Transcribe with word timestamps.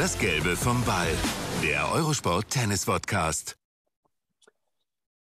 Das 0.00 0.18
Gelbe 0.18 0.56
vom 0.56 0.82
Ball. 0.86 1.12
Der 1.62 1.94
Eurosport 1.94 2.48
Tennis 2.48 2.86
Podcast. 2.86 3.58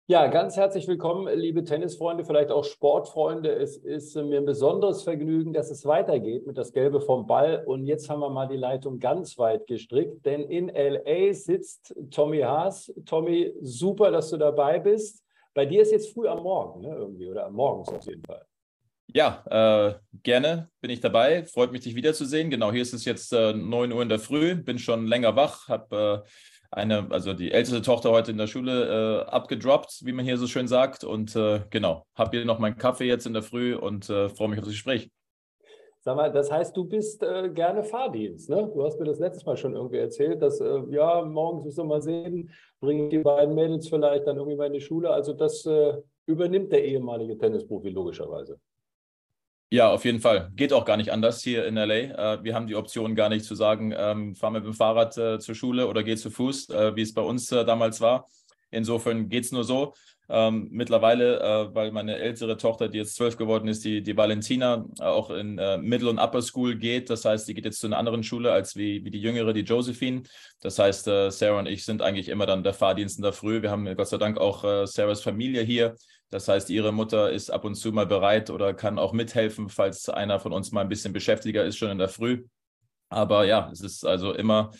Ja, 0.07 0.29
ganz 0.29 0.57
herzlich 0.57 0.89
willkommen, 0.89 1.29
liebe 1.39 1.65
Tennisfreunde, 1.65 2.25
vielleicht 2.25 2.51
auch 2.51 2.65
Sportfreunde. 2.65 3.53
Es 3.53 3.77
ist 3.77 4.17
mir 4.17 4.39
ein 4.39 4.47
besonderes 4.47 5.03
Vergnügen, 5.03 5.53
dass 5.53 5.71
es 5.71 5.85
weitergeht 5.85 6.47
mit 6.47 6.57
das 6.57 6.73
Gelbe 6.73 7.03
vom 7.03 7.27
Ball. 7.27 7.63
Und 7.67 7.85
jetzt 7.85 8.09
haben 8.09 8.21
wir 8.21 8.31
mal 8.31 8.49
die 8.49 8.57
Leitung 8.57 9.01
ganz 9.01 9.37
weit 9.37 9.67
gestrickt, 9.67 10.25
denn 10.25 10.45
in 10.45 10.71
LA 10.71 11.35
sitzt 11.35 11.95
Tommy 12.11 12.41
Haas. 12.41 12.91
Tommy, 13.05 13.53
super, 13.61 14.11
dass 14.11 14.31
du 14.31 14.39
dabei 14.39 14.79
bist. 14.79 15.23
Bei 15.53 15.67
dir 15.67 15.83
ist 15.83 15.93
jetzt 15.93 16.15
früh 16.15 16.27
am 16.27 16.43
Morgen, 16.43 16.81
ne, 16.81 16.97
irgendwie, 16.97 17.29
oder 17.29 17.51
morgens 17.51 17.91
auf 17.91 18.07
jeden 18.07 18.25
Fall. 18.25 18.47
Ja, 19.17 19.45
äh, 19.49 19.95
gerne 20.25 20.71
bin 20.81 20.91
ich 20.91 20.99
dabei. 20.99 21.45
Freut 21.45 21.71
mich, 21.71 21.83
dich 21.83 21.95
wiederzusehen. 21.95 22.51
Genau, 22.51 22.73
hier 22.73 22.83
ist 22.83 22.93
es 22.93 23.05
jetzt 23.05 23.33
äh, 23.33 23.53
9 23.53 23.93
Uhr 23.93 24.03
in 24.03 24.09
der 24.09 24.19
Früh, 24.19 24.57
bin 24.57 24.81
schon 24.81 25.07
länger 25.07 25.37
wach, 25.37 25.69
habe 25.69 26.25
äh, 26.25 26.29
eine, 26.73 27.07
also 27.11 27.33
die 27.33 27.53
älteste 27.53 27.81
Tochter 27.81 28.11
heute 28.11 28.33
in 28.33 28.39
der 28.39 28.49
Schule 28.49 29.23
äh, 29.23 29.31
abgedroppt, 29.31 30.01
wie 30.05 30.11
man 30.11 30.25
hier 30.25 30.37
so 30.37 30.49
schön 30.49 30.67
sagt. 30.67 31.05
Und 31.05 31.37
äh, 31.37 31.61
genau, 31.71 32.05
habe 32.17 32.37
hier 32.37 32.45
noch 32.45 32.59
meinen 32.59 32.77
Kaffee 32.77 33.05
jetzt 33.05 33.25
in 33.25 33.35
der 33.35 33.45
Früh 33.45 33.77
und 33.77 34.11
äh, 34.11 34.29
freue 34.31 34.49
mich 34.49 34.59
auf 34.59 34.65
das 34.65 34.73
Gespräch. 34.73 35.09
Sag 36.01 36.17
mal, 36.17 36.33
das 36.33 36.51
heißt, 36.51 36.77
du 36.77 36.85
bist 36.85 37.23
äh, 37.23 37.51
gerne 37.51 37.85
Fahrdienst, 37.85 38.51
ne? 38.51 38.69
Du 38.75 38.85
hast 38.85 38.99
mir 38.99 39.07
das 39.07 39.21
letztes 39.21 39.47
Mal 39.47 39.57
schon 39.57 39.77
irgendwie 39.77 39.99
erzählt, 39.99 40.43
dass, 40.43 40.61
äh, 40.61 40.83
ja, 40.91 41.25
morgens 41.25 41.65
müssen 41.65 41.85
wir 41.85 41.85
mal 41.85 42.03
sehen, 42.03 42.51
bringen 42.81 43.09
die 43.11 43.19
beiden 43.19 43.55
Mädels 43.55 43.89
vielleicht 43.89 44.27
dann 44.27 44.39
irgendwie 44.39 44.57
mal 44.57 44.67
in 44.67 44.73
die 44.73 44.81
Schule. 44.81 45.11
Also 45.11 45.35
das 45.35 45.65
äh, 45.67 45.99
übernimmt 46.27 46.73
der 46.73 46.85
ehemalige 46.85 47.39
Tennisprofi 47.39 47.91
logischerweise. 47.91 48.59
Ja, 49.75 49.91
auf 49.91 50.05
jeden 50.05 50.21
Fall. 50.21 50.53
Geht 50.55 50.73
auch 50.73 50.85
gar 50.85 50.97
nicht 50.97 51.11
anders 51.11 51.43
hier 51.43 51.67
in 51.67 51.75
LA. 51.75 51.95
Äh, 52.35 52.45
wir 52.45 52.55
haben 52.55 52.69
die 52.69 52.77
Option 52.77 53.17
gar 53.17 53.29
nicht 53.29 53.45
zu 53.45 53.57
sagen, 53.57 53.93
ähm, 53.97 54.41
wir 54.41 54.51
mit 54.51 54.65
dem 54.65 54.73
Fahrrad 54.73 55.19
äh, 55.19 55.41
zur 55.41 55.57
Schule 55.57 55.89
oder 55.89 56.05
geh 56.05 56.15
zu 56.15 56.31
Fuß, 56.31 56.71
äh, 56.71 56.95
wie 56.95 57.03
es 57.03 57.13
bei 57.13 57.23
uns 57.23 57.51
äh, 57.51 57.65
damals 57.65 58.01
war. 58.01 58.29
Insofern 58.71 59.29
geht 59.29 59.47
es 59.47 59.51
nur 59.51 59.65
so. 59.65 59.95
Ähm, 60.29 60.69
mittlerweile, 60.71 61.41
äh, 61.41 61.75
weil 61.75 61.91
meine 61.91 62.19
ältere 62.19 62.57
Tochter, 62.57 62.89
die 62.89 62.99
jetzt 62.99 63.17
zwölf 63.17 63.37
geworden 63.37 63.67
ist, 63.67 63.85
die, 63.85 64.01
die 64.01 64.17
Valentina, 64.17 64.85
äh, 65.01 65.03
auch 65.03 65.31
in 65.31 65.57
Middle- 65.81 66.09
und 66.09 66.21
Upper 66.21 66.43
School 66.43 66.77
geht. 66.77 67.11
Das 67.11 67.25
heißt, 67.25 67.49
die 67.49 67.55
geht 67.55 67.65
jetzt 67.65 67.81
zu 67.81 67.89
einer 67.89 67.99
anderen 67.99 68.23
Schule 68.23 68.53
als 68.53 68.77
wie, 68.77 69.05
wie 69.05 69.11
die 69.11 69.21
jüngere, 69.21 69.53
die 69.53 69.63
Josephine. 69.63 70.23
Das 70.61 70.79
heißt, 70.79 71.07
Sarah 71.07 71.59
und 71.59 71.67
ich 71.67 71.85
sind 71.85 72.01
eigentlich 72.01 72.29
immer 72.29 72.47
dann 72.47 72.63
der 72.63 72.75
Fahrdienst 72.75 73.19
in 73.19 73.25
der 73.25 73.33
Früh. 73.33 73.61
Wir 73.61 73.73
haben 73.73 73.93
Gott 73.97 74.07
sei 74.07 74.19
Dank 74.19 74.39
auch 74.39 74.87
Sarahs 74.87 75.21
Familie 75.21 75.63
hier 75.63 75.97
das 76.35 76.49
heißt, 76.49 76.69
ihre 76.71 76.91
Mutter 76.91 77.31
ist 77.31 77.51
ab 77.51 77.65
und 77.65 77.77
zu 77.77 77.93
mal 77.93 78.07
bereit 78.07 78.51
oder 78.51 78.75
kann 78.75 78.99
auch 78.99 79.13
mithelfen, 79.13 79.69
falls 79.69 80.09
einer 80.09 80.41
von 80.41 80.53
uns 80.53 80.73
mal 80.73 80.81
ein 80.81 80.89
bisschen 80.89 81.13
beschäftiger 81.13 81.65
ist, 81.65 81.77
schon 81.77 81.93
in 81.93 81.99
der 81.99 82.09
Früh. 82.09 82.47
Aber 83.09 83.45
ja, 83.45 83.71
es 83.71 83.83
ist 83.83 84.05
also 84.05 84.35
immer 84.35 84.73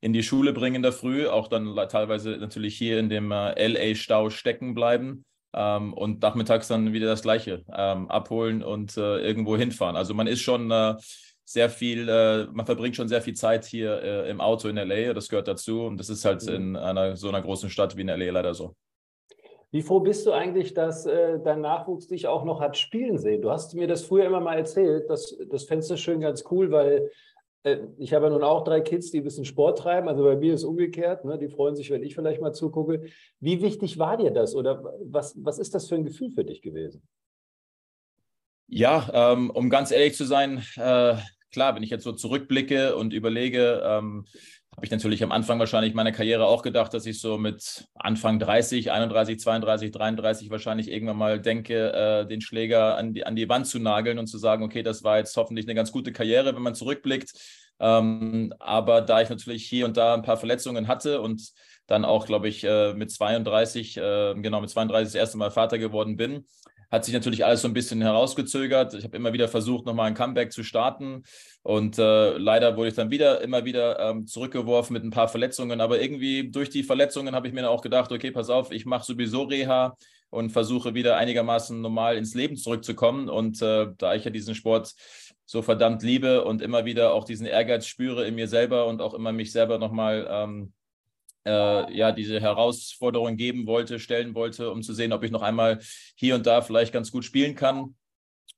in 0.00 0.14
die 0.14 0.22
Schule 0.22 0.54
bringen 0.54 0.76
in 0.76 0.82
der 0.82 0.94
Früh, 0.94 1.26
auch 1.26 1.48
dann 1.48 1.76
teilweise 1.90 2.38
natürlich 2.38 2.78
hier 2.78 2.98
in 2.98 3.10
dem 3.10 3.30
äh, 3.30 3.68
LA-Stau 3.68 4.30
stecken 4.30 4.72
bleiben. 4.72 5.26
Ähm, 5.52 5.92
und 5.92 6.22
nachmittags 6.22 6.68
dann 6.68 6.94
wieder 6.94 7.08
das 7.08 7.20
Gleiche 7.20 7.62
ähm, 7.70 8.10
abholen 8.10 8.62
und 8.62 8.96
äh, 8.96 9.18
irgendwo 9.18 9.54
hinfahren. 9.54 9.96
Also 9.96 10.14
man 10.14 10.26
ist 10.26 10.40
schon 10.40 10.70
äh, 10.70 10.94
sehr 11.44 11.68
viel, 11.68 12.08
äh, 12.08 12.46
man 12.50 12.64
verbringt 12.64 12.96
schon 12.96 13.08
sehr 13.08 13.20
viel 13.20 13.34
Zeit 13.34 13.66
hier 13.66 14.02
äh, 14.02 14.30
im 14.30 14.40
Auto 14.40 14.66
in 14.68 14.76
LA, 14.76 15.12
das 15.12 15.28
gehört 15.28 15.46
dazu 15.46 15.82
und 15.82 15.98
das 15.98 16.08
ist 16.08 16.24
halt 16.24 16.42
mhm. 16.46 16.54
in 16.54 16.76
einer 16.76 17.16
so 17.16 17.28
einer 17.28 17.42
großen 17.42 17.68
Stadt 17.68 17.98
wie 17.98 18.00
in 18.00 18.08
LA 18.08 18.30
leider 18.30 18.54
so. 18.54 18.74
Wie 19.72 19.80
froh 19.80 20.00
bist 20.00 20.26
du 20.26 20.32
eigentlich, 20.32 20.74
dass 20.74 21.06
äh, 21.06 21.40
dein 21.42 21.62
Nachwuchs 21.62 22.06
dich 22.06 22.26
auch 22.26 22.44
noch 22.44 22.60
hat 22.60 22.76
spielen 22.76 23.16
sehen? 23.16 23.40
Du 23.40 23.50
hast 23.50 23.74
mir 23.74 23.88
das 23.88 24.04
früher 24.04 24.26
immer 24.26 24.40
mal 24.40 24.58
erzählt. 24.58 25.08
Das, 25.08 25.34
das 25.50 25.64
fändest 25.64 25.90
du 25.90 25.96
schön 25.96 26.20
ganz 26.20 26.44
cool, 26.50 26.70
weil 26.70 27.10
äh, 27.62 27.78
ich 27.96 28.12
habe 28.12 28.26
ja 28.26 28.32
nun 28.32 28.44
auch 28.44 28.64
drei 28.64 28.82
Kids, 28.82 29.10
die 29.10 29.18
ein 29.18 29.24
bisschen 29.24 29.46
Sport 29.46 29.78
treiben. 29.78 30.08
Also 30.08 30.24
bei 30.24 30.36
mir 30.36 30.52
ist 30.52 30.64
umgekehrt. 30.64 31.24
Ne? 31.24 31.38
Die 31.38 31.48
freuen 31.48 31.74
sich, 31.74 31.90
wenn 31.90 32.02
ich 32.02 32.14
vielleicht 32.14 32.42
mal 32.42 32.52
zugucke. 32.52 33.06
Wie 33.40 33.62
wichtig 33.62 33.98
war 33.98 34.18
dir 34.18 34.30
das 34.30 34.54
oder 34.54 34.84
was, 35.04 35.34
was 35.42 35.58
ist 35.58 35.74
das 35.74 35.88
für 35.88 35.94
ein 35.94 36.04
Gefühl 36.04 36.30
für 36.30 36.44
dich 36.44 36.60
gewesen? 36.60 37.02
Ja, 38.68 39.32
ähm, 39.32 39.48
um 39.48 39.70
ganz 39.70 39.90
ehrlich 39.90 40.16
zu 40.16 40.24
sein, 40.24 40.62
äh, 40.76 41.16
klar, 41.50 41.74
wenn 41.74 41.82
ich 41.82 41.90
jetzt 41.90 42.04
so 42.04 42.12
zurückblicke 42.12 42.94
und 42.94 43.14
überlege, 43.14 43.82
ähm, 43.84 44.26
habe 44.74 44.86
ich 44.86 44.90
natürlich 44.90 45.22
am 45.22 45.32
Anfang 45.32 45.58
wahrscheinlich 45.58 45.92
meiner 45.92 46.12
Karriere 46.12 46.46
auch 46.46 46.62
gedacht, 46.62 46.94
dass 46.94 47.04
ich 47.04 47.20
so 47.20 47.36
mit 47.36 47.86
Anfang 47.94 48.38
30, 48.38 48.90
31, 48.90 49.38
32, 49.38 49.90
33 49.90 50.50
wahrscheinlich 50.50 50.90
irgendwann 50.90 51.18
mal 51.18 51.40
denke, 51.40 51.92
äh, 51.92 52.26
den 52.26 52.40
Schläger 52.40 52.96
an 52.96 53.12
die, 53.12 53.26
an 53.26 53.36
die 53.36 53.48
Wand 53.48 53.66
zu 53.66 53.78
nageln 53.78 54.18
und 54.18 54.28
zu 54.28 54.38
sagen, 54.38 54.64
okay, 54.64 54.82
das 54.82 55.04
war 55.04 55.18
jetzt 55.18 55.36
hoffentlich 55.36 55.66
eine 55.66 55.74
ganz 55.74 55.92
gute 55.92 56.12
Karriere, 56.12 56.54
wenn 56.54 56.62
man 56.62 56.74
zurückblickt. 56.74 57.32
Ähm, 57.80 58.54
aber 58.60 59.02
da 59.02 59.20
ich 59.20 59.28
natürlich 59.28 59.66
hier 59.66 59.84
und 59.84 59.96
da 59.96 60.14
ein 60.14 60.22
paar 60.22 60.38
Verletzungen 60.38 60.88
hatte 60.88 61.20
und 61.20 61.52
dann 61.86 62.04
auch, 62.04 62.26
glaube 62.26 62.48
ich, 62.48 62.64
äh, 62.64 62.94
mit 62.94 63.10
32, 63.10 63.98
äh, 63.98 64.34
genau 64.36 64.60
mit 64.60 64.70
32 64.70 65.12
das 65.12 65.14
erste 65.14 65.36
Mal 65.36 65.50
Vater 65.50 65.78
geworden 65.78 66.16
bin, 66.16 66.46
hat 66.92 67.06
sich 67.06 67.14
natürlich 67.14 67.44
alles 67.44 67.62
so 67.62 67.68
ein 67.68 67.72
bisschen 67.72 68.02
herausgezögert. 68.02 68.92
Ich 68.92 69.04
habe 69.04 69.16
immer 69.16 69.32
wieder 69.32 69.48
versucht, 69.48 69.86
nochmal 69.86 70.08
ein 70.08 70.14
Comeback 70.14 70.52
zu 70.52 70.62
starten. 70.62 71.22
Und 71.62 71.98
äh, 71.98 72.36
leider 72.36 72.76
wurde 72.76 72.90
ich 72.90 72.94
dann 72.94 73.10
wieder 73.10 73.40
immer 73.40 73.64
wieder 73.64 73.98
ähm, 73.98 74.26
zurückgeworfen 74.26 74.92
mit 74.92 75.02
ein 75.02 75.10
paar 75.10 75.28
Verletzungen. 75.28 75.80
Aber 75.80 76.02
irgendwie 76.02 76.50
durch 76.50 76.68
die 76.68 76.82
Verletzungen 76.82 77.34
habe 77.34 77.48
ich 77.48 77.54
mir 77.54 77.68
auch 77.70 77.80
gedacht, 77.80 78.12
okay, 78.12 78.30
pass 78.30 78.50
auf, 78.50 78.70
ich 78.72 78.84
mache 78.84 79.06
sowieso 79.06 79.44
Reha 79.44 79.96
und 80.28 80.50
versuche 80.50 80.92
wieder 80.92 81.16
einigermaßen 81.16 81.80
normal 81.80 82.18
ins 82.18 82.34
Leben 82.34 82.56
zurückzukommen. 82.56 83.30
Und 83.30 83.62
äh, 83.62 83.86
da 83.96 84.14
ich 84.14 84.26
ja 84.26 84.30
diesen 84.30 84.54
Sport 84.54 84.92
so 85.46 85.62
verdammt 85.62 86.02
liebe 86.02 86.44
und 86.44 86.60
immer 86.60 86.84
wieder 86.84 87.14
auch 87.14 87.24
diesen 87.24 87.46
Ehrgeiz 87.46 87.86
spüre 87.86 88.26
in 88.26 88.34
mir 88.34 88.48
selber 88.48 88.86
und 88.86 89.00
auch 89.00 89.14
immer 89.14 89.32
mich 89.32 89.50
selber 89.50 89.78
nochmal 89.78 90.28
ähm, 90.30 90.74
äh, 91.46 91.96
ja 91.96 92.12
diese 92.12 92.40
Herausforderung 92.40 93.36
geben 93.36 93.66
wollte, 93.66 93.98
stellen 93.98 94.34
wollte, 94.34 94.70
um 94.70 94.82
zu 94.82 94.94
sehen, 94.94 95.12
ob 95.12 95.24
ich 95.24 95.30
noch 95.30 95.42
einmal 95.42 95.78
hier 96.16 96.34
und 96.34 96.46
da 96.46 96.62
vielleicht 96.62 96.92
ganz 96.92 97.10
gut 97.10 97.24
spielen 97.24 97.54
kann. 97.54 97.94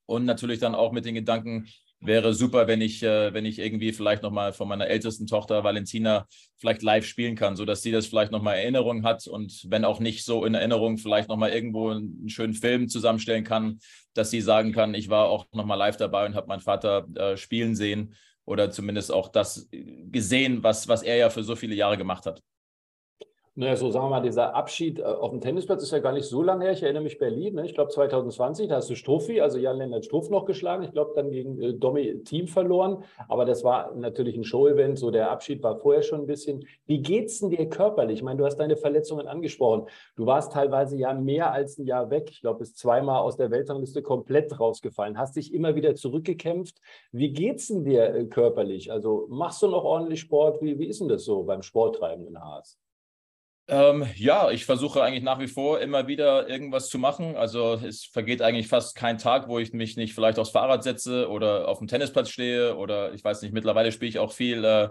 Und 0.07 0.27
natürlich 0.27 0.61
dann 0.61 0.75
auch 0.75 0.93
mit 0.93 1.07
den 1.07 1.15
Gedanken, 1.15 1.67
wäre 2.07 2.35
super, 2.35 2.67
wenn 2.67 2.81
ich, 2.81 3.03
äh, 3.03 3.33
wenn 3.33 3.47
ich 3.47 3.59
irgendwie 3.59 3.93
vielleicht 3.93 4.23
nochmal 4.23 4.53
von 4.53 4.69
meiner 4.69 4.87
ältesten 4.87 5.27
Tochter 5.27 5.65
Valentina 5.65 6.27
vielleicht 6.57 6.83
live 6.83 7.07
spielen 7.07 7.35
kann, 7.35 7.57
sodass 7.57 7.83
sie 7.83 7.93
das 7.93 8.07
vielleicht 8.07 8.33
nochmal 8.33 8.57
Erinnerung 8.57 9.05
hat 9.05 9.27
und 9.27 9.65
wenn 9.71 9.85
auch 9.85 10.01
nicht 10.01 10.25
so 10.25 10.45
in 10.45 10.55
Erinnerung, 10.55 10.99
vielleicht 10.99 11.29
nochmal 11.29 11.51
irgendwo 11.51 11.91
einen 11.91 12.29
schönen 12.29 12.55
Film 12.55 12.89
zusammenstellen 12.89 13.45
kann, 13.45 13.79
dass 14.13 14.31
sie 14.31 14.41
sagen 14.41 14.73
kann, 14.73 14.95
ich 14.95 15.09
war 15.09 15.29
auch 15.29 15.47
nochmal 15.53 15.79
live 15.79 15.97
dabei 15.97 16.27
und 16.27 16.35
habe 16.35 16.47
meinen 16.47 16.61
Vater 16.61 17.07
äh, 17.15 17.37
spielen 17.37 17.75
sehen 17.75 18.15
oder 18.45 18.71
zumindest 18.71 19.11
auch 19.11 19.29
das 19.29 19.69
gesehen, 19.71 20.63
was, 20.63 20.89
was 20.89 21.03
er 21.03 21.17
ja 21.17 21.31
für 21.31 21.43
so 21.43 21.57
viele 21.57 21.75
Jahre 21.75 21.97
gemacht 21.97 22.27
hat. 22.27 22.43
Naja, 23.57 23.77
so 23.77 23.89
sagen 23.93 24.07
wir 24.07 24.11
mal, 24.11 24.21
dieser 24.21 24.53
Abschied 24.53 24.99
äh, 24.99 25.05
auf 25.05 25.31
dem 25.31 25.41
Tennisplatz 25.41 25.85
ist 25.85 25.93
ja 25.93 26.01
gar 26.01 26.13
nicht 26.13 26.25
so 26.25 26.43
lange 26.43 26.65
her. 26.65 26.73
Ich 26.73 26.83
erinnere 26.83 27.05
mich 27.05 27.19
Berlin, 27.19 27.55
ne? 27.55 27.65
ich 27.65 27.75
glaube 27.75 27.93
2020, 27.93 28.67
da 28.67 28.77
hast 28.77 28.91
du 28.91 28.97
Struffi, 28.97 29.41
also 29.41 29.59
Jan-Lennart 29.59 30.05
Struff 30.05 30.29
noch 30.29 30.45
geschlagen. 30.45 30.83
Ich 30.83 30.91
glaube, 30.91 31.13
dann 31.15 31.31
gegen 31.31 31.63
äh, 31.63 31.73
Domi 31.73 32.25
Team 32.25 32.49
verloren. 32.49 33.05
Aber 33.29 33.45
das 33.45 33.63
war 33.63 33.95
natürlich 33.95 34.37
ein 34.37 34.43
Show-Event, 34.43 34.99
so 34.99 35.13
der 35.13 35.31
Abschied 35.31 35.63
war 35.63 35.77
vorher 35.77 36.03
schon 36.03 36.23
ein 36.23 36.27
bisschen. 36.27 36.67
Wie 36.87 37.01
geht's 37.01 37.39
denn 37.39 37.51
dir 37.51 37.69
körperlich? 37.69 38.17
Ich 38.17 38.23
meine, 38.25 38.39
du 38.39 38.45
hast 38.45 38.57
deine 38.57 38.77
Verletzungen 38.77 39.29
angesprochen. 39.29 39.87
Du 40.17 40.27
warst 40.27 40.53
teilweise 40.53 40.97
ja 40.97 41.15
mehr 41.15 41.53
als 41.53 41.79
ein 41.79 41.87
Jahr 41.87 42.11
weg. 42.11 42.31
Ich 42.33 42.41
glaube, 42.41 42.59
bist 42.59 42.77
zweimal 42.79 43.21
aus 43.21 43.37
der 43.37 43.53
Weltrangliste 43.53 44.03
komplett 44.03 44.59
rausgefallen. 44.59 45.17
Hast 45.17 45.37
dich 45.37 45.55
immer 45.55 45.77
wieder 45.77 45.95
zurückgekämpft. 45.95 46.81
Wie 47.13 47.31
geht's 47.31 47.69
denn 47.69 47.85
dir 47.85 48.17
äh, 48.17 48.25
körperlich? 48.25 48.91
Also 48.91 49.29
machst 49.31 49.63
du 49.63 49.69
noch 49.69 49.85
ordentlich 49.85 50.19
Sport? 50.19 50.61
Wie, 50.61 50.81
wie 50.81 50.89
ist 50.89 51.01
denn 51.01 51.09
das 51.09 51.25
so 51.25 51.45
beim 51.45 51.63
Sporttreibenden 51.63 52.43
Haas? 52.43 52.81
Ähm, 53.67 54.07
ja, 54.17 54.51
ich 54.51 54.67
versuche 54.67 55.03
eigentlich 55.03 55.23
nach 55.25 55.39
wie 55.39 55.49
vor 55.49 55.81
immer 55.81 56.07
wieder 56.07 56.49
irgendwas 56.49 56.89
zu 56.89 56.99
machen. 56.99 57.35
Also 57.35 57.75
es 57.75 58.05
vergeht 58.05 58.43
eigentlich 58.43 58.69
fast 58.69 58.95
kein 58.95 59.17
Tag, 59.17 59.49
wo 59.49 59.59
ich 59.59 59.73
mich 59.73 59.97
nicht 59.97 60.15
vielleicht 60.15 60.39
aufs 60.39 60.51
Fahrrad 60.51 60.83
setze 60.83 61.31
oder 61.31 61.67
auf 61.69 61.79
dem 61.79 61.89
Tennisplatz 61.89 62.29
stehe 62.29 62.77
oder 62.77 63.15
ich 63.15 63.25
weiß 63.25 63.41
nicht, 63.41 63.55
mittlerweile 63.55 63.91
spiele 63.91 64.11
ich 64.11 64.19
auch 64.19 64.33
viel 64.33 64.63
äh, 64.65 64.91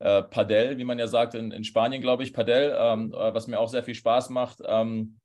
äh, 0.00 0.22
Padel, 0.24 0.78
wie 0.78 0.84
man 0.84 0.98
ja 0.98 1.06
sagt, 1.06 1.34
in, 1.34 1.52
in 1.52 1.62
Spanien, 1.62 2.02
glaube 2.02 2.24
ich, 2.24 2.32
Padel, 2.32 2.76
ähm, 2.76 3.14
äh, 3.14 3.34
was 3.34 3.46
mir 3.46 3.60
auch 3.60 3.68
sehr 3.68 3.84
viel 3.84 3.94
Spaß 3.94 4.30
macht. 4.30 4.58
Ähm, 4.66 5.20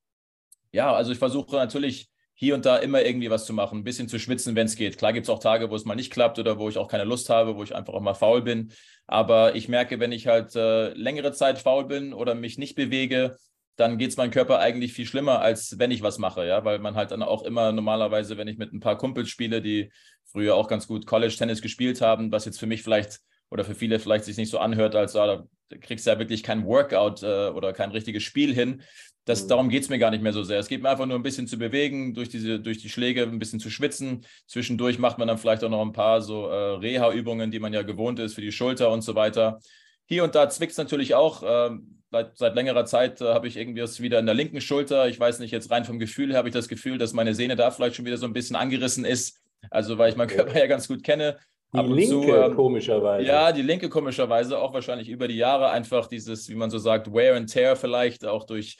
ja, 0.71 0.94
also 0.94 1.12
ich 1.12 1.18
versuche 1.18 1.56
natürlich 1.56 2.12
hier 2.39 2.53
und 2.53 2.67
da 2.67 2.77
immer 2.77 3.03
irgendwie 3.03 3.31
was 3.31 3.45
zu 3.47 3.53
machen, 3.53 3.79
ein 3.79 3.83
bisschen 3.83 4.07
zu 4.07 4.19
schwitzen, 4.19 4.55
wenn 4.55 4.67
es 4.67 4.75
geht. 4.75 4.99
Klar 4.99 5.11
gibt 5.11 5.25
es 5.25 5.29
auch 5.29 5.39
Tage, 5.39 5.71
wo 5.71 5.75
es 5.75 5.85
mal 5.85 5.95
nicht 5.95 6.13
klappt 6.13 6.37
oder 6.37 6.59
wo 6.59 6.69
ich 6.69 6.77
auch 6.77 6.87
keine 6.87 7.03
Lust 7.03 7.31
habe, 7.31 7.55
wo 7.55 7.63
ich 7.63 7.75
einfach 7.75 7.95
auch 7.95 7.99
mal 7.99 8.13
faul 8.13 8.43
bin. 8.43 8.71
Aber 9.07 9.55
ich 9.55 9.67
merke, 9.67 9.99
wenn 9.99 10.11
ich 10.11 10.27
halt 10.27 10.55
äh, 10.55 10.89
längere 10.93 11.31
Zeit 11.31 11.57
faul 11.57 11.85
bin 11.85 12.13
oder 12.13 12.35
mich 12.35 12.59
nicht 12.59 12.75
bewege, 12.75 13.37
dann 13.75 13.97
geht 13.97 14.11
es 14.11 14.17
meinem 14.17 14.29
Körper 14.29 14.59
eigentlich 14.59 14.93
viel 14.93 15.07
schlimmer, 15.07 15.41
als 15.41 15.79
wenn 15.79 15.89
ich 15.89 16.03
was 16.03 16.19
mache, 16.19 16.45
ja, 16.45 16.63
weil 16.63 16.77
man 16.77 16.93
halt 16.95 17.09
dann 17.09 17.23
auch 17.23 17.41
immer 17.41 17.71
normalerweise, 17.71 18.37
wenn 18.37 18.47
ich 18.47 18.59
mit 18.59 18.71
ein 18.71 18.81
paar 18.81 18.99
Kumpels 18.99 19.29
spiele, 19.29 19.59
die 19.59 19.91
früher 20.31 20.55
auch 20.55 20.67
ganz 20.67 20.85
gut 20.87 21.07
College-Tennis 21.07 21.63
gespielt 21.63 22.01
haben, 22.01 22.31
was 22.31 22.45
jetzt 22.45 22.59
für 22.59 22.67
mich 22.67 22.83
vielleicht 22.83 23.19
oder 23.49 23.63
für 23.63 23.75
viele 23.75 23.99
vielleicht 23.99 24.25
sich 24.25 24.37
nicht 24.37 24.51
so 24.51 24.59
anhört, 24.59 24.95
als 24.95 25.15
ah, 25.15 25.43
da 25.69 25.77
kriegst 25.77 26.05
du 26.05 26.11
ja 26.11 26.19
wirklich 26.19 26.43
kein 26.43 26.65
Workout 26.65 27.23
äh, 27.23 27.49
oder 27.49 27.73
kein 27.73 27.91
richtiges 27.91 28.23
Spiel 28.23 28.53
hin. 28.53 28.81
Das, 29.27 29.44
mhm. 29.44 29.47
Darum 29.50 29.69
geht 29.69 29.83
es 29.83 29.89
mir 29.89 30.00
gar 30.00 30.09
nicht 30.09 30.24
mehr 30.24 30.31
so 30.31 30.41
sehr. 30.41 30.57
Es 30.57 30.69
geht 30.69 30.81
mir 30.81 30.89
einfach 30.89 31.06
nur 31.06 31.18
ein 31.18 31.24
bisschen 31.24 31.47
zu 31.47 31.57
bewegen, 31.57 32.13
durch, 32.13 32.29
diese, 32.29 32.62
durch 32.62 32.77
die 32.77 32.89
Schläge 32.89 33.24
ein 33.24 33.39
bisschen 33.39 33.59
zu 33.59 33.69
schwitzen. 33.69 34.25
Zwischendurch 34.47 35.00
macht 35.00 35.18
man 35.18 35.27
dann 35.27 35.38
vielleicht 35.38 35.65
auch 35.65 35.69
noch 35.69 35.81
ein 35.81 35.91
paar 35.91 36.21
so 36.21 36.47
äh, 36.47 36.77
Reha-Übungen, 36.77 37.51
die 37.51 37.59
man 37.59 37.74
ja 37.74 37.81
gewohnt 37.81 38.19
ist 38.19 38.35
für 38.35 38.41
die 38.41 38.53
Schulter 38.53 38.89
und 38.89 39.01
so 39.01 39.15
weiter. 39.15 39.59
hier 40.06 40.24
und 40.24 40.33
da 40.33 40.50
zwickt 40.50 40.71
es 40.71 40.77
natürlich 40.77 41.13
auch. 41.13 41.44
Ähm, 41.45 42.00
seit, 42.09 42.38
seit, 42.38 42.56
längerer 42.56 42.85
Zeit 42.85 43.19
äh, 43.19 43.25
habe 43.25 43.50
ich 43.50 43.57
irgendwie 43.57 43.81
das 43.81 44.01
wieder 44.01 44.18
in 44.18 44.25
der 44.25 44.33
linken 44.33 44.62
Schulter. 44.62 45.09
Ich 45.09 45.19
weiß 45.19 45.39
nicht, 45.39 45.51
jetzt 45.51 45.69
rein 45.71 45.83
vom 45.83 46.00
Gefühl 46.00 46.33
habe 46.33 46.47
ich 46.47 46.53
das 46.53 46.69
Gefühl, 46.69 46.97
dass 46.97 47.12
meine 47.12 47.35
Sehne 47.35 47.57
da 47.57 47.69
vielleicht 47.69 47.97
schon 47.97 48.06
wieder 48.06 48.18
so 48.18 48.25
ein 48.25 48.33
bisschen 48.33 48.56
angerissen 48.56 49.03
ist. 49.03 49.41
Also, 49.69 49.97
weil 49.97 50.09
ich 50.09 50.15
meinen 50.15 50.30
Körper 50.30 50.57
ja 50.57 50.68
ganz 50.68 50.88
gut 50.88 51.03
kenne. 51.03 51.38
Die 51.73 51.80
linke, 51.80 52.07
zu, 52.07 52.23
ähm, 52.33 52.56
komischerweise. 52.56 53.27
Ja, 53.27 53.51
die 53.51 53.62
linke 53.62 53.89
komischerweise, 53.89 54.57
auch 54.57 54.73
wahrscheinlich 54.73 55.09
über 55.09 55.27
die 55.27 55.35
Jahre 55.35 55.69
einfach 55.69 56.07
dieses, 56.07 56.47
wie 56.47 56.56
man 56.56 56.69
so 56.69 56.77
sagt, 56.77 57.12
Wear 57.12 57.35
and 57.35 57.51
Tear 57.51 57.75
vielleicht, 57.75 58.25
auch 58.25 58.45
durch 58.45 58.77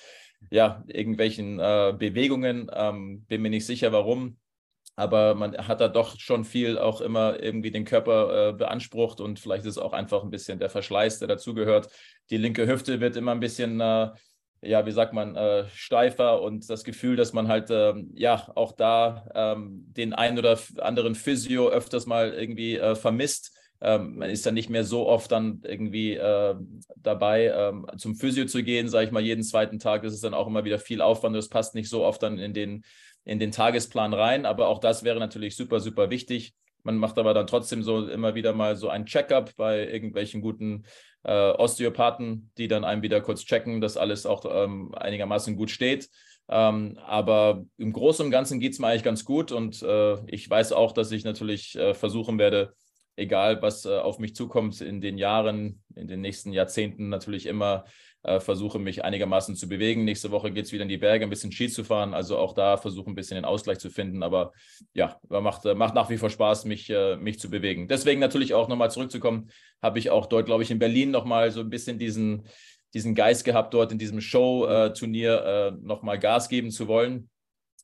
ja, 0.50 0.84
irgendwelchen 0.88 1.60
äh, 1.60 1.94
Bewegungen. 1.98 2.70
Ähm, 2.74 3.26
bin 3.28 3.42
mir 3.42 3.50
nicht 3.50 3.66
sicher, 3.66 3.92
warum. 3.92 4.38
Aber 4.96 5.36
man 5.36 5.56
hat 5.68 5.80
da 5.80 5.90
doch 5.90 6.20
schon 6.20 6.44
viel 6.44 6.78
auch 6.78 7.02
immer 7.02 7.42
irgendwie 7.42 7.70
den 7.70 7.86
Körper 7.86 8.50
äh, 8.50 8.54
beansprucht 8.54 9.22
und 9.22 9.40
vielleicht 9.40 9.66
ist 9.66 9.78
auch 9.78 9.94
einfach 9.94 10.24
ein 10.24 10.32
bisschen 10.32 10.58
der 10.58 10.72
Verschleiß, 10.72 11.20
der 11.20 11.28
dazugehört. 11.28 11.90
Die 12.32 12.38
linke 12.38 12.68
Hüfte 12.68 13.00
wird 13.00 13.16
immer 13.16 13.32
ein 13.32 13.40
bisschen 13.40 13.80
äh, 13.80 14.10
ja, 14.62 14.86
wie 14.86 14.92
sagt 14.92 15.14
man, 15.14 15.36
äh, 15.36 15.68
steifer 15.70 16.42
und 16.42 16.70
das 16.70 16.84
Gefühl, 16.84 17.16
dass 17.16 17.34
man 17.34 17.48
halt, 17.48 17.70
ähm, 17.70 18.12
ja, 18.16 18.48
auch 18.56 18.72
da 18.72 19.30
ähm, 19.36 19.86
den 19.94 20.14
einen 20.14 20.40
oder 20.40 20.58
anderen 20.80 21.16
Physio 21.16 21.70
öfters 21.70 22.06
mal 22.06 22.34
irgendwie 22.34 22.78
äh, 22.78 22.96
vermisst. 22.96 23.56
Ähm, 23.82 24.18
man 24.18 24.30
ist 24.30 24.46
dann 24.46 24.56
nicht 24.56 24.70
mehr 24.70 24.84
so 24.84 25.08
oft 25.08 25.32
dann 25.32 25.62
irgendwie 25.64 26.14
äh, 26.14 26.56
dabei, 26.96 27.54
ähm, 27.56 27.86
zum 27.98 28.16
Physio 28.16 28.46
zu 28.46 28.64
gehen, 28.64 28.90
sage 28.90 29.06
ich 29.06 29.12
mal, 29.12 29.22
jeden 29.22 29.44
zweiten 29.44 29.80
Tag. 29.80 30.04
Das 30.04 30.14
ist 30.14 30.24
dann 30.24 30.34
auch 30.34 30.48
immer 30.48 30.66
wieder 30.66 30.80
viel 30.80 31.02
Aufwand. 31.02 31.36
Das 31.36 31.50
passt 31.50 31.76
nicht 31.76 31.90
so 31.90 32.04
oft 32.04 32.24
dann 32.24 32.40
in 32.40 32.54
den, 32.54 32.84
in 33.24 33.40
den 33.40 33.52
Tagesplan 33.52 34.14
rein. 34.14 34.46
Aber 34.46 34.68
auch 34.68 34.80
das 34.80 35.04
wäre 35.04 35.20
natürlich 35.20 35.56
super, 35.56 35.80
super 35.80 36.10
wichtig. 36.10 36.56
Man 36.84 36.98
macht 36.98 37.18
aber 37.18 37.34
dann 37.34 37.48
trotzdem 37.48 37.84
so 37.84 38.08
immer 38.08 38.34
wieder 38.34 38.54
mal 38.54 38.76
so 38.76 38.90
ein 38.90 39.06
Checkup 39.06 39.56
bei 39.58 39.88
irgendwelchen 39.88 40.42
guten 40.42 40.86
äh, 41.24 41.52
Osteopathen, 41.52 42.52
die 42.58 42.68
dann 42.68 42.86
einem 42.86 43.02
wieder 43.02 43.22
kurz 43.22 43.44
checken, 43.44 43.82
dass 43.82 43.98
alles 43.98 44.26
auch 44.26 44.46
ähm, 44.50 44.96
einigermaßen 44.96 45.56
gut 45.56 45.70
steht. 45.70 46.10
Ähm, 46.50 46.98
aber 47.06 47.66
im 47.78 47.92
Großen 47.92 48.24
und 48.26 48.32
Ganzen 48.32 48.60
geht 48.60 48.72
es 48.72 48.80
mir 48.80 48.88
eigentlich 48.88 49.04
ganz 49.04 49.26
gut 49.26 49.52
und 49.52 49.84
äh, 49.84 50.16
ich 50.28 50.50
weiß 50.50 50.72
auch, 50.72 50.94
dass 50.94 51.12
ich 51.12 51.26
natürlich 51.26 51.76
äh, 51.76 51.94
versuchen 51.94 52.40
werde, 52.40 52.74
egal 53.18 53.62
was 53.62 53.86
äh, 53.86 53.98
auf 53.98 54.20
mich 54.20 54.36
zukommt 54.36 54.80
in 54.80 55.02
den 55.02 55.18
Jahren, 55.18 55.84
in 55.96 56.08
den 56.08 56.22
nächsten 56.22 56.54
Jahrzehnten, 56.54 57.10
natürlich 57.10 57.46
immer 57.46 57.84
äh, 58.24 58.40
versuche 58.40 58.80
mich 58.80 59.04
einigermaßen 59.04 59.56
zu 59.56 59.68
bewegen. 59.68 60.06
Nächste 60.06 60.32
Woche 60.32 60.52
geht 60.52 60.66
es 60.66 60.72
wieder 60.72 60.84
in 60.84 60.90
die 60.90 60.98
Berge, 60.98 61.26
ein 61.26 61.30
bisschen 61.30 61.52
Ski 61.52 61.70
zu 61.70 61.84
fahren. 61.84 62.14
Also 62.14 62.38
auch 62.38 62.54
da 62.54 62.78
versuche 62.78 63.10
ein 63.10 63.16
bisschen 63.16 63.36
den 63.36 63.46
Ausgleich 63.46 63.80
zu 63.80 63.90
finden. 63.90 64.24
Aber 64.24 64.54
ja, 64.94 65.20
macht, 65.30 65.66
äh, 65.66 65.76
macht 65.76 65.96
nach 65.96 66.10
wie 66.10 66.18
vor 66.18 66.30
Spaß, 66.30 66.66
mich, 66.66 66.90
äh, 66.90 67.16
mich 67.18 67.40
zu 67.40 67.50
bewegen. 67.50 67.88
Deswegen 67.88 68.20
natürlich 68.20 68.54
auch 68.54 68.68
nochmal 68.68 68.92
zurückzukommen, 68.92 69.50
habe 69.82 70.00
ich 70.00 70.10
auch 70.10 70.26
dort, 70.26 70.46
glaube 70.46 70.64
ich, 70.64 70.72
in 70.72 70.80
Berlin 70.80 71.12
nochmal 71.12 71.52
so 71.52 71.62
ein 71.62 71.70
bisschen 71.70 71.98
diesen, 72.00 72.48
diesen 72.94 73.16
Geist 73.16 73.46
gehabt, 73.46 73.74
dort 73.74 73.92
in 73.92 73.98
diesem 73.98 74.22
Show-Turnier 74.22 75.46
äh, 75.46 75.86
nochmal 75.86 76.20
Gas 76.20 76.50
geben 76.50 76.72
zu 76.72 76.88
wollen. 76.88 77.30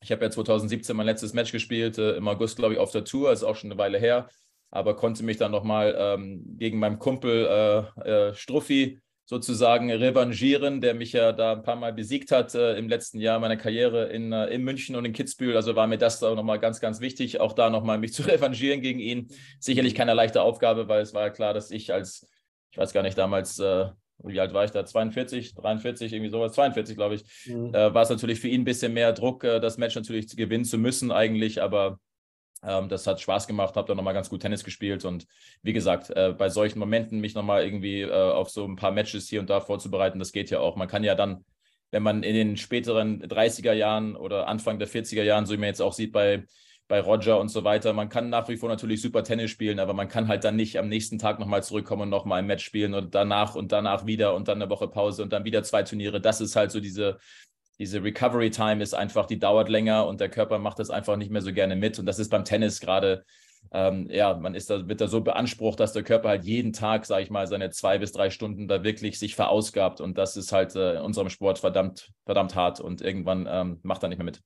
Ich 0.01 0.11
habe 0.11 0.25
ja 0.25 0.29
2017 0.29 0.95
mein 0.97 1.05
letztes 1.05 1.33
Match 1.33 1.51
gespielt, 1.51 1.97
äh, 1.97 2.17
im 2.17 2.27
August, 2.27 2.57
glaube 2.57 2.73
ich, 2.73 2.79
auf 2.79 2.91
der 2.91 3.05
Tour, 3.05 3.31
ist 3.31 3.43
auch 3.43 3.55
schon 3.55 3.71
eine 3.71 3.79
Weile 3.79 3.97
her, 3.97 4.27
aber 4.73 4.95
konnte 4.95 5.23
mich 5.23 5.37
dann 5.37 5.51
nochmal 5.51 5.95
ähm, 5.95 6.57
gegen 6.57 6.79
meinen 6.79 6.97
Kumpel 6.97 7.45
äh, 7.45 8.29
äh, 8.29 8.33
Struffi 8.33 8.99
sozusagen 9.25 9.91
revanchieren, 9.91 10.81
der 10.81 10.95
mich 10.95 11.13
ja 11.13 11.31
da 11.31 11.53
ein 11.53 11.61
paar 11.61 11.75
Mal 11.75 11.93
besiegt 11.93 12.31
hat 12.31 12.55
äh, 12.55 12.75
im 12.75 12.89
letzten 12.89 13.19
Jahr 13.19 13.39
meiner 13.39 13.55
Karriere 13.55 14.07
in, 14.07 14.31
äh, 14.31 14.47
in 14.47 14.63
München 14.63 14.95
und 14.95 15.05
in 15.05 15.13
Kitzbühel. 15.13 15.55
Also 15.55 15.75
war 15.75 15.85
mir 15.85 15.99
das 15.99 16.23
auch 16.23 16.35
nochmal 16.35 16.57
ganz, 16.57 16.79
ganz 16.79 17.01
wichtig, 17.01 17.39
auch 17.39 17.53
da 17.53 17.69
nochmal 17.69 17.99
mich 17.99 18.13
zu 18.15 18.23
revanchieren 18.23 18.81
gegen 18.81 18.99
ihn. 18.99 19.27
Sicherlich 19.59 19.93
keine 19.93 20.15
leichte 20.15 20.41
Aufgabe, 20.41 20.87
weil 20.87 21.03
es 21.03 21.13
war 21.13 21.21
ja 21.21 21.29
klar, 21.29 21.53
dass 21.53 21.69
ich 21.69 21.93
als, 21.93 22.27
ich 22.71 22.79
weiß 22.79 22.93
gar 22.93 23.03
nicht, 23.03 23.17
damals, 23.17 23.59
äh, 23.59 23.89
wie 24.23 24.39
alt 24.39 24.55
war 24.55 24.65
ich 24.65 24.71
da? 24.71 24.83
42, 24.83 25.53
43, 25.53 26.13
irgendwie 26.13 26.31
sowas, 26.31 26.53
42, 26.53 26.95
glaube 26.95 27.13
ich. 27.13 27.25
Mhm. 27.45 27.75
Äh, 27.75 27.93
war 27.93 28.01
es 28.01 28.09
natürlich 28.09 28.39
für 28.39 28.47
ihn 28.47 28.61
ein 28.61 28.65
bisschen 28.65 28.93
mehr 28.93 29.13
Druck, 29.13 29.43
äh, 29.43 29.59
das 29.59 29.77
Match 29.77 29.95
natürlich 29.95 30.35
gewinnen 30.35 30.65
zu 30.65 30.79
müssen 30.79 31.11
eigentlich, 31.11 31.61
aber 31.61 31.99
das 32.63 33.05
hat 33.07 33.19
Spaß 33.19 33.47
gemacht, 33.47 33.75
habe 33.75 33.87
da 33.87 33.95
nochmal 33.95 34.13
ganz 34.13 34.29
gut 34.29 34.41
Tennis 34.41 34.63
gespielt 34.63 35.03
und 35.05 35.27
wie 35.61 35.73
gesagt, 35.73 36.09
äh, 36.11 36.33
bei 36.37 36.49
solchen 36.49 36.79
Momenten 36.79 37.19
mich 37.19 37.35
nochmal 37.35 37.63
irgendwie 37.63 38.01
äh, 38.01 38.11
auf 38.11 38.49
so 38.49 38.65
ein 38.65 38.75
paar 38.77 38.91
Matches 38.91 39.27
hier 39.27 39.41
und 39.41 39.49
da 39.49 39.59
vorzubereiten, 39.59 40.19
das 40.19 40.31
geht 40.31 40.49
ja 40.49 40.59
auch. 40.59 40.75
Man 40.75 40.87
kann 40.87 41.03
ja 41.03 41.15
dann, 41.15 41.43
wenn 41.91 42.03
man 42.03 42.23
in 42.23 42.33
den 42.33 42.57
späteren 42.57 43.21
30er 43.21 43.73
Jahren 43.73 44.15
oder 44.15 44.47
Anfang 44.47 44.79
der 44.79 44.87
40er 44.87 45.23
Jahren, 45.23 45.45
so 45.45 45.53
wie 45.53 45.57
man 45.57 45.67
jetzt 45.67 45.81
auch 45.81 45.93
sieht 45.93 46.13
bei, 46.13 46.45
bei 46.87 47.01
Roger 47.01 47.39
und 47.39 47.49
so 47.49 47.63
weiter, 47.63 47.91
man 47.93 48.09
kann 48.09 48.29
nach 48.29 48.47
wie 48.49 48.57
vor 48.57 48.69
natürlich 48.69 49.01
super 49.01 49.23
Tennis 49.23 49.51
spielen, 49.51 49.79
aber 49.79 49.93
man 49.93 50.07
kann 50.07 50.27
halt 50.27 50.43
dann 50.43 50.55
nicht 50.55 50.77
am 50.77 50.87
nächsten 50.87 51.19
Tag 51.19 51.39
nochmal 51.39 51.63
zurückkommen 51.63 52.03
und 52.03 52.09
nochmal 52.09 52.39
ein 52.39 52.47
Match 52.47 52.63
spielen 52.63 52.93
und 52.93 53.13
danach 53.13 53.55
und 53.55 53.71
danach 53.71 54.05
wieder 54.05 54.35
und 54.35 54.47
dann 54.47 54.61
eine 54.61 54.69
Woche 54.69 54.87
Pause 54.87 55.23
und 55.23 55.33
dann 55.33 55.43
wieder 55.43 55.63
zwei 55.63 55.83
Turniere. 55.83 56.21
Das 56.21 56.39
ist 56.39 56.55
halt 56.55 56.71
so 56.71 56.79
diese, 56.79 57.19
diese 57.79 58.03
Recovery 58.03 58.51
Time 58.51 58.81
ist 58.83 58.93
einfach, 58.93 59.25
die 59.25 59.39
dauert 59.39 59.69
länger 59.69 60.07
und 60.07 60.19
der 60.19 60.29
Körper 60.29 60.59
macht 60.59 60.79
das 60.79 60.89
einfach 60.89 61.17
nicht 61.17 61.31
mehr 61.31 61.41
so 61.41 61.53
gerne 61.53 61.75
mit. 61.75 61.99
Und 61.99 62.05
das 62.05 62.19
ist 62.19 62.29
beim 62.29 62.45
Tennis 62.45 62.79
gerade, 62.79 63.23
ähm, 63.71 64.07
ja, 64.09 64.35
man 64.35 64.55
ist 64.55 64.69
da, 64.69 64.87
wird 64.87 65.01
da 65.01 65.07
so 65.07 65.21
beansprucht, 65.21 65.79
dass 65.79 65.93
der 65.93 66.03
Körper 66.03 66.29
halt 66.29 66.43
jeden 66.43 66.73
Tag, 66.73 67.05
sage 67.05 67.23
ich 67.23 67.29
mal, 67.29 67.47
seine 67.47 67.69
zwei 67.71 67.97
bis 67.97 68.11
drei 68.11 68.29
Stunden 68.29 68.67
da 68.67 68.83
wirklich 68.83 69.17
sich 69.17 69.35
verausgabt. 69.35 70.01
Und 70.01 70.17
das 70.17 70.37
ist 70.37 70.51
halt 70.51 70.75
äh, 70.75 70.95
in 70.95 71.01
unserem 71.01 71.29
Sport 71.29 71.59
verdammt, 71.59 72.11
verdammt 72.25 72.55
hart 72.55 72.79
und 72.79 73.01
irgendwann 73.01 73.47
ähm, 73.49 73.79
macht 73.83 74.03
er 74.03 74.09
nicht 74.09 74.17
mehr 74.17 74.25
mit. 74.25 74.41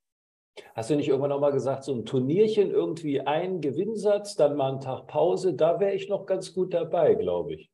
Hast 0.73 0.89
du 0.89 0.95
nicht 0.95 1.07
irgendwann 1.07 1.29
nochmal 1.29 1.51
gesagt, 1.51 1.83
so 1.83 1.93
ein 1.93 2.05
Turnierchen, 2.05 2.71
irgendwie 2.71 3.21
ein 3.21 3.61
Gewinnsatz, 3.61 4.35
dann 4.35 4.55
mal 4.55 4.71
einen 4.71 4.81
Tag 4.81 5.07
Pause, 5.07 5.53
da 5.53 5.79
wäre 5.79 5.93
ich 5.93 6.09
noch 6.09 6.25
ganz 6.25 6.53
gut 6.53 6.73
dabei, 6.73 7.13
glaube 7.13 7.53
ich. 7.53 7.69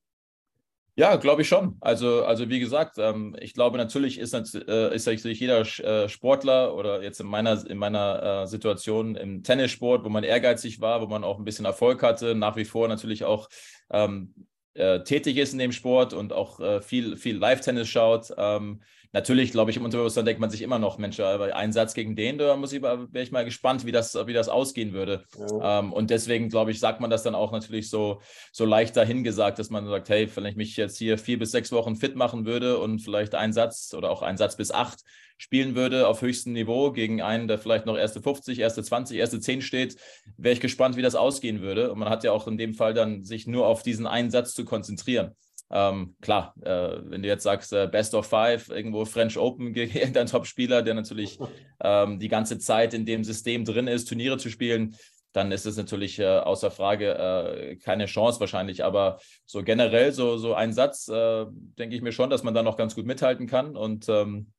Ja, 0.96 1.16
glaube 1.16 1.42
ich 1.42 1.48
schon. 1.48 1.76
Also, 1.82 2.24
also 2.24 2.50
wie 2.50 2.60
gesagt, 2.60 2.98
ähm, 3.00 3.36
ich 3.40 3.54
glaube 3.56 3.78
natürlich 3.78 4.20
ist, 4.20 4.34
äh, 4.34 4.94
ist 4.94 5.08
natürlich 5.08 5.40
jeder 5.40 5.62
äh, 5.62 6.08
Sportler 6.08 6.76
oder 6.76 7.02
jetzt 7.02 7.20
in 7.20 7.26
meiner, 7.26 7.66
in 7.68 7.80
meiner 7.80 8.44
äh, 8.44 8.48
Situation 8.48 9.16
im 9.16 9.42
Tennissport, 9.42 10.06
wo 10.06 10.10
man 10.10 10.24
ehrgeizig 10.24 10.82
war, 10.82 11.02
wo 11.02 11.08
man 11.08 11.24
auch 11.24 11.40
ein 11.40 11.46
bisschen 11.46 11.66
Erfolg 11.66 12.04
hatte, 12.04 12.36
nach 12.36 12.56
wie 12.58 12.66
vor 12.66 12.88
natürlich 12.88 13.24
auch 13.24 13.50
ähm, 13.92 14.36
äh, 14.76 15.00
tätig 15.04 15.38
ist 15.38 15.54
in 15.54 15.60
dem 15.60 15.72
Sport 15.72 16.14
und 16.14 16.32
auch 16.32 16.60
äh, 16.60 16.80
viel, 16.82 17.18
viel 17.18 17.38
Live-Tennis 17.38 17.88
schaut. 17.90 18.28
Ähm, 18.38 18.84
natürlich, 19.14 19.52
glaube 19.52 19.72
ich, 19.72 19.78
im 19.78 19.86
Unterbewusstsein 19.86 20.26
denkt 20.26 20.42
man 20.42 20.50
sich 20.50 20.62
immer 20.62 20.80
noch, 20.80 20.98
Mensch, 20.98 21.20
aber 21.20 21.56
ein 21.56 21.72
Satz 21.72 21.94
gegen 21.94 22.16
den, 22.16 22.38
da 22.38 22.56
muss 22.58 22.74
ich, 22.74 22.82
wäre 22.82 23.08
ich 23.14 23.32
mal 23.32 23.46
gespannt, 23.46 23.86
wie 23.86 23.92
das, 23.92 24.16
wie 24.28 24.34
das 24.34 24.50
ausgehen 24.50 24.92
würde. 24.94 25.24
Ja. 25.38 25.80
Ähm, 25.80 25.94
und 25.94 26.10
deswegen, 26.10 26.50
glaube 26.50 26.72
ich, 26.72 26.80
sagt 26.80 27.00
man 27.00 27.10
das 27.10 27.24
dann 27.24 27.36
auch 27.36 27.52
natürlich 27.52 27.90
so, 27.90 28.22
so 28.52 28.66
leicht 28.66 28.98
dahingesagt, 28.98 29.60
dass 29.60 29.70
man 29.70 29.88
sagt, 29.88 30.10
hey, 30.10 30.30
wenn 30.36 30.46
ich 30.46 30.56
mich 30.56 30.76
jetzt 30.76 30.98
hier 30.98 31.18
vier 31.18 31.40
bis 31.40 31.52
sechs 31.52 31.72
Wochen 31.72 31.96
fit 31.96 32.16
machen 32.16 32.46
würde 32.46 32.80
und 32.80 33.00
vielleicht 33.00 33.36
ein 33.36 33.54
Satz 33.54 33.94
oder 33.96 34.10
auch 34.10 34.24
ein 34.24 34.38
Satz 34.38 34.58
bis 34.58 34.72
acht 34.72 35.00
spielen 35.38 35.76
würde 35.76 36.08
auf 36.08 36.22
höchstem 36.22 36.54
Niveau 36.54 36.92
gegen 36.92 37.22
einen, 37.22 37.48
der 37.48 37.58
vielleicht 37.58 37.86
noch 37.86 37.98
erste 37.98 38.22
50, 38.22 38.60
erste 38.60 38.84
20, 38.84 39.18
erste 39.18 39.40
10 39.40 39.62
steht, 39.62 39.98
wäre 40.38 40.54
ich 40.54 40.62
gespannt, 40.62 40.96
wie 40.96 41.02
das 41.02 41.16
ausgehen 41.16 41.62
würde. 41.62 41.92
Und 41.92 42.00
man 42.00 42.10
hat 42.10 42.24
ja 42.24 42.32
auch 42.32 42.48
in 42.48 42.58
dem 42.58 42.74
Fall 42.74 42.94
dann 42.94 43.24
sich 43.24 43.48
nur 43.48 43.68
auf 43.68 43.84
diesen 43.84 44.08
einen 44.08 44.32
Satz 44.32 44.54
zu 44.54 44.64
konzentrieren. 44.64 45.36
Ähm, 45.72 46.16
klar, 46.22 46.54
äh, 46.62 47.00
wenn 47.04 47.24
du 47.24 47.28
jetzt 47.28 47.44
sagst, 47.44 47.74
äh, 47.74 47.88
Best 47.92 48.14
of 48.14 48.28
Five, 48.28 48.70
irgendwo 48.70 49.06
French 49.06 49.38
Open 49.38 49.74
gegen 49.74 49.94
irgendeinen 49.98 50.28
Top-Spieler, 50.28 50.82
der 50.82 50.94
natürlich 50.94 51.40
ähm, 51.82 52.20
die 52.20 52.28
ganze 52.28 52.60
Zeit 52.60 52.94
in 52.94 53.06
dem 53.06 53.24
System 53.24 53.66
drin 53.66 53.88
ist, 53.88 54.06
Turniere 54.06 54.38
zu 54.38 54.50
spielen, 54.50 54.96
dann 55.34 55.52
ist 55.52 55.66
es 55.66 55.78
natürlich 55.78 56.20
äh, 56.20 56.26
außer 56.26 56.70
Frage 56.72 57.16
äh, 57.16 57.76
keine 57.78 58.06
Chance 58.06 58.40
wahrscheinlich. 58.40 58.86
Aber 58.86 59.20
so 59.46 59.64
generell, 59.64 60.12
so, 60.12 60.38
so 60.38 60.54
ein 60.54 60.74
Satz, 60.74 61.08
äh, 61.08 61.46
denke 61.50 61.96
ich 61.96 62.02
mir 62.02 62.12
schon, 62.12 62.30
dass 62.30 62.44
man 62.44 62.54
da 62.54 62.62
noch 62.62 62.78
ganz 62.78 62.94
gut 62.94 63.06
mithalten 63.06 63.48
kann. 63.48 63.76
Und 63.76 64.08
ähm, 64.10 64.54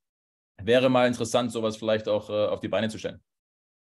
wäre 0.61 0.89
mal 0.89 1.07
interessant, 1.07 1.53
sowas 1.53 1.77
vielleicht 1.77 2.09
auch 2.09 2.29
äh, 2.29 2.47
auf 2.47 2.61
die 2.61 2.69
Beine 2.69 2.89
zu 2.89 2.99
stellen. 2.99 3.21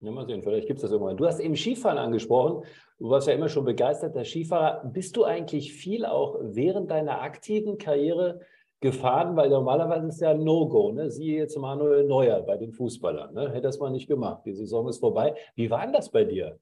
Ja, 0.03 0.11
mal 0.11 0.27
sehen, 0.27 0.43
vielleicht 0.43 0.67
gibt 0.67 0.79
es 0.79 0.83
das 0.83 0.91
irgendwann. 0.91 1.17
Du 1.17 1.27
hast 1.27 1.39
eben 1.39 1.55
Skifahren 1.55 1.97
angesprochen. 1.97 2.65
Du 2.99 3.09
warst 3.09 3.29
ja 3.29 3.35
immer 3.35 3.49
schon 3.49 3.65
begeisterter 3.65 4.25
Skifahrer. 4.25 4.85
Bist 4.85 5.17
du 5.17 5.23
eigentlich 5.23 5.73
viel 5.73 6.05
auch 6.05 6.39
während 6.43 6.91
deiner 6.91 7.23
aktiven 7.23 7.79
Karriere 7.79 8.41
gefahren? 8.81 9.37
Weil 9.37 9.51
normalerweise 9.51 10.09
ist 10.09 10.21
ja 10.21 10.35
No-Go. 10.35 10.91
Ne? 10.91 11.09
Siehe 11.09 11.39
jetzt 11.39 11.57
Manuel 11.57 12.05
Neuer 12.09 12.43
bei 12.43 12.57
den 12.57 12.73
Fußballern. 12.73 13.33
Ne? 13.33 13.51
Hätte 13.51 13.63
das 13.63 13.79
mal 13.79 13.91
nicht 13.91 14.09
gemacht. 14.09 14.43
Die 14.45 14.55
Saison 14.55 14.89
ist 14.89 14.99
vorbei. 14.99 15.37
Wie 15.55 15.71
war 15.71 15.83
denn 15.83 15.93
das 15.93 16.11
bei 16.11 16.25
dir? 16.25 16.59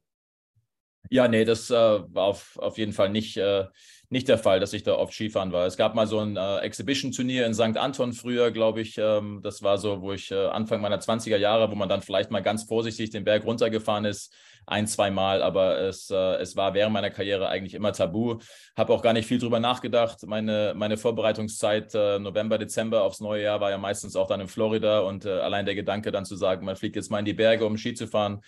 Ja, 1.09 1.26
nee, 1.28 1.45
das 1.45 1.71
äh, 1.71 1.75
war 1.75 2.25
auf, 2.25 2.57
auf 2.59 2.78
jeden 2.78 2.92
Fall 2.92 3.09
nicht, 3.11 3.37
äh, 3.37 3.64
nicht 4.11 4.28
der 4.28 4.38
Fall, 4.38 4.61
dass 4.61 4.73
ich 4.73 4.83
da 4.83 4.95
oft 4.95 5.12
Skifahren 5.14 5.50
war. 5.52 5.66
Es 5.66 5.76
gab 5.76 5.95
mal 5.95 6.07
so 6.07 6.19
ein 6.21 6.37
äh, 6.37 6.59
Exhibition-Turnier 6.59 7.47
in 7.47 7.54
St. 7.54 7.76
Anton 7.76 8.12
früher, 8.12 8.50
glaube 8.50 8.80
ich. 8.80 8.97
Ähm, 8.99 9.40
das 9.42 9.62
war 9.62 9.78
so, 9.78 10.02
wo 10.02 10.12
ich 10.12 10.30
äh, 10.30 10.47
Anfang 10.47 10.80
meiner 10.80 11.00
20er 11.00 11.37
Jahre, 11.37 11.71
wo 11.71 11.75
man 11.75 11.88
dann 11.88 12.02
vielleicht 12.02 12.30
mal 12.30 12.42
ganz 12.42 12.64
vorsichtig 12.64 13.11
den 13.11 13.25
Berg 13.25 13.45
runtergefahren 13.45 14.04
ist 14.04 14.33
ein, 14.71 14.87
zwei 14.89 15.11
Mal, 15.11 15.43
aber 15.43 15.79
es, 15.79 16.11
äh, 16.11 16.35
es 16.37 16.57
war 16.57 16.75
während 16.75 16.93
meiner 16.93 17.11
Karriere 17.11 17.49
eigentlich 17.49 17.75
immer 17.75 17.93
tabu. 17.93 18.39
Habe 18.77 18.93
auch 18.93 19.03
gar 19.03 19.12
nicht 19.12 19.27
viel 19.27 19.39
drüber 19.39 19.61
nachgedacht. 19.61 20.27
Meine, 20.27 20.75
meine 20.77 20.97
Vorbereitungszeit 20.97 21.95
äh, 21.95 22.19
November, 22.19 22.59
Dezember 22.59 23.05
aufs 23.05 23.21
neue 23.21 23.45
Jahr 23.45 23.61
war 23.61 23.71
ja 23.71 23.79
meistens 23.79 24.17
auch 24.17 24.27
dann 24.27 24.41
in 24.41 24.49
Florida 24.49 25.00
und 25.00 25.25
äh, 25.25 25.31
allein 25.31 25.67
der 25.67 25.75
Gedanke 25.77 26.11
dann 26.11 26.25
zu 26.25 26.37
sagen, 26.37 26.67
man 26.67 26.77
fliegt 26.77 26.97
jetzt 26.97 27.11
mal 27.11 27.21
in 27.21 27.25
die 27.25 27.35
Berge, 27.35 27.65
um 27.65 27.77
Ski 27.77 27.95
zu 27.95 28.07
fahren, 28.07 28.41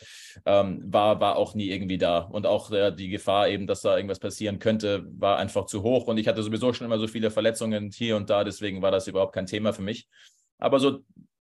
ähm, 0.45 0.83
war, 0.85 1.21
war 1.21 1.37
auch 1.37 1.55
nie 1.55 1.71
irgendwie 1.71 1.99
da. 1.99 2.19
Und 2.19 2.47
auch 2.47 2.71
äh, 2.73 2.93
die 2.93 3.09
Gefahr 3.09 3.49
eben, 3.49 3.67
dass 3.67 3.83
da 3.83 3.97
irgendwas 3.97 4.19
passieren 4.19 4.59
könnte, 4.59 5.05
war 5.19 5.39
einfach 5.39 5.53
einfach 5.53 5.67
zu 5.67 5.83
hoch 5.83 6.07
und 6.07 6.19
ich 6.19 6.29
hatte 6.29 6.43
sowieso 6.43 6.73
schon 6.73 6.87
immer 6.87 6.99
so 6.99 7.07
viele 7.07 7.31
Verletzungen 7.31 7.91
hier 7.93 8.17
und 8.17 8.31
da, 8.31 8.45
deswegen 8.45 8.83
war 8.83 8.91
das 8.91 9.07
überhaupt 9.07 9.35
kein 9.35 9.47
Thema 9.47 9.73
für 9.73 9.83
mich. 9.83 10.09
Aber 10.59 10.79
so 10.79 11.01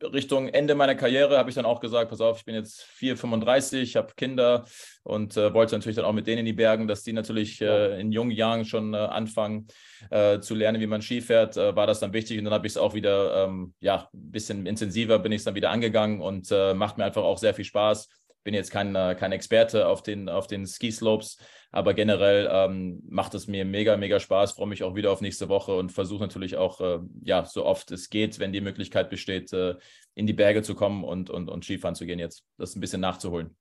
Richtung 0.03 0.49
Ende 0.49 0.75
meiner 0.75 0.95
Karriere 0.95 1.39
habe 1.39 1.49
ich 1.49 1.57
dann 1.57 1.65
auch 1.65 1.81
gesagt, 1.81 2.11
pass 2.11 2.21
auf, 2.21 2.39
ich 2.39 2.45
bin 2.45 2.55
jetzt 2.55 2.83
4,35, 2.99 3.97
habe 3.97 4.13
Kinder 4.17 4.67
und 5.03 5.37
äh, 5.37 5.55
wollte 5.55 5.75
natürlich 5.75 5.97
dann 5.97 6.05
auch 6.05 6.13
mit 6.13 6.27
denen 6.27 6.41
in 6.41 6.45
die 6.45 6.53
Bergen, 6.53 6.87
dass 6.87 7.03
die 7.03 7.13
natürlich 7.13 7.61
äh, 7.63 7.99
in 8.01 8.13
jungen 8.13 8.33
Jahren 8.33 8.65
schon 8.65 8.93
äh, 8.95 8.99
anfangen 8.99 9.69
äh, 10.11 10.41
zu 10.41 10.55
lernen, 10.55 10.81
wie 10.81 10.87
man 10.87 11.03
Ski 11.03 11.21
fährt, 11.21 11.57
äh, 11.57 11.75
war 11.75 11.87
das 11.87 12.01
dann 12.01 12.13
wichtig 12.13 12.39
und 12.39 12.45
dann 12.45 12.55
habe 12.55 12.67
ich 12.67 12.75
es 12.75 12.77
auch 12.77 12.95
wieder, 12.95 13.45
ähm, 13.45 13.75
ja, 13.81 14.09
ein 14.13 14.31
bisschen 14.31 14.67
intensiver 14.67 15.19
bin 15.19 15.33
ich 15.33 15.39
es 15.39 15.45
dann 15.45 15.55
wieder 15.55 15.71
angegangen 15.71 16.21
und 16.21 16.51
äh, 16.51 16.75
macht 16.75 16.99
mir 16.99 17.05
einfach 17.05 17.25
auch 17.25 17.39
sehr 17.39 17.55
viel 17.55 17.65
Spaß. 17.65 18.09
Bin 18.45 18.55
jetzt 18.55 18.71
kein, 18.71 18.93
kein 18.93 19.33
Experte 19.33 19.89
auf 19.89 20.05
den, 20.05 20.29
auf 20.29 20.47
den 20.47 20.67
Ski-Slopes, 20.67 21.39
aber 21.77 21.93
generell 21.93 22.49
ähm, 22.51 23.03
macht 23.07 23.35
es 23.35 23.49
mir 23.49 23.67
mega, 23.67 23.99
mega 23.99 24.19
Spaß. 24.19 24.53
Freue 24.53 24.67
mich 24.67 24.83
auch 24.83 24.95
wieder 24.95 25.13
auf 25.13 25.21
nächste 25.21 25.51
Woche 25.51 25.77
und 25.77 25.93
versuche 25.93 26.23
natürlich 26.23 26.57
auch, 26.57 26.81
äh, 26.81 27.01
ja, 27.23 27.45
so 27.45 27.67
oft 27.67 27.91
es 27.91 28.09
geht, 28.09 28.39
wenn 28.39 28.51
die 28.51 28.63
Möglichkeit 28.63 29.11
besteht, 29.11 29.53
äh, 29.53 29.75
in 30.15 30.27
die 30.27 30.33
Berge 30.33 30.63
zu 30.63 30.75
kommen 30.75 31.05
und, 31.05 31.29
und, 31.29 31.51
und 31.51 31.65
Skifahren 31.65 31.95
zu 31.95 32.07
gehen 32.07 32.19
jetzt. 32.19 32.47
Das 32.57 32.75
ein 32.75 32.81
bisschen 32.81 33.03
nachzuholen. 33.03 33.55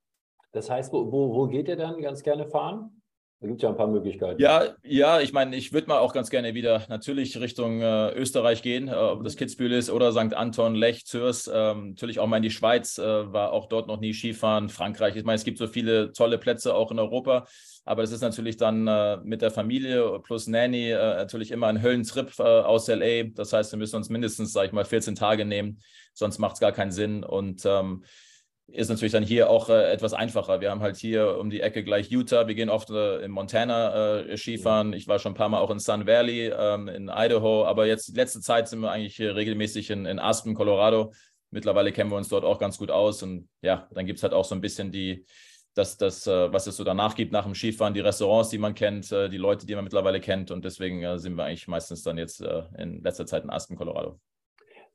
Das 0.53 0.69
heißt, 0.69 0.93
wo, 0.93 1.11
wo, 1.11 1.35
wo 1.35 1.47
geht 1.47 1.67
ihr 1.67 1.75
dann 1.75 2.01
ganz 2.01 2.23
gerne 2.23 2.47
fahren? 2.47 3.01
Da 3.45 3.49
gibt 3.49 3.61
es 3.61 3.63
ja 3.63 3.69
ein 3.69 3.77
paar 3.77 3.87
Möglichkeiten. 3.87 4.41
Ja, 4.41 4.75
ja, 4.81 5.19
ich 5.19 5.31
meine, 5.31 5.55
ich 5.55 5.71
würde 5.71 5.87
mal 5.87 5.99
auch 5.99 6.13
ganz 6.13 6.31
gerne 6.31 6.55
wieder 6.55 6.81
natürlich 6.89 7.39
Richtung 7.39 7.79
äh, 7.79 8.11
Österreich 8.13 8.63
gehen, 8.63 8.87
äh, 8.87 8.95
ob 8.95 9.23
das 9.23 9.35
Kitzbühel 9.35 9.71
ist 9.71 9.91
oder 9.91 10.11
St. 10.11 10.33
Anton, 10.33 10.73
Lech, 10.73 11.05
Zürs. 11.05 11.47
Ähm, 11.53 11.89
natürlich 11.89 12.19
auch 12.19 12.25
mal 12.25 12.37
in 12.37 12.43
die 12.43 12.49
Schweiz, 12.49 12.97
äh, 12.97 13.03
war 13.03 13.53
auch 13.53 13.67
dort 13.67 13.85
noch 13.87 13.99
nie 13.99 14.13
Skifahren. 14.13 14.69
Frankreich, 14.69 15.15
ich 15.15 15.25
meine, 15.25 15.35
es 15.35 15.43
gibt 15.43 15.59
so 15.59 15.67
viele 15.67 16.11
tolle 16.11 16.39
Plätze 16.39 16.73
auch 16.73 16.89
in 16.89 16.97
Europa. 16.97 17.45
Aber 17.87 18.01
es 18.01 18.11
ist 18.11 18.21
natürlich 18.21 18.57
dann 18.57 18.87
äh, 18.87 19.17
mit 19.17 19.43
der 19.43 19.51
Familie 19.51 20.19
plus 20.23 20.47
Nanny 20.47 20.89
äh, 20.89 20.95
natürlich 20.95 21.51
immer 21.51 21.67
ein 21.67 21.83
Höllentrip 21.83 22.31
äh, 22.39 22.41
aus 22.41 22.87
LA. 22.87 23.25
Das 23.35 23.53
heißt, 23.53 23.71
wir 23.73 23.77
müssen 23.77 23.97
uns 23.97 24.09
mindestens, 24.09 24.53
sage 24.53 24.67
ich 24.67 24.73
mal, 24.73 24.85
14 24.85 25.13
Tage 25.13 25.45
nehmen, 25.45 25.83
sonst 26.15 26.39
macht 26.39 26.55
es 26.55 26.61
gar 26.61 26.71
keinen 26.71 26.91
Sinn. 26.91 27.23
Und 27.23 27.63
ähm, 27.63 28.05
ist 28.67 28.89
natürlich 28.89 29.11
dann 29.11 29.23
hier 29.23 29.49
auch 29.49 29.69
äh, 29.69 29.91
etwas 29.91 30.13
einfacher. 30.13 30.59
Wir 30.59 30.71
haben 30.71 30.81
halt 30.81 30.97
hier 30.97 31.37
um 31.37 31.49
die 31.49 31.61
Ecke 31.61 31.83
gleich 31.83 32.09
Utah. 32.09 32.47
Wir 32.47 32.55
gehen 32.55 32.69
oft 32.69 32.89
äh, 32.89 33.19
in 33.19 33.31
Montana 33.31 34.21
äh, 34.21 34.37
Skifahren. 34.37 34.93
Ich 34.93 35.07
war 35.07 35.19
schon 35.19 35.33
ein 35.33 35.35
paar 35.35 35.49
Mal 35.49 35.59
auch 35.59 35.69
in 35.69 35.79
Sun 35.79 36.07
Valley, 36.07 36.51
ähm, 36.55 36.87
in 36.87 37.11
Idaho. 37.13 37.65
Aber 37.65 37.85
jetzt 37.85 38.07
die 38.09 38.15
letzte 38.15 38.41
Zeit 38.41 38.67
sind 38.67 38.79
wir 38.79 38.91
eigentlich 38.91 39.19
regelmäßig 39.19 39.91
in, 39.91 40.05
in 40.05 40.19
Aspen, 40.19 40.55
Colorado. 40.55 41.13
Mittlerweile 41.51 41.91
kennen 41.91 42.09
wir 42.09 42.17
uns 42.17 42.29
dort 42.29 42.43
auch 42.43 42.59
ganz 42.59 42.77
gut 42.77 42.89
aus. 42.89 43.21
Und 43.21 43.47
ja, 43.61 43.87
dann 43.93 44.07
gibt 44.07 44.17
es 44.17 44.23
halt 44.23 44.33
auch 44.33 44.45
so 44.45 44.55
ein 44.55 44.61
bisschen 44.61 44.91
die, 44.91 45.25
das, 45.75 45.97
das, 45.97 46.25
äh, 46.25 46.51
was 46.51 46.65
es 46.65 46.75
so 46.75 46.83
danach 46.83 47.15
gibt 47.15 47.31
nach 47.31 47.45
dem 47.45 47.53
Skifahren, 47.53 47.93
die 47.93 47.99
Restaurants, 47.99 48.49
die 48.49 48.57
man 48.57 48.73
kennt, 48.73 49.11
äh, 49.11 49.29
die 49.29 49.37
Leute, 49.37 49.67
die 49.67 49.75
man 49.75 49.83
mittlerweile 49.83 50.19
kennt. 50.19 50.49
Und 50.49 50.65
deswegen 50.65 51.03
äh, 51.03 51.19
sind 51.19 51.35
wir 51.35 51.43
eigentlich 51.43 51.67
meistens 51.67 52.01
dann 52.01 52.17
jetzt 52.17 52.43
in 52.77 53.03
letzter 53.03 53.27
Zeit 53.27 53.43
in 53.43 53.51
Aspen, 53.51 53.77
Colorado. 53.77 54.19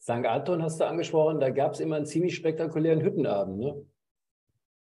St. 0.01 0.27
Anton 0.27 0.63
hast 0.63 0.81
du 0.81 0.87
angesprochen, 0.87 1.41
da 1.41 1.51
gab 1.51 1.75
es 1.75 1.81
immer 1.81 1.97
einen 1.97 2.07
ziemlich 2.07 2.35
spektakulären 2.35 3.03
Hüttenabend, 3.03 3.59
ne? 3.59 3.85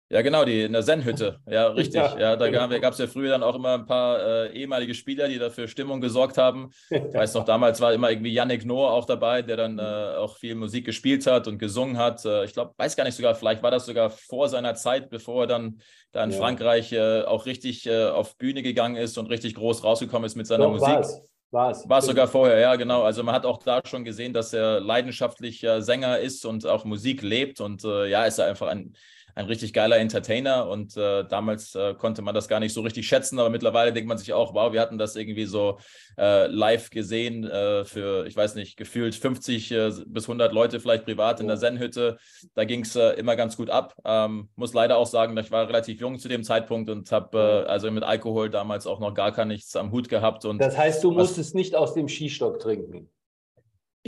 Ja, 0.09 0.23
genau, 0.23 0.45
die 0.45 0.63
in 0.63 0.73
der 0.73 0.83
Zen-Hütte. 0.83 1.41
Ja, 1.51 1.67
richtig. 1.73 1.97
Ja, 1.97 2.17
ja 2.17 2.37
da 2.37 2.49
genau. 2.49 2.69
gab 2.79 2.93
es 2.93 3.01
ja 3.01 3.09
früher 3.09 3.31
dann 3.31 3.43
auch 3.43 3.57
immer 3.57 3.75
ein 3.75 3.87
paar 3.87 4.21
äh, 4.21 4.53
ehemalige 4.53 4.95
Spieler, 4.95 5.27
die 5.27 5.39
dafür 5.39 5.67
Stimmung 5.67 6.01
gesorgt 6.01 6.39
haben. 6.39 6.71
Ich 6.91 7.13
weiß 7.13 7.35
noch, 7.35 7.45
damals 7.45 7.81
war 7.81 7.93
immer 7.93 8.11
irgendwie 8.11 8.33
Yannick 8.33 8.65
Noah 8.65 8.93
auch 8.93 9.05
dabei, 9.05 9.43
der 9.43 9.57
dann 9.57 9.81
äh, 9.81 10.17
auch 10.17 10.37
viel 10.37 10.55
Musik 10.55 10.85
gespielt 10.85 11.27
hat 11.27 11.49
und 11.49 11.59
gesungen 11.59 11.99
hat. 11.99 12.25
Äh, 12.25 12.45
ich 12.45 12.53
glaube, 12.53 12.75
weiß 12.77 12.95
gar 12.95 13.03
nicht 13.03 13.17
sogar, 13.17 13.35
vielleicht 13.35 13.65
war 13.65 13.73
das 13.73 13.87
sogar 13.87 14.11
vor 14.11 14.49
seiner 14.49 14.77
Zeit, 14.77 15.11
bevor 15.11 15.45
er 15.45 15.47
dann 15.49 15.81
da 16.13 16.23
in 16.23 16.31
ja. 16.31 16.39
Frankreich 16.39 16.93
äh, 16.93 17.23
auch 17.23 17.47
richtig 17.47 17.87
äh, 17.87 18.05
auf 18.05 18.37
Bühne 18.37 18.63
gegangen 18.63 18.95
ist 18.95 19.19
und 19.19 19.27
richtig 19.27 19.57
groß 19.57 19.83
rausgekommen 19.83 20.27
ist 20.27 20.37
mit 20.37 20.47
seiner 20.47 20.67
Doch, 20.67 20.73
Musik. 20.73 21.05
War 21.51 21.71
es. 21.71 21.89
War 21.89 21.99
es 21.99 22.07
sogar 22.07 22.27
vorher, 22.29 22.59
ja, 22.59 22.75
genau. 22.77 23.03
Also 23.03 23.23
man 23.23 23.35
hat 23.35 23.47
auch 23.47 23.59
da 23.59 23.81
schon 23.85 24.05
gesehen, 24.05 24.33
dass 24.33 24.53
er 24.53 24.81
leidenschaftlicher 24.81 25.81
Sänger 25.81 26.19
ist 26.19 26.45
und 26.45 26.67
auch 26.67 26.85
Musik 26.85 27.23
lebt. 27.23 27.61
Und 27.61 27.85
äh, 27.85 28.09
ja, 28.09 28.25
ist 28.25 28.39
er 28.39 28.47
einfach 28.47 28.67
ein 28.67 28.95
ein 29.37 29.45
richtig 29.45 29.75
geiler 29.75 29.99
Entertainer 29.99 30.67
und 30.67 30.97
äh, 30.97 31.23
damals 31.25 31.75
äh, 31.75 31.95
konnte 31.95 32.23
man 32.23 32.35
das 32.35 32.49
gar 32.49 32.59
nicht 32.59 32.73
so 32.73 32.81
richtig 32.81 33.07
schätzen, 33.07 33.39
aber 33.39 33.51
mittlerweile 33.51 33.93
denkt 33.93 34.09
man 34.09 34.17
sich 34.17 34.33
auch, 34.33 34.55
wow, 34.55 34.73
wir 34.73 34.81
hatten 34.81 34.97
das 34.97 35.15
irgendwie 35.15 35.45
so 35.45 35.79
äh, 36.19 36.47
live 36.47 36.89
gesehen 36.89 37.45
äh, 37.45 37.85
für, 37.85 38.27
ich 38.27 38.35
weiß 38.35 38.55
nicht, 38.55 38.79
gefühlt 38.79 39.15
50 39.15 39.73
äh, 39.73 39.93
bis 40.07 40.25
100 40.25 40.55
Leute 40.55 40.81
vielleicht 40.81 41.05
privat 41.05 41.41
in 41.41 41.49
der 41.49 41.59
Zen-Hütte. 41.59 42.17
Da 42.55 42.65
ging 42.65 42.81
es 42.81 42.97
äh, 42.97 43.11
immer 43.11 43.37
ganz 43.37 43.59
gut 43.59 43.69
ab. 43.69 43.95
Ähm, 44.07 44.49
muss 44.57 44.73
leider 44.73 44.97
auch 44.97 45.07
sagen, 45.07 45.37
ich 45.37 45.51
war 45.51 45.69
relativ 45.69 46.01
jung 46.01 46.19
zu 46.19 46.29
dem 46.29 46.43
Zeitpunkt 46.43 46.89
und 46.89 47.13
habe 47.13 47.67
also 47.69 47.91
mit 47.91 48.05
Alkohol 48.05 48.49
damals 48.49 48.87
auch 48.87 49.01
noch 49.01 49.13
gar 49.13 49.33
gar 49.33 49.45
nichts 49.45 49.77
am 49.77 49.93
Hut 49.93 50.09
gehabt. 50.09 50.47
Und 50.47 50.59
das 50.59 50.79
heißt, 50.79 51.05
du 51.05 51.11
musstest 51.11 51.55
nicht 51.55 51.75
aus 51.75 51.93
dem 51.93 52.09
Skistock 52.09 52.59
trinken? 52.59 53.11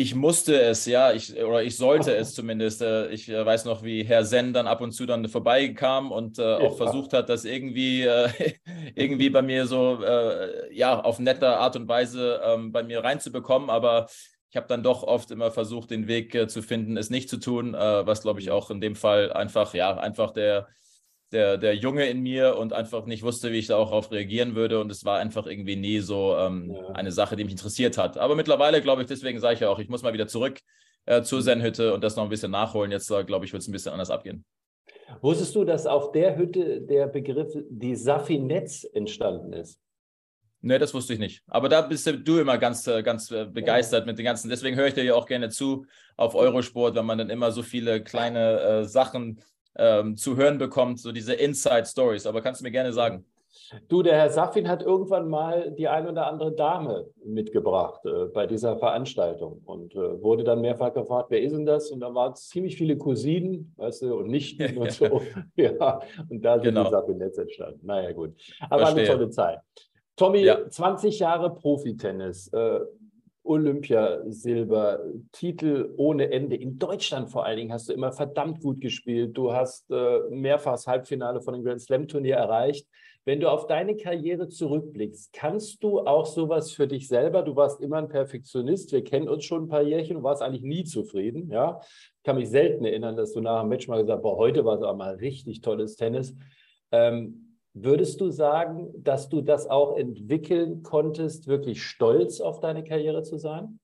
Ich 0.01 0.15
musste 0.15 0.61
es, 0.61 0.87
ja, 0.87 1.11
ich, 1.11 1.37
oder 1.43 1.61
ich 1.65 1.77
sollte 1.77 2.15
es 2.15 2.33
zumindest. 2.33 2.83
Äh, 2.83 3.09
ich 3.09 3.29
äh, 3.29 3.45
weiß 3.45 3.65
noch, 3.65 3.83
wie 3.83 4.05
Herr 4.05 4.25
Zen 4.25 4.53
dann 4.53 4.69
ab 4.69 4.81
und 4.81 4.93
zu 4.93 5.07
dann 5.07 5.27
vorbeikam 5.27 6.13
und 6.13 6.39
äh, 6.39 6.55
auch 6.55 6.77
versucht 6.77 7.13
hat, 7.13 7.29
das 7.29 7.45
irgendwie, 7.45 8.03
äh, 8.03 8.29
irgendwie 8.95 9.29
bei 9.29 9.43
mir 9.43 9.67
so, 9.67 10.01
äh, 10.01 10.73
ja, 10.73 11.01
auf 11.01 11.19
nette 11.19 11.49
Art 11.49 11.75
und 11.75 11.89
Weise 11.89 12.41
ähm, 12.45 12.71
bei 12.71 12.85
mir 12.85 13.03
reinzubekommen. 13.03 13.71
Aber 13.71 14.07
ich 14.51 14.57
habe 14.57 14.69
dann 14.69 14.85
doch 14.85 15.03
oft 15.03 15.33
immer 15.33 15.51
versucht, 15.51 15.91
den 15.91 16.07
Weg 16.07 16.33
äh, 16.33 16.47
zu 16.47 16.63
finden, 16.63 16.97
es 16.97 17.11
nicht 17.11 17.29
zu 17.29 17.39
tun, 17.39 17.73
was 17.73 18.23
glaube 18.23 18.39
ich 18.39 18.47
mhm. 18.47 18.53
auch 18.53 18.71
in 18.71 18.81
dem 18.81 18.95
Fall 18.95 19.33
einfach, 19.33 19.75
ja, 19.75 19.99
einfach 19.99 20.31
der, 20.31 20.69
der, 21.33 21.59
der 21.59 21.75
Junge 21.75 22.07
in 22.07 22.21
mir 22.21 22.57
und 22.57 22.73
einfach 22.73 23.05
nicht 23.07 23.23
wusste, 23.23 23.53
wie 23.53 23.59
ich 23.59 23.67
darauf 23.67 24.11
reagieren 24.11 24.55
würde. 24.55 24.81
Und 24.81 24.91
es 24.91 25.05
war 25.05 25.19
einfach 25.19 25.47
irgendwie 25.47 25.77
nie 25.77 26.01
so 26.01 26.37
ähm, 26.37 26.73
ja. 26.73 26.89
eine 26.91 27.13
Sache, 27.13 27.37
die 27.37 27.45
mich 27.45 27.53
interessiert 27.53 27.99
hat. 27.99 28.19
Aber 28.19 28.35
mittlerweile, 28.35 28.81
glaube 28.81 29.03
ich, 29.03 29.09
deswegen 29.09 29.41
sage 29.41 29.55
ich 29.55 29.61
ja 29.61 29.69
auch, 29.69 29.79
ich 29.79 29.89
muss 29.89 30.03
mal 30.03 30.13
wieder 30.13 30.27
zurück 30.27 30.59
äh, 31.07 31.23
zur 31.23 31.43
Zen-Hütte 31.43 31.95
und 31.95 32.03
das 32.03 32.17
noch 32.17 32.25
ein 32.25 32.31
bisschen 32.31 32.51
nachholen. 32.51 32.91
Jetzt, 32.91 33.11
äh, 33.11 33.25
glaube 33.25 33.45
ich, 33.45 33.53
wird 33.53 33.63
es 33.63 33.69
ein 33.69 33.73
bisschen 33.73 33.93
anders 33.93 34.11
abgehen. 34.11 34.45
Wusstest 35.21 35.55
du, 35.55 35.65
dass 35.65 35.87
auf 35.87 36.13
der 36.13 36.37
Hütte 36.37 36.81
der 36.83 37.07
Begriff 37.07 37.53
die 37.71 37.97
Safinetz 37.97 38.85
entstanden 38.93 39.53
ist? 39.53 39.81
Nee, 40.61 40.79
das 40.79 40.93
wusste 40.93 41.13
ich 41.13 41.19
nicht. 41.19 41.43
Aber 41.47 41.69
da 41.69 41.83
bist 41.83 42.07
du 42.07 42.39
immer 42.39 42.59
ganz, 42.59 42.87
äh, 42.87 43.03
ganz 43.03 43.31
äh, 43.31 43.47
begeistert 43.47 44.01
ja. 44.01 44.07
mit 44.07 44.19
den 44.19 44.25
ganzen. 44.25 44.51
Deswegen 44.51 44.77
höre 44.77 44.89
ich 44.89 44.95
dir 44.95 45.05
ja 45.05 45.15
auch 45.15 45.27
gerne 45.27 45.51
zu 45.51 45.87
auf 46.17 46.35
Eurosport, 46.35 46.97
wenn 46.97 47.07
man 47.07 47.19
dann 47.19 47.31
immer 47.31 47.53
so 47.53 47.63
viele 47.63 48.03
kleine 48.03 48.61
äh, 48.61 48.85
Sachen 48.85 49.41
ähm, 49.77 50.17
zu 50.17 50.37
hören 50.37 50.59
bekommt, 50.59 51.01
so 51.01 51.13
diese 51.13 51.35
Inside 51.35 51.87
Stories. 51.87 52.27
Aber 52.27 52.41
kannst 52.43 52.61
du 52.61 52.65
mir 52.65 52.71
gerne 52.71 52.93
sagen? 52.93 53.25
Du, 53.89 54.03
der 54.03 54.15
Herr 54.15 54.31
Safin 54.31 54.69
hat 54.69 54.83
irgendwann 54.83 55.29
mal 55.29 55.73
die 55.73 55.89
ein 55.89 56.07
oder 56.09 56.27
andere 56.27 56.53
Dame 56.53 57.07
mitgebracht 57.25 58.05
äh, 58.07 58.27
bei 58.27 58.47
dieser 58.47 58.79
Veranstaltung 58.79 59.61
und 59.65 59.95
äh, 59.95 60.23
wurde 60.23 60.45
dann 60.45 60.61
mehrfach 60.61 60.93
gefragt, 60.93 61.31
wer 61.31 61.43
ist 61.43 61.53
denn 61.53 61.67
das? 61.67 61.91
Und 61.91 62.01
da 62.01 62.15
waren 62.15 62.33
es 62.33 62.49
ziemlich 62.49 62.77
viele 62.77 62.97
Cousinen, 62.97 63.75
weißt 63.77 64.03
du, 64.03 64.17
und 64.17 64.29
Nichten 64.29 64.79
und 64.79 64.93
so. 64.93 65.23
ja, 65.57 66.01
und 66.29 66.43
da 66.43 66.55
sind 66.55 66.65
genau. 66.65 66.85
die 66.85 66.91
Safinets 66.91 67.39
entstanden. 67.39 67.87
Naja, 67.87 68.13
gut. 68.13 68.35
Aber 68.71 68.87
Verstehe. 68.87 69.05
eine 69.05 69.13
tolle 69.13 69.31
Zeit. 69.31 69.59
Tommy, 70.17 70.41
ja. 70.41 70.69
20 70.69 71.19
Jahre 71.19 71.55
Profitennis. 71.55 72.49
Äh, 72.49 72.81
Olympiasilber, 73.49 75.01
Titel 75.33 75.95
ohne 75.97 76.31
Ende. 76.31 76.57
In 76.57 76.79
Deutschland 76.79 77.31
vor 77.31 77.45
allen 77.45 77.57
Dingen 77.57 77.73
hast 77.73 77.89
du 77.89 77.93
immer 77.93 78.13
verdammt 78.13 78.61
gut 78.61 78.81
gespielt. 78.81 79.37
Du 79.37 79.53
hast 79.53 79.91
äh, 79.91 80.21
mehrfach 80.31 80.73
das 80.73 80.87
Halbfinale 80.87 81.41
von 81.41 81.55
dem 81.55 81.65
Grand 81.65 81.81
Slam 81.81 82.07
Turnier 82.07 82.37
erreicht. 82.37 82.87
Wenn 83.25 83.41
du 83.41 83.51
auf 83.51 83.67
deine 83.67 83.97
Karriere 83.97 84.49
zurückblickst, 84.49 85.33
kannst 85.33 85.83
du 85.83 86.01
auch 86.01 86.25
sowas 86.25 86.73
für 86.73 86.87
dich 86.87 87.09
selber? 87.09 87.43
Du 87.43 87.57
warst 87.57 87.81
immer 87.81 87.99
ein 87.99 88.09
Perfektionist. 88.09 88.93
Wir 88.93 89.05
kennen 89.05 89.29
uns 89.29 89.45
schon 89.45 89.65
ein 89.65 89.69
paar 89.69 89.83
Jährchen. 89.83 90.17
Du 90.17 90.23
warst 90.23 90.43
eigentlich 90.43 90.63
nie 90.63 90.85
zufrieden. 90.85 91.51
Ja, 91.51 91.81
ich 91.83 92.23
kann 92.25 92.37
mich 92.37 92.49
selten 92.49 92.85
erinnern, 92.85 93.17
dass 93.17 93.33
du 93.33 93.41
nach 93.41 93.61
dem 93.61 93.69
Match 93.69 93.89
mal 93.89 94.01
gesagt 94.01 94.25
hast, 94.25 94.37
heute 94.37 94.65
war 94.65 94.77
es 94.77 94.83
aber 94.83 94.97
mal 94.97 95.15
richtig 95.17 95.61
tolles 95.61 95.97
Tennis. 95.97 96.35
Ähm, 96.91 97.48
Würdest 97.75 98.21
du 98.21 98.31
sagen, 98.31 98.89
dass 98.97 99.29
du 99.29 99.41
das 99.41 99.69
auch 99.69 99.97
entwickeln 99.97 100.83
konntest, 100.83 101.47
wirklich 101.47 101.83
stolz 101.83 102.41
auf 102.41 102.61
deine 102.61 102.83
Karriere 102.83 103.23
zu 103.23 103.39
sein? 103.39 103.79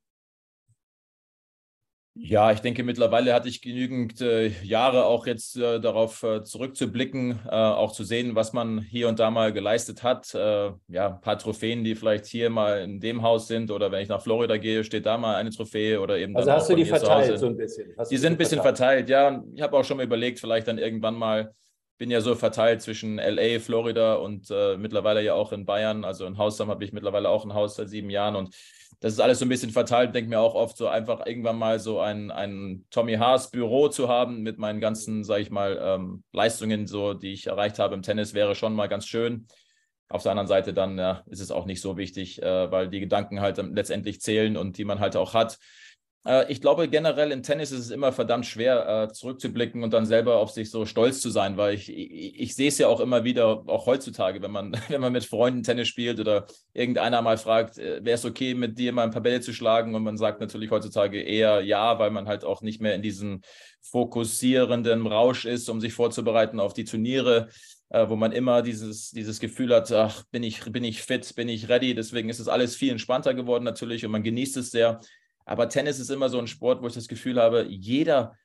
Ja, 2.17 2.53
ich 2.53 2.61
denke, 2.61 2.85
mittlerweile 2.85 3.35
hatte 3.35 3.49
ich 3.49 3.61
genügend 3.61 4.21
äh, 4.21 4.47
Jahre 4.63 5.05
auch 5.07 5.27
jetzt 5.27 5.57
äh, 5.57 5.81
darauf 5.81 6.23
äh, 6.23 6.45
zurückzublicken, 6.45 7.41
äh, 7.45 7.51
auch 7.51 7.91
zu 7.91 8.05
sehen, 8.05 8.37
was 8.37 8.53
man 8.53 8.81
hier 8.83 9.09
und 9.09 9.19
da 9.19 9.33
mal 9.33 9.53
geleistet 9.53 10.05
hat. 10.05 10.33
Äh, 10.33 10.71
ja, 10.87 11.09
ein 11.09 11.21
paar 11.21 11.39
Trophäen, 11.39 11.83
die 11.83 11.97
vielleicht 11.97 12.27
hier 12.27 12.51
mal 12.51 12.83
in 12.83 13.01
dem 13.01 13.23
Haus 13.23 13.49
sind 13.49 13.73
oder 13.73 13.91
wenn 13.91 14.01
ich 14.01 14.09
nach 14.09 14.23
Florida 14.23 14.59
gehe, 14.59 14.85
steht 14.85 15.07
da 15.07 15.19
mal 15.19 15.35
eine 15.35 15.51
Trophäe 15.51 16.01
oder 16.01 16.17
eben. 16.17 16.37
Also 16.37 16.53
hast 16.53 16.71
du 16.71 16.77
die 16.77 16.85
verteilt 16.85 17.37
so 17.37 17.47
ein 17.47 17.57
bisschen? 17.57 17.93
Hast 17.99 18.13
die 18.13 18.17
sind 18.17 18.35
ein 18.35 18.39
bisschen 18.39 18.63
verteilt, 18.63 19.09
verteilt 19.09 19.11
ja. 19.11 19.43
Ich 19.57 19.63
habe 19.63 19.77
auch 19.77 19.85
schon 19.85 19.97
mal 19.97 20.07
überlegt, 20.07 20.39
vielleicht 20.39 20.69
dann 20.69 20.79
irgendwann 20.79 21.17
mal 21.17 21.53
bin 21.99 22.11
ja 22.11 22.21
so 22.21 22.35
verteilt 22.35 22.83
zwischen 22.83 23.19
LA, 23.19 23.61
Florida 23.61 24.15
und 24.15 24.51
äh, 24.51 24.77
mittlerweile 24.77 25.23
ja 25.23 25.35
auch 25.35 25.53
in 25.53 25.65
Bayern. 25.65 26.05
Also 26.05 26.27
in 26.27 26.39
Hausham 26.39 26.69
habe 26.69 26.85
ich 26.85 26.93
mittlerweile 26.93 27.29
auch 27.29 27.45
ein 27.45 27.55
Haus 27.55 27.77
seit 27.77 27.89
sieben 27.89 28.11
Jahren 28.11 28.37
und 28.37 28.55
das 29.01 29.13
ist 29.13 29.21
alles 29.21 29.39
so 29.39 29.45
ein 29.45 29.49
bisschen 29.49 29.71
verteilt. 29.71 30.15
Denke 30.15 30.31
mir 30.31 30.41
auch 30.41 30.55
oft 30.55 30.77
so 30.77 30.89
einfach 30.89 31.27
irgendwann 31.27 31.59
mal 31.59 31.79
so 31.79 32.01
ein, 32.01 32.31
ein 32.31 32.85
Tommy 32.91 33.15
Haas 33.15 33.51
Büro 33.51 33.89
zu 33.89 34.09
haben 34.09 34.43
mit 34.43 34.59
meinen 34.59 34.81
ganzen, 34.81 35.25
sage 35.25 35.43
ich 35.43 35.51
mal, 35.51 35.79
ähm, 35.81 36.25
Leistungen, 36.33 36.87
so 36.87 37.15
die 37.15 37.33
ich 37.33 37.47
erreicht 37.47 37.79
habe 37.79 37.95
im 37.95 38.03
Tennis, 38.03 38.35
wäre 38.35 38.55
schon 38.55 38.75
mal 38.75 38.89
ganz 38.89 39.07
schön. 39.07 39.47
Auf 40.09 40.23
der 40.23 40.33
anderen 40.33 40.49
Seite 40.49 40.73
dann 40.73 40.99
ja, 40.99 41.23
ist 41.27 41.41
es 41.41 41.51
auch 41.51 41.67
nicht 41.67 41.81
so 41.81 41.97
wichtig, 41.97 42.43
äh, 42.43 42.71
weil 42.71 42.89
die 42.89 43.01
Gedanken 43.01 43.41
halt 43.41 43.59
letztendlich 43.59 44.21
zählen 44.21 44.57
und 44.57 44.79
die 44.79 44.85
man 44.85 45.01
halt 45.01 45.17
auch 45.17 45.35
hat. 45.35 45.59
Äh, 46.27 46.51
ich 46.51 46.61
glaube, 46.61 46.89
generell 46.89 47.31
im 47.31 47.43
Tennis 47.43 47.71
ist 47.71 47.81
es 47.81 47.91
immer 47.91 48.13
verdammt 48.13 48.47
schwer, 48.47 49.05
äh, 49.09 49.13
zurückzublicken 49.13 49.83
und 49.83 49.93
dann 49.93 50.07
selber 50.07 50.37
auf 50.37 50.51
sich 50.51 50.71
so 50.71 50.87
stolz 50.87 51.21
zu 51.21 51.31
sein, 51.31 51.57
weil 51.57 51.75
ich, 51.75 51.91
ich, 51.91 52.41
ich 52.41 52.55
sehe 52.55 52.69
es 52.69 52.79
ja 52.79 52.89
auch 52.89 53.01
immer 53.01 53.25
wieder, 53.25 53.65
auch 53.67 53.87
heutzutage, 53.87 54.43
wenn 54.43 54.51
man, 54.51 54.73
wenn 54.89 55.01
man 55.01 55.13
mit 55.13 55.25
Freunden 55.25 55.63
Tennis 55.63 55.89
spielt 55.89 56.21
oder 56.21 56.47
irgendeiner 56.73 57.23
mal 57.23 57.39
fragt, 57.39 57.79
äh, 57.79 58.05
wäre 58.05 58.15
es 58.17 58.25
okay, 58.25 58.55
mit 58.55 58.79
dir 58.79 58.93
mal 58.93 59.05
ein 59.05 59.11
paar 59.11 59.23
Bälle 59.23 59.41
zu 59.41 59.53
schlagen? 59.53 59.95
Und 59.95 60.03
man 60.03 60.17
sagt 60.17 60.41
natürlich 60.41 60.71
heutzutage 60.71 61.21
eher 61.21 61.61
ja, 61.61 61.99
weil 61.99 62.11
man 62.11 62.27
halt 62.27 62.45
auch 62.45 62.63
nicht 62.63 62.81
mehr 62.81 62.95
in 62.95 63.03
diesem 63.03 63.43
fokussierenden 63.83 65.07
Rausch 65.07 65.45
ist, 65.45 65.69
um 65.69 65.81
sich 65.81 65.93
vorzubereiten 65.93 66.61
auf 66.61 66.73
die 66.75 66.85
Turniere 66.85 67.49
wo 67.91 68.17
man 68.17 68.33
immer 68.33 68.63
dieses, 68.63 69.11
dieses 69.11 69.39
Gefühl 69.39 69.73
hat, 69.73 69.93
ach, 69.93 70.25
bin 70.33 70.43
ich, 70.43 70.61
bin 70.73 70.83
ich 70.83 71.01
fit, 71.03 71.33
bin 71.37 71.49
ich 71.49 71.69
ready. 71.69 71.95
Deswegen 71.95 72.29
ist 72.29 72.41
es 72.41 72.49
alles 72.49 72.75
viel 72.75 72.91
entspannter 72.91 73.35
geworden 73.35 73.63
natürlich 73.63 74.05
und 74.05 74.11
man 74.11 74.25
genießt 74.25 74.57
es 74.57 74.73
sehr. 74.73 75.01
Aber 75.45 75.69
Tennis 75.69 75.99
ist 75.99 76.11
immer 76.11 76.29
so 76.29 76.39
ein 76.39 76.47
Sport, 76.47 76.83
wo 76.83 76.87
ich 76.87 76.95
das 76.95 77.09
Gefühl 77.09 77.41
habe, 77.41 77.67
jeder, 77.69 78.37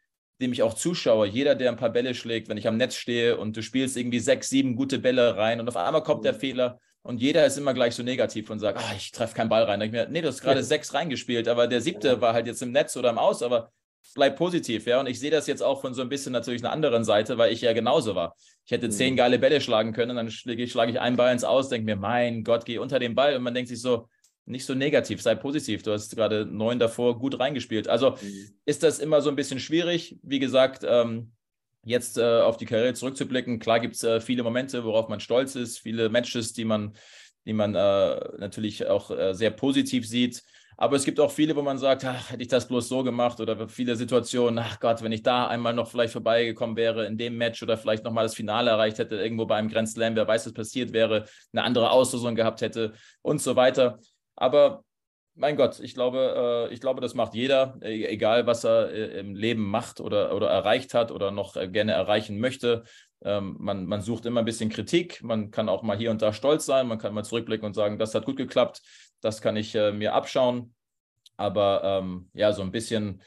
dem 0.42 0.54
ich 0.54 0.64
auch 0.64 0.74
zuschaue, 0.74 1.28
jeder, 1.28 1.56
der 1.56 1.70
ein 1.70 1.78
paar 1.78 1.92
Bälle 1.92 2.14
schlägt, 2.16 2.50
wenn 2.50 2.58
ich 2.58 2.68
am 2.68 2.78
Netz 2.78 2.96
stehe 2.96 3.38
und 3.38 3.56
du 3.56 3.64
spielst 3.64 3.98
irgendwie 3.98 4.20
sechs, 4.20 4.50
sieben 4.50 4.76
gute 4.76 5.00
Bälle 5.00 5.38
rein 5.38 5.60
und 5.60 5.68
auf 5.68 5.78
einmal 5.78 6.04
kommt 6.04 6.26
der 6.26 6.34
mhm. 6.34 6.40
Fehler 6.40 6.80
und 7.02 7.22
jeder 7.22 7.46
ist 7.46 7.58
immer 7.58 7.74
gleich 7.74 7.96
so 7.96 8.04
negativ 8.04 8.50
und 8.50 8.60
sagt, 8.60 8.78
ah, 8.78 8.94
ich 8.96 9.12
treffe 9.12 9.36
keinen 9.36 9.50
Ball 9.50 9.64
rein. 9.64 9.80
Mir, 9.92 10.08
nee, 10.10 10.22
du 10.22 10.28
hast 10.28 10.42
gerade 10.42 10.60
ja. 10.60 10.64
sechs 10.64 10.94
reingespielt, 10.94 11.48
aber 11.48 11.68
der 11.68 11.82
siebte 11.82 12.22
war 12.22 12.34
halt 12.34 12.48
jetzt 12.48 12.62
im 12.62 12.72
Netz 12.72 12.96
oder 12.98 13.10
im 13.10 13.18
Aus, 13.18 13.42
aber 13.42 13.72
bleib 14.16 14.38
positiv, 14.38 14.86
ja. 14.86 15.00
Und 15.00 15.08
ich 15.08 15.20
sehe 15.20 15.32
das 15.32 15.48
jetzt 15.48 15.62
auch 15.62 15.82
von 15.82 15.94
so 15.94 16.02
ein 16.02 16.10
bisschen 16.10 16.34
natürlich 16.34 16.64
einer 16.64 16.74
anderen 16.74 17.04
Seite, 17.04 17.38
weil 17.38 17.54
ich 17.54 17.62
ja 17.62 17.74
genauso 17.74 18.16
war. 18.16 18.36
Ich 18.66 18.72
hätte 18.72 18.90
zehn 18.90 19.14
mhm. 19.14 19.18
geile 19.18 19.40
Bälle 19.40 19.62
schlagen 19.62 19.94
können, 19.94 20.16
dann 20.16 20.30
schlage 20.30 20.64
ich, 20.64 20.72
schlage 20.72 20.92
ich 20.92 21.00
einen 21.00 21.16
Ball 21.16 21.32
ins 21.32 21.44
Aus, 21.44 21.70
denke 21.70 21.86
mir, 21.86 21.96
mein 21.96 22.44
Gott, 22.44 22.66
geh 22.66 22.80
unter 22.80 23.00
den 23.00 23.16
Ball 23.16 23.36
und 23.36 23.44
man 23.44 23.54
denkt 23.54 23.70
sich 23.70 23.82
so, 23.82 24.08
nicht 24.50 24.66
so 24.66 24.74
negativ, 24.74 25.22
sei 25.22 25.36
positiv. 25.36 25.84
Du 25.84 25.92
hast 25.92 26.16
gerade 26.16 26.46
neun 26.46 26.80
davor 26.80 27.20
gut 27.20 27.40
reingespielt. 27.40 27.88
Also 27.88 28.12
mhm. 28.12 28.50
ist 28.66 28.84
das 28.84 29.00
immer 29.00 29.22
so 29.22 29.30
ein 29.30 29.36
bisschen 29.36 29.60
schwierig. 29.60 30.18
Wie 30.24 30.40
gesagt, 30.40 30.84
ähm, 30.88 31.32
jetzt 31.84 32.18
äh, 32.18 32.42
auf 32.42 32.58
die 32.58 32.66
Karriere 32.66 32.94
zurückzublicken. 32.94 33.60
Klar 33.60 33.80
gibt 33.80 33.96
es 33.96 34.04
äh, 34.04 34.20
viele 34.20 34.44
Momente, 34.44 34.84
worauf 34.84 35.08
man 35.08 35.20
stolz 35.20 35.56
ist, 35.56 35.80
viele 35.80 36.10
Matches, 36.10 36.54
die 36.54 36.66
man, 36.66 36.94
die 37.46 37.54
man 37.54 37.76
äh, 37.76 38.20
natürlich 38.38 38.88
auch 38.88 39.12
äh, 39.12 39.34
sehr 39.34 39.52
positiv 39.52 40.08
sieht. 40.08 40.44
Aber 40.82 40.96
es 40.96 41.04
gibt 41.04 41.20
auch 41.20 41.30
viele, 41.30 41.58
wo 41.58 41.62
man 41.62 41.78
sagt, 41.78 42.06
ach, 42.06 42.32
hätte 42.32 42.42
ich 42.42 42.48
das 42.48 42.68
bloß 42.70 42.88
so 42.88 43.04
gemacht 43.04 43.42
oder 43.42 43.68
viele 43.68 43.98
Situationen, 43.98 44.64
ach 44.64 44.80
Gott, 44.80 45.04
wenn 45.04 45.12
ich 45.12 45.22
da 45.22 45.48
einmal 45.48 45.74
noch 45.74 45.92
vielleicht 45.92 46.14
vorbeigekommen 46.14 46.78
wäre 46.78 47.06
in 47.06 47.18
dem 47.18 47.36
Match 47.38 47.62
oder 47.62 47.78
vielleicht 47.78 48.06
nochmal 48.06 48.24
das 48.24 48.34
Finale 48.34 48.72
erreicht 48.72 48.98
hätte, 48.98 49.18
irgendwo 49.18 49.46
bei 49.46 49.58
einem 49.58 49.68
Grand 49.68 49.90
Slam, 49.90 50.16
wer 50.16 50.26
weiß, 50.26 50.46
was 50.46 50.54
passiert 50.54 50.94
wäre, 50.94 51.26
eine 51.52 51.64
andere 51.64 51.92
Auslösung 51.92 52.34
gehabt 52.34 52.62
hätte 52.62 52.94
und 53.22 53.42
so 53.42 53.58
weiter. 53.58 54.00
Aber 54.40 54.86
mein 55.36 55.58
Gott, 55.58 55.80
ich 55.82 55.94
glaube, 55.94 56.68
äh, 56.70 56.74
ich 56.74 56.80
glaube, 56.80 57.02
das 57.02 57.14
macht 57.14 57.34
jeder, 57.36 57.78
e-, 57.82 58.06
egal 58.06 58.48
was 58.48 58.64
er 58.64 58.90
äh, 58.90 59.20
im 59.20 59.36
Leben 59.36 59.64
macht 59.70 60.00
oder, 60.00 60.34
oder 60.34 60.50
erreicht 60.50 60.94
hat 60.94 61.12
oder 61.12 61.32
noch 61.32 61.58
äh, 61.58 61.68
gerne 61.68 61.92
erreichen 61.92 62.40
möchte. 62.40 62.84
Ähm, 63.22 63.58
man, 63.60 63.86
man 63.86 64.02
sucht 64.02 64.26
immer 64.26 64.40
ein 64.42 64.46
bisschen 64.46 64.70
Kritik, 64.70 65.22
man 65.22 65.52
kann 65.52 65.68
auch 65.68 65.84
mal 65.84 65.98
hier 65.98 66.10
und 66.10 66.22
da 66.22 66.32
stolz 66.32 66.66
sein, 66.66 66.88
man 66.88 67.00
kann 67.00 67.14
mal 67.14 67.26
zurückblicken 67.26 67.66
und 67.66 67.74
sagen, 67.74 68.00
das 68.00 68.16
hat 68.16 68.26
gut 68.26 68.38
geklappt, 68.38 68.82
das 69.20 69.42
kann 69.42 69.58
ich 69.58 69.74
mir 69.74 70.14
abschauen. 70.14 70.74
Aber 71.36 71.82
ähm, 71.84 72.30
ja, 72.34 72.54
so 72.54 72.62
ein 72.62 72.72
bisschen, 72.72 73.22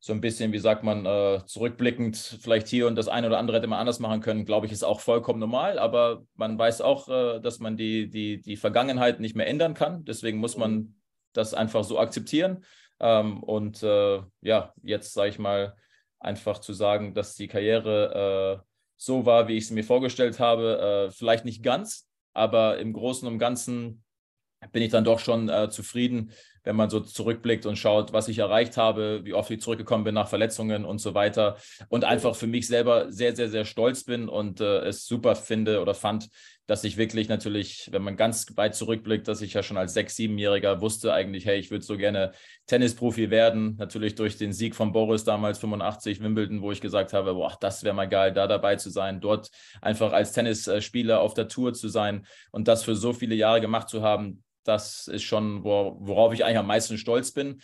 so 0.00 0.12
ein 0.12 0.20
bisschen, 0.20 0.52
wie 0.52 0.58
sagt 0.58 0.84
man, 0.84 1.06
äh, 1.06 1.40
zurückblickend, 1.44 2.16
vielleicht 2.16 2.68
hier 2.68 2.86
und 2.86 2.94
das 2.94 3.08
eine 3.08 3.26
oder 3.26 3.38
andere 3.38 3.56
hätte 3.56 3.66
man 3.66 3.80
anders 3.80 3.98
machen 3.98 4.20
können, 4.20 4.44
glaube 4.44 4.66
ich, 4.66 4.72
ist 4.72 4.84
auch 4.84 5.00
vollkommen 5.00 5.40
normal. 5.40 5.78
Aber 5.78 6.24
man 6.36 6.56
weiß 6.58 6.80
auch, 6.82 7.08
äh, 7.08 7.40
dass 7.40 7.58
man 7.58 7.76
die, 7.76 8.08
die, 8.08 8.40
die 8.40 8.56
Vergangenheit 8.56 9.18
nicht 9.18 9.34
mehr 9.34 9.48
ändern 9.48 9.74
kann. 9.74 10.04
Deswegen 10.04 10.38
muss 10.38 10.56
man 10.56 10.94
das 11.32 11.52
einfach 11.52 11.82
so 11.82 11.98
akzeptieren. 11.98 12.64
Ähm, 13.00 13.42
und 13.42 13.82
äh, 13.82 14.22
ja, 14.40 14.72
jetzt 14.82 15.14
sage 15.14 15.30
ich 15.30 15.38
mal, 15.38 15.74
einfach 16.20 16.58
zu 16.58 16.72
sagen, 16.72 17.14
dass 17.14 17.34
die 17.34 17.48
Karriere 17.48 18.62
äh, 18.62 18.64
so 18.96 19.26
war, 19.26 19.48
wie 19.48 19.56
ich 19.56 19.64
es 19.64 19.70
mir 19.70 19.84
vorgestellt 19.84 20.38
habe. 20.38 21.08
Äh, 21.08 21.12
vielleicht 21.12 21.44
nicht 21.44 21.62
ganz, 21.62 22.08
aber 22.34 22.78
im 22.78 22.92
Großen 22.92 23.26
und 23.26 23.38
Ganzen 23.38 24.04
bin 24.72 24.82
ich 24.82 24.90
dann 24.90 25.04
doch 25.04 25.18
schon 25.18 25.48
äh, 25.48 25.70
zufrieden, 25.70 26.32
wenn 26.64 26.76
man 26.76 26.90
so 26.90 27.00
zurückblickt 27.00 27.64
und 27.64 27.76
schaut, 27.76 28.12
was 28.12 28.28
ich 28.28 28.38
erreicht 28.38 28.76
habe, 28.76 29.24
wie 29.24 29.32
oft 29.32 29.50
ich 29.50 29.60
zurückgekommen 29.60 30.04
bin 30.04 30.14
nach 30.14 30.28
Verletzungen 30.28 30.84
und 30.84 30.98
so 30.98 31.14
weiter. 31.14 31.56
Und 31.88 32.04
einfach 32.04 32.34
für 32.34 32.46
mich 32.46 32.66
selber 32.66 33.10
sehr, 33.10 33.34
sehr, 33.34 33.48
sehr 33.48 33.64
stolz 33.64 34.04
bin 34.04 34.28
und 34.28 34.60
äh, 34.60 34.80
es 34.80 35.06
super 35.06 35.34
finde 35.34 35.80
oder 35.80 35.94
fand, 35.94 36.28
dass 36.66 36.84
ich 36.84 36.98
wirklich 36.98 37.30
natürlich, 37.30 37.88
wenn 37.92 38.02
man 38.02 38.16
ganz 38.16 38.46
weit 38.56 38.74
zurückblickt, 38.74 39.26
dass 39.28 39.40
ich 39.40 39.54
ja 39.54 39.62
schon 39.62 39.78
als 39.78 39.94
sechs-, 39.94 40.16
siebenjähriger 40.16 40.82
wusste 40.82 41.14
eigentlich, 41.14 41.46
hey, 41.46 41.58
ich 41.58 41.70
würde 41.70 41.84
so 41.84 41.96
gerne 41.96 42.32
Tennisprofi 42.66 43.30
werden. 43.30 43.76
Natürlich 43.78 44.16
durch 44.16 44.36
den 44.36 44.52
Sieg 44.52 44.74
von 44.74 44.92
Boris 44.92 45.24
damals 45.24 45.58
85 45.60 46.20
Wimbledon, 46.20 46.60
wo 46.60 46.70
ich 46.70 46.82
gesagt 46.82 47.14
habe, 47.14 47.32
boah, 47.32 47.56
das 47.58 47.84
wäre 47.84 47.94
mal 47.94 48.08
geil, 48.08 48.34
da 48.34 48.46
dabei 48.46 48.76
zu 48.76 48.90
sein, 48.90 49.22
dort 49.22 49.48
einfach 49.80 50.12
als 50.12 50.32
Tennisspieler 50.32 51.20
auf 51.20 51.32
der 51.32 51.48
Tour 51.48 51.72
zu 51.72 51.88
sein 51.88 52.26
und 52.50 52.68
das 52.68 52.84
für 52.84 52.94
so 52.94 53.14
viele 53.14 53.36
Jahre 53.36 53.62
gemacht 53.62 53.88
zu 53.88 54.02
haben 54.02 54.42
das 54.68 55.08
ist 55.08 55.24
schon, 55.24 55.64
worauf 55.64 56.32
ich 56.34 56.44
eigentlich 56.44 56.58
am 56.58 56.66
meisten 56.66 56.98
stolz 56.98 57.32
bin. 57.32 57.60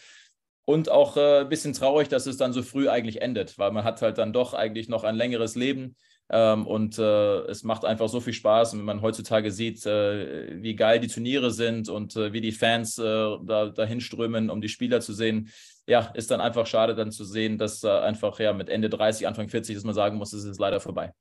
Und 0.66 0.88
auch 0.88 1.18
äh, 1.18 1.40
ein 1.40 1.48
bisschen 1.50 1.74
traurig, 1.74 2.08
dass 2.08 2.26
es 2.26 2.38
dann 2.38 2.54
so 2.54 2.62
früh 2.62 2.88
eigentlich 2.88 3.20
endet, 3.20 3.58
weil 3.58 3.70
man 3.70 3.84
hat 3.84 4.00
halt 4.00 4.16
dann 4.16 4.32
doch 4.32 4.54
eigentlich 4.54 4.88
noch 4.88 5.04
ein 5.04 5.14
längeres 5.14 5.56
Leben. 5.56 5.94
Ähm, 6.30 6.66
und 6.66 6.98
äh, 6.98 7.40
es 7.42 7.64
macht 7.64 7.84
einfach 7.84 8.08
so 8.08 8.20
viel 8.20 8.32
Spaß. 8.32 8.72
Wenn 8.72 8.84
man 8.84 9.02
heutzutage 9.02 9.50
sieht, 9.50 9.84
äh, 9.84 10.62
wie 10.62 10.74
geil 10.74 11.00
die 11.00 11.08
Turniere 11.08 11.50
sind 11.50 11.90
und 11.90 12.16
wie 12.16 12.40
die 12.40 12.52
Fans 12.52 12.94
da, 12.94 13.72
dahin 13.74 14.00
strömen, 14.00 14.48
um 14.48 14.62
die 14.62 14.70
Spieler 14.70 15.02
zu 15.02 15.12
sehen, 15.12 15.50
ja, 15.86 16.10
ist 16.14 16.30
dann 16.30 16.40
einfach 16.40 16.66
schade 16.66 16.94
dann 16.94 17.12
zu 17.12 17.26
sehen, 17.26 17.58
dass 17.58 17.84
einfach 17.84 18.40
ja 18.40 18.54
mit 18.54 18.70
Ende 18.70 18.88
30, 18.88 19.26
Anfang 19.26 19.50
40, 19.50 19.74
dass 19.74 19.84
man 19.84 19.94
sagen 19.94 20.16
muss, 20.16 20.32
es 20.32 20.44
ist 20.44 20.58
leider 20.58 20.80
vorbei. 20.80 21.12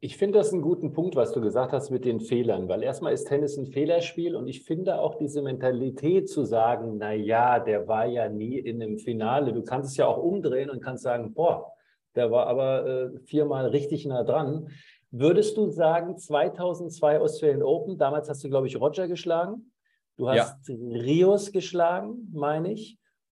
Ich 0.00 0.16
finde 0.16 0.38
das 0.38 0.52
einen 0.52 0.62
guten 0.62 0.92
Punkt, 0.92 1.16
was 1.16 1.32
du 1.32 1.40
gesagt 1.40 1.72
hast 1.72 1.90
mit 1.90 2.04
den 2.04 2.20
Fehlern, 2.20 2.68
weil 2.68 2.84
erstmal 2.84 3.12
ist 3.12 3.24
Tennis 3.24 3.56
ein 3.56 3.66
Fehlerspiel 3.66 4.36
und 4.36 4.46
ich 4.46 4.62
finde 4.62 5.00
auch 5.00 5.16
diese 5.16 5.42
Mentalität 5.42 6.28
zu 6.28 6.44
sagen, 6.44 6.98
na 6.98 7.12
ja, 7.12 7.58
der 7.58 7.88
war 7.88 8.06
ja 8.06 8.28
nie 8.28 8.58
in 8.58 8.80
einem 8.80 8.98
Finale. 8.98 9.52
Du 9.52 9.62
kannst 9.62 9.90
es 9.90 9.96
ja 9.96 10.06
auch 10.06 10.18
umdrehen 10.18 10.70
und 10.70 10.80
kannst 10.80 11.02
sagen, 11.02 11.34
boah, 11.34 11.72
der 12.14 12.30
war 12.30 12.46
aber 12.46 12.86
äh, 12.86 13.18
viermal 13.26 13.66
richtig 13.66 14.06
nah 14.06 14.22
dran. 14.22 14.68
Würdest 15.10 15.56
du 15.56 15.68
sagen, 15.70 16.16
2002 16.16 17.20
Australian 17.20 17.62
Open, 17.62 17.98
damals 17.98 18.28
hast 18.28 18.44
du, 18.44 18.48
glaube 18.48 18.68
ich, 18.68 18.80
Roger 18.80 19.08
geschlagen. 19.08 19.72
Du 20.16 20.28
hast 20.28 20.68
ja. 20.68 20.74
Rios 20.76 21.50
geschlagen, 21.50 22.30
meine 22.32 22.72
ich. 22.72 22.98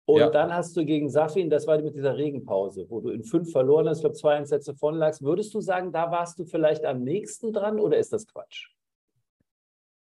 Und 0.09 0.21
ja. 0.21 0.29
dann 0.31 0.51
hast 0.51 0.75
du 0.75 0.83
gegen 0.83 1.07
Safin, 1.07 1.51
das 1.51 1.67
war 1.67 1.79
mit 1.79 1.93
dieser 1.93 2.17
Regenpause, 2.17 2.87
wo 2.89 2.99
du 2.99 3.09
in 3.09 3.23
fünf 3.23 3.51
verloren 3.51 3.87
hast, 3.87 3.97
ich 3.97 4.01
glaube, 4.01 4.15
zwei 4.15 4.33
Einsätze 4.37 4.73
von 4.73 4.95
lagst. 4.95 5.21
Würdest 5.21 5.53
du 5.53 5.61
sagen, 5.61 5.91
da 5.91 6.09
warst 6.09 6.39
du 6.39 6.45
vielleicht 6.45 6.83
am 6.83 7.03
nächsten 7.03 7.53
dran 7.53 7.79
oder 7.79 7.95
ist 7.95 8.11
das 8.11 8.25
Quatsch? 8.25 8.69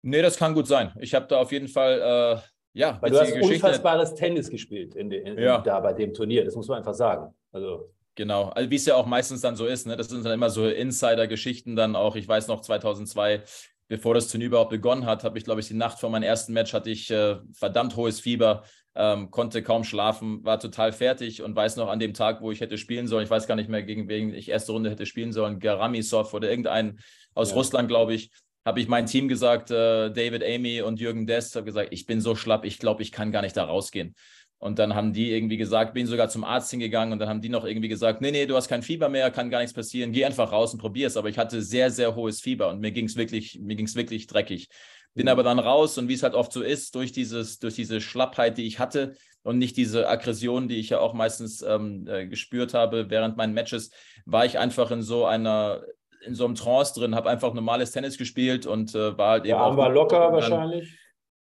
Nee, 0.00 0.22
das 0.22 0.38
kann 0.38 0.54
gut 0.54 0.66
sein. 0.66 0.94
Ich 1.00 1.14
habe 1.14 1.26
da 1.26 1.36
auf 1.36 1.52
jeden 1.52 1.68
Fall, 1.68 2.00
äh, 2.00 2.40
ja, 2.72 2.96
Weil 3.02 3.10
du 3.10 3.20
hast 3.20 3.34
Geschichte. 3.34 3.56
unfassbares 3.56 4.14
Tennis 4.14 4.48
gespielt 4.48 4.94
in, 4.94 5.12
in, 5.12 5.36
ja. 5.36 5.58
da 5.58 5.78
bei 5.80 5.92
dem 5.92 6.14
Turnier, 6.14 6.46
das 6.46 6.56
muss 6.56 6.68
man 6.68 6.78
einfach 6.78 6.94
sagen. 6.94 7.34
Also. 7.52 7.92
Genau, 8.14 8.44
also 8.44 8.70
wie 8.70 8.76
es 8.76 8.86
ja 8.86 8.94
auch 8.94 9.04
meistens 9.04 9.42
dann 9.42 9.54
so 9.54 9.66
ist, 9.66 9.86
ne? 9.86 9.98
das 9.98 10.08
sind 10.08 10.24
dann 10.24 10.32
immer 10.32 10.48
so 10.48 10.66
Insider-Geschichten 10.66 11.76
dann 11.76 11.94
auch. 11.94 12.16
Ich 12.16 12.26
weiß 12.26 12.48
noch, 12.48 12.62
2002 12.62 13.42
bevor 13.90 14.14
das 14.14 14.28
Turnier 14.28 14.46
überhaupt 14.46 14.70
begonnen 14.70 15.04
hat, 15.04 15.24
habe 15.24 15.36
ich, 15.36 15.44
glaube 15.44 15.60
ich, 15.60 15.66
die 15.66 15.74
Nacht 15.74 15.98
vor 15.98 16.10
meinem 16.10 16.22
ersten 16.22 16.52
Match 16.52 16.72
hatte 16.72 16.90
ich 16.90 17.10
äh, 17.10 17.36
verdammt 17.52 17.96
hohes 17.96 18.20
Fieber, 18.20 18.62
ähm, 18.94 19.30
konnte 19.30 19.62
kaum 19.62 19.84
schlafen, 19.84 20.44
war 20.44 20.58
total 20.58 20.92
fertig 20.92 21.42
und 21.42 21.54
weiß 21.54 21.76
noch 21.76 21.88
an 21.88 21.98
dem 21.98 22.14
Tag, 22.14 22.40
wo 22.42 22.50
ich 22.50 22.60
hätte 22.60 22.78
spielen 22.78 23.06
sollen, 23.06 23.24
ich 23.24 23.30
weiß 23.30 23.46
gar 23.46 23.54
nicht 23.54 23.68
mehr, 23.68 23.82
gegen 23.82 24.08
wen 24.08 24.34
ich 24.34 24.48
erste 24.48 24.72
Runde 24.72 24.90
hätte 24.90 25.06
spielen 25.06 25.32
sollen, 25.32 25.60
Garamisov 25.60 26.34
oder 26.34 26.50
irgendein 26.50 26.98
aus 27.34 27.50
ja. 27.50 27.56
Russland, 27.56 27.88
glaube 27.88 28.14
ich, 28.14 28.30
habe 28.64 28.80
ich 28.80 28.88
mein 28.88 29.06
Team 29.06 29.28
gesagt, 29.28 29.70
äh, 29.70 30.10
David 30.10 30.44
Amy 30.44 30.82
und 30.82 31.00
Jürgen 31.00 31.26
Dest, 31.26 31.56
habe 31.56 31.64
gesagt, 31.64 31.88
ich 31.92 32.06
bin 32.06 32.20
so 32.20 32.34
schlapp, 32.34 32.64
ich 32.64 32.78
glaube, 32.78 33.02
ich 33.02 33.12
kann 33.12 33.32
gar 33.32 33.42
nicht 33.42 33.56
da 33.56 33.64
rausgehen. 33.64 34.14
Und 34.58 34.78
dann 34.78 34.94
haben 34.94 35.14
die 35.14 35.32
irgendwie 35.32 35.56
gesagt, 35.56 35.94
bin 35.94 36.06
sogar 36.06 36.28
zum 36.28 36.44
Arzt 36.44 36.70
hingegangen 36.70 37.14
und 37.14 37.18
dann 37.18 37.30
haben 37.30 37.40
die 37.40 37.48
noch 37.48 37.64
irgendwie 37.64 37.88
gesagt, 37.88 38.20
nee, 38.20 38.30
nee, 38.30 38.44
du 38.44 38.56
hast 38.56 38.68
kein 38.68 38.82
Fieber 38.82 39.08
mehr, 39.08 39.30
kann 39.30 39.48
gar 39.48 39.60
nichts 39.60 39.72
passieren, 39.72 40.12
geh 40.12 40.26
einfach 40.26 40.52
raus 40.52 40.74
und 40.74 40.80
probier 40.80 41.06
es. 41.06 41.16
Aber 41.16 41.30
ich 41.30 41.38
hatte 41.38 41.62
sehr, 41.62 41.90
sehr 41.90 42.14
hohes 42.14 42.42
Fieber 42.42 42.68
und 42.68 42.80
mir 42.80 42.92
ging 42.92 43.06
es 43.06 43.16
wirklich, 43.16 43.58
mir 43.58 43.74
ging 43.74 43.86
es 43.86 43.94
wirklich 43.94 44.26
dreckig. 44.26 44.68
Bin 45.14 45.24
mhm. 45.24 45.30
aber 45.30 45.42
dann 45.42 45.58
raus 45.58 45.98
und 45.98 46.08
wie 46.08 46.14
es 46.14 46.22
halt 46.22 46.34
oft 46.34 46.52
so 46.52 46.62
ist, 46.62 46.94
durch 46.94 47.12
dieses, 47.12 47.58
durch 47.58 47.74
diese 47.74 48.00
Schlappheit, 48.00 48.58
die 48.58 48.66
ich 48.66 48.78
hatte 48.78 49.16
und 49.42 49.58
nicht 49.58 49.76
diese 49.76 50.08
Aggression, 50.08 50.68
die 50.68 50.78
ich 50.78 50.90
ja 50.90 51.00
auch 51.00 51.14
meistens 51.14 51.62
ähm, 51.62 52.06
äh, 52.06 52.26
gespürt 52.26 52.74
habe 52.74 53.10
während 53.10 53.36
meinen 53.36 53.54
Matches, 53.54 53.90
war 54.26 54.44
ich 54.44 54.58
einfach 54.58 54.90
in 54.90 55.02
so 55.02 55.24
einer, 55.24 55.82
in 56.24 56.34
so 56.34 56.44
einem 56.44 56.54
Trance 56.54 56.94
drin, 56.94 57.14
habe 57.14 57.30
einfach 57.30 57.54
normales 57.54 57.90
Tennis 57.90 58.18
gespielt 58.18 58.66
und 58.66 58.94
äh, 58.94 59.16
war 59.16 59.30
halt 59.30 59.44
eben. 59.44 59.58
Ja, 59.58 59.76
war 59.76 59.90
locker 59.90 60.32
wahrscheinlich. 60.32 60.96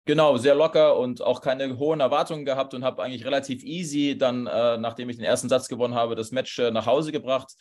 Genau, 0.05 0.37
sehr 0.37 0.55
locker 0.55 0.97
und 0.97 1.21
auch 1.21 1.39
keine 1.39 1.77
hohen 1.77 1.99
Erwartungen 1.99 2.43
gehabt 2.43 2.73
und 2.73 2.83
habe 2.83 3.03
eigentlich 3.03 3.25
relativ 3.25 3.63
easy 3.63 4.17
dann, 4.17 4.47
äh, 4.47 4.77
nachdem 4.77 5.07
ich 5.09 5.17
den 5.17 5.25
ersten 5.25 5.49
Satz 5.49 5.67
gewonnen 5.67 5.93
habe, 5.93 6.15
das 6.15 6.31
Match 6.31 6.57
äh, 6.57 6.71
nach 6.71 6.87
Hause 6.87 7.11
gebracht. 7.11 7.53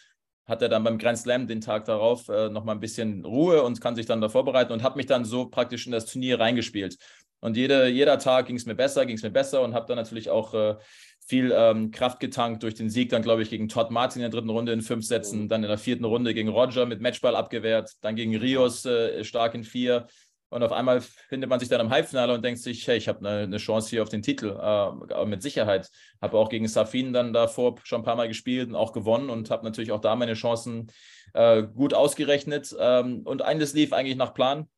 Hat 0.49 0.63
er 0.63 0.69
dann 0.69 0.83
beim 0.83 0.99
Grand 0.99 1.19
Slam 1.19 1.47
den 1.47 1.61
Tag 1.61 1.85
darauf 1.85 2.29
äh, 2.29 2.49
nochmal 2.49 2.75
ein 2.75 2.81
bisschen 2.81 3.25
Ruhe 3.25 3.63
und 3.63 3.81
kann 3.81 3.95
sich 3.95 4.07
dann 4.07 4.21
da 4.21 4.29
vorbereiten 4.29 4.73
und 4.73 4.83
habe 4.83 4.97
mich 4.97 5.07
dann 5.07 5.25
so 5.25 5.47
praktisch 5.47 5.87
in 5.87 5.93
das 5.93 6.07
Turnier 6.07 6.41
reingespielt. 6.41 6.97
Und 7.41 7.57
jede, 7.57 7.87
jeder 7.87 8.19
Tag 8.19 8.47
ging 8.47 8.57
es 8.57 8.67
mir 8.67 8.75
besser, 8.75 9.07
ging 9.07 9.17
es 9.17 9.23
mir 9.23 9.31
besser 9.31 9.63
und 9.63 9.75
habe 9.75 9.87
dann 9.87 9.97
natürlich 9.97 10.31
auch 10.31 10.55
äh, 10.55 10.77
viel 11.27 11.53
ähm, 11.55 11.91
Kraft 11.91 12.19
getankt 12.21 12.63
durch 12.63 12.75
den 12.75 12.89
Sieg 12.89 13.11
dann, 13.11 13.23
glaube 13.23 13.43
ich, 13.43 13.51
gegen 13.51 13.69
Todd 13.69 13.91
Martin 13.91 14.23
in 14.23 14.31
der 14.31 14.31
dritten 14.31 14.51
Runde 14.51 14.73
in 14.73 14.81
fünf 14.81 15.05
Sätzen, 15.05 15.49
dann 15.49 15.63
in 15.63 15.69
der 15.69 15.79
vierten 15.79 16.07
Runde 16.07 16.33
gegen 16.33 16.49
Roger 16.49 16.87
mit 16.87 17.03
Matchball 17.03 17.37
abgewehrt, 17.37 17.93
dann 18.01 18.17
gegen 18.17 18.35
Rios 18.35 18.87
äh, 18.87 19.23
stark 19.25 19.55
in 19.55 19.63
vier. 19.63 20.07
Und 20.51 20.63
auf 20.63 20.73
einmal 20.73 21.01
findet 21.01 21.51
man 21.51 21.61
sich 21.61 21.69
dann 21.69 21.81
im 21.81 21.91
Halbfinale 21.91 22.33
und 22.33 22.43
denkt 22.43 22.61
sich, 22.61 22.87
hey, 22.87 22.97
ich 22.97 23.09
habe 23.09 23.19
eine, 23.21 23.43
eine, 23.43 23.57
Chance 23.59 23.91
hier 23.91 24.03
auf 24.03 24.09
den 24.09 24.23
Titel, 24.23 24.59
äh, 24.59 25.25
mit 25.27 25.43
Sicherheit. 25.43 25.91
Habe 26.23 26.39
auch 26.39 26.49
gegen 26.49 26.67
Safin 26.69 27.13
dann 27.13 27.33
davor 27.33 27.77
schon 27.85 28.01
ein 28.01 28.05
paar 28.05 28.17
Mal 28.17 28.29
gespielt 28.29 28.69
und 28.69 28.75
auch 28.75 28.93
gewonnen 28.93 29.29
und 29.29 29.51
habe 29.51 29.65
natürlich 29.65 29.93
auch 29.93 30.01
da 30.01 30.17
meine 30.17 30.35
Chancen 30.35 30.91
äh, 31.35 31.63
gut 31.63 31.93
ausgerechnet. 31.93 32.75
Ähm, 32.79 33.23
und 33.25 33.43
eines 33.43 33.75
lief 33.75 33.93
eigentlich 33.93 34.17
nach 34.17 34.33
Plan. 34.33 34.69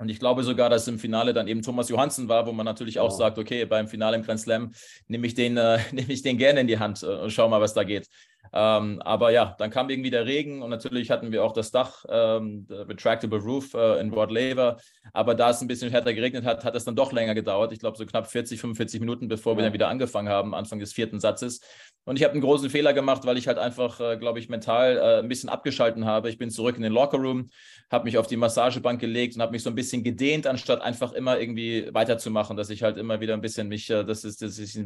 Und 0.00 0.08
ich 0.08 0.18
glaube 0.18 0.44
sogar, 0.44 0.70
dass 0.70 0.88
im 0.88 0.98
Finale 0.98 1.34
dann 1.34 1.46
eben 1.46 1.60
Thomas 1.60 1.90
Johansen 1.90 2.26
war, 2.28 2.46
wo 2.46 2.52
man 2.52 2.64
natürlich 2.64 2.98
auch 3.00 3.12
oh. 3.12 3.16
sagt, 3.16 3.38
okay, 3.38 3.66
beim 3.66 3.86
Finale 3.86 4.16
im 4.16 4.22
Grand 4.22 4.40
Slam 4.40 4.72
nehme 5.08 5.26
ich, 5.26 5.34
den, 5.34 5.58
äh, 5.58 5.78
nehme 5.92 6.10
ich 6.10 6.22
den 6.22 6.38
gerne 6.38 6.60
in 6.60 6.66
die 6.66 6.78
Hand 6.78 7.02
äh, 7.02 7.06
und 7.06 7.30
schau 7.30 7.48
mal, 7.48 7.60
was 7.60 7.74
da 7.74 7.84
geht. 7.84 8.08
Ähm, 8.52 9.00
aber 9.02 9.30
ja, 9.30 9.54
dann 9.58 9.70
kam 9.70 9.90
irgendwie 9.90 10.10
der 10.10 10.26
Regen 10.26 10.62
und 10.62 10.70
natürlich 10.70 11.10
hatten 11.10 11.30
wir 11.30 11.44
auch 11.44 11.52
das 11.52 11.70
Dach, 11.70 12.04
ähm, 12.08 12.66
Retractable 12.68 13.38
Roof 13.38 13.74
äh, 13.74 14.00
in 14.00 14.12
Rod 14.12 14.30
Laver. 14.30 14.78
Aber 15.12 15.34
da 15.34 15.50
es 15.50 15.60
ein 15.60 15.68
bisschen 15.68 15.90
härter 15.90 16.12
geregnet 16.12 16.44
hat, 16.44 16.64
hat 16.64 16.74
es 16.74 16.84
dann 16.84 16.96
doch 16.96 17.12
länger 17.12 17.34
gedauert. 17.34 17.72
Ich 17.72 17.78
glaube, 17.78 17.96
so 17.96 18.04
knapp 18.06 18.26
40, 18.26 18.60
45 18.60 19.00
Minuten, 19.00 19.28
bevor 19.28 19.52
ja. 19.52 19.58
wir 19.58 19.64
dann 19.64 19.72
wieder 19.72 19.88
angefangen 19.88 20.28
haben, 20.28 20.54
Anfang 20.54 20.80
des 20.80 20.92
vierten 20.92 21.20
Satzes. 21.20 21.60
Und 22.04 22.16
ich 22.16 22.24
habe 22.24 22.32
einen 22.32 22.40
großen 22.40 22.70
Fehler 22.70 22.92
gemacht, 22.92 23.24
weil 23.24 23.36
ich 23.36 23.46
halt 23.46 23.58
einfach, 23.58 24.00
äh, 24.00 24.16
glaube 24.16 24.38
ich, 24.38 24.48
mental 24.48 24.96
äh, 24.96 25.18
ein 25.20 25.28
bisschen 25.28 25.48
abgeschalten 25.48 26.06
habe. 26.06 26.28
Ich 26.28 26.38
bin 26.38 26.50
zurück 26.50 26.76
in 26.76 26.82
den 26.82 26.92
Lockerroom, 26.92 27.50
habe 27.90 28.04
mich 28.04 28.18
auf 28.18 28.26
die 28.26 28.36
Massagebank 28.36 29.00
gelegt 29.00 29.36
und 29.36 29.42
habe 29.42 29.52
mich 29.52 29.62
so 29.62 29.70
ein 29.70 29.76
bisschen 29.76 30.02
gedehnt, 30.02 30.46
anstatt 30.46 30.80
einfach 30.80 31.12
immer 31.12 31.38
irgendwie 31.38 31.88
weiterzumachen, 31.92 32.56
dass 32.56 32.70
ich 32.70 32.82
halt 32.82 32.96
immer 32.96 33.20
wieder 33.20 33.34
ein 33.34 33.42
bisschen 33.42 33.68
mich, 33.68 33.90
äh, 33.90 34.04
das 34.04 34.24
ist, 34.24 34.42
das 34.42 34.58
ist 34.58 34.76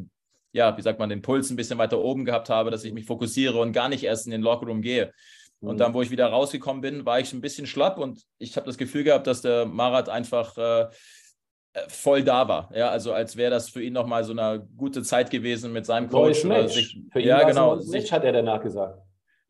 ja, 0.55 0.77
wie 0.77 0.83
sagt 0.83 1.01
man, 1.01 1.09
den 1.09 1.21
Puls 1.21 1.51
ein 1.51 1.57
bisschen 1.57 1.79
weiter 1.79 2.01
oben 2.01 2.25
gehabt 2.25 2.49
habe, 2.49 2.71
dass 2.71 2.85
ich 2.85 2.95
mich 2.95 3.07
fokussiere 3.07 3.59
und 3.59 3.73
gar 3.73 3.89
nicht 3.89 4.05
erst 4.05 4.27
in 4.27 4.31
den 4.31 4.41
Lockerroom 4.41 4.81
gehe. 4.83 5.13
Und 5.61 5.79
dann, 5.79 5.91
mhm. 5.91 5.95
wo 5.97 6.03
ich 6.03 6.11
wieder 6.11 6.27
rausgekommen 6.27 6.81
bin, 6.81 7.05
war 7.05 7.19
ich 7.19 7.33
ein 7.33 7.41
bisschen 7.41 7.67
schlapp 7.67 7.99
und 7.99 8.23
ich 8.39 8.57
habe 8.57 8.67
das 8.67 8.79
Gefühl 8.79 9.03
gehabt, 9.03 9.27
dass 9.27 9.43
der 9.43 9.67
Marat 9.67 10.09
einfach 10.09 10.57
äh, 10.57 10.83
äh, 10.83 10.89
voll 11.89 12.23
da 12.23 12.47
war. 12.47 12.71
Ja, 12.73 12.91
also 12.91 13.13
als 13.13 13.37
wäre 13.37 13.51
das 13.51 13.69
für 13.69 13.83
ihn 13.83 13.95
nochmal 13.95 14.23
so 14.23 14.33
eine 14.33 14.65
gute 14.77 15.03
Zeit 15.03 15.31
gewesen 15.31 15.73
mit 15.73 15.87
seinem 15.87 16.09
Coach. 16.09 16.45
Match. 16.45 16.75
Sich, 16.75 17.01
für 17.11 17.21
ihn 17.21 17.29
ja, 17.29 17.43
genau. 17.43 17.77
Match 17.87 18.13
hat 18.13 18.23
er 18.25 18.33
danach 18.33 18.63
gesagt. 18.63 19.01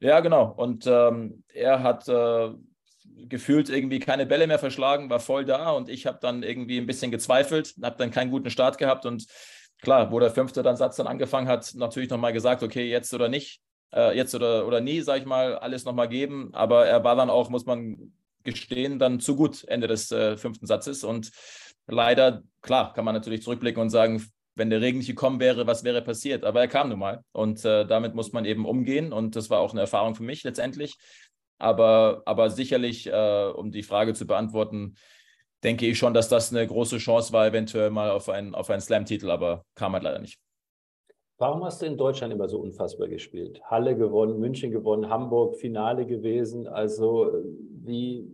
Ja, 0.00 0.20
genau. 0.20 0.54
Und 0.56 0.86
ähm, 0.86 1.44
er 1.52 1.82
hat 1.82 2.08
äh, 2.08 2.50
gefühlt 3.28 3.68
irgendwie 3.68 3.98
keine 3.98 4.24
Bälle 4.24 4.46
mehr 4.46 4.58
verschlagen, 4.58 5.10
war 5.10 5.20
voll 5.20 5.44
da 5.44 5.70
und 5.72 5.90
ich 5.90 6.06
habe 6.06 6.18
dann 6.20 6.42
irgendwie 6.42 6.78
ein 6.78 6.86
bisschen 6.86 7.10
gezweifelt, 7.10 7.74
habe 7.82 7.96
dann 7.98 8.10
keinen 8.10 8.30
guten 8.30 8.50
Start 8.50 8.78
gehabt 8.78 9.04
und 9.04 9.26
klar, 9.84 10.10
wo 10.10 10.18
der 10.18 10.30
fünfte 10.30 10.62
dann 10.62 10.76
Satz 10.76 10.96
dann 10.96 11.06
angefangen 11.06 11.48
hat, 11.48 11.72
natürlich 11.74 12.10
nochmal 12.10 12.32
gesagt, 12.32 12.62
okay, 12.62 12.90
jetzt 12.90 13.14
oder 13.14 13.28
nicht, 13.28 13.60
äh, 13.94 14.16
jetzt 14.16 14.34
oder, 14.34 14.66
oder 14.66 14.80
nie, 14.80 15.00
sag 15.00 15.20
ich 15.20 15.26
mal, 15.26 15.56
alles 15.56 15.84
nochmal 15.84 16.08
geben. 16.08 16.50
Aber 16.52 16.86
er 16.86 17.04
war 17.04 17.14
dann 17.14 17.30
auch, 17.30 17.50
muss 17.50 17.66
man 17.66 18.12
gestehen, 18.42 18.98
dann 18.98 19.20
zu 19.20 19.36
gut 19.36 19.64
Ende 19.64 19.86
des 19.86 20.10
äh, 20.10 20.36
fünften 20.36 20.66
Satzes 20.66 21.04
und 21.04 21.30
leider, 21.86 22.42
klar, 22.60 22.92
kann 22.92 23.04
man 23.04 23.14
natürlich 23.14 23.42
zurückblicken 23.42 23.80
und 23.80 23.90
sagen, 23.90 24.24
wenn 24.56 24.70
der 24.70 24.80
Regen 24.80 24.98
nicht 24.98 25.08
gekommen 25.08 25.40
wäre, 25.40 25.66
was 25.66 25.84
wäre 25.84 26.02
passiert? 26.02 26.44
Aber 26.44 26.60
er 26.60 26.68
kam 26.68 26.88
nun 26.88 26.98
mal 26.98 27.24
und 27.32 27.64
äh, 27.64 27.86
damit 27.86 28.14
muss 28.14 28.32
man 28.32 28.44
eben 28.44 28.66
umgehen 28.66 29.12
und 29.12 29.36
das 29.36 29.50
war 29.50 29.60
auch 29.60 29.72
eine 29.72 29.80
Erfahrung 29.80 30.14
für 30.14 30.22
mich 30.22 30.44
letztendlich. 30.44 30.96
Aber, 31.58 32.22
aber 32.26 32.50
sicherlich, 32.50 33.06
äh, 33.06 33.50
um 33.54 33.70
die 33.70 33.82
Frage 33.82 34.14
zu 34.14 34.26
beantworten, 34.26 34.96
denke 35.64 35.86
ich 35.86 35.98
schon, 35.98 36.14
dass 36.14 36.28
das 36.28 36.52
eine 36.52 36.66
große 36.66 36.98
Chance 36.98 37.32
war, 37.32 37.46
eventuell 37.46 37.90
mal 37.90 38.10
auf 38.10 38.28
einen, 38.28 38.54
auf 38.54 38.70
einen 38.70 38.80
Slam-Titel, 38.80 39.30
aber 39.30 39.64
kam 39.74 39.94
halt 39.94 40.04
leider 40.04 40.20
nicht. 40.20 40.38
Warum 41.38 41.64
hast 41.64 41.82
du 41.82 41.86
in 41.86 41.96
Deutschland 41.96 42.32
immer 42.32 42.48
so 42.48 42.60
unfassbar 42.60 43.08
gespielt? 43.08 43.60
Halle 43.64 43.96
gewonnen, 43.96 44.38
München 44.38 44.70
gewonnen, 44.70 45.08
Hamburg 45.08 45.56
Finale 45.56 46.06
gewesen. 46.06 46.68
Also 46.68 47.32
wie, 47.84 48.32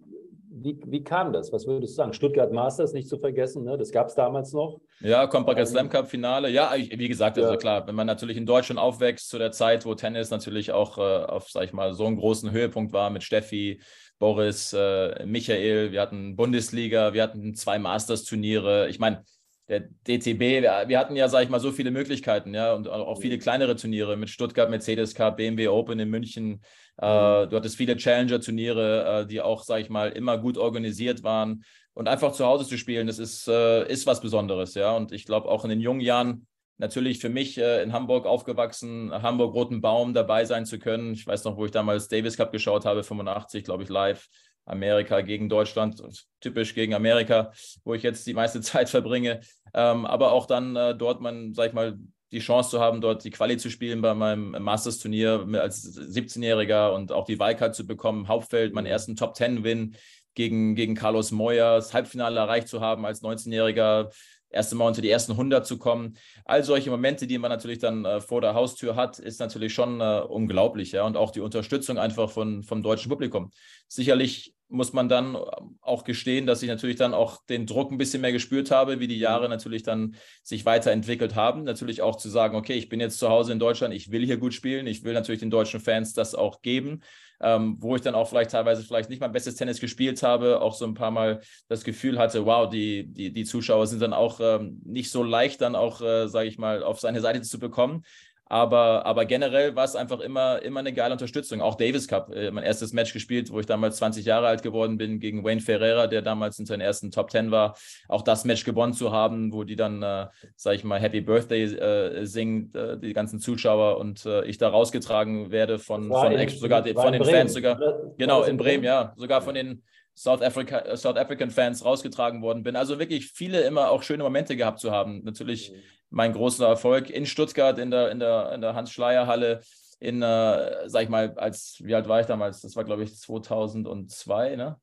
wie, 0.51 0.79
wie 0.85 1.03
kam 1.03 1.33
das? 1.33 1.51
Was 1.51 1.67
würdest 1.67 1.95
du 1.95 1.97
sagen? 1.97 2.13
Stuttgart 2.13 2.53
Masters 2.53 2.93
nicht 2.93 3.09
zu 3.09 3.17
vergessen, 3.17 3.65
ne? 3.65 3.79
das 3.79 3.91
gab 3.91 4.09
es 4.09 4.15
damals 4.15 4.53
noch. 4.53 4.81
Ja, 5.01 5.27
Compact 5.27 5.59
ähm, 5.59 5.67
Slam 5.67 5.89
Cup 5.89 6.09
Finale. 6.09 6.51
Ja, 6.51 6.75
wie 6.77 7.09
gesagt, 7.09 7.39
also 7.39 7.53
ja. 7.53 7.57
klar, 7.57 7.87
wenn 7.87 7.95
man 7.95 8.07
natürlich 8.07 8.37
in 8.37 8.45
Deutschland 8.45 8.79
aufwächst 8.79 9.31
zu 9.31 9.39
der 9.39 9.53
Zeit, 9.53 9.87
wo 9.87 9.95
Tennis 9.95 10.31
natürlich 10.31 10.73
auch 10.73 10.99
äh, 10.99 11.01
auf, 11.01 11.49
sag 11.49 11.65
ich 11.65 11.73
mal, 11.73 11.95
so 11.95 12.05
einen 12.05 12.19
großen 12.19 12.51
Höhepunkt 12.51 12.93
war 12.93 13.09
mit 13.09 13.23
Steffi, 13.23 13.81
Boris, 14.21 14.75
äh, 14.75 15.25
Michael, 15.25 15.93
wir 15.93 16.01
hatten 16.03 16.37
Bundesliga, 16.37 17.15
wir 17.15 17.23
hatten 17.23 17.55
zwei 17.55 17.79
Masters-Turniere. 17.79 18.89
Ich 18.91 18.99
meine, 18.99 19.25
der 19.67 19.81
DTB, 20.07 20.41
wir, 20.41 20.85
wir, 20.89 20.99
hatten 20.99 21.17
ja, 21.17 21.27
sag 21.29 21.43
ich 21.43 21.49
mal, 21.49 21.59
so 21.59 21.73
viele 21.73 21.91
Möglichkeiten, 21.91 22.53
ja, 22.53 22.75
und 22.75 22.87
auch 22.87 23.19
viele 23.19 23.39
kleinere 23.39 23.77
Turniere 23.77 24.19
mit 24.19 24.29
Stuttgart, 24.29 24.69
Mercedes 24.69 25.15
Cup, 25.15 25.39
BMW 25.39 25.69
Open 25.69 25.99
in 25.99 26.11
München, 26.11 26.61
äh, 26.99 27.47
du 27.47 27.57
hattest 27.57 27.79
viele 27.79 27.97
Challenger-Turniere, 27.97 29.23
äh, 29.23 29.27
die 29.27 29.41
auch, 29.41 29.63
sage 29.63 29.83
ich 29.83 29.89
mal, 29.89 30.11
immer 30.11 30.37
gut 30.37 30.59
organisiert 30.59 31.23
waren. 31.23 31.65
Und 31.95 32.07
einfach 32.07 32.33
zu 32.33 32.45
Hause 32.45 32.67
zu 32.67 32.77
spielen, 32.77 33.07
das 33.07 33.19
ist, 33.19 33.49
äh, 33.49 33.91
ist 33.91 34.07
was 34.07 34.21
Besonderes, 34.21 34.75
ja. 34.75 34.95
Und 34.95 35.13
ich 35.13 35.25
glaube, 35.25 35.49
auch 35.49 35.65
in 35.65 35.71
den 35.71 35.81
jungen 35.81 36.01
Jahren, 36.01 36.47
natürlich 36.81 37.21
für 37.21 37.29
mich 37.29 37.59
äh, 37.59 37.83
in 37.83 37.93
Hamburg 37.93 38.27
aufgewachsen, 38.27 39.13
Hamburg 39.13 39.55
Roten 39.55 39.81
Baum 39.81 40.15
dabei 40.15 40.45
sein 40.45 40.67
zu 40.67 40.79
können. 40.79 41.13
Ich 41.13 41.27
weiß 41.27 41.45
noch, 41.45 41.57
wo 41.57 41.65
ich 41.65 41.71
damals 41.71 42.09
Davis 42.09 42.37
Cup 42.37 42.51
geschaut 42.51 42.85
habe, 42.85 43.05
85, 43.05 43.65
glaube 43.65 43.85
ich, 43.85 43.89
live. 43.89 44.29
Amerika 44.67 45.21
gegen 45.23 45.49
Deutschland, 45.49 46.01
typisch 46.41 46.75
gegen 46.75 46.95
Amerika, 46.95 47.51
wo 47.83 47.95
ich 47.95 48.03
jetzt 48.03 48.27
die 48.27 48.35
meiste 48.35 48.61
Zeit 48.61 48.89
verbringe. 48.89 49.41
Ähm, 49.75 50.07
aber 50.07 50.33
auch 50.33 50.47
dann 50.47 50.77
äh, 50.77 50.95
dort 50.95 51.21
man, 51.21 51.55
sag 51.55 51.69
ich 51.69 51.73
mal, 51.73 51.99
die 52.33 52.39
Chance 52.39 52.71
zu 52.71 52.81
haben, 52.81 53.01
dort 53.01 53.25
die 53.25 53.31
Quali 53.31 53.57
zu 53.57 53.71
spielen 53.71 54.01
bei 54.01 54.15
meinem 54.15 54.51
Masters-Turnier 54.63 55.49
als 55.55 55.83
17-Jähriger 55.99 56.95
und 56.95 57.11
auch 57.11 57.25
die 57.25 57.41
Wildcard 57.41 57.75
zu 57.75 57.87
bekommen, 57.87 58.29
Hauptfeld, 58.29 58.73
meinen 58.73 58.87
ersten 58.87 59.17
Top-10-Win 59.17 59.97
gegen, 60.35 60.77
gegen 60.77 60.95
Carlos 60.95 61.33
Moya, 61.33 61.77
das 61.77 61.93
Halbfinale 61.93 62.39
erreicht 62.39 62.69
zu 62.69 62.81
haben 62.81 63.05
als 63.05 63.23
19-Jähriger, 63.23 64.11
erste 64.51 64.75
Mal 64.75 64.87
unter 64.87 65.03
die 65.03 65.11
ersten 65.11 65.33
100 65.33 65.67
zu 65.67 65.79
kommen. 65.79 66.17
All 66.45 66.63
solche 66.65 66.91
Momente, 66.91 67.27
die 67.27 67.39
man 67.39 67.51
natürlich 67.51 67.79
dann 67.79 68.05
äh, 68.05 68.21
vor 68.21 68.41
der 68.41 68.55
Haustür 68.55 68.97
hat, 68.97 69.19
ist 69.19 69.41
natürlich 69.41 69.73
schon 69.73 70.01
äh, 70.01 70.21
unglaublich. 70.29 70.93
Ja? 70.93 71.05
Und 71.05 71.17
auch 71.17 71.31
die 71.31 71.41
Unterstützung 71.41 71.99
einfach 71.99 72.31
von, 72.31 72.63
vom 72.63 72.83
deutschen 72.83 73.09
Publikum. 73.09 73.51
Sicherlich 73.89 74.55
muss 74.71 74.93
man 74.93 75.09
dann 75.09 75.37
auch 75.81 76.05
gestehen, 76.05 76.47
dass 76.47 76.63
ich 76.63 76.69
natürlich 76.69 76.97
dann 76.97 77.13
auch 77.13 77.45
den 77.47 77.67
Druck 77.67 77.91
ein 77.91 77.99
bisschen 77.99 78.21
mehr 78.21 78.33
gespürt 78.33 78.71
habe, 78.71 79.01
wie 79.01 79.09
die 79.09 79.19
Jahre 79.19 79.49
natürlich 79.49 79.83
dann 79.83 80.15
sich 80.43 80.65
weiterentwickelt 80.65 81.35
haben. 81.35 81.65
Natürlich 81.65 82.03
auch 82.03 82.17
zu 82.17 82.29
sagen, 82.29 82.57
okay, 82.57 82.75
ich 82.75 82.89
bin 82.89 83.01
jetzt 83.01 83.19
zu 83.19 83.29
Hause 83.29 83.53
in 83.53 83.59
Deutschland, 83.59 83.93
ich 83.95 84.13
will 84.13 84.25
hier 84.25 84.37
gut 84.37 84.55
spielen, 84.55 84.87
ich 84.87 85.03
will 85.03 85.13
natürlich 85.13 85.41
den 85.41 85.51
deutschen 85.51 85.81
Fans 85.81 86.15
das 86.15 86.37
auch 86.37 86.63
geben, 86.63 87.03
ähm, 87.41 87.77
wo 87.81 87.97
ich 87.97 88.03
dann 88.03 88.15
auch 88.15 88.29
vielleicht 88.29 88.51
teilweise 88.51 88.83
vielleicht 88.83 89.11
nicht 89.11 89.21
mein 89.21 89.33
bestes 89.33 89.57
Tennis 89.57 89.81
gespielt 89.81 90.23
habe, 90.23 90.61
auch 90.61 90.75
so 90.75 90.85
ein 90.85 90.95
paar 90.95 91.11
Mal 91.11 91.41
das 91.69 91.85
Gefühl 91.85 92.19
hatte, 92.19 92.45
wow, 92.45 92.69
die, 92.69 93.07
die, 93.07 93.33
die 93.33 93.45
Zuschauer 93.45 93.87
sind 93.87 94.03
dann 94.03 94.13
auch 94.13 94.41
ähm, 94.41 94.81
nicht 94.85 95.11
so 95.11 95.23
leicht 95.23 95.61
dann 95.61 95.75
auch, 95.75 96.01
äh, 96.01 96.29
sage 96.29 96.49
ich 96.49 96.59
mal, 96.59 96.83
auf 96.83 97.01
seine 97.01 97.21
Seite 97.21 97.43
zu 97.43 97.59
bekommen. 97.59 98.03
Aber, 98.51 99.07
aber 99.07 99.27
generell 99.27 99.77
war 99.77 99.85
es 99.85 99.95
einfach 99.95 100.19
immer, 100.19 100.61
immer 100.63 100.81
eine 100.81 100.93
geile 100.93 101.13
Unterstützung. 101.13 101.61
Auch 101.61 101.77
Davis 101.77 102.09
Cup, 102.09 102.35
äh, 102.35 102.51
mein 102.51 102.65
erstes 102.65 102.93
Match 102.93 103.13
gespielt, 103.13 103.53
wo 103.53 103.61
ich 103.61 103.67
damals 103.67 103.99
20 103.99 104.25
Jahre 104.25 104.49
alt 104.49 104.65
geworden 104.65 104.99
bin, 104.99 105.21
gegen 105.21 105.45
Wayne 105.45 105.61
Ferreira, 105.61 106.09
der 106.09 106.21
damals 106.21 106.59
in 106.59 106.67
seinen 106.67 106.81
ersten 106.81 107.13
Top 107.13 107.31
10 107.31 107.53
war. 107.53 107.77
Auch 108.09 108.23
das 108.23 108.45
Match 108.45 108.65
gewonnen 108.65 108.93
zu 108.93 109.13
haben, 109.13 109.53
wo 109.53 109.63
die 109.63 109.77
dann, 109.77 110.03
äh, 110.03 110.27
sag 110.57 110.75
ich 110.75 110.83
mal, 110.83 110.99
Happy 110.99 111.21
Birthday 111.21 111.63
äh, 111.63 112.27
singen, 112.27 112.75
äh, 112.75 112.99
die 112.99 113.13
ganzen 113.13 113.39
Zuschauer 113.39 113.99
und 113.99 114.27
äh, 114.27 114.45
ich 114.47 114.59
da 114.59 114.69
rausgetragen 114.69 115.53
werde 115.53 115.79
von, 115.79 116.09
von 116.09 116.33
in, 116.33 116.49
sogar 116.49 116.83
von 116.83 117.13
den 117.13 117.23
Bremen, 117.23 117.37
Fans 117.37 117.53
sogar. 117.53 117.79
Genau, 118.19 118.43
in 118.43 118.57
Bremen, 118.57 118.83
ja. 118.83 119.13
Sogar 119.17 119.43
von 119.43 119.55
den 119.55 119.85
South, 120.21 120.43
Africa, 120.43 120.79
äh, 120.81 120.97
South 120.97 121.17
African 121.17 121.51
Fans 121.51 121.85
rausgetragen 121.85 122.43
worden 122.43 122.63
bin. 122.63 122.77
Also 122.77 122.99
wirklich 122.99 123.33
viele 123.33 123.61
immer 123.63 123.91
auch 123.91 124.03
schöne 124.03 124.23
Momente 124.23 124.57
gehabt 124.57 124.81
zu 124.81 124.91
haben. 124.91 125.23
Natürlich. 125.25 125.73
Mhm 125.73 125.77
mein 126.11 126.33
großer 126.33 126.67
Erfolg 126.67 127.09
in 127.09 127.25
Stuttgart 127.25 127.79
in 127.79 127.91
der, 127.91 128.11
in 128.11 128.19
der, 128.19 128.53
in 128.53 128.61
der 128.61 128.75
Hans-Schleier-Halle. 128.75 129.61
In, 130.01 130.23
äh, 130.23 130.89
sag 130.89 131.03
ich 131.03 131.09
mal, 131.09 131.35
als, 131.37 131.77
wie 131.85 131.95
alt 131.95 132.09
war 132.09 132.21
ich 132.21 132.27
damals? 132.27 132.63
Das 132.63 132.75
war, 132.75 132.85
glaube 132.85 133.05
ich, 133.05 133.15
2002, 133.17 134.57
ne? 134.57 134.77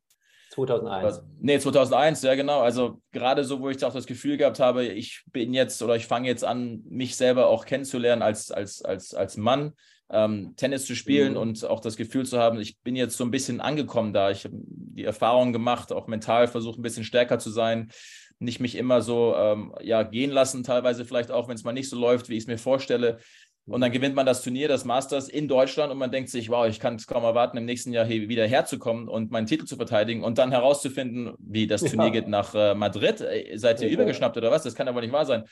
2001. 0.52 1.24
Nee, 1.40 1.60
2001, 1.60 2.22
ja 2.22 2.36
genau. 2.36 2.62
Also 2.62 3.02
gerade 3.12 3.44
so, 3.44 3.60
wo 3.60 3.70
ich 3.70 3.84
auch 3.84 3.94
das 3.94 4.06
Gefühl 4.06 4.38
gehabt 4.38 4.60
habe, 4.60 4.86
ich 4.86 5.24
bin 5.34 5.54
jetzt 5.54 5.82
oder 5.82 5.96
ich 5.96 6.06
fange 6.06 6.28
jetzt 6.28 6.46
an, 6.46 6.84
mich 6.88 7.16
selber 7.16 7.48
auch 7.48 7.66
kennenzulernen 7.66 8.22
als, 8.22 8.52
als, 8.52 8.84
als, 8.84 9.14
als 9.14 9.38
Mann, 9.38 9.74
ähm, 10.10 10.54
Tennis 10.56 10.86
zu 10.86 10.96
spielen 10.96 11.34
mhm. 11.34 11.40
und 11.40 11.66
auch 11.66 11.80
das 11.80 11.98
Gefühl 11.98 12.26
zu 12.26 12.40
haben, 12.40 12.60
ich 12.60 12.80
bin 12.80 12.96
jetzt 12.96 13.18
so 13.18 13.24
ein 13.24 13.32
bisschen 13.32 13.62
angekommen 13.62 14.14
da. 14.14 14.32
Ich 14.32 14.46
habe 14.46 14.56
die 14.56 15.04
Erfahrung 15.04 15.54
gemacht, 15.54 15.92
auch 15.92 16.08
mental 16.08 16.48
versucht, 16.48 16.80
ein 16.80 16.84
bisschen 16.84 17.04
stärker 17.04 17.40
zu 17.40 17.50
sein 17.50 17.92
nicht 18.40 18.60
mich 18.60 18.76
immer 18.76 19.02
so 19.02 19.36
ähm, 19.36 19.74
ja, 19.82 20.04
gehen 20.04 20.32
lassen, 20.32 20.64
teilweise 20.64 21.06
vielleicht 21.06 21.32
auch, 21.32 21.48
wenn 21.48 21.56
es 21.56 21.64
mal 21.64 21.74
nicht 21.74 21.90
so 21.90 21.98
läuft, 21.98 22.30
wie 22.30 22.34
ich 22.34 22.44
es 22.44 22.48
mir 22.48 22.58
vorstelle. 22.58 23.18
Und 23.66 23.82
dann 23.82 23.92
gewinnt 23.92 24.16
man 24.16 24.26
das 24.26 24.44
Turnier, 24.44 24.70
das 24.70 24.86
Masters 24.86 25.28
in 25.28 25.50
Deutschland 25.50 25.92
und 25.92 25.98
man 25.98 26.10
denkt 26.10 26.30
sich, 26.30 26.50
wow, 26.50 26.66
ich 26.68 26.80
kann 26.80 26.96
es 26.96 27.06
kaum 27.06 27.24
erwarten, 27.24 27.58
im 27.58 27.66
nächsten 27.66 27.92
Jahr 27.92 28.06
hier 28.06 28.30
wieder 28.30 28.48
herzukommen 28.48 29.10
und 29.10 29.30
meinen 29.30 29.46
Titel 29.46 29.66
zu 29.66 29.76
verteidigen 29.76 30.24
und 30.24 30.38
dann 30.38 30.52
herauszufinden, 30.52 31.34
wie 31.40 31.68
das 31.68 31.82
Turnier 31.82 32.06
ja. 32.06 32.12
geht 32.12 32.28
nach 32.30 32.56
äh, 32.56 32.76
Madrid. 32.76 33.18
Seid 33.56 33.82
ihr 33.82 33.88
ja. 33.88 33.94
übergeschnappt 33.94 34.38
oder 34.38 34.52
was? 34.52 34.64
Das 34.64 34.74
kann 34.74 34.88
aber 34.88 35.02
nicht 35.02 35.12
wahr 35.12 35.26
sein. 35.26 35.44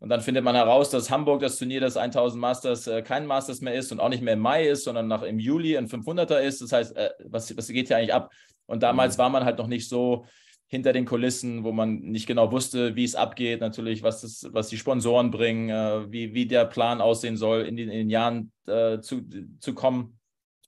Und 0.00 0.08
dann 0.10 0.20
findet 0.20 0.44
man 0.44 0.54
heraus, 0.54 0.90
dass 0.90 1.10
Hamburg 1.10 1.40
das 1.40 1.56
Turnier 1.56 1.80
das 1.80 1.96
1000 1.96 2.40
Masters 2.40 2.86
äh, 2.86 3.02
kein 3.02 3.26
Masters 3.26 3.60
mehr 3.60 3.74
ist 3.74 3.90
und 3.90 4.00
auch 4.00 4.08
nicht 4.08 4.22
mehr 4.22 4.34
im 4.34 4.40
Mai 4.40 4.68
ist, 4.68 4.84
sondern 4.84 5.08
nach 5.08 5.22
im 5.22 5.38
Juli 5.38 5.76
ein 5.76 5.88
500er 5.88 6.38
ist. 6.40 6.60
Das 6.60 6.72
heißt, 6.72 6.96
äh, 6.96 7.10
was, 7.24 7.56
was 7.56 7.68
geht 7.68 7.88
hier 7.88 7.96
eigentlich 7.96 8.12
ab? 8.12 8.30
Und 8.66 8.82
damals 8.82 9.16
mhm. 9.16 9.22
war 9.22 9.30
man 9.30 9.44
halt 9.44 9.58
noch 9.58 9.66
nicht 9.66 9.88
so 9.88 10.26
hinter 10.66 10.92
den 10.92 11.04
Kulissen, 11.04 11.62
wo 11.62 11.72
man 11.72 12.00
nicht 12.00 12.26
genau 12.26 12.50
wusste, 12.50 12.96
wie 12.96 13.04
es 13.04 13.14
abgeht, 13.14 13.60
natürlich, 13.60 14.02
was, 14.02 14.22
das, 14.22 14.48
was 14.50 14.68
die 14.68 14.76
Sponsoren 14.76 15.30
bringen, 15.30 15.70
äh, 15.70 16.10
wie, 16.10 16.34
wie 16.34 16.46
der 16.46 16.64
Plan 16.64 17.00
aussehen 17.00 17.36
soll, 17.36 17.62
in 17.62 17.76
den, 17.76 17.88
in 17.88 17.98
den 17.98 18.10
Jahren 18.10 18.52
äh, 18.66 19.00
zu, 19.00 19.22
zu 19.60 19.74
kommen 19.74 20.18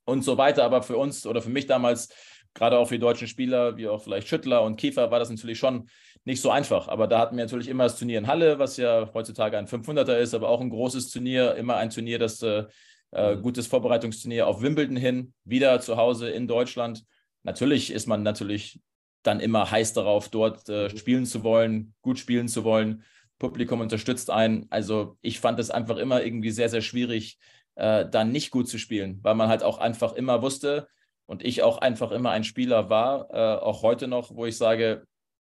und 0.05 0.23
so 0.23 0.39
weiter. 0.39 0.65
Aber 0.65 0.83
für 0.83 0.97
uns 0.97 1.27
oder 1.27 1.43
für 1.43 1.51
mich 1.51 1.67
damals, 1.67 2.09
gerade 2.55 2.79
auch 2.79 2.89
für 2.89 2.95
die 2.95 3.01
deutschen 3.01 3.29
Spieler, 3.29 3.77
wie 3.77 3.89
auch 3.89 4.03
vielleicht 4.03 4.29
Schüttler 4.29 4.63
und 4.63 4.77
Kiefer, 4.77 5.11
war 5.11 5.19
das 5.19 5.31
natürlich 5.31 5.59
schon 5.59 5.89
nicht 6.27 6.41
so 6.41 6.51
einfach. 6.51 6.89
Aber 6.89 7.07
da 7.07 7.21
hatten 7.21 7.37
wir 7.37 7.45
natürlich 7.45 7.69
immer 7.69 7.85
das 7.85 7.99
Turnier 7.99 8.19
in 8.19 8.27
Halle, 8.27 8.59
was 8.59 8.77
ja 8.77 9.09
heutzutage 9.15 9.57
ein 9.57 9.69
500er 9.69 10.17
ist, 10.17 10.35
aber 10.35 10.49
auch 10.49 10.61
ein 10.61 10.71
großes 10.71 11.11
Turnier, 11.11 11.55
immer 11.55 11.77
ein 11.77 11.91
Turnier, 11.91 12.19
das 12.19 12.43
äh, 12.43 12.65
äh, 13.13 13.37
gutes 13.37 13.69
Vorbereitungsturnier 13.69 14.47
auf 14.47 14.61
Wimbledon 14.61 14.97
hin, 14.97 15.33
wieder 15.45 15.81
zu 15.81 15.97
Hause 15.97 16.29
in 16.29 16.49
Deutschland. 16.49 17.05
Natürlich 17.45 17.93
ist 17.93 18.09
man 18.09 18.25
natürlich 18.25 18.81
dann 19.23 19.39
immer 19.39 19.71
heiß 19.71 19.93
darauf, 19.93 20.29
dort 20.29 20.69
äh, 20.69 20.91
spielen 20.91 21.27
zu 21.27 21.45
wollen, 21.45 21.95
gut 22.03 22.19
spielen 22.19 22.49
zu 22.49 22.65
wollen. 22.65 23.05
Publikum 23.39 23.81
unterstützt 23.81 24.31
einen. 24.31 24.67
Also 24.71 25.19
ich 25.21 25.39
fand 25.39 25.61
es 25.61 25.71
einfach 25.71 25.97
immer 25.97 26.25
irgendwie 26.25 26.51
sehr, 26.51 26.69
sehr 26.69 26.81
schwierig, 26.81 27.39
äh, 27.77 28.05
dann 28.09 28.33
nicht 28.33 28.51
gut 28.51 28.69
zu 28.69 28.79
spielen, 28.79 29.21
weil 29.23 29.37
man 29.37 29.49
halt 29.49 29.63
auch 29.63 29.79
einfach 29.79 30.13
immer 30.15 30.43
wusste 30.43 30.89
und 31.27 31.45
ich 31.45 31.63
auch 31.63 31.79
einfach 31.79 32.11
immer 32.11 32.31
ein 32.31 32.45
Spieler 32.45 32.91
war, 32.91 33.29
äh, 33.31 33.61
auch 33.61 33.83
heute 33.83 34.09
noch, 34.09 34.35
wo 34.35 34.47
ich 34.47 34.57
sage, 34.57 35.07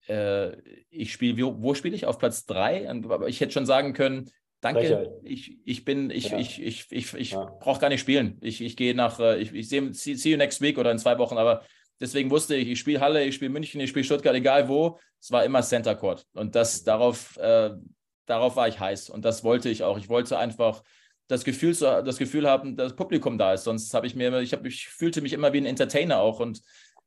äh, 0.07 0.57
ich 0.89 1.11
spiele, 1.11 1.41
wo, 1.41 1.61
wo 1.61 1.73
spiele 1.73 1.95
ich? 1.95 2.05
Auf 2.05 2.17
Platz 2.17 2.45
drei? 2.45 2.89
Aber 2.89 3.27
ich 3.27 3.41
hätte 3.41 3.53
schon 3.53 3.65
sagen 3.65 3.93
können, 3.93 4.29
danke, 4.61 5.19
ich, 5.23 5.57
ich 5.65 5.85
bin, 5.85 6.09
ich, 6.09 6.29
ja. 6.29 6.39
ich, 6.39 6.61
ich, 6.61 6.85
ich, 6.89 7.13
ich 7.13 7.31
ja. 7.31 7.45
brauche 7.59 7.79
gar 7.79 7.89
nicht 7.89 8.01
spielen. 8.01 8.37
Ich, 8.41 8.61
ich 8.61 8.75
gehe 8.75 8.95
nach, 8.95 9.19
äh, 9.19 9.39
ich, 9.39 9.53
ich 9.53 9.69
sehe, 9.69 9.93
see, 9.93 10.15
see 10.15 10.31
you 10.31 10.37
next 10.37 10.61
week 10.61 10.77
oder 10.77 10.91
in 10.91 10.99
zwei 10.99 11.17
Wochen, 11.17 11.37
aber 11.37 11.63
deswegen 11.99 12.31
wusste 12.31 12.55
ich, 12.55 12.69
ich 12.69 12.79
spiele 12.79 12.99
Halle, 12.99 13.23
ich 13.23 13.35
spiele 13.35 13.51
München, 13.51 13.81
ich 13.81 13.89
spiele 13.89 14.05
Stuttgart, 14.05 14.35
egal 14.35 14.67
wo, 14.67 14.99
es 15.19 15.31
war 15.31 15.43
immer 15.45 15.61
Center 15.61 15.95
Court. 15.95 16.25
Und 16.33 16.55
das 16.55 16.83
darauf, 16.83 17.37
äh, 17.37 17.71
darauf 18.25 18.55
war 18.55 18.67
ich 18.67 18.79
heiß. 18.79 19.09
Und 19.09 19.25
das 19.25 19.43
wollte 19.43 19.69
ich 19.69 19.83
auch. 19.83 19.97
Ich 19.97 20.09
wollte 20.09 20.37
einfach 20.37 20.83
das 21.27 21.43
Gefühl, 21.43 21.73
das 21.73 22.17
Gefühl 22.17 22.47
haben, 22.47 22.77
dass 22.77 22.89
das 22.89 22.95
Publikum 22.95 23.37
da 23.37 23.53
ist. 23.53 23.63
Sonst 23.63 23.93
habe 23.93 24.07
ich 24.07 24.15
mir, 24.15 24.39
ich, 24.39 24.53
hab, 24.53 24.65
ich 24.65 24.87
fühlte 24.87 25.21
mich 25.21 25.33
immer 25.33 25.53
wie 25.53 25.57
ein 25.59 25.65
Entertainer 25.65 26.19
auch. 26.19 26.39
Und 26.39 26.61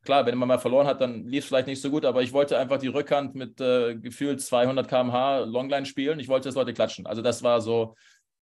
klar, 0.04 0.26
wenn 0.26 0.38
man 0.38 0.48
mal 0.48 0.58
verloren 0.58 0.86
hat, 0.86 1.00
dann 1.00 1.26
lief 1.26 1.44
es 1.44 1.48
vielleicht 1.48 1.66
nicht 1.66 1.80
so 1.80 1.90
gut, 1.90 2.04
aber 2.04 2.22
ich 2.22 2.32
wollte 2.32 2.58
einfach 2.58 2.78
die 2.78 2.88
Rückhand 2.88 3.34
mit 3.34 3.60
äh, 3.60 3.96
gefühlt 3.96 4.40
200 4.40 4.88
km/h 4.88 5.40
Longline 5.40 5.86
spielen. 5.86 6.20
Ich 6.20 6.28
wollte, 6.28 6.48
dass 6.48 6.54
Leute 6.54 6.72
klatschen. 6.72 7.06
Also 7.06 7.22
das 7.22 7.42
war 7.42 7.60
so, 7.60 7.94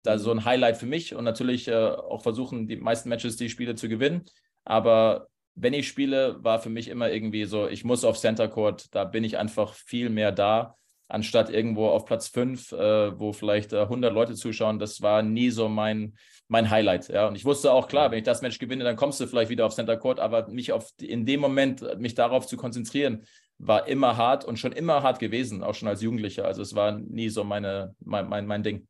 da 0.02 0.18
so 0.18 0.30
ein 0.30 0.44
Highlight 0.44 0.76
für 0.76 0.86
mich 0.86 1.14
und 1.14 1.24
natürlich 1.24 1.68
äh, 1.68 1.74
auch 1.74 2.22
versuchen, 2.22 2.68
die 2.68 2.76
meisten 2.76 3.08
Matches, 3.08 3.36
die 3.36 3.50
Spiele 3.50 3.74
zu 3.74 3.88
gewinnen. 3.88 4.24
Aber 4.64 5.28
wenn 5.54 5.74
ich 5.74 5.88
spiele, 5.88 6.42
war 6.42 6.60
für 6.60 6.70
mich 6.70 6.88
immer 6.88 7.10
irgendwie 7.10 7.44
so, 7.44 7.66
ich 7.66 7.84
muss 7.84 8.04
auf 8.04 8.18
Center 8.18 8.48
Court, 8.48 8.94
da 8.94 9.04
bin 9.04 9.24
ich 9.24 9.38
einfach 9.38 9.74
viel 9.74 10.08
mehr 10.08 10.30
da, 10.30 10.76
anstatt 11.08 11.50
irgendwo 11.50 11.88
auf 11.88 12.04
Platz 12.04 12.28
5, 12.28 12.72
äh, 12.72 13.18
wo 13.18 13.32
vielleicht 13.32 13.72
äh, 13.72 13.80
100 13.80 14.12
Leute 14.12 14.34
zuschauen. 14.34 14.78
Das 14.78 15.02
war 15.02 15.22
nie 15.22 15.50
so 15.50 15.68
mein, 15.68 16.16
mein 16.48 16.70
Highlight. 16.70 17.08
Ja. 17.08 17.28
Und 17.28 17.36
ich 17.36 17.44
wusste 17.44 17.72
auch, 17.72 17.88
klar, 17.88 18.10
wenn 18.10 18.18
ich 18.18 18.24
das 18.24 18.42
Match 18.42 18.58
gewinne, 18.58 18.84
dann 18.84 18.96
kommst 18.96 19.20
du 19.20 19.26
vielleicht 19.26 19.50
wieder 19.50 19.66
auf 19.66 19.74
Center 19.74 19.96
Court, 19.96 20.18
aber 20.18 20.48
mich 20.48 20.72
auf, 20.72 20.90
in 21.00 21.26
dem 21.26 21.40
Moment, 21.40 21.98
mich 21.98 22.14
darauf 22.14 22.46
zu 22.46 22.56
konzentrieren, 22.56 23.24
war 23.58 23.86
immer 23.86 24.16
hart 24.16 24.44
und 24.44 24.58
schon 24.58 24.72
immer 24.72 25.02
hart 25.02 25.18
gewesen, 25.18 25.62
auch 25.62 25.74
schon 25.74 25.88
als 25.88 26.00
Jugendlicher. 26.00 26.44
Also 26.44 26.62
es 26.62 26.74
war 26.74 26.92
nie 26.92 27.28
so 27.28 27.44
meine, 27.44 27.94
mein, 28.00 28.28
mein, 28.28 28.46
mein 28.46 28.62
Ding. 28.62 28.86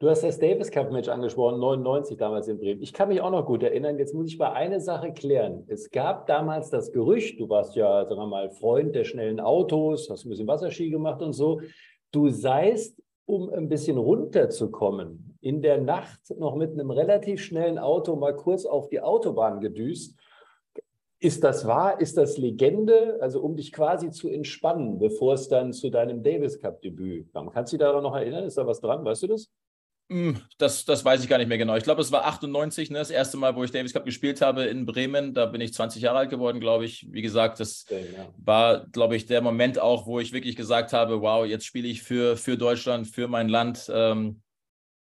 Du 0.00 0.08
hast 0.08 0.22
das 0.22 0.38
Davis 0.38 0.70
Cup 0.70 0.92
Match 0.92 1.08
angesprochen, 1.08 1.58
99 1.58 2.16
damals 2.16 2.46
in 2.46 2.58
Bremen. 2.58 2.80
Ich 2.82 2.92
kann 2.92 3.08
mich 3.08 3.20
auch 3.20 3.32
noch 3.32 3.44
gut 3.44 3.64
erinnern. 3.64 3.98
Jetzt 3.98 4.14
muss 4.14 4.28
ich 4.28 4.38
mal 4.38 4.52
eine 4.52 4.80
Sache 4.80 5.12
klären. 5.12 5.64
Es 5.66 5.90
gab 5.90 6.26
damals 6.26 6.70
das 6.70 6.92
Gerücht, 6.92 7.40
du 7.40 7.48
warst 7.48 7.74
ja, 7.74 8.04
sagen 8.04 8.20
wir 8.20 8.26
mal, 8.28 8.50
Freund 8.50 8.94
der 8.94 9.02
schnellen 9.02 9.40
Autos, 9.40 10.08
hast 10.08 10.24
ein 10.24 10.28
bisschen 10.28 10.46
Wasserski 10.46 10.90
gemacht 10.90 11.20
und 11.20 11.32
so. 11.32 11.60
Du 12.12 12.28
seist, 12.28 13.02
um 13.26 13.50
ein 13.50 13.68
bisschen 13.68 13.98
runterzukommen, 13.98 15.27
in 15.40 15.62
der 15.62 15.78
Nacht 15.78 16.20
noch 16.38 16.56
mit 16.56 16.72
einem 16.72 16.90
relativ 16.90 17.42
schnellen 17.42 17.78
Auto 17.78 18.16
mal 18.16 18.34
kurz 18.34 18.64
auf 18.64 18.88
die 18.88 19.00
Autobahn 19.00 19.60
gedüst. 19.60 20.16
Ist 21.20 21.42
das 21.42 21.66
wahr? 21.66 22.00
Ist 22.00 22.16
das 22.16 22.38
Legende? 22.38 23.18
Also 23.20 23.40
um 23.40 23.56
dich 23.56 23.72
quasi 23.72 24.10
zu 24.10 24.28
entspannen, 24.28 24.98
bevor 24.98 25.34
es 25.34 25.48
dann 25.48 25.72
zu 25.72 25.90
deinem 25.90 26.22
Davis 26.22 26.60
Cup 26.60 26.80
Debüt 26.80 27.32
kam. 27.32 27.50
Kannst 27.50 27.72
du 27.72 27.76
dich 27.76 27.84
daran 27.84 28.04
noch 28.04 28.14
erinnern? 28.14 28.44
Ist 28.44 28.56
da 28.56 28.66
was 28.66 28.80
dran? 28.80 29.04
Weißt 29.04 29.24
du 29.24 29.28
das? 29.28 29.50
Hm, 30.10 30.40
das, 30.56 30.86
das 30.86 31.04
weiß 31.04 31.22
ich 31.22 31.28
gar 31.28 31.36
nicht 31.36 31.48
mehr 31.48 31.58
genau. 31.58 31.76
Ich 31.76 31.84
glaube, 31.84 32.00
es 32.00 32.10
war 32.10 32.24
98, 32.24 32.90
ne, 32.90 32.98
das 32.98 33.10
erste 33.10 33.36
Mal, 33.36 33.56
wo 33.56 33.64
ich 33.64 33.72
Davis 33.72 33.92
Cup 33.92 34.06
gespielt 34.06 34.40
habe 34.40 34.64
in 34.64 34.86
Bremen. 34.86 35.34
Da 35.34 35.44
bin 35.46 35.60
ich 35.60 35.74
20 35.74 36.00
Jahre 36.00 36.18
alt 36.18 36.30
geworden, 36.30 36.60
glaube 36.60 36.86
ich. 36.86 37.06
Wie 37.10 37.20
gesagt, 37.20 37.60
das 37.60 37.84
ja. 37.90 37.98
war, 38.38 38.86
glaube 38.86 39.16
ich, 39.16 39.26
der 39.26 39.42
Moment 39.42 39.78
auch, 39.78 40.06
wo 40.06 40.18
ich 40.18 40.32
wirklich 40.32 40.56
gesagt 40.56 40.94
habe, 40.94 41.20
wow, 41.20 41.44
jetzt 41.44 41.66
spiele 41.66 41.88
ich 41.88 42.02
für, 42.02 42.38
für 42.38 42.56
Deutschland, 42.56 43.06
für 43.06 43.28
mein 43.28 43.50
Land. 43.50 43.90
Ähm, 43.92 44.40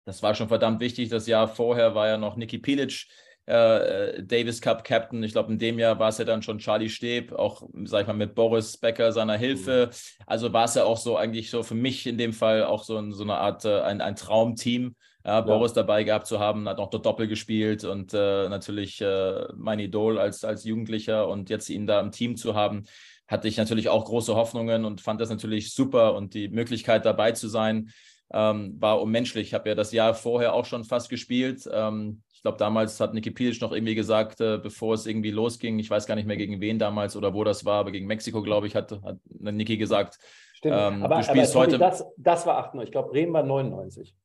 das 0.06 0.24
war 0.24 0.36
schon 0.36 0.48
verdammt 0.48 0.80
wichtig. 0.80 1.10
Das 1.10 1.28
Jahr 1.28 1.48
vorher 1.48 1.96
war 1.96 2.08
ja 2.08 2.18
noch 2.18 2.36
Niki 2.36 2.58
Pilic 2.58 3.08
äh, 3.46 4.24
Davis 4.24 4.62
Cup 4.62 4.84
Captain. 4.84 5.24
Ich 5.24 5.34
glaube, 5.34 5.52
in 5.52 5.60
dem 5.60 5.80
Jahr 5.80 6.00
war 6.00 6.10
es 6.10 6.18
ja 6.18 6.26
dann 6.26 6.42
schon 6.42 6.60
Charlie 6.60 6.90
Steb, 6.90 7.34
auch, 7.34 7.64
sag 7.86 8.02
ich 8.02 8.08
mal, 8.08 8.14
mit 8.14 8.36
Boris 8.36 8.78
Becker 8.78 9.12
seiner 9.12 9.38
Hilfe. 9.38 9.90
Mhm. 9.92 10.24
Also 10.26 10.54
war 10.54 10.66
es 10.66 10.76
ja 10.76 10.84
auch 10.84 10.98
so 10.98 11.18
eigentlich 11.18 11.50
so 11.50 11.64
für 11.64 11.76
mich 11.76 12.08
in 12.08 12.18
dem 12.18 12.34
Fall 12.34 12.64
auch 12.64 12.84
so, 12.84 13.12
so 13.12 13.24
eine 13.24 13.36
Art, 13.36 13.66
äh, 13.66 13.82
ein, 13.82 14.02
ein 14.02 14.16
Traumteam. 14.16 14.96
Ja, 15.24 15.34
ja. 15.34 15.42
Boris 15.42 15.74
dabei 15.74 16.04
gehabt 16.04 16.26
zu 16.26 16.40
haben, 16.40 16.68
hat 16.68 16.80
auch 16.80 16.90
dort 16.90 17.06
Doppel 17.06 17.28
gespielt 17.28 17.84
und 17.84 18.12
äh, 18.12 18.50
natürlich 18.50 19.02
äh, 19.02 19.46
mein 19.56 19.78
Idol 19.78 20.18
als, 20.18 20.44
als 20.44 20.64
Jugendlicher 20.64 21.28
und 21.28 21.52
jetzt 21.52 21.70
ihn 21.70 21.86
da 21.86 22.00
im 22.00 22.12
Team 22.12 22.38
zu 22.38 22.56
haben, 22.56 22.86
hatte 23.28 23.48
ich 23.48 23.56
natürlich 23.56 23.90
auch 23.90 24.06
große 24.06 24.34
Hoffnungen 24.34 24.84
und 24.84 25.00
fand 25.00 25.22
das 25.22 25.30
natürlich 25.30 25.76
super 25.76 26.16
und 26.16 26.34
die 26.34 26.50
Möglichkeit 26.50 27.06
dabei 27.06 27.34
zu 27.34 27.50
sein, 27.50 27.92
ähm, 28.34 28.76
war 28.80 29.02
unmenschlich. 29.02 29.48
Ich 29.48 29.54
habe 29.54 29.70
ja 29.70 29.76
das 29.76 29.91
Jahr 29.91 30.13
vorher 30.13 30.54
auch 30.54 30.65
schon 30.65 30.84
fast 30.84 31.10
gespielt. 31.10 31.70
Ähm, 31.72 32.22
ich 32.34 32.41
glaube, 32.41 32.58
damals 32.58 33.00
hat 33.00 33.13
Niki 33.13 33.30
Pilic 33.32 33.62
noch 33.62 33.72
irgendwie 33.72 33.94
gesagt, 33.94 34.41
äh, 34.41 34.58
bevor 34.58 34.96
es 34.96 35.06
irgendwie 35.06 35.32
losging, 35.32 35.78
ich 35.80 35.89
weiß 35.89 36.08
gar 36.08 36.15
nicht 36.15 36.26
mehr 36.26 36.38
gegen 36.38 36.60
wen 36.60 36.80
damals 36.80 37.15
oder 37.15 37.34
wo 37.34 37.44
das 37.44 37.65
war, 37.65 37.80
aber 37.80 37.91
gegen 37.91 38.08
Mexiko, 38.08 38.41
glaube 38.41 38.67
ich, 38.67 38.76
hat, 38.76 38.91
hat 39.04 39.17
Niki 39.39 39.78
gesagt. 39.78 40.17
Stimmt, 40.54 40.76
ähm, 40.78 41.04
aber, 41.04 41.17
du 41.17 41.24
spielst 41.24 41.56
aber, 41.56 41.65
heute. 41.65 41.78
Das, 41.78 42.04
das 42.17 42.46
war 42.46 42.58
98, 42.58 42.88
ich 42.88 42.91
glaube, 42.91 43.10
Bremen 43.10 43.34
war 43.34 43.44
99. 43.44 44.15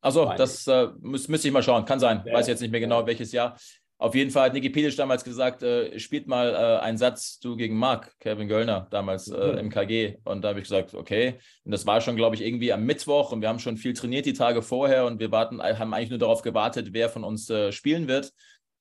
Also, 0.00 0.32
das 0.36 0.66
äh, 0.66 0.88
müsste 1.00 1.30
müsst 1.30 1.44
ich 1.44 1.52
mal 1.52 1.62
schauen. 1.62 1.84
Kann 1.84 2.00
sein. 2.00 2.22
Ja, 2.24 2.34
weiß 2.34 2.48
jetzt 2.48 2.60
nicht 2.60 2.72
mehr 2.72 2.80
genau, 2.80 3.06
welches 3.06 3.30
Jahr. 3.30 3.56
Auf 4.02 4.16
jeden 4.16 4.32
Fall 4.32 4.46
hat 4.46 4.54
Niki 4.54 4.68
Pedic 4.68 4.96
damals 4.96 5.22
gesagt, 5.22 5.62
äh, 5.62 5.96
spielt 6.00 6.26
mal 6.26 6.52
äh, 6.52 6.82
einen 6.82 6.98
Satz 6.98 7.38
du 7.38 7.54
gegen 7.54 7.76
Marc, 7.76 8.18
Kevin 8.18 8.48
Göllner, 8.48 8.88
damals 8.90 9.28
äh, 9.28 9.52
mhm. 9.52 9.58
im 9.58 9.70
KG. 9.70 10.16
Und 10.24 10.42
da 10.42 10.48
habe 10.48 10.58
ich 10.58 10.64
gesagt, 10.64 10.94
okay. 10.94 11.38
Und 11.62 11.70
das 11.70 11.86
war 11.86 12.00
schon, 12.00 12.16
glaube 12.16 12.34
ich, 12.34 12.42
irgendwie 12.42 12.72
am 12.72 12.82
Mittwoch 12.82 13.30
und 13.30 13.42
wir 13.42 13.48
haben 13.48 13.60
schon 13.60 13.76
viel 13.76 13.92
trainiert 13.92 14.26
die 14.26 14.32
Tage 14.32 14.60
vorher 14.60 15.06
und 15.06 15.20
wir 15.20 15.30
warten, 15.30 15.62
haben 15.62 15.94
eigentlich 15.94 16.10
nur 16.10 16.18
darauf 16.18 16.42
gewartet, 16.42 16.88
wer 16.90 17.10
von 17.10 17.22
uns 17.22 17.48
äh, 17.48 17.70
spielen 17.70 18.08
wird. 18.08 18.32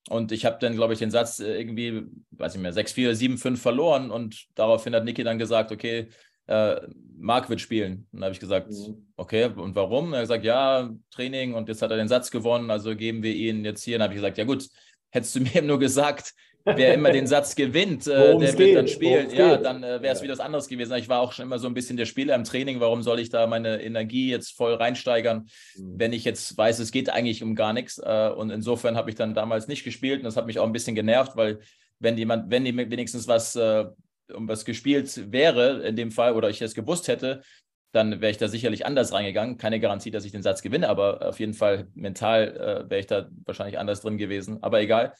Und 0.09 0.31
ich 0.31 0.43
habe 0.43 0.57
dann, 0.59 0.73
glaube 0.73 0.93
ich, 0.93 0.99
den 0.99 1.11
Satz 1.11 1.39
äh, 1.39 1.55
irgendwie, 1.55 2.01
weiß 2.31 2.55
ich 2.55 2.61
mehr, 2.61 2.73
6-4, 2.73 3.11
7-5 3.11 3.57
verloren 3.57 4.09
und 4.09 4.47
daraufhin 4.55 4.95
hat 4.95 5.05
Niki 5.05 5.23
dann 5.23 5.37
gesagt, 5.37 5.71
okay, 5.71 6.07
äh, 6.47 6.81
Marc 7.15 7.47
wird 7.47 7.61
spielen. 7.61 8.07
Und 8.11 8.21
da 8.21 8.25
habe 8.25 8.33
ich 8.33 8.39
gesagt, 8.39 8.71
mhm. 8.71 9.05
okay, 9.17 9.45
und 9.45 9.75
warum? 9.75 10.07
Und 10.07 10.13
er 10.13 10.17
hat 10.17 10.23
gesagt, 10.23 10.45
ja, 10.45 10.89
Training 11.11 11.53
und 11.53 11.69
jetzt 11.69 11.83
hat 11.83 11.91
er 11.91 11.97
den 11.97 12.07
Satz 12.07 12.31
gewonnen, 12.31 12.71
also 12.71 12.95
geben 12.95 13.21
wir 13.21 13.35
ihn 13.35 13.63
jetzt 13.63 13.83
hier. 13.83 13.97
Und 13.97 13.99
dann 13.99 14.05
habe 14.05 14.15
ich 14.15 14.21
gesagt, 14.21 14.39
ja 14.39 14.45
gut, 14.45 14.67
hättest 15.11 15.35
du 15.35 15.41
mir 15.41 15.61
nur 15.61 15.79
gesagt, 15.79 16.33
wer 16.65 16.93
immer 16.93 17.11
den 17.11 17.27
Satz 17.27 17.55
gewinnt, 17.55 18.07
äh, 18.07 18.37
der 18.37 18.57
wird 18.57 18.75
dann 18.75 18.87
spielen. 18.87 19.29
Ja, 19.31 19.57
dann 19.57 19.83
äh, 19.83 20.01
wäre 20.01 20.13
es 20.13 20.21
wieder 20.21 20.33
was 20.33 20.39
anderes 20.39 20.67
gewesen. 20.67 20.93
Ich 20.95 21.09
war 21.09 21.19
auch 21.19 21.33
schon 21.33 21.45
immer 21.45 21.59
so 21.59 21.67
ein 21.67 21.73
bisschen 21.73 21.97
der 21.97 22.05
Spieler 22.05 22.35
im 22.35 22.43
Training. 22.43 22.79
Warum 22.79 23.01
soll 23.01 23.19
ich 23.19 23.29
da 23.29 23.47
meine 23.47 23.81
Energie 23.81 24.29
jetzt 24.29 24.55
voll 24.55 24.73
reinsteigern, 24.73 25.47
mhm. 25.75 25.93
wenn 25.97 26.13
ich 26.13 26.23
jetzt 26.23 26.57
weiß, 26.57 26.79
es 26.79 26.91
geht 26.91 27.09
eigentlich 27.09 27.43
um 27.43 27.55
gar 27.55 27.73
nichts? 27.73 27.97
Äh, 27.97 28.31
und 28.35 28.49
insofern 28.49 28.95
habe 28.95 29.09
ich 29.09 29.15
dann 29.15 29.33
damals 29.33 29.67
nicht 29.67 29.83
gespielt 29.83 30.19
und 30.19 30.25
das 30.25 30.37
hat 30.37 30.45
mich 30.45 30.59
auch 30.59 30.65
ein 30.65 30.73
bisschen 30.73 30.95
genervt, 30.95 31.35
weil 31.35 31.59
wenn 31.99 32.17
jemand, 32.17 32.49
wenn 32.49 32.65
wenigstens 32.65 33.27
was 33.27 33.55
äh, 33.55 33.85
um 34.33 34.47
was 34.47 34.65
gespielt 34.65 35.31
wäre 35.31 35.85
in 35.85 35.95
dem 35.95 36.11
Fall 36.11 36.33
oder 36.33 36.49
ich 36.49 36.61
es 36.61 36.73
gewusst 36.73 37.07
hätte, 37.07 37.41
dann 37.91 38.21
wäre 38.21 38.31
ich 38.31 38.37
da 38.37 38.47
sicherlich 38.47 38.85
anders 38.85 39.11
reingegangen. 39.13 39.57
Keine 39.57 39.79
Garantie, 39.79 40.11
dass 40.11 40.25
ich 40.25 40.31
den 40.31 40.43
Satz 40.43 40.61
gewinne, 40.61 40.87
aber 40.87 41.27
auf 41.27 41.39
jeden 41.39 41.53
Fall 41.53 41.87
mental 41.93 42.85
äh, 42.85 42.89
wäre 42.89 42.99
ich 42.99 43.07
da 43.07 43.29
wahrscheinlich 43.45 43.77
anders 43.77 44.01
drin 44.01 44.17
gewesen. 44.17 44.61
Aber 44.61 44.81
egal. 44.81 45.13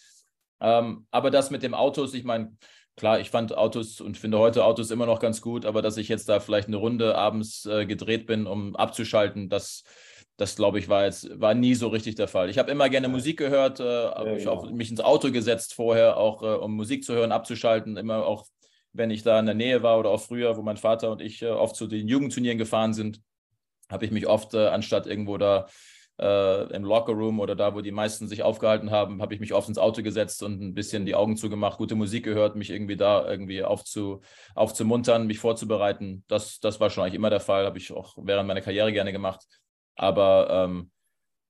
Ähm, 0.62 1.08
aber 1.12 1.32
das 1.32 1.52
mit 1.52 1.64
dem 1.64 1.74
Autos, 1.74 2.14
ich 2.14 2.24
meine, 2.24 2.56
klar, 2.96 3.20
ich 3.20 3.30
fand 3.30 3.58
Autos 3.58 4.00
und 4.00 4.18
finde 4.18 4.40
heute 4.40 4.64
Autos 4.64 4.92
immer 4.92 5.06
noch 5.06 5.20
ganz 5.20 5.42
gut, 5.42 5.66
aber 5.66 5.82
dass 5.82 5.98
ich 5.98 6.08
jetzt 6.08 6.30
da 6.30 6.40
vielleicht 6.40 6.68
eine 6.68 6.78
Runde 6.78 7.16
abends 7.16 7.66
äh, 7.66 7.86
gedreht 7.86 8.26
bin, 8.26 8.48
um 8.48 8.76
abzuschalten, 8.76 9.50
das, 9.50 9.84
das 10.38 10.56
glaube 10.56 10.80
ich 10.80 10.88
war 10.88 11.06
jetzt 11.06 11.40
war 11.40 11.54
nie 11.54 11.74
so 11.74 11.88
richtig 11.88 12.16
der 12.16 12.28
Fall. 12.28 12.50
Ich 12.50 12.58
habe 12.58 12.72
immer 12.72 12.90
gerne 12.90 13.08
Musik 13.08 13.38
gehört, 13.38 13.80
äh, 13.80 13.84
habe 13.84 14.32
ja, 14.32 14.38
genau. 14.38 14.52
auch 14.52 14.72
mich 14.72 14.92
ins 14.92 15.02
Auto 15.02 15.32
gesetzt 15.32 15.74
vorher, 15.74 16.18
auch 16.18 16.44
äh, 16.44 16.46
um 16.46 16.76
Musik 16.76 17.04
zu 17.04 17.14
hören, 17.14 17.32
abzuschalten, 17.32 17.98
immer 17.98 18.26
auch 18.26 18.46
wenn 18.94 19.12
ich 19.12 19.24
da 19.24 19.40
in 19.40 19.46
der 19.46 19.56
Nähe 19.56 19.84
war 19.84 20.00
oder 20.00 20.10
auch 20.10 20.22
früher, 20.22 20.58
wo 20.58 20.62
mein 20.62 20.78
Vater 20.78 21.12
und 21.12 21.22
ich 21.22 21.42
äh, 21.42 21.50
oft 21.50 21.76
zu 21.76 21.88
den 21.88 22.08
Jugendturnieren 22.08 22.58
gefahren 22.58 22.94
sind, 22.94 23.22
habe 23.90 24.06
ich 24.06 24.12
mich 24.12 24.28
oft 24.28 24.54
äh, 24.54 24.68
anstatt 24.68 25.08
irgendwo 25.08 25.38
da 25.38 25.68
äh, 26.20 26.74
im 26.76 26.84
Lockerroom 26.84 27.40
oder 27.40 27.56
da, 27.56 27.74
wo 27.74 27.82
die 27.82 27.92
meisten 27.92 28.28
sich 28.28 28.44
aufgehalten 28.44 28.92
haben, 28.92 29.22
habe 29.22 29.34
ich 29.34 29.40
mich 29.40 29.54
oft 29.54 29.68
ins 29.68 29.78
Auto 29.78 30.04
gesetzt 30.04 30.44
und 30.44 30.62
ein 30.62 30.74
bisschen 30.74 31.06
die 31.06 31.16
Augen 31.16 31.36
zugemacht, 31.36 31.78
gute 31.78 31.96
Musik 31.96 32.24
gehört, 32.26 32.56
mich 32.56 32.70
irgendwie 32.70 32.96
da 32.96 33.28
irgendwie 33.28 33.64
aufzu, 33.64 34.22
aufzumuntern, 34.56 35.28
mich 35.28 35.40
vorzubereiten. 35.40 36.24
Das, 36.28 36.60
das 36.60 36.80
war 36.80 36.90
schon 36.90 37.04
eigentlich 37.04 37.16
immer 37.16 37.30
der 37.30 37.40
Fall, 37.40 37.66
habe 37.66 37.78
ich 37.78 37.92
auch 37.92 38.16
während 38.22 38.48
meiner 38.48 38.62
Karriere 38.62 38.94
gerne 38.94 39.12
gemacht. 39.12 39.46
Aber 39.96 40.48
ähm, 40.50 40.92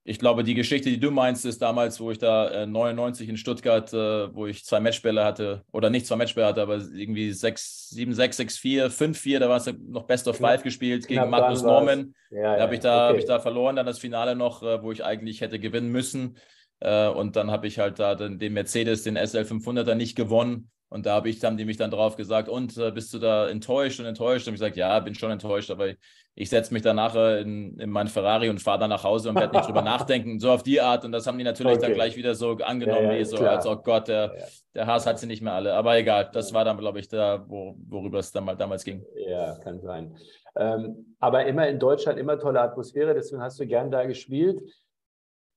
ich 0.03 0.17
glaube, 0.17 0.43
die 0.43 0.55
Geschichte, 0.55 0.89
die 0.89 0.99
du 0.99 1.11
meinst, 1.11 1.45
ist 1.45 1.61
damals, 1.61 1.99
wo 1.99 2.09
ich 2.09 2.17
da 2.17 2.63
äh, 2.63 2.65
99 2.65 3.29
in 3.29 3.37
Stuttgart, 3.37 3.93
äh, 3.93 4.33
wo 4.33 4.47
ich 4.47 4.65
zwei 4.65 4.79
Matchbälle 4.79 5.23
hatte, 5.23 5.63
oder 5.71 5.91
nicht 5.91 6.07
zwei 6.07 6.15
Matchbälle 6.15 6.47
hatte, 6.47 6.61
aber 6.63 6.77
irgendwie 6.77 7.31
6, 7.31 7.89
7, 7.89 8.13
6, 8.13 8.37
6, 8.37 8.57
4, 8.57 8.89
5, 8.89 9.19
4, 9.19 9.39
da 9.39 9.49
war 9.49 9.57
es 9.57 9.71
noch 9.87 10.07
Best 10.07 10.27
of 10.27 10.37
Five 10.37 10.63
gespielt 10.63 11.07
gegen 11.07 11.29
Magnus 11.29 11.61
Norman. 11.61 12.15
Ja, 12.31 12.55
da 12.55 12.63
habe 12.63 12.73
ich, 12.73 12.79
da, 12.79 13.05
okay. 13.05 13.13
hab 13.13 13.19
ich 13.19 13.25
da 13.25 13.39
verloren, 13.39 13.75
dann 13.75 13.85
das 13.85 13.99
Finale 13.99 14.35
noch, 14.35 14.63
äh, 14.63 14.81
wo 14.81 14.91
ich 14.91 15.03
eigentlich 15.05 15.41
hätte 15.41 15.59
gewinnen 15.59 15.91
müssen. 15.91 16.37
Äh, 16.79 17.07
und 17.07 17.35
dann 17.35 17.51
habe 17.51 17.67
ich 17.67 17.77
halt 17.77 17.99
da 17.99 18.15
den, 18.15 18.39
den 18.39 18.53
Mercedes, 18.53 19.03
den 19.03 19.15
SL 19.15 19.43
500er 19.43 19.93
nicht 19.93 20.15
gewonnen. 20.15 20.71
Und 20.91 21.05
da 21.05 21.13
habe 21.13 21.29
ich, 21.29 21.41
haben 21.41 21.55
die 21.55 21.63
mich 21.63 21.77
dann 21.77 21.89
drauf 21.89 22.17
gesagt, 22.17 22.49
und 22.49 22.77
äh, 22.77 22.91
bist 22.91 23.13
du 23.13 23.19
da 23.19 23.47
enttäuscht 23.47 24.01
und 24.01 24.05
enttäuscht? 24.05 24.45
Und 24.45 24.55
ich 24.55 24.59
gesagt, 24.59 24.75
ja, 24.75 24.99
bin 24.99 25.15
schon 25.15 25.31
enttäuscht, 25.31 25.71
aber 25.71 25.87
ich, 25.87 25.97
ich 26.35 26.49
setze 26.49 26.73
mich 26.73 26.83
dann 26.83 26.97
nachher 26.97 27.39
in, 27.39 27.79
in 27.79 27.89
meinen 27.89 28.09
Ferrari 28.09 28.49
und 28.49 28.61
fahre 28.61 28.79
dann 28.79 28.89
nach 28.89 29.05
Hause 29.05 29.29
und 29.29 29.35
werde 29.35 29.55
nicht 29.55 29.69
drüber 29.69 29.81
nachdenken. 29.83 30.37
So 30.41 30.51
auf 30.51 30.63
die 30.63 30.81
Art. 30.81 31.05
Und 31.05 31.13
das 31.13 31.25
haben 31.25 31.37
die 31.37 31.45
natürlich 31.45 31.77
okay. 31.77 31.85
dann 31.85 31.93
gleich 31.93 32.17
wieder 32.17 32.35
so 32.35 32.57
angenommen, 32.57 33.05
ja, 33.05 33.13
ja, 33.13 33.19
wie 33.19 33.23
so, 33.23 33.37
klar. 33.37 33.51
als 33.55 33.65
oh 33.65 33.77
Gott, 33.77 34.09
der, 34.09 34.33
ja. 34.37 34.45
der 34.75 34.87
Haas 34.87 35.07
hat 35.07 35.17
sie 35.17 35.27
nicht 35.27 35.41
mehr 35.41 35.53
alle. 35.53 35.75
Aber 35.75 35.97
egal, 35.97 36.29
das 36.33 36.53
war 36.53 36.65
dann, 36.65 36.77
glaube 36.77 36.99
ich, 36.99 37.07
da, 37.07 37.41
wo, 37.47 37.73
worüber 37.87 38.19
es 38.19 38.33
dann 38.33 38.43
mal 38.43 38.57
damals 38.57 38.83
ging. 38.83 39.01
Ja, 39.15 39.55
kann 39.59 39.79
sein. 39.79 40.17
Ähm, 40.57 41.15
aber 41.19 41.45
immer 41.45 41.69
in 41.69 41.79
Deutschland, 41.79 42.19
immer 42.19 42.37
tolle 42.37 42.59
Atmosphäre, 42.59 43.13
deswegen 43.13 43.41
hast 43.41 43.57
du 43.61 43.65
gern 43.65 43.91
da 43.91 44.03
gespielt 44.03 44.61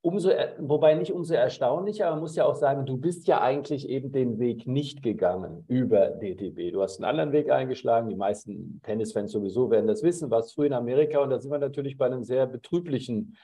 umso, 0.04 0.30
wobei 0.58 0.94
nicht 0.94 1.12
umso 1.12 1.32
erstaunlicher, 1.32 2.10
man 2.10 2.20
muss 2.20 2.36
ja 2.36 2.44
auch 2.44 2.56
sagen, 2.56 2.84
du 2.84 2.98
bist 2.98 3.26
ja 3.26 3.40
eigentlich 3.40 3.88
eben 3.88 4.12
den 4.12 4.38
Weg 4.38 4.66
nicht 4.66 5.02
gegangen 5.02 5.64
über 5.66 6.08
DTB. 6.08 6.72
Du 6.72 6.82
hast 6.82 6.98
einen 6.98 7.06
anderen 7.06 7.32
Weg 7.32 7.50
eingeschlagen. 7.50 8.10
Die 8.10 8.16
meisten 8.16 8.80
Tennisfans 8.82 9.32
sowieso 9.32 9.70
werden 9.70 9.86
das 9.86 10.02
wissen, 10.02 10.30
warst 10.30 10.54
früh 10.54 10.66
in 10.66 10.74
Amerika 10.74 11.20
und 11.20 11.30
da 11.30 11.40
sind 11.40 11.50
wir 11.50 11.58
natürlich 11.58 11.96
bei 11.96 12.04
einem 12.04 12.22
sehr 12.22 12.46
betrüblichen 12.46 13.36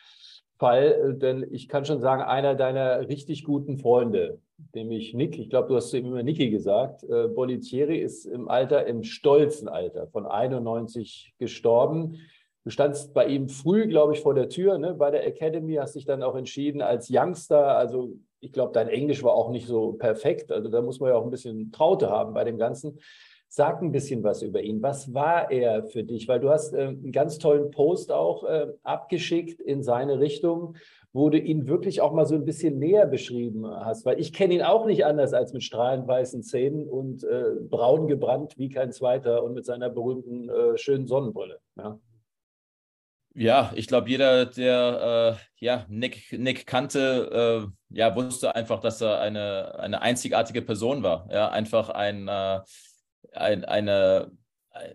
Fall, 0.58 1.14
denn 1.14 1.46
ich 1.50 1.66
kann 1.68 1.86
schon 1.86 2.00
sagen, 2.00 2.20
einer 2.20 2.54
deiner 2.54 3.08
richtig 3.08 3.44
guten 3.44 3.78
Freunde, 3.78 4.40
nämlich 4.74 5.14
Nick, 5.14 5.38
ich 5.38 5.48
glaube, 5.48 5.68
du 5.68 5.76
hast 5.76 5.94
immer 5.94 6.22
Niki 6.22 6.50
gesagt, 6.50 7.02
äh, 7.04 7.28
Bolitieri 7.28 7.96
ist 7.96 8.26
im 8.26 8.48
Alter, 8.48 8.84
im 8.86 9.02
stolzen 9.02 9.66
Alter 9.66 10.08
von 10.08 10.26
91 10.26 11.32
gestorben. 11.38 12.18
Du 12.64 12.70
standst 12.70 13.14
bei 13.14 13.26
ihm 13.26 13.48
früh, 13.48 13.86
glaube 13.86 14.12
ich, 14.12 14.20
vor 14.20 14.34
der 14.34 14.48
Tür 14.48 14.76
ne, 14.78 14.94
bei 14.94 15.10
der 15.10 15.26
Academy, 15.26 15.76
hast 15.76 15.94
dich 15.94 16.04
dann 16.04 16.22
auch 16.22 16.36
entschieden 16.36 16.82
als 16.82 17.08
Youngster. 17.10 17.76
Also 17.76 18.16
ich 18.40 18.52
glaube, 18.52 18.72
dein 18.72 18.88
Englisch 18.88 19.22
war 19.22 19.32
auch 19.32 19.50
nicht 19.50 19.66
so 19.66 19.92
perfekt. 19.92 20.52
Also 20.52 20.68
da 20.68 20.82
muss 20.82 21.00
man 21.00 21.10
ja 21.10 21.16
auch 21.16 21.24
ein 21.24 21.30
bisschen 21.30 21.72
Traute 21.72 22.10
haben 22.10 22.34
bei 22.34 22.44
dem 22.44 22.58
Ganzen. 22.58 22.98
Sag 23.48 23.82
ein 23.82 23.92
bisschen 23.92 24.22
was 24.22 24.42
über 24.42 24.60
ihn. 24.62 24.82
Was 24.82 25.12
war 25.12 25.50
er 25.50 25.84
für 25.84 26.04
dich? 26.04 26.28
Weil 26.28 26.38
du 26.38 26.50
hast 26.50 26.72
äh, 26.72 26.82
einen 26.82 27.12
ganz 27.12 27.38
tollen 27.38 27.70
Post 27.70 28.12
auch 28.12 28.44
äh, 28.44 28.68
abgeschickt 28.84 29.60
in 29.60 29.82
seine 29.82 30.20
Richtung, 30.20 30.76
wo 31.12 31.30
du 31.30 31.38
ihn 31.38 31.66
wirklich 31.66 32.00
auch 32.00 32.12
mal 32.12 32.26
so 32.26 32.36
ein 32.36 32.44
bisschen 32.44 32.78
näher 32.78 33.06
beschrieben 33.06 33.66
hast. 33.66 34.04
Weil 34.06 34.20
ich 34.20 34.32
kenne 34.32 34.54
ihn 34.54 34.62
auch 34.62 34.86
nicht 34.86 35.04
anders 35.04 35.32
als 35.32 35.52
mit 35.52 35.64
strahlend 35.64 36.06
weißen 36.06 36.42
Zähnen 36.42 36.86
und 36.86 37.24
äh, 37.24 37.54
braun 37.58 38.06
gebrannt 38.06 38.54
wie 38.58 38.68
kein 38.68 38.92
zweiter 38.92 39.42
und 39.42 39.54
mit 39.54 39.64
seiner 39.64 39.88
berühmten 39.88 40.48
äh, 40.48 40.76
schönen 40.76 41.08
Sonnenbrille. 41.08 41.58
Ja. 41.76 41.98
Ja, 43.34 43.72
ich 43.76 43.86
glaube, 43.86 44.08
jeder, 44.08 44.46
der 44.46 45.38
äh, 45.38 45.64
ja, 45.64 45.86
Nick, 45.88 46.32
Nick 46.32 46.66
kannte, 46.66 47.68
äh, 47.90 47.96
ja, 47.96 48.14
wusste 48.16 48.54
einfach, 48.54 48.80
dass 48.80 49.00
er 49.00 49.20
eine, 49.20 49.78
eine 49.78 50.02
einzigartige 50.02 50.62
Person 50.62 51.02
war. 51.02 51.28
Ja, 51.30 51.48
einfach 51.50 51.90
ein, 51.90 52.26
äh, 52.26 52.60
ein 53.32 53.64
eine, 53.64 54.32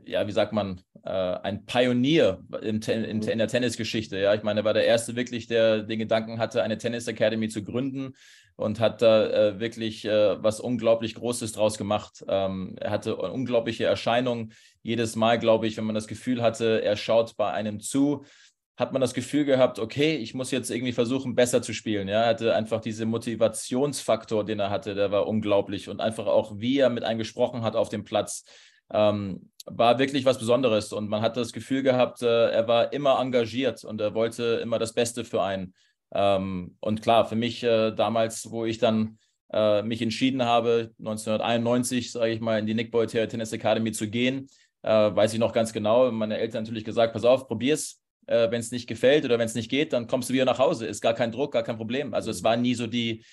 ja, 0.05 0.27
wie 0.27 0.31
sagt 0.31 0.51
man, 0.51 0.81
äh, 1.03 1.09
ein 1.09 1.65
Pionier 1.65 2.43
in, 2.61 2.81
in, 2.81 3.21
in 3.21 3.37
der 3.37 3.47
Tennisgeschichte. 3.47 4.19
Ja, 4.19 4.33
ich 4.33 4.43
meine, 4.43 4.61
er 4.61 4.65
war 4.65 4.73
der 4.73 4.85
Erste 4.85 5.15
wirklich, 5.15 5.47
der 5.47 5.83
den 5.83 5.99
Gedanken 5.99 6.37
hatte, 6.39 6.61
eine 6.61 6.77
Tennis 6.77 7.07
Academy 7.07 7.47
zu 7.47 7.63
gründen 7.63 8.15
und 8.55 8.79
hat 8.79 9.01
da 9.01 9.27
äh, 9.27 9.59
wirklich 9.59 10.05
äh, 10.05 10.41
was 10.41 10.59
unglaublich 10.59 11.15
Großes 11.15 11.51
draus 11.51 11.77
gemacht. 11.77 12.23
Ähm, 12.27 12.75
er 12.79 12.91
hatte 12.91 13.15
unglaubliche 13.17 13.85
Erscheinung. 13.85 14.51
Jedes 14.81 15.15
Mal, 15.15 15.39
glaube 15.39 15.67
ich, 15.67 15.77
wenn 15.77 15.85
man 15.85 15.95
das 15.95 16.07
Gefühl 16.07 16.41
hatte, 16.41 16.81
er 16.81 16.95
schaut 16.95 17.35
bei 17.37 17.51
einem 17.51 17.79
zu, 17.79 18.23
hat 18.77 18.91
man 18.91 19.01
das 19.01 19.13
Gefühl 19.13 19.45
gehabt, 19.45 19.79
okay, 19.79 20.15
ich 20.17 20.33
muss 20.33 20.51
jetzt 20.51 20.69
irgendwie 20.69 20.91
versuchen, 20.91 21.35
besser 21.35 21.61
zu 21.61 21.73
spielen. 21.73 22.07
Ja, 22.07 22.23
er 22.23 22.29
hatte 22.29 22.55
einfach 22.55 22.81
diesen 22.81 23.09
Motivationsfaktor, 23.09 24.43
den 24.45 24.59
er 24.59 24.69
hatte, 24.69 24.95
der 24.95 25.11
war 25.11 25.27
unglaublich 25.27 25.87
und 25.87 26.01
einfach 26.01 26.25
auch, 26.27 26.53
wie 26.57 26.79
er 26.79 26.89
mit 26.89 27.03
einem 27.03 27.19
gesprochen 27.19 27.63
hat 27.63 27.75
auf 27.75 27.89
dem 27.89 28.03
Platz, 28.03 28.43
ähm, 28.91 29.49
war 29.65 29.97
wirklich 29.97 30.25
was 30.25 30.37
Besonderes 30.37 30.93
und 30.93 31.09
man 31.09 31.21
hat 31.21 31.37
das 31.37 31.53
Gefühl 31.53 31.83
gehabt, 31.83 32.21
äh, 32.21 32.49
er 32.51 32.67
war 32.67 32.93
immer 32.93 33.19
engagiert 33.19 33.83
und 33.83 33.99
er 34.01 34.13
wollte 34.13 34.59
immer 34.61 34.77
das 34.77 34.93
Beste 34.93 35.25
für 35.25 35.41
einen. 35.41 35.73
Ähm, 36.15 36.77
und 36.79 37.01
klar, 37.01 37.25
für 37.25 37.35
mich 37.35 37.61
äh, 37.63 37.91
damals, 37.91 38.49
wo 38.49 38.65
ich 38.65 38.77
dann 38.77 39.19
äh, 39.51 39.81
mich 39.83 40.01
entschieden 40.01 40.43
habe, 40.43 40.93
1991, 40.99 42.13
sage 42.13 42.31
ich 42.31 42.39
mal, 42.39 42.57
in 42.57 42.65
die 42.65 42.73
Nick 42.73 42.91
Boyd 42.91 43.09
Tennis 43.09 43.51
Academy 43.51 43.91
zu 43.91 44.09
gehen, 44.09 44.47
äh, 44.81 44.89
weiß 44.89 45.33
ich 45.33 45.39
noch 45.39 45.51
ganz 45.51 45.73
genau, 45.73 46.09
meine 46.11 46.37
Eltern 46.37 46.63
natürlich 46.63 46.85
gesagt, 46.85 47.13
pass 47.13 47.25
auf, 47.25 47.47
probier's. 47.47 48.01
Äh, 48.27 48.49
wenn 48.49 48.59
es 48.59 48.71
nicht 48.71 48.87
gefällt 48.87 49.25
oder 49.25 49.37
wenn 49.37 49.45
es 49.45 49.53
nicht 49.53 49.69
geht, 49.69 49.93
dann 49.93 50.07
kommst 50.07 50.29
du 50.29 50.33
wieder 50.33 50.45
nach 50.45 50.57
Hause. 50.57 50.87
Ist 50.87 51.01
gar 51.01 51.13
kein 51.13 51.31
Druck, 51.31 51.53
gar 51.53 51.63
kein 51.63 51.77
Problem. 51.77 52.13
Also 52.13 52.31
es 52.31 52.43
war 52.43 52.57
nie 52.57 52.73
so 52.73 52.87
die, 52.87 53.23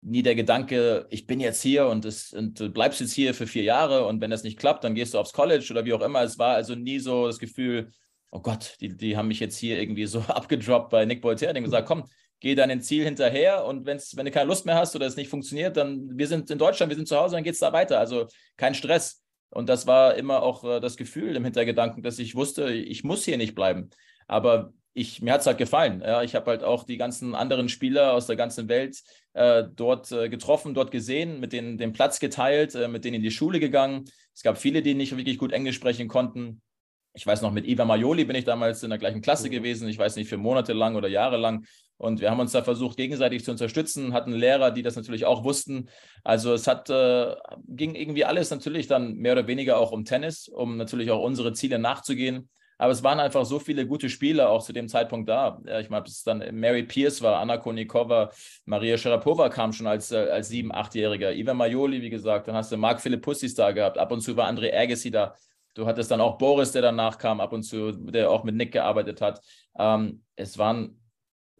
nie 0.00 0.22
der 0.22 0.34
Gedanke, 0.34 1.06
ich 1.10 1.26
bin 1.26 1.40
jetzt 1.40 1.62
hier 1.62 1.88
und, 1.88 2.04
es, 2.04 2.32
und 2.32 2.60
du 2.60 2.70
bleibst 2.70 3.00
jetzt 3.00 3.14
hier 3.14 3.34
für 3.34 3.46
vier 3.46 3.64
Jahre 3.64 4.06
und 4.06 4.20
wenn 4.20 4.30
das 4.30 4.44
nicht 4.44 4.58
klappt, 4.58 4.84
dann 4.84 4.94
gehst 4.94 5.14
du 5.14 5.18
aufs 5.18 5.32
College 5.32 5.66
oder 5.70 5.84
wie 5.84 5.92
auch 5.92 6.02
immer. 6.02 6.22
Es 6.22 6.38
war 6.38 6.54
also 6.54 6.74
nie 6.74 6.98
so 7.00 7.26
das 7.26 7.38
Gefühl, 7.38 7.90
oh 8.30 8.40
Gott, 8.40 8.76
die, 8.80 8.96
die 8.96 9.16
haben 9.16 9.28
mich 9.28 9.40
jetzt 9.40 9.56
hier 9.56 9.80
irgendwie 9.80 10.06
so 10.06 10.20
abgedroppt 10.28 10.90
bei 10.90 11.04
Nick 11.04 11.22
Bolter. 11.22 11.52
Die 11.52 11.60
gesagt, 11.60 11.88
komm, 11.88 12.04
geh 12.40 12.54
deinem 12.54 12.80
Ziel 12.80 13.04
hinterher 13.04 13.64
und 13.64 13.86
wenn's, 13.86 14.16
wenn 14.16 14.26
du 14.26 14.30
keine 14.30 14.48
Lust 14.48 14.66
mehr 14.66 14.76
hast 14.76 14.94
oder 14.94 15.06
es 15.06 15.16
nicht 15.16 15.28
funktioniert, 15.28 15.76
dann 15.76 16.16
wir 16.16 16.26
sind 16.28 16.50
in 16.50 16.58
Deutschland, 16.58 16.90
wir 16.90 16.96
sind 16.96 17.08
zu 17.08 17.16
Hause, 17.16 17.36
dann 17.36 17.44
geht 17.44 17.54
es 17.54 17.60
da 17.60 17.72
weiter. 17.72 17.98
Also 17.98 18.26
kein 18.56 18.74
Stress. 18.74 19.22
Und 19.50 19.68
das 19.68 19.86
war 19.86 20.14
immer 20.16 20.42
auch 20.42 20.64
äh, 20.64 20.80
das 20.80 20.96
Gefühl 20.96 21.34
im 21.36 21.44
Hintergedanken, 21.44 22.02
dass 22.02 22.18
ich 22.18 22.34
wusste, 22.34 22.70
ich 22.70 23.02
muss 23.02 23.24
hier 23.24 23.38
nicht 23.38 23.54
bleiben. 23.54 23.90
Aber 24.26 24.72
ich, 24.92 25.22
mir 25.22 25.32
hat 25.32 25.40
es 25.40 25.46
halt 25.46 25.58
gefallen. 25.58 26.02
Ja, 26.04 26.22
ich 26.22 26.34
habe 26.34 26.50
halt 26.50 26.64
auch 26.64 26.84
die 26.84 26.96
ganzen 26.96 27.34
anderen 27.34 27.68
Spieler 27.68 28.12
aus 28.12 28.26
der 28.26 28.36
ganzen 28.36 28.68
Welt 28.68 29.00
äh, 29.32 29.64
dort 29.74 30.10
äh, 30.12 30.28
getroffen, 30.28 30.74
dort 30.74 30.90
gesehen, 30.90 31.40
mit 31.40 31.52
denen 31.52 31.78
den 31.78 31.92
Platz 31.92 32.18
geteilt, 32.20 32.74
äh, 32.74 32.88
mit 32.88 33.04
denen 33.04 33.16
in 33.16 33.22
die 33.22 33.30
Schule 33.30 33.60
gegangen. 33.60 34.04
Es 34.34 34.42
gab 34.42 34.58
viele, 34.58 34.82
die 34.82 34.94
nicht 34.94 35.16
wirklich 35.16 35.38
gut 35.38 35.52
Englisch 35.52 35.76
sprechen 35.76 36.08
konnten. 36.08 36.60
Ich 37.18 37.26
weiß 37.26 37.42
noch, 37.42 37.50
mit 37.50 37.66
Iva 37.66 37.84
Majoli 37.84 38.24
bin 38.24 38.36
ich 38.36 38.44
damals 38.44 38.84
in 38.84 38.90
der 38.90 38.98
gleichen 38.98 39.20
Klasse 39.20 39.50
gewesen. 39.50 39.88
Ich 39.88 39.98
weiß 39.98 40.14
nicht, 40.14 40.28
für 40.28 40.36
Monate 40.36 40.72
lang 40.72 40.94
oder 40.94 41.08
Jahre 41.08 41.36
lang. 41.36 41.64
Und 41.96 42.20
wir 42.20 42.30
haben 42.30 42.38
uns 42.38 42.52
da 42.52 42.62
versucht, 42.62 42.96
gegenseitig 42.96 43.44
zu 43.44 43.50
unterstützen, 43.50 44.12
hatten 44.12 44.30
Lehrer, 44.30 44.70
die 44.70 44.82
das 44.82 44.94
natürlich 44.94 45.24
auch 45.24 45.42
wussten. 45.42 45.88
Also 46.22 46.54
es 46.54 46.68
hat, 46.68 46.88
äh, 46.90 47.34
ging 47.66 47.96
irgendwie 47.96 48.24
alles 48.24 48.50
natürlich 48.50 48.86
dann 48.86 49.14
mehr 49.14 49.32
oder 49.32 49.48
weniger 49.48 49.78
auch 49.78 49.90
um 49.90 50.04
Tennis, 50.04 50.46
um 50.46 50.76
natürlich 50.76 51.10
auch 51.10 51.20
unsere 51.20 51.52
Ziele 51.54 51.80
nachzugehen. 51.80 52.48
Aber 52.80 52.92
es 52.92 53.02
waren 53.02 53.18
einfach 53.18 53.44
so 53.44 53.58
viele 53.58 53.84
gute 53.84 54.08
Spieler 54.08 54.50
auch 54.50 54.62
zu 54.62 54.72
dem 54.72 54.86
Zeitpunkt 54.86 55.28
da. 55.28 55.60
Ich 55.80 55.90
meine, 55.90 56.04
es 56.06 56.22
dann 56.22 56.44
Mary 56.52 56.84
Pierce 56.84 57.20
war, 57.20 57.40
Anna 57.40 57.56
Konikova, 57.56 58.30
Maria 58.64 58.96
Sharapova 58.96 59.48
kam 59.48 59.72
schon 59.72 59.88
als, 59.88 60.12
äh, 60.12 60.28
als 60.30 60.50
sieben-, 60.50 60.72
achtjähriger, 60.72 61.32
Ivan 61.32 61.56
Majoli, 61.56 62.00
wie 62.00 62.10
gesagt, 62.10 62.46
dann 62.46 62.54
hast 62.54 62.70
du 62.70 62.76
Marc 62.76 63.00
Philippussis 63.00 63.56
da 63.56 63.72
gehabt, 63.72 63.98
ab 63.98 64.12
und 64.12 64.20
zu 64.20 64.36
war 64.36 64.48
André 64.48 64.72
Agassi 64.72 65.10
da. 65.10 65.34
Du 65.74 65.86
hattest 65.86 66.10
dann 66.10 66.20
auch 66.20 66.38
Boris, 66.38 66.72
der 66.72 66.82
danach 66.82 67.18
kam, 67.18 67.40
ab 67.40 67.52
und 67.52 67.62
zu, 67.62 67.92
der 67.92 68.30
auch 68.30 68.44
mit 68.44 68.54
Nick 68.54 68.72
gearbeitet 68.72 69.20
hat. 69.20 69.40
Ähm, 69.78 70.22
es 70.36 70.58
waren 70.58 71.00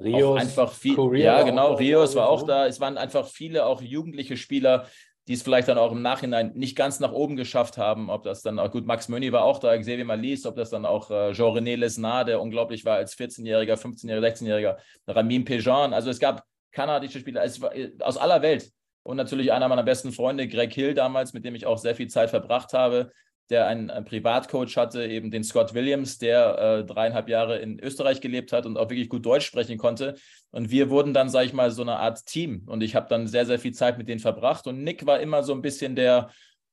Rios, 0.01 0.41
einfach 0.41 0.73
viele. 0.73 1.19
Ja, 1.19 1.43
genau. 1.43 1.75
Rios 1.75 2.15
war 2.15 2.29
auch 2.29 2.45
da. 2.45 2.67
Es 2.67 2.81
waren 2.81 2.99
einfach 2.99 3.27
viele 3.27 3.67
auch 3.67 3.83
jugendliche 3.83 4.37
Spieler, 4.37 4.87
die 5.27 5.35
es 5.35 5.43
vielleicht 5.43 5.69
dann 5.69 5.77
auch 5.77 5.93
im 5.93 6.03
Nachhinein 6.03 6.53
nicht 6.55 6.77
ganz 6.77 7.01
nach 7.01 7.13
oben 7.13 7.37
geschafft 7.37 7.77
haben. 7.77 8.09
Ob 8.09 8.23
das 8.23 8.43
dann 8.43 8.59
auch, 8.59 8.71
gut, 8.71 8.87
Max 8.87 9.09
Mönny 9.09 9.31
war 9.31 9.45
auch 9.45 9.59
da, 9.59 9.77
Xavier 9.77 10.05
Malis, 10.05 10.47
ob 10.47 10.57
das 10.57 10.71
dann 10.71 10.87
auch 10.87 11.11
äh, 11.11 11.33
Jean-René 11.33 11.77
Lesnar, 11.77 12.25
der 12.25 12.41
unglaublich 12.41 12.85
war 12.85 12.97
als 12.97 13.17
14-Jähriger, 13.17 13.75
15-Jähriger, 13.75 14.27
16-Jähriger, 14.27 14.77
Ramin 15.07 15.45
Pejan. 15.45 15.93
Also 15.93 16.09
es 16.11 16.19
gab 16.19 16.45
kanadische 16.73 17.19
Spieler 17.21 17.45
es 17.45 17.61
war, 17.61 17.75
äh, 17.75 17.93
aus 18.01 18.17
aller 18.17 18.41
Welt. 18.41 18.71
Und 19.03 19.17
natürlich 19.17 19.53
einer 19.53 19.69
meiner 19.69 19.83
besten 19.83 20.13
Freunde, 20.13 20.49
Greg 20.49 20.73
Hill 20.73 20.95
damals, 20.95 21.33
mit 21.33 21.45
dem 21.45 21.55
ich 21.55 21.67
auch 21.67 21.79
sehr 21.79 21.95
viel 21.95 22.09
Zeit 22.09 22.31
verbracht 22.31 22.73
habe. 22.73 23.11
Der 23.51 23.67
einen, 23.67 23.91
einen, 23.91 24.05
Privatcoach 24.05 24.77
hatte, 24.77 25.05
eben 25.05 25.31
den 25.31 25.43
Scott 25.43 25.75
Williams, 25.75 26.19
der 26.19 26.59
äh, 26.59 26.85
dreieinhalb 26.85 27.29
Jahre 27.29 27.59
in 27.59 27.81
Österreich 27.81 28.21
gelebt 28.21 28.53
hat 28.53 28.67
und 28.67 28.77
auch 28.77 28.91
wirklich 28.91 29.09
gut 29.09 29.25
Deutsch 29.25 29.47
sprechen 29.47 29.79
konnte. 29.79 30.17
Und 30.51 30.71
wir 30.71 30.91
wurden 30.91 31.15
dann, 31.15 31.29
sage 31.29 31.47
ich 31.47 31.53
mal, 31.53 31.71
so 31.71 31.83
eine 31.83 31.97
Art 31.97 32.27
Team. 32.27 32.63
Und 32.67 32.83
ich 32.83 32.95
habe 32.95 33.09
dann 33.09 33.27
sehr, 33.27 33.47
sehr 33.47 33.59
viel 33.59 33.73
Zeit 33.73 33.99
mit 33.99 34.09
denen 34.09 34.21
verbracht. 34.21 34.67
Und 34.67 34.83
Nick 34.83 35.07
war 35.07 35.21
immer 35.21 35.43
so 35.43 35.53
ein 35.53 35.63
bisschen 35.63 35.97
der, 35.97 36.31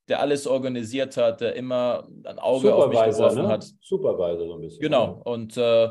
der 0.07 0.19
alles 0.19 0.47
organisiert 0.47 1.17
hat, 1.17 1.41
der 1.41 1.55
immer 1.55 2.07
ein 2.25 2.39
Auge 2.39 2.73
auf 2.73 2.89
mich 2.89 3.03
geworfen 3.03 3.43
ne? 3.43 3.47
hat. 3.47 3.65
Supervisor 3.81 4.47
so 4.47 4.55
ein 4.55 4.61
bisschen. 4.61 4.81
Genau. 4.81 5.21
Und 5.23 5.57
äh, 5.57 5.89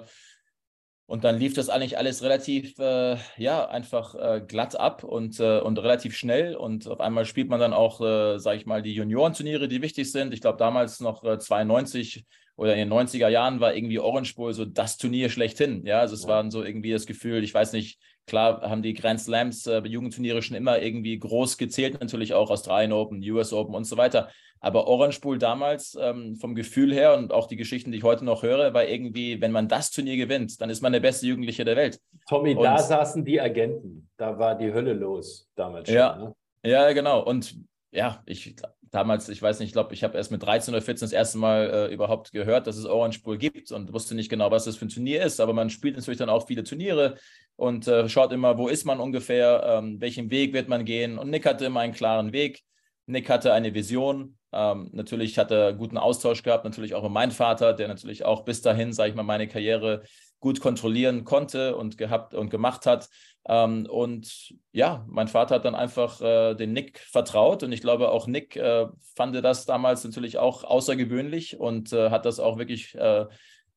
und 1.06 1.22
dann 1.24 1.38
lief 1.38 1.52
das 1.52 1.68
eigentlich 1.68 1.98
alles 1.98 2.22
relativ, 2.22 2.78
äh, 2.78 3.16
ja, 3.36 3.68
einfach 3.68 4.14
äh, 4.14 4.40
glatt 4.40 4.74
ab 4.78 5.04
und, 5.04 5.38
äh, 5.38 5.60
und 5.60 5.78
relativ 5.78 6.16
schnell. 6.16 6.56
Und 6.56 6.88
auf 6.88 7.00
einmal 7.00 7.26
spielt 7.26 7.50
man 7.50 7.60
dann 7.60 7.74
auch, 7.74 8.00
äh, 8.00 8.38
sage 8.38 8.56
ich 8.56 8.64
mal, 8.64 8.80
die 8.80 8.94
Juniorenturniere, 8.94 9.68
die 9.68 9.82
wichtig 9.82 10.10
sind. 10.10 10.32
Ich 10.32 10.40
glaube, 10.40 10.56
damals 10.56 11.00
noch 11.00 11.22
92 11.22 12.16
äh, 12.16 12.22
oder 12.56 12.74
in 12.74 12.88
den 12.88 12.92
90er 12.92 13.28
Jahren 13.28 13.60
war 13.60 13.74
irgendwie 13.74 13.98
Orange 13.98 14.34
Bowl 14.34 14.54
so 14.54 14.64
das 14.64 14.96
Turnier 14.96 15.28
schlechthin. 15.28 15.84
Ja, 15.84 16.00
also 16.00 16.14
es 16.14 16.22
ja. 16.22 16.28
waren 16.28 16.50
so 16.50 16.62
irgendwie 16.62 16.92
das 16.92 17.04
Gefühl, 17.04 17.44
ich 17.44 17.52
weiß 17.52 17.72
nicht, 17.72 17.98
klar 18.26 18.62
haben 18.62 18.82
die 18.82 18.94
Grand 18.94 19.20
Slams, 19.20 19.66
äh, 19.66 19.82
Jugendturniere 19.86 20.42
schon 20.42 20.56
immer 20.56 20.80
irgendwie 20.80 21.18
groß 21.18 21.58
gezählt, 21.58 22.00
natürlich 22.00 22.34
auch 22.34 22.50
Australien 22.50 22.92
Open, 22.92 23.22
US 23.30 23.52
Open 23.52 23.74
und 23.74 23.84
so 23.84 23.96
weiter. 23.96 24.28
Aber 24.60 24.86
Orange 24.86 25.20
Bowl 25.20 25.36
damals 25.36 25.94
ähm, 26.00 26.36
vom 26.36 26.54
Gefühl 26.54 26.94
her 26.94 27.18
und 27.18 27.32
auch 27.32 27.48
die 27.48 27.56
Geschichten, 27.56 27.92
die 27.92 27.98
ich 27.98 28.04
heute 28.04 28.24
noch 28.24 28.42
höre, 28.42 28.72
war 28.72 28.86
irgendwie, 28.86 29.40
wenn 29.42 29.52
man 29.52 29.68
das 29.68 29.90
Turnier 29.90 30.16
gewinnt, 30.16 30.58
dann 30.60 30.70
ist 30.70 30.80
man 30.80 30.92
der 30.92 31.00
beste 31.00 31.26
Jugendliche 31.26 31.66
der 31.66 31.76
Welt. 31.76 32.00
Tommy, 32.26 32.54
und, 32.54 32.62
da 32.62 32.78
saßen 32.78 33.26
die 33.26 33.38
Agenten. 33.38 34.08
Da 34.16 34.38
war 34.38 34.56
die 34.56 34.72
Hölle 34.72 34.94
los 34.94 35.50
damals 35.54 35.88
schon. 35.88 35.96
Ja, 35.96 36.16
ne? 36.16 36.34
ja 36.64 36.92
genau. 36.92 37.22
Und 37.22 37.58
ja, 37.90 38.22
ich 38.24 38.56
damals, 38.94 39.28
ich 39.28 39.42
weiß 39.42 39.58
nicht, 39.58 39.68
ich 39.68 39.72
glaube, 39.72 39.92
ich 39.94 40.04
habe 40.04 40.16
erst 40.16 40.30
mit 40.30 40.42
13 40.42 40.74
oder 40.74 40.82
14 40.82 41.06
das 41.06 41.12
erste 41.12 41.38
Mal 41.38 41.70
äh, 41.70 41.94
überhaupt 41.94 42.32
gehört, 42.32 42.66
dass 42.66 42.76
es 42.76 42.86
Orange 42.86 43.22
Bowl 43.22 43.36
gibt 43.36 43.72
und 43.72 43.92
wusste 43.92 44.14
nicht 44.14 44.28
genau, 44.28 44.50
was 44.50 44.64
das 44.64 44.76
für 44.76 44.86
ein 44.86 44.90
Turnier 44.90 45.22
ist. 45.22 45.40
Aber 45.40 45.52
man 45.52 45.70
spielt 45.70 45.96
natürlich 45.96 46.18
dann 46.18 46.28
auch 46.28 46.46
viele 46.46 46.64
Turniere 46.64 47.16
und 47.56 47.88
äh, 47.88 48.08
schaut 48.08 48.32
immer, 48.32 48.56
wo 48.58 48.68
ist 48.68 48.84
man 48.84 49.00
ungefähr, 49.00 49.62
ähm, 49.66 50.00
welchen 50.00 50.30
Weg 50.30 50.52
wird 50.52 50.68
man 50.68 50.84
gehen. 50.84 51.18
Und 51.18 51.30
Nick 51.30 51.46
hatte 51.46 51.64
immer 51.66 51.80
einen 51.80 51.92
klaren 51.92 52.32
Weg. 52.32 52.62
Nick 53.06 53.28
hatte 53.28 53.52
eine 53.52 53.74
Vision 53.74 54.38
ähm, 54.54 54.88
natürlich 54.92 55.36
hat 55.36 55.50
er 55.50 55.72
guten 55.72 55.98
Austausch 55.98 56.44
gehabt, 56.44 56.64
natürlich 56.64 56.94
auch 56.94 57.02
mit 57.02 57.10
meinem 57.10 57.32
Vater, 57.32 57.72
der 57.72 57.88
natürlich 57.88 58.24
auch 58.24 58.44
bis 58.44 58.62
dahin, 58.62 58.92
sage 58.92 59.10
ich 59.10 59.16
mal, 59.16 59.24
meine 59.24 59.48
Karriere 59.48 60.04
gut 60.44 60.60
kontrollieren 60.60 61.24
konnte 61.24 61.74
und 61.74 61.96
gehabt 61.96 62.34
und 62.34 62.50
gemacht 62.50 62.84
hat. 62.84 63.08
Ähm, 63.48 63.86
und 63.88 64.54
ja, 64.72 65.06
mein 65.08 65.26
Vater 65.26 65.54
hat 65.54 65.64
dann 65.64 65.74
einfach 65.74 66.20
äh, 66.20 66.54
den 66.54 66.74
Nick 66.74 66.98
vertraut 66.98 67.62
und 67.62 67.72
ich 67.72 67.80
glaube 67.80 68.10
auch 68.10 68.26
Nick 68.26 68.54
äh, 68.56 68.86
fand 69.16 69.34
das 69.42 69.64
damals 69.64 70.04
natürlich 70.04 70.36
auch 70.36 70.62
außergewöhnlich 70.62 71.58
und 71.58 71.94
äh, 71.94 72.10
hat 72.10 72.26
das 72.26 72.40
auch 72.40 72.58
wirklich 72.58 72.94
äh, 72.94 73.24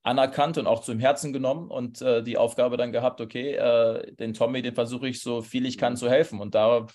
anerkannt 0.04 0.58
und 0.58 0.68
auch 0.68 0.82
zum 0.82 1.00
Herzen 1.00 1.32
genommen 1.32 1.72
und 1.72 2.02
äh, 2.02 2.22
die 2.22 2.38
Aufgabe 2.38 2.76
dann 2.76 2.92
gehabt, 2.92 3.22
okay, 3.22 3.54
äh, 3.54 4.14
den 4.16 4.34
Tommy, 4.34 4.62
den 4.62 4.76
versuche 4.76 5.08
ich 5.08 5.22
so 5.22 5.42
viel 5.42 5.66
ich 5.66 5.78
kann 5.78 5.96
zu 5.96 6.10
helfen 6.10 6.42
und 6.42 6.54
da 6.54 6.86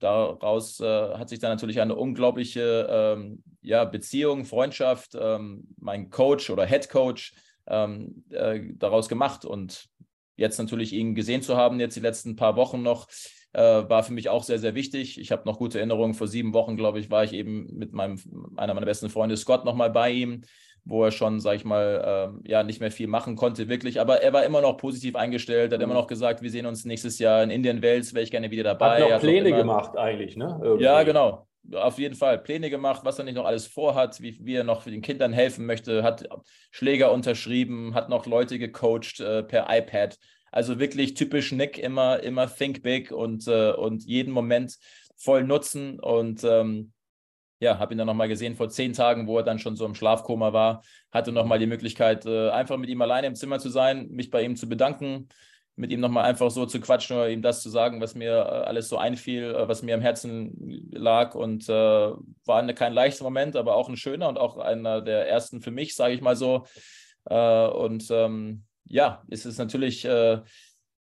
Daraus 0.00 0.80
äh, 0.80 1.14
hat 1.14 1.28
sich 1.28 1.40
dann 1.40 1.50
natürlich 1.50 1.78
eine 1.78 1.94
unglaubliche 1.94 2.88
ähm, 2.90 3.42
ja, 3.60 3.84
Beziehung, 3.84 4.46
Freundschaft, 4.46 5.14
ähm, 5.14 5.68
mein 5.78 6.08
Coach 6.08 6.48
oder 6.48 6.64
Head 6.64 6.88
Coach 6.88 7.34
ähm, 7.70 8.24
äh, 8.30 8.60
daraus 8.74 9.08
gemacht. 9.08 9.44
Und 9.44 9.88
jetzt 10.36 10.58
natürlich 10.58 10.92
ihn 10.92 11.14
gesehen 11.14 11.42
zu 11.42 11.56
haben, 11.56 11.80
jetzt 11.80 11.96
die 11.96 12.00
letzten 12.00 12.36
paar 12.36 12.56
Wochen 12.56 12.82
noch, 12.82 13.08
äh, 13.52 13.60
war 13.62 14.02
für 14.02 14.12
mich 14.12 14.28
auch 14.28 14.42
sehr, 14.42 14.58
sehr 14.58 14.74
wichtig. 14.74 15.18
Ich 15.18 15.32
habe 15.32 15.42
noch 15.46 15.58
gute 15.58 15.78
Erinnerungen. 15.78 16.14
Vor 16.14 16.28
sieben 16.28 16.52
Wochen, 16.52 16.76
glaube 16.76 17.00
ich, 17.00 17.10
war 17.10 17.24
ich 17.24 17.32
eben 17.32 17.66
mit 17.72 17.92
meinem, 17.92 18.20
einer 18.56 18.74
meiner 18.74 18.86
besten 18.86 19.10
Freunde, 19.10 19.36
Scott, 19.36 19.64
nochmal 19.64 19.90
bei 19.90 20.10
ihm 20.10 20.42
wo 20.84 21.04
er 21.04 21.10
schon, 21.10 21.40
sag 21.40 21.56
ich 21.56 21.64
mal, 21.64 22.02
ähm, 22.04 22.42
ja, 22.46 22.62
nicht 22.62 22.80
mehr 22.80 22.90
viel 22.90 23.06
machen 23.06 23.36
konnte, 23.36 23.68
wirklich. 23.68 24.00
Aber 24.00 24.22
er 24.22 24.32
war 24.32 24.44
immer 24.44 24.60
noch 24.60 24.76
positiv 24.76 25.16
eingestellt, 25.16 25.72
hat 25.72 25.78
mhm. 25.78 25.84
immer 25.84 25.94
noch 25.94 26.06
gesagt, 26.06 26.42
wir 26.42 26.50
sehen 26.50 26.66
uns 26.66 26.84
nächstes 26.84 27.18
Jahr 27.18 27.42
in 27.42 27.50
Indian 27.50 27.82
Wells, 27.82 28.14
wäre 28.14 28.24
ich 28.24 28.30
gerne 28.30 28.50
wieder 28.50 28.64
dabei. 28.64 29.02
Hat 29.02 29.10
noch 29.10 29.20
Pläne 29.20 29.48
immer, 29.48 29.58
gemacht 29.58 29.96
eigentlich, 29.96 30.36
ne? 30.36 30.58
Irgendwie. 30.62 30.84
Ja, 30.84 31.02
genau. 31.02 31.46
Auf 31.74 31.98
jeden 31.98 32.14
Fall 32.14 32.38
Pläne 32.38 32.70
gemacht, 32.70 33.02
was 33.04 33.18
er 33.18 33.24
nicht 33.24 33.34
noch 33.34 33.44
alles 33.44 33.66
vorhat, 33.66 34.20
wie, 34.20 34.38
wie 34.42 34.54
er 34.54 34.64
noch 34.64 34.84
den 34.84 35.02
Kindern 35.02 35.32
helfen 35.32 35.66
möchte, 35.66 36.02
hat 36.02 36.26
Schläger 36.70 37.12
unterschrieben, 37.12 37.94
hat 37.94 38.08
noch 38.08 38.26
Leute 38.26 38.58
gecoacht 38.58 39.20
äh, 39.20 39.42
per 39.42 39.66
iPad. 39.68 40.18
Also 40.50 40.78
wirklich 40.78 41.14
typisch 41.14 41.52
Nick, 41.52 41.78
immer, 41.78 42.22
immer 42.22 42.52
think 42.52 42.82
big 42.82 43.12
und, 43.12 43.46
äh, 43.46 43.72
und 43.72 44.04
jeden 44.04 44.32
Moment 44.32 44.78
voll 45.16 45.44
nutzen. 45.44 46.00
Und 46.00 46.42
ähm, 46.44 46.92
ja, 47.60 47.78
habe 47.78 47.94
ihn 47.94 47.98
dann 47.98 48.06
nochmal 48.06 48.28
gesehen 48.28 48.56
vor 48.56 48.68
zehn 48.70 48.92
Tagen, 48.94 49.26
wo 49.26 49.36
er 49.36 49.44
dann 49.44 49.58
schon 49.58 49.76
so 49.76 49.84
im 49.84 49.94
Schlafkoma 49.94 50.52
war. 50.52 50.82
Hatte 51.12 51.30
nochmal 51.30 51.58
die 51.58 51.66
Möglichkeit, 51.66 52.24
äh, 52.26 52.48
einfach 52.50 52.78
mit 52.78 52.88
ihm 52.88 53.02
alleine 53.02 53.26
im 53.26 53.34
Zimmer 53.34 53.58
zu 53.58 53.68
sein, 53.68 54.08
mich 54.08 54.30
bei 54.30 54.42
ihm 54.42 54.56
zu 54.56 54.68
bedanken, 54.68 55.28
mit 55.76 55.92
ihm 55.92 56.00
nochmal 56.00 56.24
einfach 56.24 56.50
so 56.50 56.66
zu 56.66 56.80
quatschen 56.80 57.16
oder 57.16 57.30
ihm 57.30 57.42
das 57.42 57.62
zu 57.62 57.70
sagen, 57.70 58.00
was 58.00 58.14
mir 58.14 58.32
äh, 58.32 58.66
alles 58.66 58.88
so 58.88 58.98
einfiel, 58.98 59.54
äh, 59.54 59.68
was 59.68 59.82
mir 59.82 59.94
am 59.94 60.00
Herzen 60.00 60.88
lag. 60.92 61.34
Und 61.34 61.68
äh, 61.68 61.72
war 61.72 62.58
eine, 62.58 62.74
kein 62.74 62.92
leichter 62.92 63.24
Moment, 63.24 63.56
aber 63.56 63.76
auch 63.76 63.88
ein 63.88 63.96
schöner 63.96 64.28
und 64.28 64.38
auch 64.38 64.58
einer 64.58 65.00
der 65.00 65.28
ersten 65.28 65.60
für 65.60 65.70
mich, 65.70 65.94
sage 65.94 66.14
ich 66.14 66.20
mal 66.20 66.36
so. 66.36 66.66
Äh, 67.24 67.66
und 67.68 68.08
ähm, 68.10 68.64
ja, 68.84 69.22
es 69.30 69.46
ist 69.46 69.58
natürlich 69.58 70.04
äh, 70.04 70.40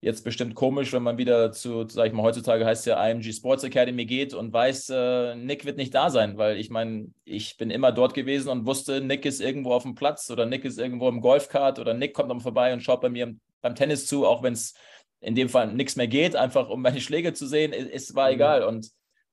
jetzt 0.02 0.24
bestimmt 0.24 0.56
komisch, 0.56 0.94
wenn 0.94 1.04
man 1.04 1.18
wieder 1.18 1.52
zu, 1.52 1.88
sag 1.88 2.08
ich 2.08 2.14
mal, 2.14 2.24
heutzutage 2.24 2.66
heißt 2.66 2.82
es 2.82 2.86
ja 2.86 3.08
IMG 3.08 3.32
Sports 3.34 3.64
Academy 3.64 4.06
geht 4.06 4.34
und 4.34 4.54
weiß, 4.54 4.90
äh, 4.92 5.36
Nick 5.36 5.66
wird 5.66 5.78
nicht 5.78 5.96
da 5.96 6.10
sein, 6.10 6.38
weil 6.38 6.58
ich 6.58 6.70
meine, 6.70 7.08
ich 7.24 7.58
bin 7.58 7.72
immer 7.72 7.92
dort 7.92 8.14
gewesen 8.14 8.50
und 8.50 8.66
wusste, 8.68 9.02
Nick 9.02 9.26
ist 9.26 9.42
irgendwo 9.42 9.74
auf 9.74 9.84
dem 9.84 9.96
Platz 9.96 10.30
oder 10.30 10.46
Nick 10.46 10.64
ist 10.64 10.78
irgendwo 10.78 11.10
im 11.10 11.22
Golfkart 11.22 11.80
oder 11.80 11.94
Nick 11.94 12.14
kommt 12.14 12.30
noch 12.30 12.42
vorbei 12.42 12.72
und 12.74 12.82
schaut 12.82 13.02
bei 13.02 13.10
mir 13.10 13.36
beim 13.66 13.76
Tennis 13.76 14.08
zu, 14.08 14.26
auch 14.26 14.44
wenn 14.44 14.54
es 14.54 14.76
in 15.20 15.36
dem 15.36 15.50
Fall 15.50 15.74
nichts 15.74 15.96
mehr 15.96 16.08
geht, 16.08 16.36
einfach 16.36 16.70
um 16.70 16.82
meine 16.82 17.02
Schläge 17.02 17.34
zu 17.34 17.48
sehen, 17.48 17.74
es 17.74 18.16
war 18.16 18.28
mhm. 18.28 18.36
egal 18.36 18.64
und 18.64 18.90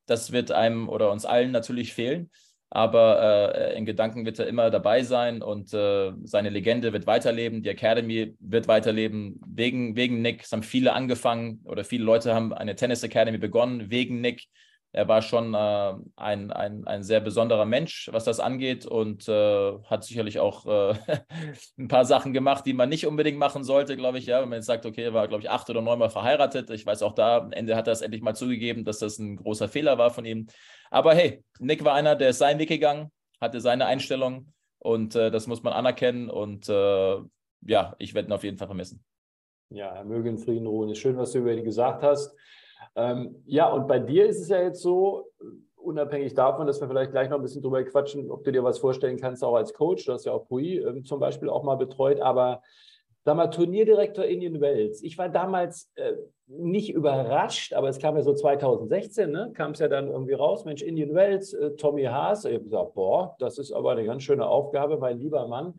das 0.07 0.33
wird 0.33 0.51
einem 0.51 0.89
oder 0.89 1.13
uns 1.13 1.25
allen 1.25 1.53
natürlich 1.53 1.95
fehlen 1.95 2.31
aber 2.75 3.55
äh, 3.55 3.77
in 3.77 3.85
Gedanken 3.85 4.25
wird 4.25 4.39
er 4.39 4.47
immer 4.47 4.71
dabei 4.71 5.03
sein 5.03 5.43
und 5.43 5.75
äh, 5.75 6.13
seine 6.25 6.49
Legende 6.49 6.95
wird 6.95 7.07
weiterleben, 7.07 7.63
die 7.63 7.69
Academy 7.69 8.35
wird 8.41 8.67
weiterleben 8.67 9.39
wegen, 9.47 9.95
wegen 9.95 10.23
Nick. 10.23 10.43
Es 10.43 10.53
haben 10.53 10.63
viele 10.63 10.95
angefangen 10.95 11.61
oder 11.65 11.85
viele 11.85 12.05
Leute 12.05 12.35
haben 12.35 12.55
eine 12.55 12.75
Tennis 12.75 13.03
Academy 13.03 13.37
begonnen 13.37 13.91
wegen 13.91 14.23
Nick. 14.23 14.47
Er 14.95 15.09
war 15.09 15.23
schon 15.23 15.55
äh, 15.55 15.95
ein, 16.17 16.51
ein, 16.51 16.87
ein 16.87 17.03
sehr 17.03 17.21
besonderer 17.21 17.65
Mensch, 17.65 18.11
was 18.13 18.25
das 18.25 18.41
angeht 18.41 18.85
und 18.85 19.27
äh, 19.27 19.79
hat 19.85 20.05
sicherlich 20.05 20.39
auch 20.39 20.67
äh, 20.67 20.95
ein 21.79 21.89
paar 21.89 22.05
Sachen 22.05 22.35
gemacht, 22.35 22.67
die 22.67 22.75
man 22.75 22.91
nicht 22.91 23.07
unbedingt 23.07 23.39
machen 23.39 23.65
sollte, 23.65 23.97
glaube 23.97 24.19
ich. 24.19 24.27
Ja, 24.27 24.43
wenn 24.43 24.51
man 24.51 24.59
jetzt 24.59 24.67
sagt, 24.67 24.85
okay, 24.85 25.05
er 25.05 25.15
war, 25.15 25.29
glaube 25.29 25.43
ich, 25.43 25.51
acht 25.51 25.71
oder 25.71 25.81
neunmal 25.81 26.11
verheiratet. 26.11 26.69
Ich 26.69 26.85
weiß 26.85 27.03
auch 27.03 27.15
da, 27.15 27.39
am 27.39 27.53
Ende 27.53 27.75
hat 27.75 27.87
er 27.87 27.95
es 27.95 28.03
endlich 28.03 28.23
mal 28.23 28.35
zugegeben, 28.35 28.85
dass 28.85 28.99
das 28.99 29.19
ein 29.19 29.37
großer 29.37 29.67
Fehler 29.67 29.97
war 29.97 30.11
von 30.11 30.27
ihm. 30.27 30.47
Aber 30.91 31.15
hey, 31.15 31.43
Nick 31.59 31.85
war 31.85 31.95
einer, 31.95 32.15
der 32.15 32.29
ist 32.29 32.39
seinen 32.39 32.59
Weg 32.59 32.69
gegangen, 32.69 33.11
hatte 33.41 33.63
seine 33.63 33.87
Einstellung 33.87 34.53
und 34.79 35.17
äh, 35.17 35.31
das 35.31 35.47
muss 35.47 35.63
man 35.63 35.73
anerkennen. 35.73 36.29
Und 36.29 36.69
äh, 36.69 37.17
ja, 37.63 37.95
ich 37.99 38.13
werde 38.13 38.29
ihn 38.29 38.33
auf 38.33 38.45
jeden 38.45 38.59
Fall 38.59 38.69
vermissen. 38.69 39.03
Ja, 39.71 39.95
er 39.95 40.05
möge 40.05 40.29
in 40.29 40.37
Frieden 40.37 40.67
ruhen. 40.67 40.91
Ist 40.91 40.99
schön, 40.99 41.17
was 41.17 41.33
du 41.33 41.39
über 41.39 41.53
ihn 41.53 41.65
gesagt 41.65 42.03
hast. 42.03 42.37
Ähm, 42.95 43.43
ja, 43.47 43.73
und 43.73 43.89
bei 43.89 43.99
dir 43.99 44.27
ist 44.27 44.41
es 44.41 44.49
ja 44.49 44.63
jetzt 44.63 44.83
so, 44.83 45.31
unabhängig 45.83 46.35
davon, 46.35 46.67
dass 46.67 46.81
wir 46.81 46.89
vielleicht 46.89 47.11
gleich 47.11 47.29
noch 47.29 47.39
ein 47.39 47.43
bisschen 47.43 47.63
drüber 47.63 47.83
quatschen, 47.85 48.31
ob 48.31 48.45
du 48.45 48.53
dir 48.53 48.65
was 48.65 48.79
vorstellen 48.79 49.19
kannst, 49.19 49.45
auch 49.45 49.55
als 49.55 49.75
Coach. 49.75 50.07
Du 50.07 50.13
hast 50.13 50.25
ja 50.25 50.33
auch 50.33 50.47
Pui 50.47 50.79
ähm, 50.79 51.05
zum 51.05 51.21
Beispiel 51.21 51.49
auch 51.49 51.63
mal 51.65 51.77
betreut, 51.77 52.21
aber 52.21 52.63
sag 53.25 53.37
mal, 53.37 53.49
Turnierdirektor 53.49 54.25
Indian 54.25 54.61
Wells. 54.61 55.03
Ich 55.03 55.17
war 55.19 55.29
damals 55.29 55.91
äh, 55.95 56.15
nicht 56.47 56.93
überrascht, 56.93 57.73
aber 57.73 57.89
es 57.89 57.99
kam 57.99 58.17
ja 58.17 58.23
so 58.23 58.35
2016, 58.35 59.31
ne, 59.31 59.53
kam 59.55 59.73
es 59.73 59.79
ja 59.79 59.89
dann 59.89 60.09
irgendwie 60.09 60.35
raus, 60.35 60.65
Mensch, 60.65 60.83
Indian 60.83 61.15
Wells, 61.15 61.53
äh, 61.53 61.77
Tommy 61.77 62.05
Haas. 62.05 62.45
Ich 62.45 62.55
habe 62.55 62.65
gesagt, 62.65 62.95
boah, 62.95 63.37
das 63.39 63.59
ist 63.59 63.73
aber 63.73 63.93
eine 63.93 64.05
ganz 64.05 64.23
schöne 64.23 64.47
Aufgabe, 64.47 64.99
mein 64.99 65.19
lieber 65.19 65.47
Mann. 65.47 65.75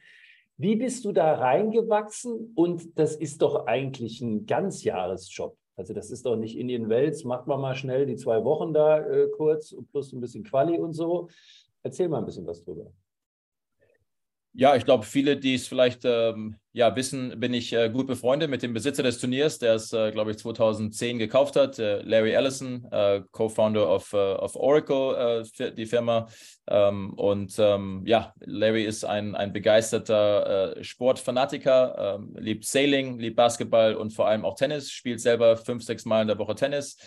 Wie 0.58 0.76
bist 0.76 1.04
du 1.04 1.12
da 1.12 1.34
reingewachsen? 1.34 2.54
Und 2.56 2.98
das 2.98 3.16
ist 3.16 3.42
doch 3.42 3.66
eigentlich 3.66 4.22
ein 4.22 4.46
Ganzjahresjob. 4.46 5.58
Also 5.76 5.94
das 5.94 6.12
ist 6.12 6.26
doch 6.26 6.36
nicht 6.36 6.58
Indian 6.58 6.90
Wells, 6.90 7.24
macht 7.24 7.48
man 7.48 7.60
mal 7.60 7.76
schnell 7.76 8.06
die 8.06 8.16
zwei 8.16 8.44
Wochen 8.44 8.74
da 8.74 9.00
äh, 9.00 9.28
kurz 9.30 9.76
plus 9.92 10.14
ein 10.14 10.22
bisschen 10.22 10.44
Quali 10.44 10.78
und 10.78 10.94
so. 10.94 11.30
Erzähl 11.82 12.08
mal 12.10 12.20
ein 12.20 12.26
bisschen 12.26 12.46
was 12.46 12.64
drüber. 12.64 12.92
Ja, 14.56 14.76
ich 14.76 14.86
glaube, 14.86 15.04
viele, 15.04 15.36
die 15.36 15.56
es 15.56 15.68
vielleicht 15.68 16.06
ähm, 16.06 16.58
ja, 16.74 16.96
wissen, 16.96 17.40
bin 17.40 17.56
ich 17.56 17.74
äh, 17.74 17.90
gut 17.90 18.06
befreundet 18.06 18.52
mit 18.52 18.62
dem 18.62 18.72
Besitzer 18.72 19.02
des 19.02 19.18
Turniers, 19.18 19.58
der 19.58 19.74
es, 19.74 19.92
äh, 19.94 20.12
glaube 20.12 20.30
ich, 20.30 20.38
2010 20.38 21.18
gekauft 21.18 21.56
hat, 21.56 21.80
äh, 21.80 22.04
Larry 22.04 22.34
Ellison, 22.34 22.88
äh, 22.92 23.22
Co-Founder 23.32 23.90
of, 23.90 24.14
äh, 24.14 24.18
of 24.18 24.56
Oracle, 24.56 25.44
äh, 25.58 25.72
die 25.72 25.88
Firma. 25.88 26.28
Ähm, 26.68 27.14
und 27.16 27.56
ähm, 27.58 28.04
ja, 28.06 28.32
Larry 28.42 28.84
ist 28.84 29.06
ein, 29.06 29.34
ein 29.34 29.54
begeisterter 29.54 30.76
Sportfanatiker, 30.82 32.18
ähm, 32.20 32.36
liebt 32.38 32.66
Sailing, 32.66 33.18
liebt 33.18 33.36
Basketball 33.36 33.96
und 33.96 34.14
vor 34.14 34.28
allem 34.28 34.46
auch 34.46 34.56
Tennis, 34.56 34.92
spielt 34.92 35.20
selber 35.20 35.58
fünf, 35.58 35.84
sechs 35.84 36.06
Mal 36.06 36.22
in 36.22 36.28
der 36.28 36.38
Woche 36.38 36.54
Tennis 36.54 36.98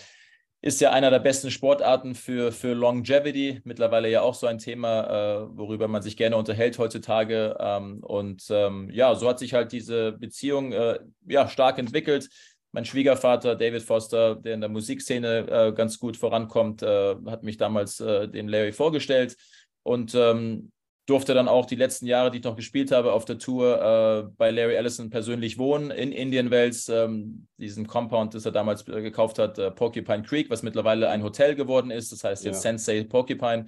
ist 0.66 0.80
ja 0.80 0.90
einer 0.90 1.10
der 1.12 1.20
besten 1.20 1.52
Sportarten 1.52 2.16
für, 2.16 2.50
für 2.50 2.74
Longevity. 2.74 3.60
Mittlerweile 3.62 4.10
ja 4.10 4.22
auch 4.22 4.34
so 4.34 4.48
ein 4.48 4.58
Thema, 4.58 5.04
äh, 5.04 5.56
worüber 5.56 5.86
man 5.86 6.02
sich 6.02 6.16
gerne 6.16 6.36
unterhält 6.36 6.76
heutzutage. 6.76 7.56
Ähm, 7.60 8.02
und 8.02 8.42
ähm, 8.50 8.90
ja, 8.90 9.14
so 9.14 9.28
hat 9.28 9.38
sich 9.38 9.54
halt 9.54 9.70
diese 9.70 10.10
Beziehung 10.10 10.72
äh, 10.72 10.98
ja, 11.28 11.48
stark 11.48 11.78
entwickelt. 11.78 12.28
Mein 12.72 12.84
Schwiegervater 12.84 13.54
David 13.54 13.84
Foster, 13.84 14.34
der 14.34 14.54
in 14.54 14.60
der 14.60 14.68
Musikszene 14.68 15.46
äh, 15.48 15.72
ganz 15.72 16.00
gut 16.00 16.16
vorankommt, 16.16 16.82
äh, 16.82 17.14
hat 17.26 17.44
mich 17.44 17.58
damals 17.58 18.00
äh, 18.00 18.26
dem 18.28 18.48
Larry 18.48 18.72
vorgestellt. 18.72 19.36
Und 19.84 20.16
ähm, 20.16 20.72
durfte 21.06 21.34
dann 21.34 21.48
auch 21.48 21.66
die 21.66 21.76
letzten 21.76 22.06
Jahre, 22.06 22.30
die 22.30 22.38
ich 22.38 22.44
noch 22.44 22.56
gespielt 22.56 22.90
habe, 22.90 23.12
auf 23.12 23.24
der 23.24 23.38
Tour 23.38 23.80
äh, 23.80 24.28
bei 24.36 24.50
Larry 24.50 24.74
Ellison 24.74 25.08
persönlich 25.08 25.56
wohnen 25.56 25.92
in 25.92 26.10
Indian 26.10 26.50
Wells, 26.50 26.88
ähm, 26.88 27.46
diesen 27.58 27.86
Compound, 27.86 28.34
das 28.34 28.44
er 28.44 28.52
damals 28.52 28.86
äh, 28.88 29.00
gekauft 29.02 29.38
hat, 29.38 29.58
äh, 29.58 29.70
Porcupine 29.70 30.24
Creek, 30.24 30.50
was 30.50 30.64
mittlerweile 30.64 31.08
ein 31.08 31.22
Hotel 31.22 31.54
geworden 31.54 31.92
ist. 31.92 32.10
Das 32.10 32.24
heißt 32.24 32.44
jetzt 32.44 32.56
ja. 32.56 32.72
Sensei 32.72 33.04
Porcupine. 33.04 33.66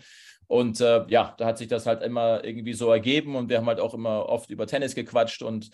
Und 0.48 0.80
äh, 0.80 1.04
ja, 1.08 1.34
da 1.38 1.46
hat 1.46 1.58
sich 1.58 1.68
das 1.68 1.86
halt 1.86 2.02
immer 2.02 2.42
irgendwie 2.42 2.72
so 2.72 2.90
ergeben 2.90 3.36
und 3.36 3.48
wir 3.48 3.58
haben 3.58 3.66
halt 3.66 3.80
auch 3.80 3.94
immer 3.94 4.26
oft 4.26 4.50
über 4.50 4.66
Tennis 4.66 4.94
gequatscht 4.94 5.42
und 5.42 5.70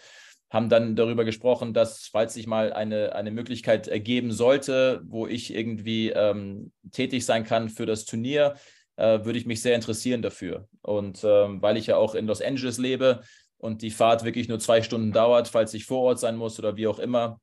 haben 0.50 0.68
dann 0.68 0.96
darüber 0.96 1.24
gesprochen, 1.24 1.72
dass, 1.72 2.08
falls 2.12 2.34
sich 2.34 2.46
mal 2.46 2.72
eine, 2.72 3.14
eine 3.14 3.30
Möglichkeit 3.30 3.88
ergeben 3.88 4.32
sollte, 4.32 5.00
wo 5.04 5.26
ich 5.26 5.54
irgendwie 5.54 6.10
ähm, 6.10 6.72
tätig 6.92 7.24
sein 7.24 7.44
kann 7.44 7.68
für 7.68 7.86
das 7.86 8.04
Turnier, 8.04 8.54
äh, 8.96 9.24
würde 9.24 9.38
ich 9.38 9.46
mich 9.46 9.62
sehr 9.62 9.74
interessieren 9.74 10.22
dafür. 10.22 10.68
Und 10.82 11.22
ähm, 11.24 11.62
weil 11.62 11.76
ich 11.76 11.86
ja 11.86 11.96
auch 11.96 12.14
in 12.14 12.26
Los 12.26 12.42
Angeles 12.42 12.78
lebe 12.78 13.22
und 13.58 13.82
die 13.82 13.90
Fahrt 13.90 14.24
wirklich 14.24 14.48
nur 14.48 14.58
zwei 14.58 14.82
Stunden 14.82 15.12
dauert, 15.12 15.48
falls 15.48 15.74
ich 15.74 15.86
vor 15.86 16.02
Ort 16.02 16.20
sein 16.20 16.36
muss 16.36 16.58
oder 16.58 16.76
wie 16.76 16.86
auch 16.86 16.98
immer, 16.98 17.40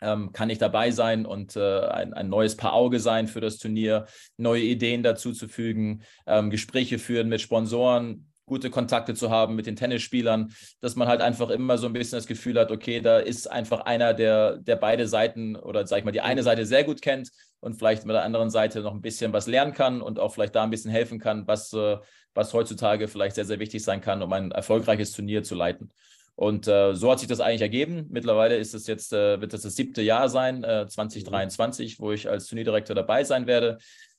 ähm, 0.00 0.32
kann 0.32 0.50
ich 0.50 0.58
dabei 0.58 0.90
sein 0.90 1.26
und 1.26 1.56
äh, 1.56 1.80
ein, 1.80 2.14
ein, 2.14 2.28
neues 2.28 2.56
Paar 2.56 2.72
Auge 2.72 3.00
sein 3.00 3.28
für 3.28 3.40
das 3.40 3.58
Turnier, 3.58 4.06
neue 4.38 4.62
Ideen 4.62 5.02
dazu 5.02 5.32
zu 5.32 5.48
fügen, 5.48 6.02
ähm, 6.26 6.50
Gespräche 6.50 6.98
führen 6.98 7.28
mit 7.28 7.40
Sponsoren, 7.40 8.26
gute 8.46 8.70
Kontakte 8.70 9.14
zu 9.14 9.30
haben 9.30 9.54
mit 9.54 9.66
den 9.66 9.76
Tennisspielern, 9.76 10.52
dass 10.80 10.96
man 10.96 11.06
halt 11.06 11.20
einfach 11.20 11.50
immer 11.50 11.78
so 11.78 11.86
ein 11.86 11.92
bisschen 11.92 12.16
das 12.16 12.26
Gefühl 12.26 12.58
hat, 12.58 12.72
okay, 12.72 13.00
da 13.00 13.18
ist 13.18 13.48
einfach 13.48 13.82
einer, 13.82 14.14
der, 14.14 14.56
der 14.56 14.76
beide 14.76 15.06
Seiten 15.06 15.54
oder 15.54 15.86
sag 15.86 15.98
ich 15.98 16.04
mal, 16.04 16.10
die 16.10 16.20
eine 16.20 16.42
Seite 16.42 16.66
sehr 16.66 16.82
gut 16.82 17.02
kennt 17.02 17.30
und 17.60 17.74
vielleicht 17.74 18.04
mit 18.06 18.14
der 18.14 18.24
anderen 18.24 18.50
Seite 18.50 18.80
noch 18.80 18.94
ein 18.94 19.02
bisschen 19.02 19.32
was 19.32 19.46
lernen 19.46 19.72
kann 19.72 20.02
und 20.02 20.18
auch 20.18 20.32
vielleicht 20.32 20.54
da 20.54 20.62
ein 20.62 20.70
bisschen 20.70 20.90
helfen 20.90 21.18
kann, 21.18 21.46
was, 21.46 21.72
äh, 21.72 21.98
was 22.34 22.52
heutzutage 22.52 23.08
vielleicht 23.08 23.36
sehr, 23.36 23.44
sehr 23.44 23.58
wichtig 23.58 23.82
sein 23.82 24.00
kann, 24.00 24.22
um 24.22 24.32
ein 24.32 24.50
erfolgreiches 24.50 25.12
Turnier 25.12 25.42
zu 25.42 25.54
leiten. 25.54 25.90
Und 26.36 26.68
äh, 26.68 26.94
so 26.94 27.10
hat 27.10 27.18
sich 27.18 27.28
das 27.28 27.40
eigentlich 27.40 27.60
ergeben. 27.60 28.06
Mittlerweile 28.08 28.56
ist 28.56 28.72
es 28.72 28.86
jetzt, 28.86 29.12
äh, 29.12 29.40
wird 29.42 29.52
das 29.52 29.60
das 29.60 29.76
siebte 29.76 30.00
Jahr 30.00 30.30
sein, 30.30 30.64
äh, 30.64 30.86
2023, 30.88 32.00
wo 32.00 32.12
ich 32.12 32.30
als 32.30 32.46
Turnierdirektor 32.46 32.96
dabei 32.96 33.24
sein 33.24 33.46
werde. 33.46 33.76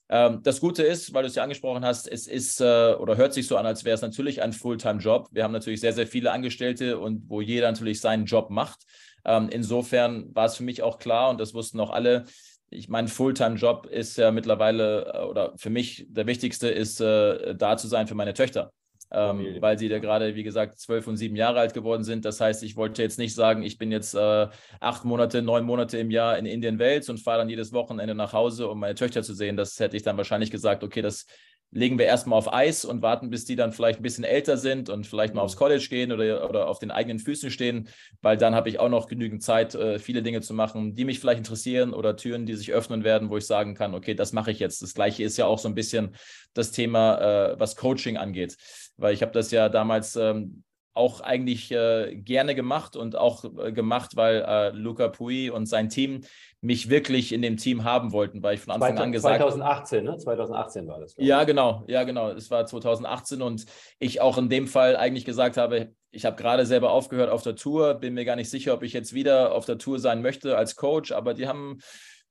Ähm, 0.08 0.42
das 0.44 0.60
Gute 0.60 0.84
ist, 0.84 1.14
weil 1.14 1.24
du 1.24 1.30
es 1.30 1.36
ja 1.36 1.44
angesprochen 1.44 1.84
hast, 1.84 2.08
es 2.08 2.28
ist 2.28 2.62
äh, 2.62 2.94
oder 2.94 3.18
hört 3.18 3.34
sich 3.34 3.48
so 3.48 3.58
an, 3.58 3.66
als 3.66 3.86
wäre 3.86 3.96
es 3.96 4.02
natürlich 4.02 4.42
ein 4.44 4.54
Fulltime-Job. 4.54 5.30
Wir 5.32 5.44
haben 5.44 5.54
natürlich 5.54 5.80
sehr, 5.80 5.94
sehr 5.94 6.06
viele 6.06 6.32
Angestellte 6.32 7.00
und 7.00 7.28
wo 7.28 7.42
jeder 7.42 7.72
natürlich 7.72 8.02
seinen 8.02 8.26
Job 8.26 8.50
macht. 8.52 8.82
Ähm, 9.26 9.50
insofern 9.50 10.36
war 10.36 10.46
es 10.46 10.58
für 10.58 10.64
mich 10.64 10.84
auch 10.84 11.00
klar 11.00 11.30
und 11.30 11.39
das 11.39 11.54
wussten 11.54 11.80
auch 11.80 11.92
alle. 11.92 12.26
Ich 12.72 12.89
mein 12.89 13.07
Fulltime-Job 13.07 13.86
ist 13.86 14.17
ja 14.17 14.32
mittlerweile 14.32 15.13
äh, 15.13 15.26
oder 15.26 15.53
für 15.57 15.69
mich 15.69 16.07
der 16.09 16.26
wichtigste 16.26 16.69
ist, 16.69 16.99
äh, 16.99 17.53
da 17.55 17.78
zu 17.78 17.88
sein 17.88 18.07
für 18.07 18.15
meine 18.15 18.34
Töchter 18.34 18.74
ähm, 19.11 19.57
weil 19.59 19.78
sie 19.78 19.89
da 19.89 19.99
gerade, 19.99 20.36
wie 20.36 20.43
gesagt, 20.43 20.80
zwölf 20.80 21.05
und 21.07 21.17
sieben 21.17 21.36
Jahre 21.36 21.59
alt 21.59 21.74
geworden 21.74 22.03
sind. 22.03 22.24
Das 22.24 22.39
heißt, 22.39 22.63
ich 22.63 22.78
wollte 22.78 23.01
jetzt 23.01 23.19
nicht 23.19 23.36
sagen, 23.36 23.61
ich 23.61 23.78
bin 23.78 23.91
jetzt 23.91 24.15
äh, 24.15 24.47
acht 24.80 25.03
Monate, 25.03 25.41
neun 25.41 25.65
Monate 25.65 25.97
im 25.97 26.11
Jahr 26.11 26.38
in 26.38 26.45
Indien 26.45 26.80
Welt 26.80 27.09
und 27.09 27.19
fahre 27.19 27.39
dann 27.39 27.49
jedes 27.49 27.74
Wochenende 27.74 28.15
nach 28.15 28.32
Hause, 28.32 28.69
um 28.69 28.80
meine 28.80 28.95
Töchter 28.95 29.22
zu 29.22 29.34
sehen. 29.34 29.57
Das 29.57 29.78
hätte 29.80 29.97
ich 29.97 30.03
dann 30.03 30.15
wahrscheinlich 30.15 30.49
gesagt, 30.49 30.84
okay, 30.84 31.01
das 31.01 31.26
legen 31.72 31.97
wir 31.97 32.05
erstmal 32.05 32.38
auf 32.38 32.53
Eis 32.53 32.84
und 32.84 33.01
warten, 33.01 33.30
bis 33.30 33.45
die 33.45 33.55
dann 33.55 33.72
vielleicht 33.72 33.99
ein 33.99 34.03
bisschen 34.03 34.26
älter 34.26 34.57
sind 34.57 34.89
und 34.89 35.07
vielleicht 35.07 35.34
mal 35.34 35.41
aufs 35.41 35.55
mhm. 35.55 35.59
College 35.59 35.88
gehen 35.89 36.11
oder, 36.11 36.49
oder 36.49 36.67
auf 36.67 36.80
den 36.80 36.91
eigenen 36.91 37.19
Füßen 37.19 37.49
stehen, 37.49 37.88
weil 38.22 38.38
dann 38.38 38.53
habe 38.53 38.67
ich 38.69 38.80
auch 38.80 38.89
noch 38.89 39.07
genügend 39.07 39.41
Zeit, 39.41 39.74
äh, 39.74 39.97
viele 39.97 40.22
Dinge 40.22 40.41
zu 40.41 40.53
machen, 40.53 40.95
die 40.95 41.05
mich 41.05 41.19
vielleicht 41.19 41.39
interessieren 41.39 41.93
oder 41.93 42.17
Türen, 42.17 42.45
die 42.45 42.55
sich 42.55 42.74
öffnen 42.74 43.03
werden, 43.03 43.30
wo 43.30 43.38
ich 43.38 43.45
sagen 43.45 43.74
kann, 43.74 43.95
okay, 43.95 44.13
das 44.13 44.34
mache 44.34 44.51
ich 44.51 44.59
jetzt. 44.59 44.82
Das 44.82 44.93
gleiche 44.93 45.24
ist 45.24 45.38
ja 45.38 45.45
auch 45.45 45.59
so 45.59 45.69
ein 45.69 45.76
bisschen 45.76 46.15
das 46.53 46.72
Thema, 46.72 47.51
äh, 47.53 47.59
was 47.59 47.78
Coaching 47.78 48.17
angeht, 48.17 48.57
weil 48.97 49.13
ich 49.13 49.22
habe 49.22 49.32
das 49.32 49.51
ja 49.51 49.69
damals 49.69 50.17
ähm, 50.17 50.63
auch 50.93 51.22
eigentlich 51.22 51.72
äh, 51.72 52.15
gerne 52.17 52.53
gemacht 52.53 52.95
und 52.95 53.15
auch 53.15 53.45
äh, 53.45 53.72
gemacht, 53.72 54.15
weil 54.15 54.43
äh, 54.45 54.69
Luca 54.72 55.07
Pui 55.07 55.49
und 55.49 55.65
sein 55.65 55.89
Team 55.89 56.22
mich 56.62 56.89
wirklich 56.89 57.34
in 57.34 57.41
dem 57.41 57.57
Team 57.57 57.84
haben 57.84 58.12
wollten, 58.12 58.43
weil 58.43 58.53
ich 58.53 58.62
von 58.62 58.74
Anfang 58.74 58.95
20, 58.95 59.03
an 59.03 59.12
gesagt 59.12 59.38
2018, 59.38 60.03
ne? 60.03 60.18
2018 60.18 60.88
war 60.88 60.99
das. 60.99 61.16
Ja, 61.18 61.43
genau, 61.43 61.84
ja, 61.88 62.03
genau. 62.03 62.30
Es 62.30 62.51
war 62.51 62.66
2018 62.66 63.41
und 63.41 63.66
ich 63.97 64.22
auch 64.22 64.38
in 64.38 64.47
dem 64.47 64.68
Fall 64.68 64.95
eigentlich 64.95 65.26
gesagt 65.26 65.57
habe, 65.57 65.93
ich 66.12 66.26
habe 66.26 66.36
gerade 66.36 66.66
selber 66.68 66.91
aufgehört 66.91 67.32
auf 67.32 67.41
der 67.41 67.55
Tour, 67.55 67.95
bin 67.95 68.14
mir 68.14 68.26
gar 68.26 68.36
nicht 68.36 68.49
sicher, 68.49 68.76
ob 68.76 68.84
ich 68.84 68.93
jetzt 68.93 69.14
wieder 69.14 69.53
auf 69.53 69.66
der 69.66 69.80
Tour 69.80 69.99
sein 69.99 70.22
möchte 70.22 70.55
als 70.55 70.76
Coach, 70.76 71.12
aber 71.12 71.34
die 71.34 71.47
haben 71.47 71.80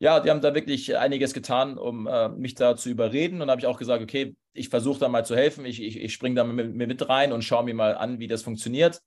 ja, 0.02 0.18
die 0.18 0.30
haben 0.30 0.40
da 0.40 0.54
wirklich 0.54 0.96
einiges 0.96 1.34
getan, 1.34 1.76
um 1.76 2.06
äh, 2.06 2.30
mich 2.30 2.54
da 2.54 2.74
zu 2.74 2.88
überreden. 2.88 3.42
Und 3.42 3.50
habe 3.50 3.60
ich 3.60 3.66
auch 3.66 3.76
gesagt, 3.76 4.02
okay, 4.02 4.34
ich 4.54 4.70
versuche 4.70 4.98
da 4.98 5.08
mal 5.10 5.26
zu 5.26 5.36
helfen. 5.36 5.66
Ich, 5.66 5.82
ich, 5.82 6.00
ich 6.00 6.14
springe 6.14 6.36
da 6.36 6.44
mit, 6.44 6.74
mit 6.74 7.08
rein 7.10 7.32
und 7.32 7.44
schaue 7.44 7.64
mir 7.64 7.74
mal 7.74 7.94
an, 7.94 8.18
wie 8.18 8.26
das 8.26 8.42
funktioniert. 8.42 9.02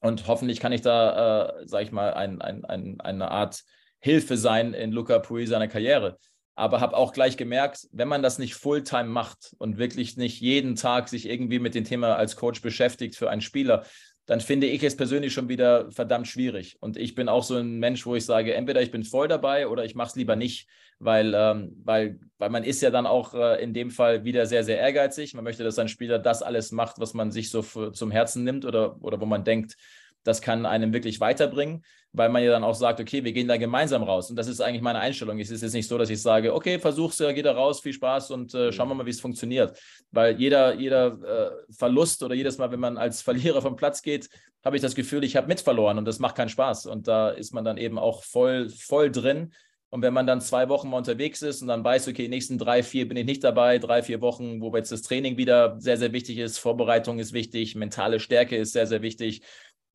Und 0.00 0.26
hoffentlich 0.26 0.58
kann 0.58 0.72
ich 0.72 0.80
da, 0.80 1.50
äh, 1.60 1.68
sage 1.68 1.84
ich 1.84 1.92
mal, 1.92 2.14
ein, 2.14 2.42
ein, 2.42 2.64
ein, 2.64 3.00
eine 3.00 3.30
Art 3.30 3.62
Hilfe 4.00 4.36
sein 4.36 4.74
in 4.74 4.92
Luca 4.92 5.18
Pui 5.18 5.46
seiner 5.46 5.68
Karriere. 5.68 6.18
Aber 6.54 6.80
habe 6.80 6.96
auch 6.96 7.12
gleich 7.12 7.36
gemerkt, 7.36 7.86
wenn 7.92 8.08
man 8.08 8.22
das 8.22 8.38
nicht 8.38 8.54
Fulltime 8.54 9.08
macht 9.08 9.54
und 9.58 9.78
wirklich 9.78 10.16
nicht 10.16 10.40
jeden 10.40 10.74
Tag 10.74 11.08
sich 11.08 11.28
irgendwie 11.28 11.60
mit 11.60 11.74
dem 11.74 11.84
Thema 11.84 12.16
als 12.16 12.34
Coach 12.34 12.62
beschäftigt 12.62 13.14
für 13.14 13.30
einen 13.30 13.40
Spieler, 13.40 13.84
dann 14.28 14.40
finde 14.40 14.66
ich 14.66 14.82
es 14.82 14.94
persönlich 14.94 15.32
schon 15.32 15.48
wieder 15.48 15.90
verdammt 15.90 16.28
schwierig. 16.28 16.76
Und 16.80 16.98
ich 16.98 17.14
bin 17.14 17.30
auch 17.30 17.42
so 17.42 17.56
ein 17.56 17.78
Mensch, 17.78 18.04
wo 18.04 18.14
ich 18.14 18.26
sage, 18.26 18.52
entweder 18.52 18.82
ich 18.82 18.90
bin 18.90 19.02
voll 19.02 19.26
dabei 19.26 19.68
oder 19.68 19.86
ich 19.86 19.94
mache 19.94 20.08
es 20.08 20.16
lieber 20.16 20.36
nicht, 20.36 20.68
weil, 20.98 21.32
ähm, 21.34 21.80
weil, 21.82 22.20
weil 22.36 22.50
man 22.50 22.62
ist 22.62 22.82
ja 22.82 22.90
dann 22.90 23.06
auch 23.06 23.32
äh, 23.32 23.62
in 23.62 23.72
dem 23.72 23.90
Fall 23.90 24.24
wieder 24.24 24.44
sehr, 24.44 24.64
sehr 24.64 24.78
ehrgeizig. 24.78 25.32
Man 25.32 25.44
möchte, 25.44 25.64
dass 25.64 25.78
ein 25.78 25.88
Spieler 25.88 26.18
das 26.18 26.42
alles 26.42 26.72
macht, 26.72 26.98
was 26.98 27.14
man 27.14 27.30
sich 27.30 27.50
so 27.50 27.62
zum 27.62 28.10
Herzen 28.10 28.44
nimmt 28.44 28.66
oder, 28.66 29.02
oder 29.02 29.18
wo 29.18 29.24
man 29.24 29.44
denkt, 29.44 29.76
das 30.24 30.42
kann 30.42 30.66
einem 30.66 30.92
wirklich 30.92 31.20
weiterbringen, 31.20 31.84
weil 32.12 32.28
man 32.30 32.42
ja 32.42 32.50
dann 32.50 32.64
auch 32.64 32.74
sagt, 32.74 33.00
okay, 33.00 33.22
wir 33.22 33.32
gehen 33.32 33.48
da 33.48 33.56
gemeinsam 33.56 34.02
raus. 34.02 34.30
Und 34.30 34.36
das 34.36 34.48
ist 34.48 34.60
eigentlich 34.60 34.82
meine 34.82 34.98
Einstellung. 34.98 35.38
Es 35.38 35.50
ist 35.50 35.62
jetzt 35.62 35.74
nicht 35.74 35.88
so, 35.88 35.98
dass 35.98 36.10
ich 36.10 36.20
sage, 36.20 36.54
okay, 36.54 36.78
versuch's, 36.78 37.18
geh 37.18 37.42
da 37.42 37.52
raus, 37.52 37.80
viel 37.80 37.92
Spaß 37.92 38.30
und 38.30 38.54
äh, 38.54 38.72
schauen 38.72 38.88
wir 38.88 38.94
mal, 38.94 39.06
wie 39.06 39.10
es 39.10 39.20
funktioniert. 39.20 39.78
Weil 40.10 40.38
jeder, 40.40 40.74
jeder 40.74 41.06
äh, 41.22 41.72
Verlust 41.72 42.22
oder 42.22 42.34
jedes 42.34 42.58
Mal, 42.58 42.70
wenn 42.70 42.80
man 42.80 42.96
als 42.96 43.22
Verlierer 43.22 43.62
vom 43.62 43.76
Platz 43.76 44.02
geht, 44.02 44.28
habe 44.64 44.76
ich 44.76 44.82
das 44.82 44.94
Gefühl, 44.94 45.22
ich 45.24 45.36
habe 45.36 45.46
mit 45.46 45.60
verloren 45.60 45.98
und 45.98 46.04
das 46.04 46.18
macht 46.18 46.36
keinen 46.36 46.48
Spaß. 46.48 46.86
Und 46.86 47.08
da 47.08 47.30
ist 47.30 47.52
man 47.52 47.64
dann 47.64 47.76
eben 47.76 47.98
auch 47.98 48.24
voll, 48.24 48.70
voll 48.70 49.10
drin. 49.10 49.52
Und 49.90 50.02
wenn 50.02 50.12
man 50.12 50.26
dann 50.26 50.42
zwei 50.42 50.68
Wochen 50.68 50.90
mal 50.90 50.98
unterwegs 50.98 51.40
ist 51.40 51.62
und 51.62 51.68
dann 51.68 51.82
weiß, 51.82 52.08
okay, 52.08 52.24
die 52.24 52.28
nächsten 52.28 52.58
drei, 52.58 52.82
vier 52.82 53.08
bin 53.08 53.16
ich 53.16 53.24
nicht 53.24 53.42
dabei, 53.42 53.78
drei, 53.78 54.02
vier 54.02 54.20
Wochen, 54.20 54.60
wo 54.60 54.74
jetzt 54.76 54.92
das 54.92 55.00
Training 55.00 55.38
wieder 55.38 55.76
sehr, 55.80 55.96
sehr 55.96 56.12
wichtig 56.12 56.36
ist, 56.38 56.58
Vorbereitung 56.58 57.18
ist 57.18 57.32
wichtig, 57.32 57.74
mentale 57.74 58.20
Stärke 58.20 58.56
ist 58.56 58.72
sehr, 58.72 58.86
sehr 58.86 59.00
wichtig 59.00 59.40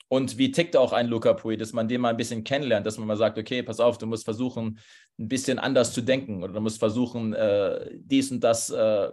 und 0.07 0.37
wie 0.37 0.51
tickt 0.51 0.77
auch 0.77 0.93
ein 0.93 1.07
Luca 1.07 1.33
Pui, 1.33 1.57
dass 1.57 1.73
man 1.73 1.87
den 1.87 2.01
mal 2.01 2.09
ein 2.09 2.17
bisschen 2.17 2.43
kennenlernt, 2.43 2.85
dass 2.85 2.97
man 2.97 3.07
mal 3.07 3.17
sagt, 3.17 3.37
okay, 3.37 3.63
pass 3.63 3.79
auf, 3.79 3.97
du 3.97 4.05
musst 4.05 4.25
versuchen, 4.25 4.79
ein 5.19 5.27
bisschen 5.27 5.59
anders 5.59 5.93
zu 5.93 6.01
denken 6.01 6.43
oder 6.43 6.53
du 6.53 6.61
musst 6.61 6.79
versuchen, 6.79 7.33
äh, 7.33 7.89
dies 7.95 8.31
und 8.31 8.41
das 8.43 8.69
äh, 8.69 9.09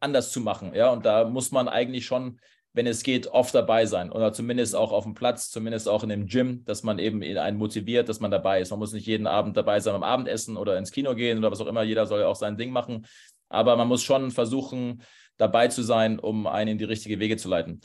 anders 0.00 0.30
zu 0.32 0.40
machen. 0.40 0.74
Ja, 0.74 0.90
und 0.90 1.06
da 1.06 1.24
muss 1.24 1.52
man 1.52 1.68
eigentlich 1.68 2.04
schon, 2.04 2.38
wenn 2.74 2.86
es 2.86 3.02
geht, 3.02 3.28
oft 3.28 3.54
dabei 3.54 3.86
sein 3.86 4.10
oder 4.10 4.32
zumindest 4.32 4.74
auch 4.74 4.92
auf 4.92 5.04
dem 5.04 5.14
Platz, 5.14 5.50
zumindest 5.50 5.88
auch 5.88 6.02
in 6.02 6.08
dem 6.08 6.26
Gym, 6.26 6.64
dass 6.64 6.82
man 6.82 6.98
eben 6.98 7.22
einen 7.22 7.58
motiviert, 7.58 8.08
dass 8.08 8.20
man 8.20 8.30
dabei 8.30 8.60
ist. 8.60 8.70
Man 8.70 8.78
muss 8.78 8.92
nicht 8.92 9.06
jeden 9.06 9.26
Abend 9.26 9.56
dabei 9.56 9.80
sein 9.80 9.94
beim 9.94 10.02
Abendessen 10.02 10.56
oder 10.56 10.76
ins 10.76 10.90
Kino 10.90 11.14
gehen 11.14 11.38
oder 11.38 11.50
was 11.50 11.60
auch 11.60 11.66
immer. 11.66 11.82
Jeder 11.82 12.06
soll 12.06 12.20
ja 12.20 12.26
auch 12.26 12.36
sein 12.36 12.56
Ding 12.56 12.70
machen. 12.70 13.06
Aber 13.48 13.76
man 13.76 13.88
muss 13.88 14.02
schon 14.02 14.30
versuchen, 14.30 15.02
dabei 15.36 15.68
zu 15.68 15.82
sein, 15.82 16.18
um 16.18 16.46
einen 16.46 16.72
in 16.72 16.78
die 16.78 16.84
richtige 16.84 17.18
Wege 17.20 17.36
zu 17.36 17.48
leiten. 17.48 17.80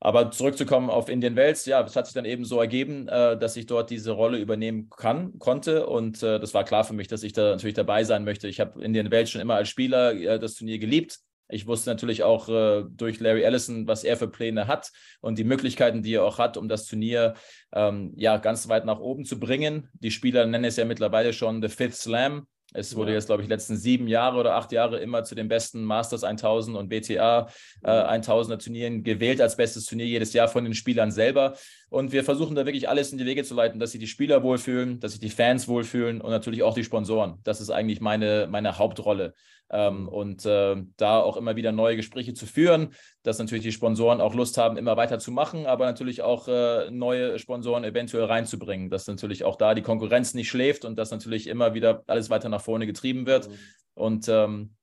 Aber 0.00 0.30
zurückzukommen 0.30 0.90
auf 0.90 1.08
Indian 1.08 1.36
Wells, 1.36 1.64
ja, 1.66 1.82
es 1.82 1.96
hat 1.96 2.06
sich 2.06 2.14
dann 2.14 2.26
eben 2.26 2.44
so 2.44 2.60
ergeben, 2.60 3.08
äh, 3.08 3.38
dass 3.38 3.56
ich 3.56 3.66
dort 3.66 3.90
diese 3.90 4.10
Rolle 4.10 4.38
übernehmen 4.38 4.90
kann, 4.90 5.38
konnte. 5.38 5.86
Und 5.86 6.22
äh, 6.22 6.38
das 6.38 6.52
war 6.52 6.64
klar 6.64 6.84
für 6.84 6.92
mich, 6.92 7.08
dass 7.08 7.22
ich 7.22 7.32
da 7.32 7.50
natürlich 7.50 7.74
dabei 7.74 8.04
sein 8.04 8.24
möchte. 8.24 8.48
Ich 8.48 8.60
habe 8.60 8.82
Indian 8.82 9.10
Wells 9.10 9.30
schon 9.30 9.40
immer 9.40 9.54
als 9.54 9.68
Spieler 9.68 10.12
äh, 10.12 10.38
das 10.38 10.54
Turnier 10.54 10.78
geliebt. 10.78 11.20
Ich 11.48 11.66
wusste 11.66 11.90
natürlich 11.90 12.22
auch 12.22 12.48
äh, 12.48 12.84
durch 12.88 13.20
Larry 13.20 13.42
Ellison, 13.42 13.86
was 13.86 14.02
er 14.02 14.16
für 14.16 14.28
Pläne 14.28 14.66
hat 14.66 14.90
und 15.20 15.38
die 15.38 15.44
Möglichkeiten, 15.44 16.02
die 16.02 16.14
er 16.14 16.24
auch 16.24 16.38
hat, 16.38 16.56
um 16.56 16.68
das 16.68 16.86
Turnier 16.86 17.34
ähm, 17.72 18.12
ja 18.16 18.38
ganz 18.38 18.68
weit 18.68 18.86
nach 18.86 18.98
oben 18.98 19.24
zu 19.24 19.38
bringen. 19.38 19.88
Die 19.94 20.10
Spieler 20.10 20.46
nennen 20.46 20.64
es 20.64 20.76
ja 20.76 20.84
mittlerweile 20.84 21.32
schon 21.32 21.62
The 21.62 21.68
Fifth 21.68 21.96
Slam. 21.96 22.46
Es 22.74 22.96
wurde 22.96 23.12
ja. 23.12 23.16
jetzt, 23.16 23.26
glaube 23.26 23.42
ich, 23.42 23.48
letzten 23.48 23.76
sieben 23.76 24.08
Jahre 24.08 24.38
oder 24.38 24.56
acht 24.56 24.72
Jahre 24.72 24.98
immer 24.98 25.22
zu 25.22 25.34
den 25.34 25.48
besten 25.48 25.84
Masters 25.84 26.24
1000 26.24 26.76
und 26.76 26.88
BTA 26.88 27.48
äh, 27.84 27.88
1000er 27.88 28.58
Turnieren 28.58 29.04
gewählt 29.04 29.40
als 29.40 29.56
bestes 29.56 29.86
Turnier 29.86 30.06
jedes 30.06 30.32
Jahr 30.32 30.48
von 30.48 30.64
den 30.64 30.74
Spielern 30.74 31.12
selber. 31.12 31.54
Und 31.88 32.10
wir 32.10 32.24
versuchen 32.24 32.56
da 32.56 32.66
wirklich 32.66 32.88
alles 32.88 33.12
in 33.12 33.18
die 33.18 33.26
Wege 33.26 33.44
zu 33.44 33.54
leiten, 33.54 33.78
dass 33.78 33.92
sich 33.92 34.00
die 34.00 34.08
Spieler 34.08 34.42
wohlfühlen, 34.42 34.98
dass 34.98 35.12
sich 35.12 35.20
die 35.20 35.30
Fans 35.30 35.68
wohlfühlen 35.68 36.20
und 36.20 36.30
natürlich 36.30 36.64
auch 36.64 36.74
die 36.74 36.82
Sponsoren. 36.84 37.38
Das 37.44 37.60
ist 37.60 37.70
eigentlich 37.70 38.00
meine, 38.00 38.48
meine 38.50 38.76
Hauptrolle. 38.76 39.34
Ähm, 39.74 40.08
und 40.08 40.46
äh, 40.46 40.76
da 40.96 41.18
auch 41.18 41.36
immer 41.36 41.56
wieder 41.56 41.72
neue 41.72 41.96
Gespräche 41.96 42.32
zu 42.32 42.46
führen, 42.46 42.94
dass 43.24 43.40
natürlich 43.40 43.64
die 43.64 43.72
Sponsoren 43.72 44.20
auch 44.20 44.32
Lust 44.32 44.56
haben, 44.56 44.76
immer 44.76 44.96
weiter 44.96 45.18
zu 45.18 45.32
machen, 45.32 45.66
aber 45.66 45.84
natürlich 45.84 46.22
auch 46.22 46.46
äh, 46.46 46.92
neue 46.92 47.40
Sponsoren 47.40 47.82
eventuell 47.82 48.26
reinzubringen, 48.26 48.88
dass 48.88 49.08
natürlich 49.08 49.42
auch 49.42 49.56
da 49.56 49.74
die 49.74 49.82
Konkurrenz 49.82 50.32
nicht 50.32 50.48
schläft 50.48 50.84
und 50.84 50.96
dass 50.96 51.10
natürlich 51.10 51.48
immer 51.48 51.74
wieder 51.74 52.04
alles 52.06 52.30
weiter 52.30 52.48
nach 52.48 52.60
vorne 52.60 52.86
getrieben 52.86 53.26
wird. 53.26 53.48
Mhm. 53.48 53.58
Und 53.94 54.28
ähm, 54.28 54.76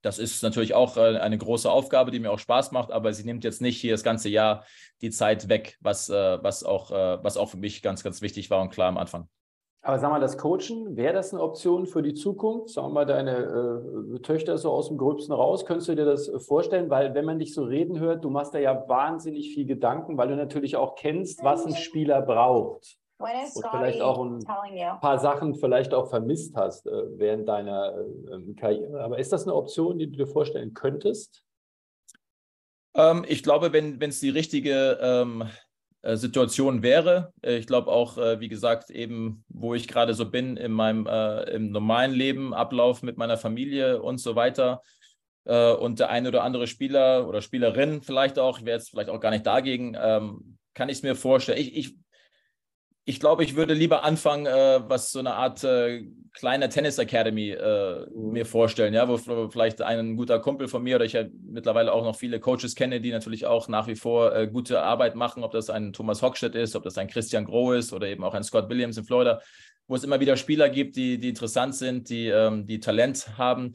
das 0.00 0.18
ist 0.18 0.42
natürlich 0.42 0.74
auch 0.74 0.96
äh, 0.96 1.18
eine 1.18 1.38
große 1.38 1.70
Aufgabe, 1.70 2.10
die 2.10 2.18
mir 2.18 2.32
auch 2.32 2.40
Spaß 2.40 2.72
macht, 2.72 2.90
aber 2.90 3.12
sie 3.12 3.22
nimmt 3.22 3.44
jetzt 3.44 3.60
nicht 3.60 3.80
hier 3.80 3.92
das 3.92 4.02
ganze 4.02 4.28
Jahr 4.28 4.64
die 5.02 5.10
Zeit 5.10 5.48
weg, 5.48 5.78
was, 5.80 6.08
was, 6.10 6.64
auch, 6.64 6.90
was 6.90 7.36
auch 7.36 7.48
für 7.48 7.58
mich 7.58 7.82
ganz, 7.82 8.02
ganz 8.02 8.22
wichtig 8.22 8.50
war 8.50 8.60
und 8.60 8.70
klar 8.70 8.88
am 8.88 8.98
Anfang. 8.98 9.28
Aber 9.84 9.98
sag 9.98 10.10
mal, 10.10 10.20
das 10.20 10.38
Coachen, 10.38 10.96
wäre 10.96 11.12
das 11.12 11.32
eine 11.32 11.42
Option 11.42 11.86
für 11.86 12.02
die 12.02 12.14
Zukunft? 12.14 12.68
Sagen 12.68 12.88
wir 12.88 12.92
mal, 12.92 13.04
deine 13.04 14.14
äh, 14.14 14.18
Töchter 14.20 14.56
so 14.56 14.70
aus 14.70 14.86
dem 14.86 14.96
Gröbsten 14.96 15.34
raus, 15.34 15.66
könntest 15.66 15.88
du 15.88 15.96
dir 15.96 16.04
das 16.04 16.30
vorstellen? 16.46 16.88
Weil 16.88 17.14
wenn 17.14 17.24
man 17.24 17.40
dich 17.40 17.52
so 17.52 17.64
reden 17.64 17.98
hört, 17.98 18.24
du 18.24 18.30
machst 18.30 18.54
da 18.54 18.60
ja 18.60 18.88
wahnsinnig 18.88 19.52
viel 19.52 19.66
Gedanken, 19.66 20.16
weil 20.16 20.28
du 20.28 20.36
natürlich 20.36 20.76
auch 20.76 20.94
kennst, 20.94 21.42
was 21.42 21.66
ein 21.66 21.74
Spieler 21.74 22.22
braucht. 22.22 22.96
Und 23.18 23.66
vielleicht 23.70 24.00
auch 24.00 24.24
ein 24.24 24.40
paar 25.00 25.18
Sachen 25.18 25.54
vielleicht 25.54 25.94
auch 25.94 26.08
vermisst 26.08 26.56
hast 26.56 26.86
äh, 26.86 27.18
während 27.18 27.48
deiner 27.48 27.96
äh, 27.96 28.54
Karriere. 28.54 29.02
Aber 29.02 29.18
ist 29.18 29.32
das 29.32 29.44
eine 29.44 29.54
Option, 29.54 29.98
die 29.98 30.08
du 30.08 30.16
dir 30.16 30.26
vorstellen 30.26 30.74
könntest? 30.74 31.42
Ähm, 32.94 33.24
ich 33.28 33.42
glaube, 33.42 33.72
wenn 33.72 34.00
es 34.00 34.20
die 34.20 34.30
richtige 34.30 34.98
ähm, 35.00 35.42
äh, 35.42 35.46
Situation 36.02 36.82
wäre. 36.82 37.32
Äh, 37.42 37.56
ich 37.56 37.66
glaube 37.66 37.90
auch, 37.90 38.18
äh, 38.18 38.40
wie 38.40 38.48
gesagt, 38.48 38.90
eben, 38.90 39.44
wo 39.48 39.74
ich 39.74 39.88
gerade 39.88 40.14
so 40.14 40.30
bin 40.30 40.56
in 40.56 40.72
meinem 40.72 41.06
im 41.06 41.70
normalen 41.70 42.12
Leben, 42.12 42.54
Ablauf 42.54 43.02
mit 43.02 43.16
meiner 43.16 43.36
Familie 43.36 44.02
und 44.02 44.18
so 44.18 44.34
weiter. 44.36 44.82
und 45.44 45.98
der 45.98 46.08
eine 46.10 46.28
oder 46.28 46.44
andere 46.44 46.68
Spieler 46.68 47.26
oder 47.28 47.42
Spielerin 47.42 48.02
vielleicht 48.02 48.38
auch, 48.38 48.60
ich 48.60 48.64
wäre 48.64 48.78
jetzt 48.78 48.90
vielleicht 48.90 49.10
auch 49.10 49.18
gar 49.18 49.32
nicht 49.32 49.44
dagegen, 49.44 49.96
ähm, 50.00 50.56
kann 50.72 50.88
ich 50.88 50.98
es 50.98 51.02
mir 51.02 51.16
vorstellen. 51.16 51.58
Ich, 51.58 51.74
ich 51.76 51.96
ich 53.04 53.18
glaube, 53.18 53.42
ich 53.42 53.56
würde 53.56 53.74
lieber 53.74 54.04
anfangen, 54.04 54.46
äh, 54.46 54.80
was 54.86 55.10
so 55.10 55.18
eine 55.18 55.34
Art 55.34 55.64
äh, 55.64 56.04
kleiner 56.32 56.68
Tennis 56.68 56.98
Academy 56.98 57.50
äh, 57.50 58.06
mhm. 58.14 58.32
mir 58.32 58.46
vorstellen, 58.46 58.94
ja, 58.94 59.08
wo 59.08 59.16
vielleicht 59.48 59.82
ein 59.82 60.16
guter 60.16 60.38
Kumpel 60.38 60.68
von 60.68 60.82
mir 60.82 60.96
oder 60.96 61.04
ich 61.04 61.14
ja 61.14 61.24
mittlerweile 61.44 61.92
auch 61.92 62.04
noch 62.04 62.16
viele 62.16 62.38
Coaches 62.38 62.76
kenne, 62.76 63.00
die 63.00 63.10
natürlich 63.10 63.44
auch 63.46 63.66
nach 63.66 63.88
wie 63.88 63.96
vor 63.96 64.34
äh, 64.34 64.46
gute 64.46 64.82
Arbeit 64.82 65.16
machen, 65.16 65.42
ob 65.42 65.50
das 65.50 65.68
ein 65.68 65.92
Thomas 65.92 66.22
Hockstedt 66.22 66.54
ist, 66.54 66.76
ob 66.76 66.84
das 66.84 66.96
ein 66.96 67.08
Christian 67.08 67.44
Groh 67.44 67.72
ist 67.72 67.92
oder 67.92 68.06
eben 68.06 68.22
auch 68.22 68.34
ein 68.34 68.44
Scott 68.44 68.68
Williams 68.68 68.96
in 68.96 69.04
Florida, 69.04 69.40
wo 69.88 69.96
es 69.96 70.04
immer 70.04 70.20
wieder 70.20 70.36
Spieler 70.36 70.68
gibt, 70.68 70.94
die, 70.94 71.18
die 71.18 71.30
interessant 71.30 71.74
sind, 71.74 72.08
die, 72.08 72.28
ähm, 72.28 72.66
die 72.66 72.78
Talent 72.78 73.36
haben. 73.36 73.74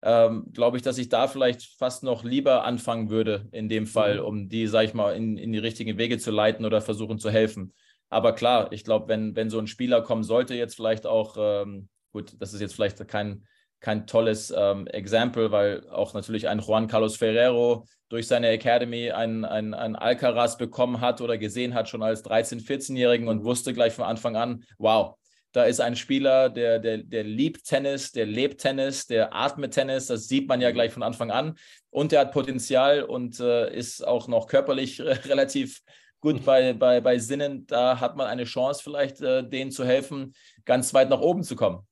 Ähm, 0.00 0.52
glaube 0.52 0.76
ich, 0.76 0.84
dass 0.84 0.96
ich 0.96 1.08
da 1.08 1.26
vielleicht 1.26 1.76
fast 1.76 2.04
noch 2.04 2.22
lieber 2.22 2.62
anfangen 2.62 3.10
würde 3.10 3.48
in 3.50 3.68
dem 3.68 3.88
Fall, 3.88 4.20
mhm. 4.20 4.24
um 4.24 4.48
die, 4.48 4.68
sage 4.68 4.86
ich 4.86 4.94
mal, 4.94 5.16
in, 5.16 5.36
in 5.36 5.52
die 5.52 5.58
richtigen 5.58 5.98
Wege 5.98 6.18
zu 6.18 6.30
leiten 6.30 6.64
oder 6.64 6.80
versuchen 6.80 7.18
zu 7.18 7.30
helfen. 7.30 7.74
Aber 8.10 8.34
klar, 8.34 8.72
ich 8.72 8.84
glaube, 8.84 9.08
wenn, 9.08 9.36
wenn 9.36 9.50
so 9.50 9.58
ein 9.58 9.66
Spieler 9.66 10.02
kommen 10.02 10.22
sollte, 10.22 10.54
jetzt 10.54 10.76
vielleicht 10.76 11.06
auch, 11.06 11.36
ähm, 11.38 11.88
gut, 12.12 12.32
das 12.38 12.54
ist 12.54 12.60
jetzt 12.60 12.74
vielleicht 12.74 13.06
kein, 13.08 13.44
kein 13.80 14.06
tolles 14.06 14.52
ähm, 14.56 14.86
Exempel, 14.86 15.52
weil 15.52 15.88
auch 15.90 16.14
natürlich 16.14 16.48
ein 16.48 16.60
Juan 16.60 16.88
Carlos 16.88 17.16
Ferrero 17.16 17.84
durch 18.08 18.26
seine 18.26 18.48
Academy 18.48 19.10
ein, 19.10 19.44
ein, 19.44 19.74
ein 19.74 19.94
Alcaraz 19.94 20.56
bekommen 20.56 21.00
hat 21.00 21.20
oder 21.20 21.36
gesehen 21.38 21.74
hat, 21.74 21.88
schon 21.88 22.02
als 22.02 22.24
13-, 22.24 22.64
14-Jährigen 22.64 23.28
und 23.28 23.44
wusste 23.44 23.74
gleich 23.74 23.92
von 23.92 24.04
Anfang 24.04 24.36
an, 24.36 24.64
wow, 24.78 25.16
da 25.52 25.64
ist 25.64 25.80
ein 25.80 25.96
Spieler, 25.96 26.50
der, 26.50 26.78
der, 26.78 26.98
der 26.98 27.24
liebt 27.24 27.64
Tennis, 27.64 28.12
der 28.12 28.26
lebt 28.26 28.60
Tennis, 28.60 29.06
der 29.06 29.34
atmet 29.34 29.72
Tennis, 29.72 30.06
das 30.06 30.28
sieht 30.28 30.48
man 30.48 30.60
ja 30.60 30.70
gleich 30.70 30.92
von 30.92 31.02
Anfang 31.02 31.30
an. 31.30 31.56
Und 31.90 32.12
der 32.12 32.20
hat 32.20 32.32
Potenzial 32.32 33.02
und 33.02 33.40
äh, 33.40 33.74
ist 33.74 34.06
auch 34.06 34.28
noch 34.28 34.46
körperlich 34.46 35.00
relativ 35.00 35.80
gut 36.20 36.44
bei, 36.44 36.72
bei, 36.72 37.00
bei 37.00 37.18
Sinnen, 37.18 37.66
da 37.66 38.00
hat 38.00 38.16
man 38.16 38.26
eine 38.26 38.44
Chance, 38.44 38.82
vielleicht 38.82 39.20
äh, 39.20 39.48
denen 39.48 39.70
zu 39.70 39.84
helfen, 39.84 40.34
ganz 40.64 40.92
weit 40.94 41.10
nach 41.10 41.20
oben 41.20 41.42
zu 41.42 41.56
kommen. 41.56 41.86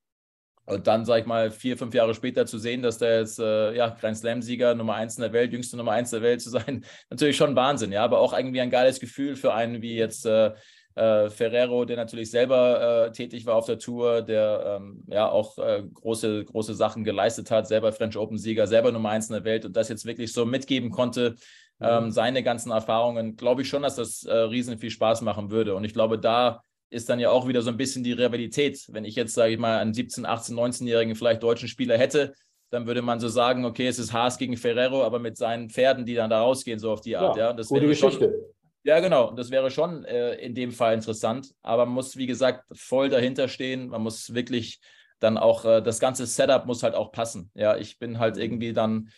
Und 0.66 0.88
dann, 0.88 1.04
sag 1.04 1.20
ich 1.20 1.26
mal, 1.26 1.52
vier, 1.52 1.78
fünf 1.78 1.94
Jahre 1.94 2.12
später 2.12 2.44
zu 2.44 2.58
sehen, 2.58 2.82
dass 2.82 2.98
der 2.98 3.20
jetzt, 3.20 3.38
äh, 3.38 3.72
ja, 3.74 3.88
Grand 3.88 4.16
Slam-Sieger, 4.16 4.74
Nummer 4.74 4.94
eins 4.94 5.16
in 5.16 5.22
der 5.22 5.32
Welt, 5.32 5.52
jüngste 5.52 5.76
Nummer 5.76 5.92
eins 5.92 6.10
der 6.10 6.22
Welt 6.22 6.40
zu 6.40 6.50
sein, 6.50 6.84
natürlich 7.10 7.36
schon 7.36 7.54
Wahnsinn, 7.54 7.92
ja, 7.92 8.02
aber 8.02 8.18
auch 8.18 8.36
irgendwie 8.36 8.60
ein 8.60 8.70
geiles 8.70 8.98
Gefühl 8.98 9.36
für 9.36 9.54
einen 9.54 9.80
wie 9.80 9.94
jetzt 9.94 10.26
äh, 10.26 10.52
äh, 10.96 11.28
Ferrero, 11.30 11.84
der 11.84 11.96
natürlich 11.96 12.30
selber 12.30 13.06
äh, 13.06 13.12
tätig 13.12 13.46
war 13.46 13.54
auf 13.54 13.66
der 13.66 13.78
Tour, 13.78 14.22
der 14.22 14.80
ähm, 14.80 15.04
ja 15.06 15.28
auch 15.28 15.58
äh, 15.58 15.84
große, 15.92 16.46
große 16.46 16.74
Sachen 16.74 17.04
geleistet 17.04 17.50
hat, 17.50 17.68
selber 17.68 17.92
French 17.92 18.16
Open-Sieger, 18.16 18.66
selber 18.66 18.90
Nummer 18.90 19.10
eins 19.10 19.28
in 19.28 19.34
der 19.34 19.44
Welt 19.44 19.66
und 19.66 19.76
das 19.76 19.88
jetzt 19.88 20.06
wirklich 20.06 20.32
so 20.32 20.46
mitgeben 20.46 20.90
konnte, 20.90 21.36
ähm, 21.80 22.04
mhm. 22.04 22.10
seine 22.10 22.42
ganzen 22.42 22.70
Erfahrungen, 22.70 23.36
glaube 23.36 23.62
ich 23.62 23.68
schon, 23.68 23.82
dass 23.82 23.96
das 23.96 24.24
äh, 24.24 24.34
riesen 24.34 24.78
viel 24.78 24.90
Spaß 24.90 25.22
machen 25.22 25.50
würde. 25.50 25.74
Und 25.74 25.84
ich 25.84 25.92
glaube, 25.92 26.18
da 26.18 26.62
ist 26.88 27.08
dann 27.08 27.18
ja 27.18 27.30
auch 27.30 27.48
wieder 27.48 27.62
so 27.62 27.70
ein 27.70 27.76
bisschen 27.76 28.04
die 28.04 28.12
Rivalität. 28.12 28.84
Wenn 28.88 29.04
ich 29.04 29.16
jetzt, 29.16 29.34
sage 29.34 29.52
ich 29.52 29.58
mal, 29.58 29.78
einen 29.78 29.92
17-, 29.92 30.24
18-, 30.24 30.54
19-jährigen 30.54 31.16
vielleicht 31.16 31.42
deutschen 31.42 31.68
Spieler 31.68 31.98
hätte, 31.98 32.34
dann 32.70 32.86
würde 32.86 33.02
man 33.02 33.20
so 33.20 33.28
sagen, 33.28 33.64
okay, 33.64 33.86
es 33.86 33.98
ist 33.98 34.12
Haas 34.12 34.38
gegen 34.38 34.56
Ferrero, 34.56 35.04
aber 35.04 35.18
mit 35.18 35.36
seinen 35.36 35.70
Pferden, 35.70 36.04
die 36.04 36.14
dann 36.14 36.30
da 36.30 36.40
rausgehen, 36.40 36.78
so 36.78 36.90
auf 36.92 37.00
die 37.00 37.16
Art. 37.16 37.36
Ja, 37.36 37.48
ja. 37.48 37.52
Das 37.52 37.68
gute 37.68 37.86
Geschichte. 37.86 38.24
Schon, 38.24 38.54
ja, 38.84 39.00
genau. 39.00 39.32
Das 39.32 39.50
wäre 39.50 39.70
schon 39.70 40.04
äh, 40.04 40.34
in 40.36 40.54
dem 40.54 40.72
Fall 40.72 40.94
interessant. 40.94 41.52
Aber 41.62 41.86
man 41.86 41.94
muss, 41.94 42.16
wie 42.16 42.26
gesagt, 42.26 42.64
voll 42.72 43.08
dahinter 43.08 43.48
stehen. 43.48 43.88
Man 43.88 44.02
muss 44.02 44.34
wirklich 44.34 44.80
dann 45.18 45.38
auch, 45.38 45.64
äh, 45.64 45.82
das 45.82 46.00
ganze 46.00 46.26
Setup 46.26 46.66
muss 46.66 46.82
halt 46.82 46.94
auch 46.94 47.12
passen. 47.12 47.50
Ja, 47.54 47.76
ich 47.76 47.98
bin 47.98 48.18
halt 48.18 48.36
irgendwie 48.36 48.72
dann 48.72 49.10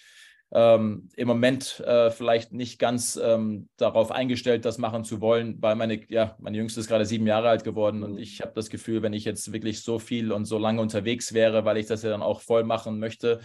ähm, 0.51 1.09
im 1.15 1.29
Moment 1.29 1.81
äh, 1.81 2.11
vielleicht 2.11 2.53
nicht 2.53 2.79
ganz 2.79 3.21
ähm, 3.23 3.69
darauf 3.77 4.11
eingestellt, 4.11 4.65
das 4.65 4.79
machen 4.79 5.05
zu 5.05 5.21
wollen, 5.21 5.61
weil 5.61 5.77
meine, 5.77 6.01
ja, 6.09 6.37
meine 6.39 6.57
Jüngste 6.57 6.81
ist 6.81 6.89
gerade 6.89 7.05
sieben 7.05 7.27
Jahre 7.27 7.49
alt 7.49 7.65
geworden 7.65 8.03
und 8.03 8.13
mhm. 8.13 8.19
ich 8.19 8.41
habe 8.41 8.53
das 8.55 8.71
Gefühl, 8.71 9.03
wenn 9.03 9.13
ich 9.13 9.25
jetzt 9.25 9.53
wirklich 9.53 9.83
so 9.83 9.99
viel 9.99 10.33
und 10.33 10.47
so 10.47 10.59
lange 10.59 10.81
unterwegs 10.81 11.35
wäre, 11.35 11.65
weil 11.65 11.77
ich 11.77 11.87
das 11.87 12.03
ja 12.03 12.11
dann 12.11 12.23
auch 12.23 12.41
voll 12.41 12.65
machen 12.65 12.99
möchte, 12.99 13.41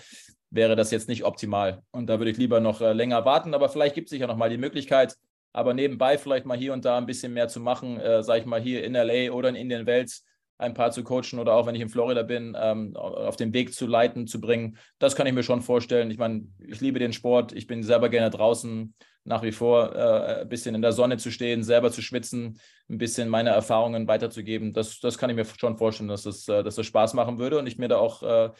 wäre 0.49 0.75
das 0.75 0.91
jetzt 0.91 1.09
nicht 1.09 1.25
optimal. 1.25 1.81
Und 1.91 2.07
da 2.07 2.19
würde 2.19 2.31
ich 2.31 2.37
lieber 2.37 2.59
noch 2.59 2.79
äh, 2.79 2.93
länger 2.93 3.25
warten, 3.25 3.53
aber 3.53 3.67
vielleicht 3.69 3.95
gibt 3.95 4.05
es 4.05 4.11
sich 4.11 4.21
ja 4.21 4.27
nochmal 4.27 4.49
die 4.49 4.57
Möglichkeit, 4.57 5.17
aber 5.51 5.73
nebenbei 5.73 6.17
vielleicht 6.17 6.45
mal 6.45 6.57
hier 6.57 6.71
und 6.71 6.85
da 6.85 6.97
ein 6.97 7.05
bisschen 7.05 7.33
mehr 7.33 7.49
zu 7.49 7.59
machen, 7.59 7.99
äh, 7.99 8.23
sage 8.23 8.39
ich 8.39 8.45
mal 8.45 8.61
hier 8.61 8.83
in 8.83 8.93
LA 8.93 9.31
oder 9.31 9.49
in 9.49 9.55
Indian 9.55 9.85
Wells 9.85 10.23
ein 10.57 10.73
paar 10.73 10.91
zu 10.91 11.03
coachen 11.03 11.39
oder 11.39 11.53
auch 11.53 11.65
wenn 11.65 11.75
ich 11.75 11.81
in 11.81 11.89
Florida 11.89 12.23
bin, 12.23 12.55
ähm, 12.59 12.95
auf 12.95 13.35
den 13.35 13.53
Weg 13.53 13.73
zu 13.73 13.87
leiten, 13.87 14.27
zu 14.27 14.39
bringen. 14.39 14.77
Das 14.99 15.15
kann 15.15 15.27
ich 15.27 15.33
mir 15.33 15.43
schon 15.43 15.61
vorstellen. 15.61 16.11
Ich 16.11 16.17
meine, 16.17 16.47
ich 16.59 16.79
liebe 16.79 16.99
den 16.99 17.13
Sport. 17.13 17.53
Ich 17.53 17.67
bin 17.67 17.83
selber 17.83 18.09
gerne 18.09 18.29
draußen, 18.29 18.93
nach 19.25 19.41
wie 19.41 19.51
vor 19.51 19.95
äh, 19.95 20.41
ein 20.41 20.49
bisschen 20.49 20.75
in 20.75 20.81
der 20.81 20.91
Sonne 20.91 21.17
zu 21.17 21.31
stehen, 21.31 21.63
selber 21.63 21.91
zu 21.91 22.01
schwitzen, 22.01 22.59
ein 22.89 22.97
bisschen 22.97 23.29
meine 23.29 23.49
Erfahrungen 23.49 24.07
weiterzugeben. 24.07 24.73
Das, 24.73 24.99
das 24.99 25.17
kann 25.17 25.29
ich 25.29 25.35
mir 25.35 25.45
schon 25.45 25.77
vorstellen, 25.77 26.09
dass 26.09 26.23
das, 26.23 26.47
äh, 26.47 26.63
dass 26.63 26.75
das 26.75 26.85
Spaß 26.85 27.13
machen 27.13 27.39
würde 27.39 27.57
und 27.59 27.67
ich 27.67 27.77
mir 27.77 27.87
da 27.87 27.97
auch 27.97 28.23
äh, 28.23 28.51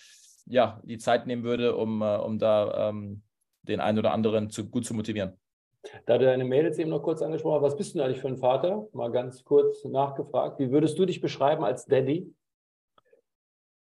ja, 0.46 0.82
die 0.84 0.98
Zeit 0.98 1.28
nehmen 1.28 1.44
würde, 1.44 1.76
um, 1.76 2.02
äh, 2.02 2.16
um 2.18 2.40
da 2.40 2.90
ähm, 2.90 3.24
den 3.62 3.80
einen 3.80 4.00
oder 4.00 4.12
anderen 4.12 4.50
zu, 4.50 4.70
gut 4.70 4.86
zu 4.86 4.94
motivieren. 4.94 5.38
Da 6.06 6.18
du 6.18 6.26
deine 6.26 6.46
Mädels 6.46 6.78
eben 6.80 6.90
noch 6.90 7.04
kurz 7.04 7.22
angesprochen 7.22 7.56
hast, 7.56 7.72
was 7.72 7.78
bist 7.78 7.96
du 7.96 8.02
eigentlich 8.02 8.22
für 8.22 8.28
ein 8.28 8.38
Vater? 8.38 8.88
Mal 8.94 9.12
ganz 9.12 9.44
kurz 9.44 9.84
nachgefragt. 9.84 10.60
Wie 10.60 10.72
würdest 10.72 10.98
du 10.98 11.06
dich 11.06 11.22
beschreiben 11.22 11.64
als 11.64 11.86
Daddy? 11.86 12.34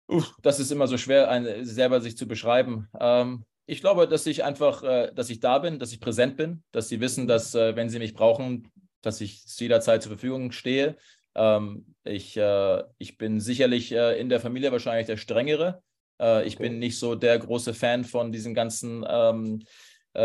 Uff, 0.08 0.34
das 0.42 0.58
ist 0.58 0.72
immer 0.72 0.88
so 0.88 0.96
schwer, 0.96 1.30
ein, 1.30 1.64
selber 1.64 2.00
sich 2.00 2.16
zu 2.16 2.26
beschreiben. 2.26 2.88
Ähm, 2.98 3.44
ich 3.66 3.80
glaube, 3.80 4.08
dass 4.08 4.26
ich 4.26 4.42
einfach, 4.42 4.82
äh, 4.82 5.12
dass 5.14 5.30
ich 5.30 5.40
da 5.40 5.58
bin, 5.58 5.78
dass 5.78 5.92
ich 5.92 6.00
präsent 6.00 6.36
bin, 6.36 6.64
dass 6.72 6.88
sie 6.88 7.00
wissen, 7.00 7.28
dass, 7.28 7.54
äh, 7.54 7.76
wenn 7.76 7.88
sie 7.88 8.00
mich 8.00 8.14
brauchen, 8.14 8.72
dass 9.02 9.20
ich 9.20 9.44
jederzeit 9.58 10.02
zur 10.02 10.10
Verfügung 10.10 10.50
stehe. 10.52 10.96
Ähm, 11.34 11.94
ich, 12.02 12.36
äh, 12.36 12.82
ich 12.98 13.18
bin 13.18 13.40
sicherlich 13.40 13.92
äh, 13.92 14.18
in 14.18 14.28
der 14.28 14.40
Familie 14.40 14.72
wahrscheinlich 14.72 15.06
der 15.06 15.16
Strengere. 15.16 15.82
Äh, 16.20 16.46
ich 16.46 16.56
okay. 16.56 16.64
bin 16.64 16.78
nicht 16.80 16.98
so 16.98 17.14
der 17.14 17.38
große 17.38 17.74
Fan 17.74 18.04
von 18.04 18.32
diesen 18.32 18.54
ganzen 18.54 19.04
ähm, 19.08 19.60
äh, 19.60 19.64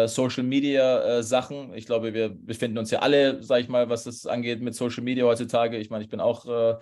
Social 0.08 0.44
Media 0.44 1.18
äh, 1.20 1.24
Sachen. 1.24 1.74
Ich 1.76 1.86
glaube, 1.86 2.14
wir 2.14 2.30
befinden 2.30 2.78
uns 2.78 2.92
ja 2.92 3.00
alle, 3.00 3.44
sage 3.44 3.62
ich 3.62 3.70
mal, 3.70 3.90
was 3.90 4.04
das 4.04 4.26
angeht 4.26 4.62
mit 4.62 4.76
Social 4.76 5.04
Media 5.04 5.26
heutzutage. 5.26 5.78
Ich 5.78 5.90
meine, 5.90 6.04
ich 6.04 6.10
bin 6.10 6.20
auch 6.20 6.48
äh, 6.48 6.76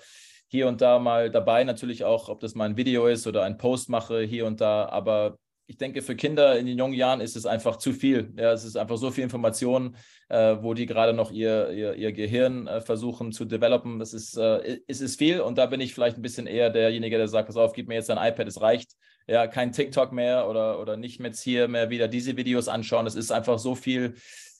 hier 0.47 0.67
und 0.67 0.81
da 0.81 0.99
mal 0.99 1.31
dabei, 1.31 1.63
natürlich 1.63 2.05
auch, 2.05 2.29
ob 2.29 2.39
das 2.39 2.55
mal 2.55 2.65
ein 2.65 2.77
Video 2.77 3.07
ist 3.07 3.25
oder 3.27 3.43
ein 3.43 3.57
Post 3.57 3.89
mache 3.89 4.21
hier 4.21 4.45
und 4.45 4.61
da. 4.61 4.87
Aber 4.87 5.37
ich 5.65 5.77
denke, 5.77 6.01
für 6.01 6.15
Kinder 6.15 6.57
in 6.59 6.65
den 6.65 6.77
jungen 6.77 6.93
Jahren 6.93 7.21
ist 7.21 7.35
es 7.35 7.45
einfach 7.45 7.77
zu 7.77 7.93
viel. 7.93 8.31
Ja, 8.37 8.51
es 8.51 8.63
ist 8.63 8.77
einfach 8.77 8.97
so 8.97 9.11
viel 9.11 9.23
Information, 9.23 9.95
äh, 10.29 10.57
wo 10.61 10.73
die 10.73 10.85
gerade 10.85 11.13
noch 11.13 11.31
ihr, 11.31 11.71
ihr, 11.71 11.95
ihr 11.95 12.11
Gehirn 12.11 12.67
äh, 12.67 12.81
versuchen 12.81 13.31
zu 13.31 13.45
developen. 13.45 13.99
Das 13.99 14.13
ist, 14.13 14.37
äh, 14.37 14.79
es 14.87 15.01
ist 15.01 15.17
viel 15.17 15.41
und 15.41 15.57
da 15.57 15.65
bin 15.65 15.81
ich 15.81 15.93
vielleicht 15.93 16.17
ein 16.17 16.21
bisschen 16.21 16.47
eher 16.47 16.69
derjenige, 16.69 17.17
der 17.17 17.27
sagt, 17.27 17.47
pass 17.47 17.57
auf, 17.57 17.73
gib 17.73 17.87
mir 17.87 17.95
jetzt 17.95 18.09
ein 18.09 18.17
iPad, 18.17 18.47
es 18.47 18.61
reicht. 18.61 18.93
Ja, 19.27 19.47
kein 19.47 19.71
TikTok 19.71 20.11
mehr 20.11 20.49
oder, 20.49 20.79
oder 20.79 20.97
nicht 20.97 21.19
mehr 21.19 21.31
hier 21.31 21.67
mehr 21.67 21.89
wieder 21.89 22.07
diese 22.07 22.35
Videos 22.35 22.67
anschauen. 22.67 23.07
Es 23.07 23.15
ist 23.15 23.31
einfach 23.31 23.57
so 23.57 23.73
viel, 23.75 24.15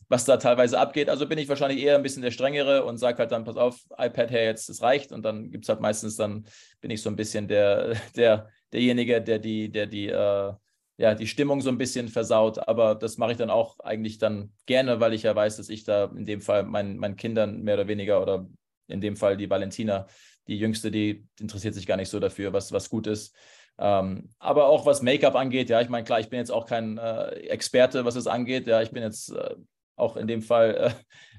was 0.08 0.26
da 0.26 0.38
teilweise 0.38 0.80
abgeht. 0.80 1.10
Also 1.10 1.28
bin 1.28 1.38
ich 1.38 1.50
wahrscheinlich 1.50 1.84
eher 1.84 1.96
ein 1.96 2.04
bisschen 2.04 2.22
der 2.22 2.32
Strengere 2.32 2.86
und 2.86 2.98
sage 2.98 3.18
halt 3.18 3.32
dann, 3.32 3.44
pass 3.44 3.58
auf, 3.58 3.80
iPad 3.98 4.32
her, 4.32 4.46
jetzt, 4.46 4.70
es 4.70 4.82
reicht. 4.82 5.12
Und 5.12 5.24
dann 5.24 5.52
gibt 5.52 5.66
es 5.66 5.70
halt 5.70 5.82
meistens, 5.82 6.16
dann 6.16 6.46
bin 6.82 6.92
ich 6.92 7.02
so 7.02 7.10
ein 7.10 7.16
bisschen 7.16 7.48
der, 7.48 7.96
der, 8.16 8.50
derjenige, 8.72 9.22
der 9.22 9.40
die, 9.40 9.72
der 9.72 9.88
die, 9.88 10.08
äh, 10.08 10.54
ja, 10.98 11.16
die 11.16 11.28
Stimmung 11.28 11.62
so 11.62 11.70
ein 11.70 11.78
bisschen 11.78 12.08
versaut. 12.08 12.68
Aber 12.68 12.96
das 12.96 13.18
mache 13.18 13.32
ich 13.32 13.38
dann 13.38 13.50
auch 13.50 13.80
eigentlich 13.80 14.18
dann 14.18 14.54
gerne, 14.66 15.00
weil 15.00 15.14
ich 15.14 15.24
ja 15.24 15.36
weiß, 15.36 15.58
dass 15.58 15.70
ich 15.70 15.84
da 15.84 16.06
in 16.16 16.26
dem 16.26 16.42
Fall 16.42 16.64
meinen, 16.64 16.98
meinen 16.98 17.16
Kindern 17.16 17.62
mehr 17.64 17.76
oder 17.76 17.88
weniger 17.88 18.22
oder 18.22 18.48
in 18.88 19.02
dem 19.02 19.16
Fall 19.16 19.38
die 19.38 19.50
Valentina, 19.50 20.08
die 20.48 20.58
Jüngste, 20.58 20.92
die 20.92 21.28
interessiert 21.40 21.74
sich 21.74 21.88
gar 21.88 21.98
nicht 21.98 22.10
so 22.10 22.20
dafür, 22.20 22.54
was, 22.54 22.72
was 22.72 22.90
gut 22.90 23.08
ist. 23.08 23.36
Ähm, 23.80 24.30
aber 24.40 24.68
auch 24.68 24.86
was 24.86 25.02
Make-up 25.02 25.36
angeht, 25.36 25.70
ja, 25.70 25.82
ich 25.82 25.90
meine, 25.90 26.04
klar, 26.04 26.20
ich 26.20 26.30
bin 26.30 26.40
jetzt 26.40 26.52
auch 26.52 26.66
kein 26.66 26.98
äh, 26.98 27.32
Experte, 27.48 28.06
was 28.06 28.16
es 28.16 28.28
angeht. 28.28 28.68
Ja, 28.68 28.82
ich 28.82 28.92
bin 28.92 29.04
jetzt 29.04 29.30
äh, 29.32 29.56
auch 29.96 30.16
in 30.16 30.28
dem 30.28 30.42
Fall 30.42 30.76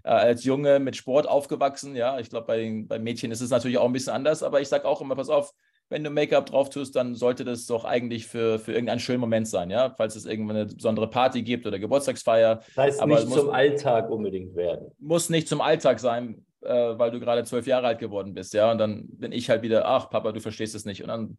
äh, 0.04 0.08
äh 0.08 0.12
als 0.12 0.44
Junge 0.44 0.80
mit 0.80 0.96
Sport 0.96 1.28
aufgewachsen. 1.28 1.94
Ja, 1.94 2.18
ich 2.18 2.30
glaube, 2.30 2.46
bei, 2.46 2.84
bei 2.86 2.98
Mädchen 2.98 3.30
ist 3.30 3.40
es 3.40 3.50
natürlich 3.50 3.78
auch 3.78 3.86
ein 3.86 3.92
bisschen 3.92 4.12
anders, 4.12 4.42
aber 4.42 4.60
ich 4.60 4.68
sage 4.68 4.86
auch 4.86 5.00
immer, 5.00 5.14
pass 5.14 5.28
auf, 5.28 5.52
wenn 5.90 6.02
du 6.02 6.10
Make-up 6.10 6.46
drauf 6.46 6.70
tust, 6.70 6.96
dann 6.96 7.14
sollte 7.14 7.44
das 7.44 7.66
doch 7.66 7.84
eigentlich 7.84 8.26
für, 8.26 8.58
für 8.58 8.72
irgendeinen 8.72 9.00
schönen 9.00 9.20
Moment 9.20 9.46
sein, 9.46 9.70
ja, 9.70 9.94
falls 9.96 10.16
es 10.16 10.24
irgendwann 10.24 10.56
eine 10.56 10.66
besondere 10.66 11.08
Party 11.08 11.42
gibt 11.42 11.66
oder 11.66 11.78
Geburtstagsfeier. 11.78 12.56
Das 12.56 12.76
heißt 12.76 13.00
aber 13.00 13.14
nicht 13.14 13.28
muss, 13.28 13.38
zum 13.38 13.50
Alltag 13.50 14.10
unbedingt 14.10 14.56
werden. 14.56 14.90
Muss 14.98 15.28
nicht 15.28 15.46
zum 15.46 15.60
Alltag 15.60 16.00
sein, 16.00 16.44
äh, 16.62 16.98
weil 16.98 17.10
du 17.10 17.20
gerade 17.20 17.44
zwölf 17.44 17.66
Jahre 17.66 17.86
alt 17.86 17.98
geworden 17.98 18.34
bist, 18.34 18.54
ja, 18.54 18.72
und 18.72 18.78
dann 18.78 19.06
bin 19.08 19.30
ich 19.32 19.50
halt 19.50 19.62
wieder, 19.62 19.84
ach 19.86 20.08
Papa, 20.10 20.32
du 20.32 20.40
verstehst 20.40 20.74
es 20.74 20.84
nicht 20.84 21.02
und 21.02 21.08
dann 21.08 21.38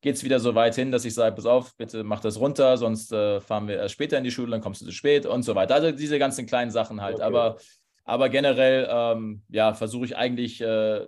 geht 0.00 0.16
es 0.16 0.24
wieder 0.24 0.40
so 0.40 0.54
weit 0.54 0.74
hin, 0.74 0.90
dass 0.90 1.04
ich 1.04 1.14
sage, 1.14 1.36
pass 1.36 1.46
auf, 1.46 1.76
bitte 1.76 2.04
mach 2.04 2.20
das 2.20 2.40
runter, 2.40 2.76
sonst 2.76 3.12
äh, 3.12 3.40
fahren 3.40 3.68
wir 3.68 3.76
erst 3.76 3.94
später 3.94 4.16
in 4.18 4.24
die 4.24 4.30
Schule, 4.30 4.50
dann 4.50 4.60
kommst 4.60 4.80
du 4.80 4.86
zu 4.86 4.92
spät 4.92 5.26
und 5.26 5.42
so 5.42 5.54
weiter. 5.54 5.74
Also 5.74 5.92
diese 5.92 6.18
ganzen 6.18 6.46
kleinen 6.46 6.70
Sachen 6.70 7.00
halt. 7.02 7.16
Okay. 7.16 7.24
Aber, 7.24 7.56
aber 8.04 8.28
generell, 8.28 8.88
ähm, 8.90 9.42
ja, 9.48 9.74
versuche 9.74 10.06
ich 10.06 10.16
eigentlich 10.16 10.60
äh, 10.60 11.06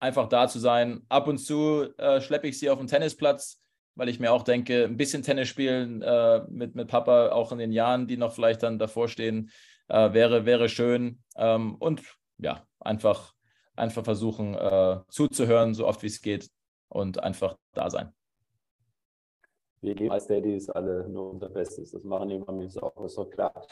einfach 0.00 0.28
da 0.28 0.48
zu 0.48 0.58
sein. 0.58 1.02
Ab 1.08 1.28
und 1.28 1.38
zu 1.38 1.88
äh, 1.98 2.20
schleppe 2.20 2.48
ich 2.48 2.58
sie 2.58 2.70
auf 2.70 2.78
den 2.78 2.88
Tennisplatz, 2.88 3.60
weil 3.94 4.08
ich 4.08 4.18
mir 4.18 4.32
auch 4.32 4.42
denke, 4.42 4.84
ein 4.84 4.96
bisschen 4.96 5.22
Tennis 5.22 5.48
spielen 5.48 6.00
äh, 6.00 6.40
mit, 6.48 6.74
mit 6.74 6.88
Papa, 6.88 7.30
auch 7.30 7.52
in 7.52 7.58
den 7.58 7.72
Jahren, 7.72 8.06
die 8.06 8.16
noch 8.16 8.32
vielleicht 8.32 8.62
dann 8.62 8.78
davor 8.78 9.08
stehen, 9.08 9.50
äh, 9.88 10.12
wäre, 10.14 10.46
wäre 10.46 10.70
schön. 10.70 11.22
Ähm, 11.36 11.74
und 11.74 12.02
ja, 12.38 12.66
einfach, 12.80 13.34
einfach 13.76 14.04
versuchen 14.04 14.54
äh, 14.54 15.00
zuzuhören, 15.08 15.74
so 15.74 15.86
oft 15.86 16.02
wie 16.02 16.06
es 16.06 16.22
geht 16.22 16.48
und 16.88 17.22
einfach 17.22 17.56
da 17.74 17.90
sein. 17.90 18.12
Wir 19.82 19.94
geben 19.94 20.12
als 20.12 20.28
Daddies 20.28 20.70
alle 20.70 21.08
nur 21.08 21.30
unser 21.30 21.48
Bestes. 21.48 21.90
Das 21.90 22.04
machen 22.04 22.28
die 22.28 22.38
Mamis 22.38 22.76
auch, 22.78 23.04
ist 23.04 23.18
doch 23.18 23.28
klar. 23.28 23.66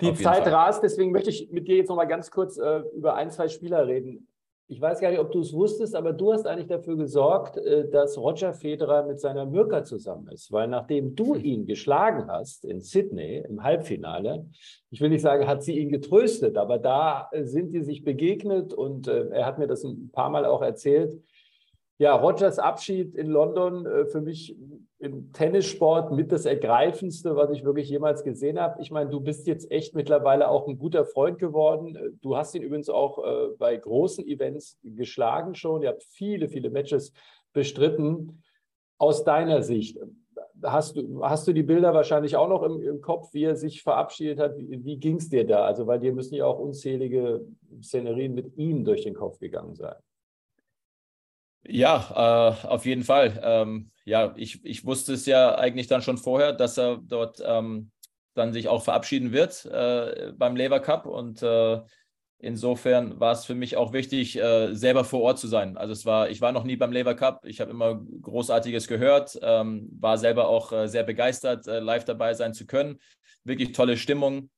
Die 0.00 0.12
Zeit 0.12 0.42
Fall. 0.42 0.52
rast, 0.52 0.82
deswegen 0.82 1.12
möchte 1.12 1.30
ich 1.30 1.50
mit 1.50 1.68
dir 1.68 1.76
jetzt 1.76 1.88
noch 1.88 1.96
mal 1.96 2.04
ganz 2.04 2.30
kurz 2.30 2.58
äh, 2.58 2.82
über 2.94 3.14
ein, 3.14 3.30
zwei 3.30 3.48
Spieler 3.48 3.86
reden. 3.86 4.28
Ich 4.68 4.80
weiß 4.80 5.00
gar 5.00 5.10
nicht, 5.10 5.20
ob 5.20 5.30
du 5.30 5.40
es 5.40 5.52
wusstest, 5.52 5.94
aber 5.94 6.12
du 6.12 6.32
hast 6.32 6.44
eigentlich 6.44 6.66
dafür 6.66 6.96
gesorgt, 6.96 7.56
äh, 7.56 7.88
dass 7.88 8.18
Roger 8.18 8.52
Federer 8.52 9.06
mit 9.06 9.20
seiner 9.20 9.46
Mirka 9.46 9.84
zusammen 9.84 10.28
ist. 10.28 10.50
Weil 10.50 10.66
nachdem 10.66 11.14
du 11.14 11.36
hm. 11.36 11.44
ihn 11.44 11.66
geschlagen 11.66 12.26
hast 12.28 12.64
in 12.64 12.80
Sydney 12.80 13.44
im 13.48 13.62
Halbfinale, 13.62 14.46
ich 14.90 15.00
will 15.00 15.10
nicht 15.10 15.22
sagen, 15.22 15.46
hat 15.46 15.62
sie 15.62 15.78
ihn 15.78 15.90
getröstet, 15.90 16.58
aber 16.58 16.78
da 16.78 17.28
äh, 17.30 17.44
sind 17.44 17.72
die 17.72 17.82
sich 17.82 18.02
begegnet 18.02 18.74
und 18.74 19.06
äh, 19.06 19.28
er 19.28 19.46
hat 19.46 19.58
mir 19.58 19.68
das 19.68 19.84
ein 19.84 20.10
paar 20.10 20.28
Mal 20.28 20.44
auch 20.44 20.60
erzählt. 20.60 21.16
Ja, 21.98 22.14
Rogers 22.14 22.58
Abschied 22.58 23.14
in 23.14 23.28
London 23.28 23.86
für 24.06 24.20
mich 24.20 24.54
im 24.98 25.32
Tennissport 25.32 26.12
mit 26.12 26.32
das 26.32 26.46
Ergreifendste, 26.46 27.36
was 27.36 27.50
ich 27.50 27.64
wirklich 27.64 27.88
jemals 27.88 28.24
gesehen 28.24 28.58
habe. 28.58 28.80
Ich 28.80 28.90
meine, 28.90 29.10
du 29.10 29.20
bist 29.20 29.46
jetzt 29.46 29.70
echt 29.70 29.94
mittlerweile 29.94 30.48
auch 30.48 30.66
ein 30.66 30.78
guter 30.78 31.04
Freund 31.04 31.38
geworden. 31.38 32.18
Du 32.22 32.36
hast 32.36 32.54
ihn 32.54 32.62
übrigens 32.62 32.88
auch 32.88 33.18
äh, 33.18 33.48
bei 33.58 33.76
großen 33.76 34.26
Events 34.26 34.78
geschlagen 34.82 35.54
schon. 35.54 35.82
Ihr 35.82 35.88
habt 35.88 36.02
viele, 36.02 36.48
viele 36.48 36.70
Matches 36.70 37.12
bestritten. 37.52 38.42
Aus 38.98 39.24
deiner 39.24 39.62
Sicht, 39.62 39.98
hast 40.62 40.96
du, 40.96 41.22
hast 41.22 41.46
du 41.46 41.52
die 41.52 41.62
Bilder 41.62 41.92
wahrscheinlich 41.92 42.36
auch 42.36 42.48
noch 42.48 42.62
im, 42.62 42.80
im 42.80 43.02
Kopf, 43.02 43.34
wie 43.34 43.44
er 43.44 43.56
sich 43.56 43.82
verabschiedet 43.82 44.38
hat? 44.38 44.56
Wie, 44.56 44.82
wie 44.82 44.96
ging 44.96 45.16
es 45.16 45.28
dir 45.28 45.46
da? 45.46 45.66
Also, 45.66 45.86
weil 45.86 46.00
dir 46.00 46.14
müssen 46.14 46.34
ja 46.34 46.46
auch 46.46 46.58
unzählige 46.58 47.46
Szenerien 47.82 48.32
mit 48.32 48.56
ihm 48.56 48.84
durch 48.84 49.02
den 49.02 49.14
Kopf 49.14 49.38
gegangen 49.38 49.74
sein. 49.74 49.96
Ja, 51.68 52.54
äh, 52.62 52.66
auf 52.66 52.86
jeden 52.86 53.02
Fall. 53.02 53.40
Ähm, 53.42 53.90
ja, 54.04 54.34
ich, 54.36 54.64
ich 54.64 54.84
wusste 54.84 55.14
es 55.14 55.26
ja 55.26 55.56
eigentlich 55.56 55.86
dann 55.88 56.02
schon 56.02 56.18
vorher, 56.18 56.52
dass 56.52 56.78
er 56.78 56.98
dort 56.98 57.42
ähm, 57.44 57.90
dann 58.34 58.52
sich 58.52 58.68
auch 58.68 58.82
verabschieden 58.82 59.32
wird 59.32 59.64
äh, 59.66 60.32
beim 60.36 60.54
Lever 60.54 60.80
Cup 60.80 61.06
und 61.06 61.42
äh, 61.42 61.80
insofern 62.38 63.18
war 63.18 63.32
es 63.32 63.46
für 63.46 63.54
mich 63.54 63.76
auch 63.76 63.92
wichtig, 63.92 64.38
äh, 64.38 64.74
selber 64.74 65.04
vor 65.04 65.22
Ort 65.22 65.38
zu 65.38 65.48
sein. 65.48 65.76
Also 65.76 65.92
es 65.92 66.06
war, 66.06 66.28
ich 66.30 66.40
war 66.40 66.52
noch 66.52 66.64
nie 66.64 66.76
beim 66.76 66.92
Lever 66.92 67.14
Cup, 67.14 67.44
ich 67.46 67.60
habe 67.60 67.70
immer 67.70 68.00
Großartiges 68.22 68.86
gehört, 68.86 69.38
ähm, 69.42 69.88
war 69.98 70.18
selber 70.18 70.48
auch 70.48 70.70
äh, 70.72 70.86
sehr 70.86 71.02
begeistert, 71.02 71.66
äh, 71.66 71.80
live 71.80 72.04
dabei 72.04 72.34
sein 72.34 72.54
zu 72.54 72.66
können. 72.66 72.98
Wirklich 73.44 73.72
tolle 73.72 73.96
Stimmung 73.96 74.50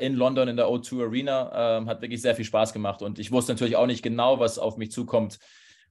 in 0.00 0.14
London 0.14 0.48
in 0.48 0.56
der 0.56 0.66
O2 0.66 1.04
Arena, 1.04 1.78
ähm, 1.78 1.88
hat 1.88 2.02
wirklich 2.02 2.20
sehr 2.20 2.34
viel 2.34 2.44
Spaß 2.44 2.72
gemacht 2.72 3.02
und 3.02 3.20
ich 3.20 3.30
wusste 3.30 3.52
natürlich 3.52 3.76
auch 3.76 3.86
nicht 3.86 4.02
genau, 4.02 4.40
was 4.40 4.58
auf 4.58 4.76
mich 4.76 4.90
zukommt 4.90 5.38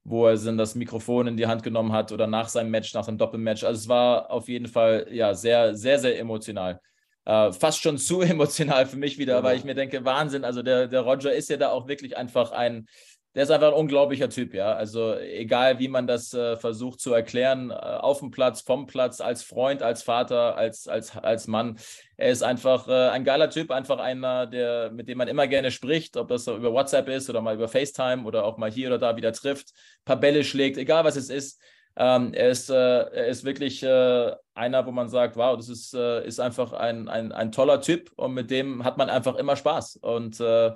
wo 0.03 0.27
er 0.27 0.37
dann 0.37 0.57
das 0.57 0.75
Mikrofon 0.75 1.27
in 1.27 1.37
die 1.37 1.47
Hand 1.47 1.63
genommen 1.63 1.91
hat 1.91 2.11
oder 2.11 2.27
nach 2.27 2.49
seinem 2.49 2.71
Match, 2.71 2.93
nach 2.93 3.03
seinem 3.03 3.17
Doppelmatch. 3.17 3.63
Also 3.63 3.79
es 3.79 3.87
war 3.87 4.31
auf 4.31 4.47
jeden 4.47 4.67
Fall 4.67 5.07
ja 5.11 5.33
sehr, 5.33 5.75
sehr, 5.75 5.99
sehr 5.99 6.19
emotional. 6.19 6.79
Äh, 7.25 7.51
fast 7.51 7.81
schon 7.81 7.97
zu 7.97 8.21
emotional 8.21 8.85
für 8.85 8.97
mich 8.97 9.17
wieder, 9.17 9.35
ja. 9.35 9.43
weil 9.43 9.57
ich 9.57 9.63
mir 9.63 9.75
denke, 9.75 10.03
Wahnsinn, 10.05 10.43
also 10.43 10.63
der, 10.63 10.87
der 10.87 11.01
Roger 11.01 11.33
ist 11.33 11.49
ja 11.49 11.57
da 11.57 11.69
auch 11.69 11.87
wirklich 11.87 12.17
einfach 12.17 12.51
ein, 12.51 12.87
der 13.35 13.43
ist 13.43 13.51
einfach 13.51 13.67
ein 13.67 13.73
unglaublicher 13.73 14.29
Typ, 14.29 14.53
ja. 14.55 14.73
Also 14.73 15.15
egal, 15.15 15.77
wie 15.77 15.87
man 15.87 16.07
das 16.07 16.33
äh, 16.33 16.57
versucht 16.57 16.99
zu 16.99 17.13
erklären, 17.13 17.69
äh, 17.69 17.73
auf 17.73 18.19
dem 18.19 18.31
Platz, 18.31 18.61
vom 18.61 18.87
Platz, 18.87 19.21
als 19.21 19.43
Freund, 19.43 19.83
als 19.83 20.01
Vater, 20.01 20.57
als, 20.57 20.87
als, 20.87 21.15
als 21.15 21.47
Mann. 21.47 21.77
Er 22.19 22.31
ist 22.31 22.43
einfach 22.43 22.89
äh, 22.89 23.09
ein 23.09 23.23
geiler 23.23 23.49
Typ, 23.49 23.71
einfach 23.71 23.97
einer, 23.97 24.45
der, 24.45 24.91
mit 24.91 25.07
dem 25.07 25.17
man 25.17 25.29
immer 25.29 25.47
gerne 25.47 25.71
spricht, 25.71 26.17
ob 26.17 26.27
das 26.27 26.47
über 26.47 26.73
WhatsApp 26.73 27.07
ist 27.07 27.29
oder 27.29 27.39
mal 27.39 27.55
über 27.55 27.69
FaceTime 27.69 28.25
oder 28.25 28.43
auch 28.43 28.57
mal 28.57 28.69
hier 28.69 28.89
oder 28.89 28.97
da 28.97 29.15
wieder 29.15 29.31
trifft, 29.31 29.69
ein 29.69 30.05
paar 30.05 30.19
Bälle 30.19 30.43
schlägt, 30.43 30.77
egal 30.77 31.05
was 31.05 31.15
es 31.15 31.29
ist. 31.29 31.61
Ähm, 31.95 32.33
er, 32.33 32.49
ist, 32.49 32.69
äh, 32.69 32.73
er 32.75 33.27
ist 33.27 33.45
wirklich 33.45 33.83
äh, 33.83 34.35
einer, 34.53 34.85
wo 34.85 34.91
man 34.91 35.07
sagt, 35.07 35.37
wow, 35.37 35.55
das 35.55 35.69
ist, 35.69 35.93
äh, 35.93 36.25
ist 36.27 36.41
einfach 36.41 36.73
ein, 36.73 37.07
ein, 37.07 37.31
ein 37.31 37.53
toller 37.53 37.79
Typ 37.79 38.11
und 38.17 38.33
mit 38.33 38.51
dem 38.51 38.83
hat 38.83 38.97
man 38.97 39.09
einfach 39.09 39.35
immer 39.35 39.55
Spaß. 39.55 39.95
Und 40.01 40.39
mhm 40.39 40.75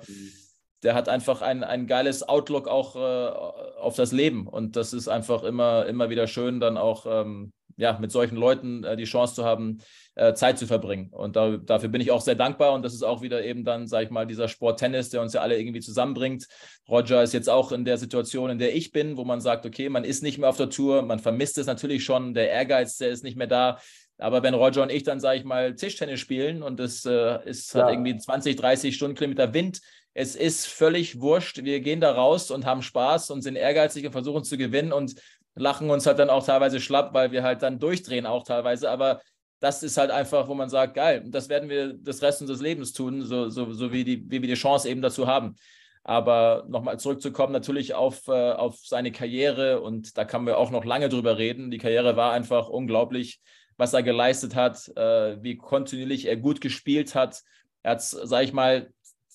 der 0.84 0.94
hat 0.94 1.08
einfach 1.08 1.40
ein, 1.40 1.64
ein 1.64 1.86
geiles 1.86 2.28
Outlook 2.28 2.68
auch 2.68 2.94
äh, 2.94 3.78
auf 3.80 3.96
das 3.96 4.12
Leben. 4.12 4.46
Und 4.46 4.76
das 4.76 4.92
ist 4.92 5.08
einfach 5.08 5.42
immer, 5.42 5.86
immer 5.86 6.10
wieder 6.10 6.26
schön, 6.26 6.60
dann 6.60 6.76
auch 6.76 7.06
ähm, 7.08 7.52
ja, 7.76 7.98
mit 7.98 8.12
solchen 8.12 8.36
Leuten 8.36 8.84
äh, 8.84 8.96
die 8.96 9.04
Chance 9.04 9.34
zu 9.34 9.44
haben, 9.44 9.78
äh, 10.14 10.34
Zeit 10.34 10.58
zu 10.58 10.66
verbringen. 10.66 11.08
Und 11.10 11.36
da, 11.36 11.56
dafür 11.56 11.88
bin 11.88 12.00
ich 12.00 12.10
auch 12.10 12.20
sehr 12.20 12.34
dankbar. 12.34 12.72
Und 12.72 12.82
das 12.82 12.94
ist 12.94 13.02
auch 13.02 13.22
wieder 13.22 13.44
eben 13.44 13.64
dann, 13.64 13.86
sage 13.86 14.04
ich 14.04 14.10
mal, 14.10 14.26
dieser 14.26 14.48
Sport 14.48 14.78
Tennis, 14.78 15.10
der 15.10 15.20
uns 15.20 15.32
ja 15.32 15.40
alle 15.40 15.58
irgendwie 15.58 15.80
zusammenbringt. 15.80 16.46
Roger 16.88 17.22
ist 17.22 17.34
jetzt 17.34 17.50
auch 17.50 17.72
in 17.72 17.84
der 17.84 17.98
Situation, 17.98 18.50
in 18.50 18.58
der 18.58 18.74
ich 18.74 18.92
bin, 18.92 19.16
wo 19.16 19.24
man 19.24 19.40
sagt, 19.40 19.66
okay, 19.66 19.88
man 19.88 20.04
ist 20.04 20.22
nicht 20.22 20.38
mehr 20.38 20.48
auf 20.48 20.56
der 20.56 20.70
Tour, 20.70 21.02
man 21.02 21.18
vermisst 21.18 21.58
es 21.58 21.66
natürlich 21.66 22.04
schon, 22.04 22.34
der 22.34 22.50
Ehrgeiz, 22.50 22.96
der 22.98 23.10
ist 23.10 23.24
nicht 23.24 23.36
mehr 23.36 23.46
da. 23.46 23.78
Aber 24.18 24.42
wenn 24.44 24.54
Roger 24.54 24.82
und 24.82 24.92
ich 24.92 25.02
dann, 25.02 25.18
sage 25.18 25.38
ich 25.38 25.44
mal, 25.44 25.74
Tischtennis 25.74 26.20
spielen 26.20 26.62
und 26.62 26.78
es 26.78 27.04
äh, 27.04 27.38
ist 27.48 27.74
ja. 27.74 27.82
hat 27.82 27.90
irgendwie 27.90 28.16
20, 28.16 28.54
30 28.56 28.94
Stundenkilometer 28.94 29.52
Wind, 29.52 29.80
es 30.16 30.36
ist 30.36 30.66
völlig 30.66 31.20
wurscht. 31.20 31.64
Wir 31.64 31.80
gehen 31.80 32.00
da 32.00 32.12
raus 32.12 32.52
und 32.52 32.64
haben 32.64 32.82
Spaß 32.82 33.30
und 33.30 33.42
sind 33.42 33.56
ehrgeizig 33.56 34.06
und 34.06 34.12
versuchen 34.12 34.44
zu 34.44 34.56
gewinnen 34.56 34.92
und 34.92 35.16
lachen 35.54 35.90
uns 35.90 36.06
halt 36.06 36.18
dann 36.18 36.30
auch 36.30 36.44
teilweise 36.44 36.80
schlapp, 36.80 37.14
weil 37.14 37.32
wir 37.32 37.42
halt 37.42 37.62
dann 37.62 37.78
durchdrehen 37.78 38.26
auch 38.26 38.44
teilweise. 38.44 38.90
Aber 38.90 39.20
das 39.60 39.82
ist 39.82 39.96
halt 39.96 40.10
einfach, 40.10 40.48
wo 40.48 40.54
man 40.54 40.68
sagt, 40.68 40.94
geil, 40.94 41.24
das 41.26 41.48
werden 41.48 41.68
wir 41.68 41.94
das 41.94 42.22
Rest 42.22 42.40
unseres 42.40 42.60
Lebens 42.60 42.92
tun, 42.92 43.22
so, 43.22 43.48
so, 43.48 43.72
so 43.72 43.92
wie, 43.92 44.04
die, 44.04 44.30
wie 44.30 44.42
wir 44.42 44.48
die 44.48 44.54
Chance 44.54 44.88
eben 44.88 45.02
dazu 45.02 45.26
haben. 45.26 45.56
Aber 46.02 46.66
nochmal 46.68 46.98
zurückzukommen, 46.98 47.52
natürlich 47.52 47.94
auf, 47.94 48.28
äh, 48.28 48.52
auf 48.52 48.76
seine 48.84 49.10
Karriere 49.10 49.80
und 49.80 50.18
da 50.18 50.26
kann 50.26 50.44
man 50.44 50.54
auch 50.54 50.70
noch 50.70 50.84
lange 50.84 51.08
drüber 51.08 51.38
reden. 51.38 51.70
Die 51.70 51.78
Karriere 51.78 52.14
war 52.14 52.32
einfach 52.32 52.68
unglaublich, 52.68 53.40
was 53.78 53.94
er 53.94 54.02
geleistet 54.02 54.54
hat, 54.54 54.86
äh, 54.96 55.42
wie 55.42 55.56
kontinuierlich 55.56 56.26
er 56.26 56.36
gut 56.36 56.60
gespielt 56.60 57.14
hat. 57.14 57.42
Er 57.82 57.92
hat, 57.92 58.02
sage 58.02 58.44
ich 58.44 58.52
mal, 58.52 58.92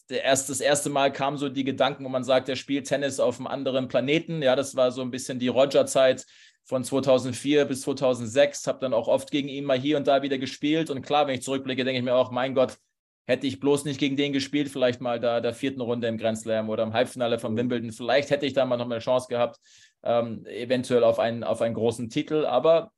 erst, 0.09 0.49
das 0.49 0.61
erste 0.61 0.89
Mal 0.89 1.11
kamen 1.11 1.37
so 1.37 1.49
die 1.49 1.63
Gedanken, 1.63 2.03
wo 2.03 2.09
man 2.09 2.23
sagt, 2.23 2.49
er 2.49 2.55
spielt 2.55 2.87
Tennis 2.87 3.19
auf 3.19 3.37
einem 3.37 3.47
anderen 3.47 3.87
Planeten. 3.87 4.41
Ja, 4.41 4.55
das 4.55 4.75
war 4.75 4.91
so 4.91 5.01
ein 5.01 5.11
bisschen 5.11 5.39
die 5.39 5.47
Roger-Zeit 5.47 6.25
von 6.63 6.83
2004 6.83 7.65
bis 7.65 7.81
2006. 7.81 8.67
Habe 8.67 8.79
dann 8.79 8.93
auch 8.93 9.07
oft 9.07 9.31
gegen 9.31 9.47
ihn 9.47 9.65
mal 9.65 9.79
hier 9.79 9.97
und 9.97 10.07
da 10.07 10.21
wieder 10.21 10.37
gespielt. 10.37 10.89
Und 10.89 11.01
klar, 11.01 11.27
wenn 11.27 11.35
ich 11.35 11.43
zurückblicke, 11.43 11.83
denke 11.83 11.99
ich 11.99 12.05
mir 12.05 12.15
auch, 12.15 12.31
mein 12.31 12.53
Gott, 12.55 12.77
hätte 13.25 13.45
ich 13.45 13.59
bloß 13.59 13.85
nicht 13.85 13.99
gegen 13.99 14.17
den 14.17 14.33
gespielt, 14.33 14.69
vielleicht 14.69 15.01
mal 15.01 15.19
da 15.19 15.39
der 15.39 15.53
vierten 15.53 15.81
Runde 15.81 16.07
im 16.07 16.17
Grand 16.17 16.39
Slam 16.39 16.67
oder 16.69 16.81
im 16.81 16.93
Halbfinale 16.93 17.37
von 17.37 17.55
Wimbledon. 17.55 17.91
Vielleicht 17.91 18.31
hätte 18.31 18.47
ich 18.47 18.53
da 18.53 18.65
mal 18.65 18.77
noch 18.77 18.85
eine 18.85 18.97
Chance 18.97 19.27
gehabt, 19.29 19.59
ähm, 20.01 20.45
eventuell 20.47 21.03
auf 21.03 21.19
einen, 21.19 21.43
auf 21.43 21.61
einen 21.61 21.75
großen 21.75 22.09
Titel. 22.09 22.45
Aber 22.45 22.91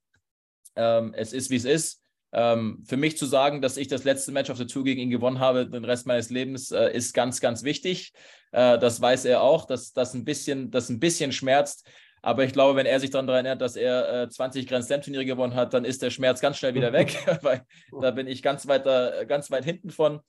ähm, 0.74 1.12
es 1.14 1.34
ist, 1.34 1.50
wie 1.50 1.56
es 1.56 1.66
ist. 1.66 2.01
Ähm, 2.32 2.82
für 2.86 2.96
mich 2.96 3.18
zu 3.18 3.26
sagen, 3.26 3.60
dass 3.60 3.76
ich 3.76 3.88
das 3.88 4.04
letzte 4.04 4.32
Match 4.32 4.50
auf 4.50 4.58
der 4.58 4.66
Tour 4.66 4.84
gegen 4.84 5.00
ihn 5.00 5.10
gewonnen 5.10 5.38
habe, 5.38 5.68
den 5.68 5.84
Rest 5.84 6.06
meines 6.06 6.30
Lebens, 6.30 6.70
äh, 6.70 6.90
ist 6.92 7.12
ganz, 7.12 7.40
ganz 7.40 7.62
wichtig. 7.62 8.12
Äh, 8.52 8.78
das 8.78 9.00
weiß 9.00 9.26
er 9.26 9.42
auch, 9.42 9.66
dass 9.66 9.92
das 9.92 10.14
ein 10.14 10.24
bisschen, 10.24 10.70
das 10.70 10.88
ein 10.88 10.98
bisschen 11.00 11.32
schmerzt. 11.32 11.86
Aber 12.22 12.44
ich 12.44 12.52
glaube, 12.52 12.76
wenn 12.76 12.86
er 12.86 13.00
sich 13.00 13.10
daran 13.10 13.28
erinnert, 13.28 13.60
dass 13.60 13.76
er 13.76 14.22
äh, 14.22 14.28
20 14.28 14.66
Grand 14.66 14.84
Slam 14.84 15.02
Turniere 15.02 15.26
gewonnen 15.26 15.54
hat, 15.54 15.74
dann 15.74 15.84
ist 15.84 16.02
der 16.02 16.10
Schmerz 16.10 16.40
ganz 16.40 16.56
schnell 16.56 16.74
wieder 16.74 16.92
weg, 16.92 17.16
weil 17.42 17.62
da 18.00 18.10
bin 18.12 18.26
ich 18.26 18.42
ganz 18.42 18.66
weit, 18.66 18.84
ganz 19.28 19.50
weit 19.50 19.64
hinten 19.64 19.90
von. 19.90 20.20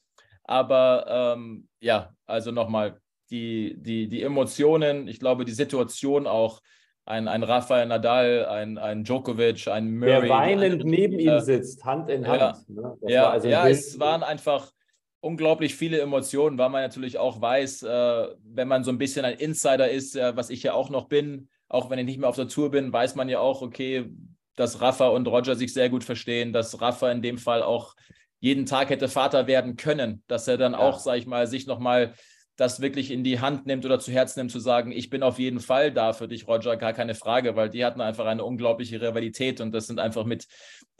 Aber 0.44 1.36
ähm, 1.38 1.68
ja, 1.80 2.14
also 2.26 2.52
nochmal, 2.52 3.00
die, 3.30 3.76
die, 3.78 4.08
die 4.10 4.22
Emotionen, 4.22 5.08
ich 5.08 5.20
glaube, 5.20 5.46
die 5.46 5.54
Situation 5.54 6.28
auch, 6.28 6.62
ein, 7.06 7.28
ein 7.28 7.44
Rafael 7.44 7.86
Nadal, 7.88 8.46
ein, 8.46 8.78
ein 8.78 9.04
Djokovic, 9.04 9.68
ein 9.68 9.98
Murray. 9.98 10.22
Der 10.22 10.30
weinend 10.30 10.86
neben 10.86 11.20
ihm 11.20 11.40
sitzt, 11.40 11.84
Hand 11.84 12.10
in 12.10 12.28
Hand. 12.28 12.40
Ja, 12.40 12.58
ne? 12.68 12.98
ja, 13.08 13.30
also 13.30 13.48
ja 13.48 13.68
es 13.68 14.00
waren 14.00 14.24
einfach 14.24 14.72
unglaublich 15.20 15.76
viele 15.76 16.00
Emotionen, 16.00 16.58
weil 16.58 16.70
man 16.70 16.82
natürlich 16.82 17.18
auch 17.18 17.42
weiß, 17.42 17.84
äh, 17.84 18.28
wenn 18.44 18.68
man 18.68 18.84
so 18.84 18.92
ein 18.92 18.98
bisschen 18.98 19.26
ein 19.26 19.38
Insider 19.38 19.90
ist, 19.90 20.16
äh, 20.16 20.36
was 20.36 20.50
ich 20.50 20.64
ja 20.64 20.74
auch 20.74 20.90
noch 20.90 21.08
bin, 21.08 21.50
auch 21.70 21.90
wenn 21.90 22.00
ich 22.00 22.06
nicht 22.06 22.20
mehr 22.20 22.30
auf 22.30 22.36
der 22.36 22.48
Tour 22.48 22.72
bin, 22.72 22.92
weiß 22.92 23.16
man 23.16 23.30
ja 23.30 23.40
auch, 23.40 23.62
okay, 23.62 24.10
dass 24.56 24.82
Rafa 24.82 25.08
und 25.08 25.28
Roger 25.28 25.56
sich 25.56 25.74
sehr 25.74 25.90
gut 25.90 26.04
verstehen, 26.04 26.54
dass 26.54 26.82
Rafa 26.82 27.12
in 27.12 27.22
dem 27.22 27.38
Fall 27.38 27.64
auch 27.64 27.96
jeden 28.40 28.66
Tag 28.66 28.90
hätte 28.90 29.08
Vater 29.08 29.48
werden 29.48 29.78
können, 29.78 30.22
dass 30.28 30.48
er 30.48 30.58
dann 30.58 30.74
ja. 30.74 30.80
auch, 30.80 31.00
sag 31.00 31.18
ich 31.18 31.26
mal, 31.26 31.48
sich 31.48 31.66
nochmal 31.66 32.14
das 32.56 32.82
wirklich 32.82 33.10
in 33.10 33.24
die 33.24 33.40
Hand 33.40 33.66
nimmt 33.66 33.86
oder 33.86 34.00
zu 34.00 34.12
Herzen 34.12 34.40
nimmt, 34.40 34.52
zu 34.52 34.60
sagen, 34.60 34.92
ich 34.92 35.10
bin 35.10 35.24
auf 35.24 35.40
jeden 35.40 35.60
Fall 35.60 35.92
da 35.92 36.14
für 36.14 36.28
dich, 36.28 36.48
Roger, 36.48 36.78
gar 36.78 36.94
keine 36.94 37.16
Frage, 37.16 37.56
weil 37.56 37.70
die 37.70 37.84
hatten 37.84 38.02
einfach 38.02 38.26
eine 38.26 38.44
unglaubliche 38.44 39.02
Rivalität 39.02 39.60
und 39.60 39.72
das 39.72 39.88
sind 39.88 40.00
einfach 40.00 40.26
mit 40.26 40.48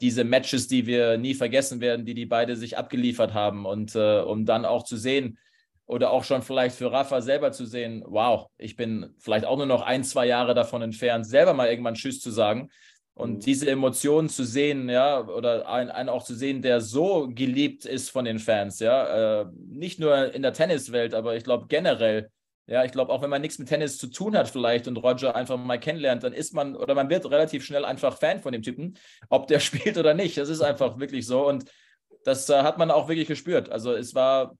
diese 0.00 0.24
Matches, 0.24 0.66
die 0.66 0.86
wir 0.86 1.16
nie 1.16 1.34
vergessen 1.34 1.80
werden, 1.80 2.04
die 2.04 2.14
die 2.14 2.26
beide 2.26 2.56
sich 2.56 2.76
abgeliefert 2.76 3.34
haben 3.34 3.66
und 3.66 3.94
äh, 3.94 4.20
um 4.20 4.44
dann 4.44 4.64
auch 4.64 4.82
zu 4.84 4.96
sehen 4.96 5.38
oder 5.86 6.10
auch 6.10 6.24
schon 6.24 6.42
vielleicht 6.42 6.76
für 6.76 6.90
Rafa 6.90 7.20
selber 7.20 7.52
zu 7.52 7.66
sehen, 7.66 8.02
wow, 8.06 8.48
ich 8.58 8.74
bin 8.74 9.14
vielleicht 9.18 9.44
auch 9.44 9.56
nur 9.56 9.66
noch 9.66 9.82
ein, 9.82 10.02
zwei 10.02 10.26
Jahre 10.26 10.54
davon 10.54 10.82
entfernt, 10.82 11.26
selber 11.26 11.52
mal 11.52 11.68
irgendwann 11.68 11.94
Tschüss 11.94 12.20
zu 12.20 12.30
sagen 12.30 12.70
und 13.14 13.34
mhm. 13.34 13.40
diese 13.40 13.70
Emotionen 13.70 14.28
zu 14.28 14.44
sehen, 14.44 14.88
ja, 14.88 15.20
oder 15.20 15.68
einen, 15.68 15.90
einen, 15.90 16.08
auch 16.08 16.24
zu 16.24 16.34
sehen, 16.34 16.62
der 16.62 16.80
so 16.80 17.28
geliebt 17.28 17.84
ist 17.84 18.10
von 18.10 18.24
den 18.24 18.38
Fans, 18.38 18.80
ja, 18.80 19.42
äh, 19.42 19.46
nicht 19.68 20.00
nur 20.00 20.34
in 20.34 20.42
der 20.42 20.52
Tenniswelt, 20.52 21.14
aber 21.14 21.36
ich 21.36 21.44
glaube 21.44 21.66
generell, 21.68 22.30
ja, 22.66 22.82
ich 22.84 22.92
glaube, 22.92 23.12
auch 23.12 23.20
wenn 23.20 23.30
man 23.30 23.42
nichts 23.42 23.58
mit 23.58 23.68
Tennis 23.68 23.98
zu 23.98 24.06
tun 24.06 24.36
hat, 24.36 24.48
vielleicht 24.48 24.88
und 24.88 24.96
Roger 24.96 25.36
einfach 25.36 25.58
mal 25.58 25.78
kennenlernt, 25.78 26.22
dann 26.22 26.32
ist 26.32 26.54
man 26.54 26.74
oder 26.76 26.94
man 26.94 27.10
wird 27.10 27.30
relativ 27.30 27.64
schnell 27.64 27.84
einfach 27.84 28.18
Fan 28.18 28.40
von 28.40 28.52
dem 28.52 28.62
Typen, 28.62 28.94
ob 29.28 29.46
der 29.48 29.60
spielt 29.60 29.98
oder 29.98 30.14
nicht. 30.14 30.38
Das 30.38 30.48
ist 30.48 30.62
einfach 30.62 30.98
wirklich 30.98 31.26
so. 31.26 31.46
Und 31.46 31.66
das 32.24 32.48
äh, 32.48 32.62
hat 32.62 32.78
man 32.78 32.90
auch 32.90 33.08
wirklich 33.08 33.28
gespürt. 33.28 33.70
Also 33.70 33.92
es 33.92 34.14
war 34.14 34.56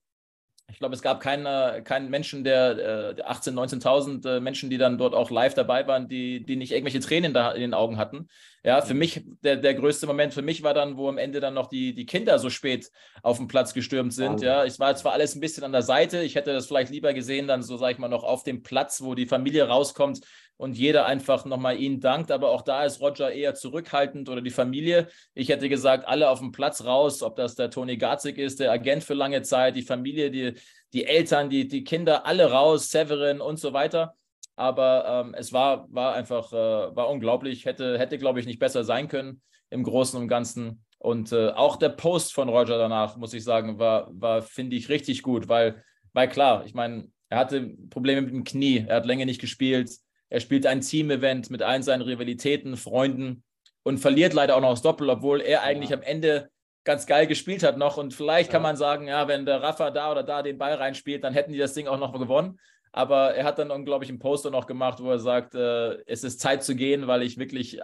ich 0.70 0.78
glaube, 0.78 0.94
es 0.94 1.02
gab 1.02 1.20
keinen, 1.20 1.84
keinen 1.84 2.10
Menschen, 2.10 2.42
der 2.42 3.16
äh, 3.18 3.22
18.000, 3.22 3.80
19.000 3.82 4.28
äh, 4.36 4.40
Menschen, 4.40 4.70
die 4.70 4.78
dann 4.78 4.98
dort 4.98 5.14
auch 5.14 5.30
live 5.30 5.54
dabei 5.54 5.86
waren, 5.86 6.08
die, 6.08 6.44
die 6.44 6.56
nicht 6.56 6.72
irgendwelche 6.72 7.00
Tränen 7.00 7.34
da 7.34 7.52
in 7.52 7.60
den 7.60 7.74
Augen 7.74 7.98
hatten. 7.98 8.28
Ja, 8.64 8.80
für 8.80 8.94
mhm. 8.94 8.98
mich, 8.98 9.24
der, 9.42 9.56
der 9.56 9.74
größte 9.74 10.06
Moment 10.06 10.32
für 10.32 10.42
mich 10.42 10.62
war 10.62 10.72
dann, 10.72 10.96
wo 10.96 11.08
am 11.08 11.18
Ende 11.18 11.40
dann 11.40 11.52
noch 11.52 11.68
die, 11.68 11.94
die 11.94 12.06
Kinder 12.06 12.38
so 12.38 12.48
spät 12.48 12.90
auf 13.22 13.36
den 13.36 13.46
Platz 13.46 13.74
gestürmt 13.74 14.14
sind. 14.14 14.40
Ja, 14.40 14.64
es 14.64 14.80
war 14.80 14.96
zwar 14.96 15.12
alles 15.12 15.34
ein 15.34 15.40
bisschen 15.40 15.64
an 15.64 15.72
der 15.72 15.82
Seite, 15.82 16.22
ich 16.22 16.34
hätte 16.34 16.52
das 16.52 16.66
vielleicht 16.66 16.90
lieber 16.90 17.12
gesehen, 17.12 17.46
dann 17.46 17.62
so, 17.62 17.76
sage 17.76 17.92
ich 17.92 17.98
mal, 17.98 18.08
noch 18.08 18.24
auf 18.24 18.42
dem 18.42 18.62
Platz, 18.62 19.02
wo 19.02 19.14
die 19.14 19.26
Familie 19.26 19.68
rauskommt 19.68 20.20
und 20.56 20.76
jeder 20.76 21.06
einfach 21.06 21.44
nochmal 21.44 21.78
ihnen 21.80 22.00
dankt. 22.00 22.30
Aber 22.30 22.50
auch 22.50 22.62
da 22.62 22.84
ist 22.84 23.00
Roger 23.00 23.32
eher 23.32 23.54
zurückhaltend 23.54 24.28
oder 24.28 24.40
die 24.40 24.50
Familie. 24.50 25.08
Ich 25.34 25.48
hätte 25.48 25.68
gesagt, 25.68 26.06
alle 26.06 26.30
auf 26.30 26.38
dem 26.38 26.52
Platz 26.52 26.84
raus, 26.84 27.22
ob 27.22 27.36
das 27.36 27.54
der 27.54 27.70
Toni 27.70 27.96
Garzig 27.96 28.38
ist, 28.38 28.60
der 28.60 28.72
Agent 28.72 29.04
für 29.04 29.14
lange 29.14 29.42
Zeit, 29.42 29.76
die 29.76 29.82
Familie, 29.82 30.30
die, 30.30 30.54
die 30.92 31.06
Eltern, 31.06 31.50
die, 31.50 31.66
die 31.66 31.84
Kinder, 31.84 32.26
alle 32.26 32.50
raus, 32.50 32.90
Severin 32.90 33.40
und 33.40 33.58
so 33.58 33.72
weiter. 33.72 34.14
Aber 34.56 35.24
ähm, 35.26 35.34
es 35.36 35.52
war, 35.52 35.92
war 35.92 36.14
einfach 36.14 36.52
äh, 36.52 36.96
war 36.96 37.08
unglaublich. 37.08 37.64
Hätte, 37.64 37.98
hätte 37.98 38.18
glaube 38.18 38.38
ich, 38.40 38.46
nicht 38.46 38.60
besser 38.60 38.84
sein 38.84 39.08
können 39.08 39.42
im 39.70 39.82
Großen 39.82 40.20
und 40.20 40.28
Ganzen. 40.28 40.84
Und 40.98 41.32
äh, 41.32 41.50
auch 41.50 41.76
der 41.76 41.90
Post 41.90 42.32
von 42.32 42.48
Roger 42.48 42.78
danach, 42.78 43.16
muss 43.16 43.34
ich 43.34 43.44
sagen, 43.44 43.78
war, 43.78 44.08
war 44.12 44.40
finde 44.40 44.76
ich, 44.76 44.88
richtig 44.88 45.22
gut, 45.22 45.48
weil, 45.48 45.84
weil 46.14 46.28
klar, 46.28 46.64
ich 46.64 46.72
meine, 46.72 47.10
er 47.28 47.38
hatte 47.38 47.74
Probleme 47.90 48.22
mit 48.22 48.32
dem 48.32 48.44
Knie, 48.44 48.84
er 48.86 48.96
hat 48.96 49.06
länger 49.06 49.26
nicht 49.26 49.40
gespielt. 49.40 49.90
Er 50.34 50.40
spielt 50.40 50.66
ein 50.66 50.80
Team-Event 50.80 51.50
mit 51.50 51.62
allen 51.62 51.84
seinen 51.84 52.02
Rivalitäten, 52.02 52.76
Freunden 52.76 53.44
und 53.84 53.98
verliert 53.98 54.34
leider 54.34 54.56
auch 54.56 54.60
noch 54.60 54.70
das 54.70 54.82
Doppel, 54.82 55.08
obwohl 55.08 55.40
er 55.40 55.62
eigentlich 55.62 55.90
ja. 55.90 55.96
am 55.96 56.02
Ende 56.02 56.50
ganz 56.82 57.06
geil 57.06 57.28
gespielt 57.28 57.62
hat 57.62 57.78
noch. 57.78 57.98
Und 57.98 58.14
vielleicht 58.14 58.48
ja. 58.48 58.54
kann 58.54 58.62
man 58.62 58.74
sagen, 58.74 59.06
ja, 59.06 59.28
wenn 59.28 59.46
der 59.46 59.62
Rafa 59.62 59.92
da 59.92 60.10
oder 60.10 60.24
da 60.24 60.42
den 60.42 60.58
Ball 60.58 60.74
reinspielt, 60.74 61.22
dann 61.22 61.34
hätten 61.34 61.52
die 61.52 61.58
das 61.60 61.72
Ding 61.74 61.86
auch 61.86 62.00
noch 62.00 62.18
gewonnen. 62.18 62.58
Aber 62.90 63.32
er 63.36 63.44
hat 63.44 63.60
dann 63.60 63.70
unglaublich 63.70 64.10
einen 64.10 64.18
Poster 64.18 64.50
noch 64.50 64.66
gemacht, 64.66 64.98
wo 65.00 65.08
er 65.08 65.20
sagt, 65.20 65.54
äh, 65.54 66.02
es 66.06 66.24
ist 66.24 66.40
Zeit 66.40 66.64
zu 66.64 66.74
gehen, 66.74 67.06
weil 67.06 67.22
ich 67.22 67.38
wirklich 67.38 67.78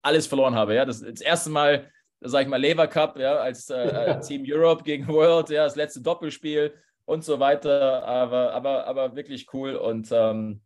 alles 0.00 0.28
verloren 0.28 0.54
habe. 0.54 0.76
Ja, 0.76 0.84
das, 0.84 1.00
das 1.00 1.20
erste 1.20 1.50
Mal, 1.50 1.90
sage 2.20 2.44
ich 2.44 2.48
mal, 2.48 2.60
Lever 2.60 2.86
Cup, 2.86 3.18
ja, 3.18 3.34
als 3.38 3.68
äh, 3.70 4.20
Team 4.20 4.44
Europe 4.46 4.84
gegen 4.84 5.08
World, 5.08 5.50
ja, 5.50 5.64
das 5.64 5.74
letzte 5.74 6.02
Doppelspiel 6.02 6.72
und 7.04 7.24
so 7.24 7.40
weiter. 7.40 8.04
Aber, 8.04 8.52
aber, 8.52 8.86
aber 8.86 9.16
wirklich 9.16 9.52
cool. 9.52 9.74
Und 9.74 10.10
ähm, 10.12 10.60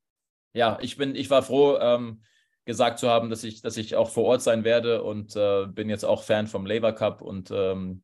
ja, 0.53 0.79
ich 0.81 0.97
bin, 0.97 1.15
ich 1.15 1.31
war 1.31 1.43
froh, 1.43 1.77
ähm, 1.79 2.23
gesagt 2.65 2.99
zu 2.99 3.09
haben, 3.09 3.31
dass 3.31 3.45
ich, 3.45 3.63
dass 3.63 3.77
ich 3.77 3.97
auch 3.97 4.11
vor 4.11 4.25
Ort 4.25 4.43
sein 4.43 4.65
werde 4.65 5.03
und 5.03 5.35
äh, 5.37 5.67
bin 5.67 5.89
jetzt 5.89 6.05
auch 6.05 6.23
Fan 6.23 6.47
vom 6.47 6.67
Labour 6.67 6.93
Cup 6.93 7.23
und 7.23 7.51
ähm, 7.51 8.03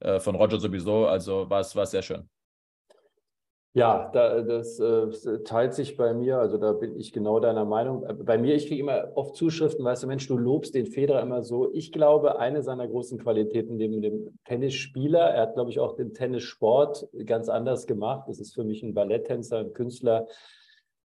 äh, 0.00 0.18
von 0.18 0.34
Roger 0.34 0.58
sowieso. 0.58 1.06
Also 1.06 1.48
war 1.50 1.60
es 1.60 1.90
sehr 1.90 2.02
schön. 2.02 2.28
Ja, 3.74 4.10
da, 4.12 4.42
das 4.42 4.78
äh, 4.80 5.42
teilt 5.44 5.72
sich 5.72 5.96
bei 5.96 6.12
mir, 6.12 6.36
also 6.36 6.58
da 6.58 6.72
bin 6.74 6.94
ich 6.94 7.10
genau 7.10 7.40
deiner 7.40 7.64
Meinung. 7.64 8.04
Äh, 8.04 8.12
bei 8.12 8.36
mir, 8.36 8.54
ich 8.54 8.66
kriege 8.66 8.82
immer 8.82 9.12
oft 9.14 9.34
Zuschriften, 9.34 9.82
weißt 9.82 10.02
du, 10.02 10.08
Mensch, 10.08 10.28
du 10.28 10.36
lobst 10.36 10.74
den 10.74 10.84
Federer 10.84 11.22
immer 11.22 11.42
so. 11.42 11.72
Ich 11.72 11.90
glaube, 11.90 12.38
eine 12.38 12.62
seiner 12.62 12.86
großen 12.86 13.18
Qualitäten 13.18 13.76
neben 13.76 14.02
dem 14.02 14.38
Tennisspieler, 14.44 15.20
er 15.20 15.42
hat, 15.42 15.54
glaube 15.54 15.70
ich, 15.70 15.80
auch 15.80 15.96
den 15.96 16.12
Tennissport 16.12 17.08
ganz 17.24 17.48
anders 17.48 17.86
gemacht. 17.86 18.28
Das 18.28 18.40
ist 18.40 18.52
für 18.52 18.64
mich 18.64 18.82
ein 18.82 18.92
Balletttänzer, 18.92 19.60
ein 19.60 19.72
Künstler, 19.72 20.26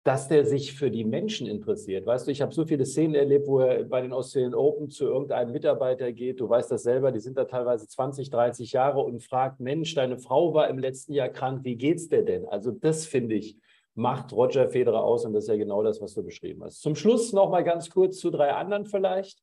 dass 0.06 0.28
der 0.28 0.45
sich 0.45 0.74
für 0.74 0.91
die 0.91 1.03
Menschen 1.03 1.47
interessiert. 1.47 2.06
Weißt 2.06 2.28
du, 2.28 2.32
ich 2.32 2.39
habe 2.39 2.53
so 2.53 2.64
viele 2.64 2.86
Szenen 2.86 3.16
erlebt, 3.16 3.47
wo 3.47 3.62
er 3.62 3.86
bei 3.86 4.01
den 4.01 4.14
Australian 4.14 4.53
Open 4.53 4.91
zu 4.91 5.06
irgendeinem 5.06 5.51
Mitarbeiter 5.51 6.12
geht, 6.12 6.39
du 6.39 6.47
weißt 6.47 6.70
das 6.70 6.84
selber, 6.84 7.12
die 7.12 7.20
sind 7.20 7.39
da 7.39 7.45
teilweise 7.45 7.88
20, 7.88 8.30
30 8.30 8.72
Jahre 8.72 8.99
und 8.99 9.24
fragt, 9.24 9.60
Mensch, 9.60 9.95
deine 9.95 10.20
Frau 10.20 10.53
war 10.53 10.70
im 10.70 10.78
letzten 10.78 11.14
Jahr 11.14 11.30
krank, 11.30 11.62
wie 11.64 11.76
geht's 11.76 12.08
dir 12.08 12.22
denn? 12.22 12.45
Also 12.45 12.70
das 12.70 13.08
finde 13.08 13.34
ich, 13.34 13.58
macht 13.95 14.32
Roger 14.32 14.70
Federer 14.70 15.03
aus 15.03 15.26
und 15.26 15.34
das 15.34 15.45
ist 15.45 15.47
ja 15.47 15.58
genau 15.58 15.82
das, 15.82 15.99
was 15.99 16.14
du 16.14 16.24
beschrieben 16.24 16.64
hast. 16.64 16.84
Zum 16.84 16.95
Schluss 16.95 17.34
noch 17.34 17.49
mal 17.49 17.64
ganz 17.64 17.89
kurz 17.89 18.20
zu 18.20 18.30
drei 18.30 18.53
anderen 18.53 18.86
vielleicht. 18.86 19.41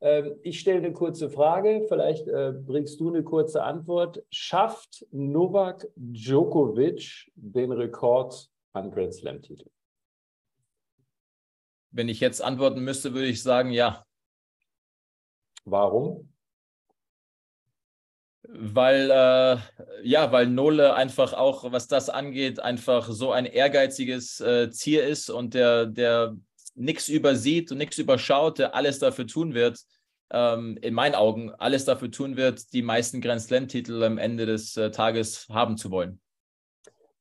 Ähm, 0.00 0.34
ich 0.40 0.60
stelle 0.60 0.78
eine 0.78 0.94
kurze 0.94 1.28
Frage, 1.28 1.84
vielleicht 1.88 2.26
äh, 2.26 2.54
bringst 2.54 2.98
du 3.00 3.10
eine 3.10 3.22
kurze 3.22 3.64
Antwort. 3.64 4.24
Schafft 4.30 5.06
Novak 5.10 5.86
Djokovic 5.94 7.30
den 7.34 7.72
Rekord 7.72 8.48
an 8.72 8.90
Grand 8.90 9.12
Slam-Titeln? 9.12 9.68
Wenn 11.90 12.08
ich 12.08 12.20
jetzt 12.20 12.42
antworten 12.42 12.82
müsste, 12.82 13.14
würde 13.14 13.28
ich 13.28 13.42
sagen, 13.42 13.70
ja. 13.70 14.04
Warum? 15.64 16.32
Weil, 18.42 19.10
äh, 19.10 19.58
ja, 20.02 20.32
weil 20.32 20.46
Nole 20.46 20.94
einfach 20.94 21.34
auch, 21.34 21.70
was 21.70 21.88
das 21.88 22.08
angeht, 22.08 22.58
einfach 22.58 23.08
so 23.10 23.32
ein 23.32 23.46
ehrgeiziges 23.46 24.40
äh, 24.40 24.70
Ziel 24.70 25.00
ist 25.00 25.30
und 25.30 25.54
der, 25.54 25.86
der 25.86 26.36
nichts 26.74 27.08
übersieht 27.08 27.70
und 27.70 27.78
nichts 27.78 27.98
überschaut, 27.98 28.58
der 28.58 28.74
alles 28.74 28.98
dafür 28.98 29.26
tun 29.26 29.54
wird, 29.54 29.78
ähm, 30.30 30.78
in 30.80 30.94
meinen 30.94 31.14
Augen 31.14 31.50
alles 31.50 31.84
dafür 31.84 32.10
tun 32.10 32.36
wird, 32.36 32.72
die 32.72 32.82
meisten 32.82 33.20
Grand 33.20 33.42
Slam-Titel 33.42 34.02
am 34.02 34.18
Ende 34.18 34.46
des 34.46 34.76
äh, 34.76 34.90
Tages 34.90 35.46
haben 35.50 35.76
zu 35.76 35.90
wollen. 35.90 36.20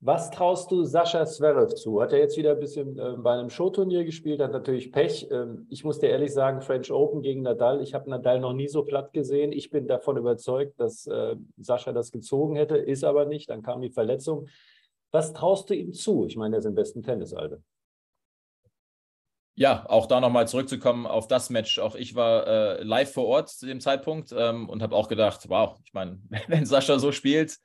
Was 0.02 0.32
traust 0.32 0.72
du 0.72 0.86
Sascha 0.86 1.26
Zverev 1.26 1.76
zu? 1.76 2.02
Hat 2.02 2.14
er 2.14 2.20
jetzt 2.20 2.38
wieder 2.38 2.52
ein 2.52 2.60
bisschen 2.60 2.98
äh, 2.98 3.16
bei 3.18 3.34
einem 3.34 3.50
Showturnier 3.50 4.06
gespielt, 4.06 4.40
hat 4.40 4.54
natürlich 4.54 4.94
Pech. 4.94 5.28
Ähm, 5.30 5.68
ich 5.70 5.84
muss 5.84 6.00
dir 6.00 6.10
ehrlich 6.10 6.34
sagen, 6.34 6.62
French 6.62 6.90
Open 6.90 7.22
gegen 7.22 7.42
Nadal, 7.42 7.82
ich 7.82 7.94
habe 7.94 8.10
Nadal 8.10 8.40
noch 8.40 8.54
nie 8.54 8.70
so 8.70 8.84
platt 8.84 9.12
gesehen. 9.12 9.52
Ich 9.52 9.72
bin 9.72 9.88
davon 9.88 10.16
überzeugt, 10.16 10.80
dass 10.80 11.06
äh, 11.08 11.36
Sascha 11.58 11.92
das 11.92 12.14
gezogen 12.14 12.56
hätte, 12.56 12.78
ist 12.78 13.04
aber 13.04 13.26
nicht. 13.26 13.50
Dann 13.50 13.62
kam 13.62 13.82
die 13.82 13.90
Verletzung. 13.90 14.48
Was 15.12 15.34
traust 15.34 15.70
du 15.70 15.76
ihm 15.76 15.92
zu? 15.92 16.26
Ich 16.26 16.38
meine, 16.38 16.56
er 16.56 16.60
ist 16.60 16.66
im 16.66 16.76
besten 16.76 17.04
Tennisalter. 17.04 17.58
Ja, 19.56 19.86
auch 19.90 20.06
da 20.06 20.22
nochmal 20.22 20.48
zurückzukommen 20.48 21.08
auf 21.08 21.28
das 21.28 21.50
Match. 21.50 21.78
Auch 21.78 21.96
ich 21.96 22.16
war 22.16 22.48
äh, 22.48 22.84
live 22.84 23.12
vor 23.12 23.26
Ort 23.26 23.50
zu 23.50 23.66
dem 23.66 23.82
Zeitpunkt 23.82 24.32
ähm, 24.32 24.70
und 24.70 24.82
habe 24.82 24.96
auch 24.96 25.10
gedacht, 25.10 25.50
wow, 25.50 25.78
ich 25.84 25.92
meine, 25.92 26.22
wenn 26.48 26.66
Sascha 26.66 27.00
so 27.00 27.12
spielt, 27.12 27.58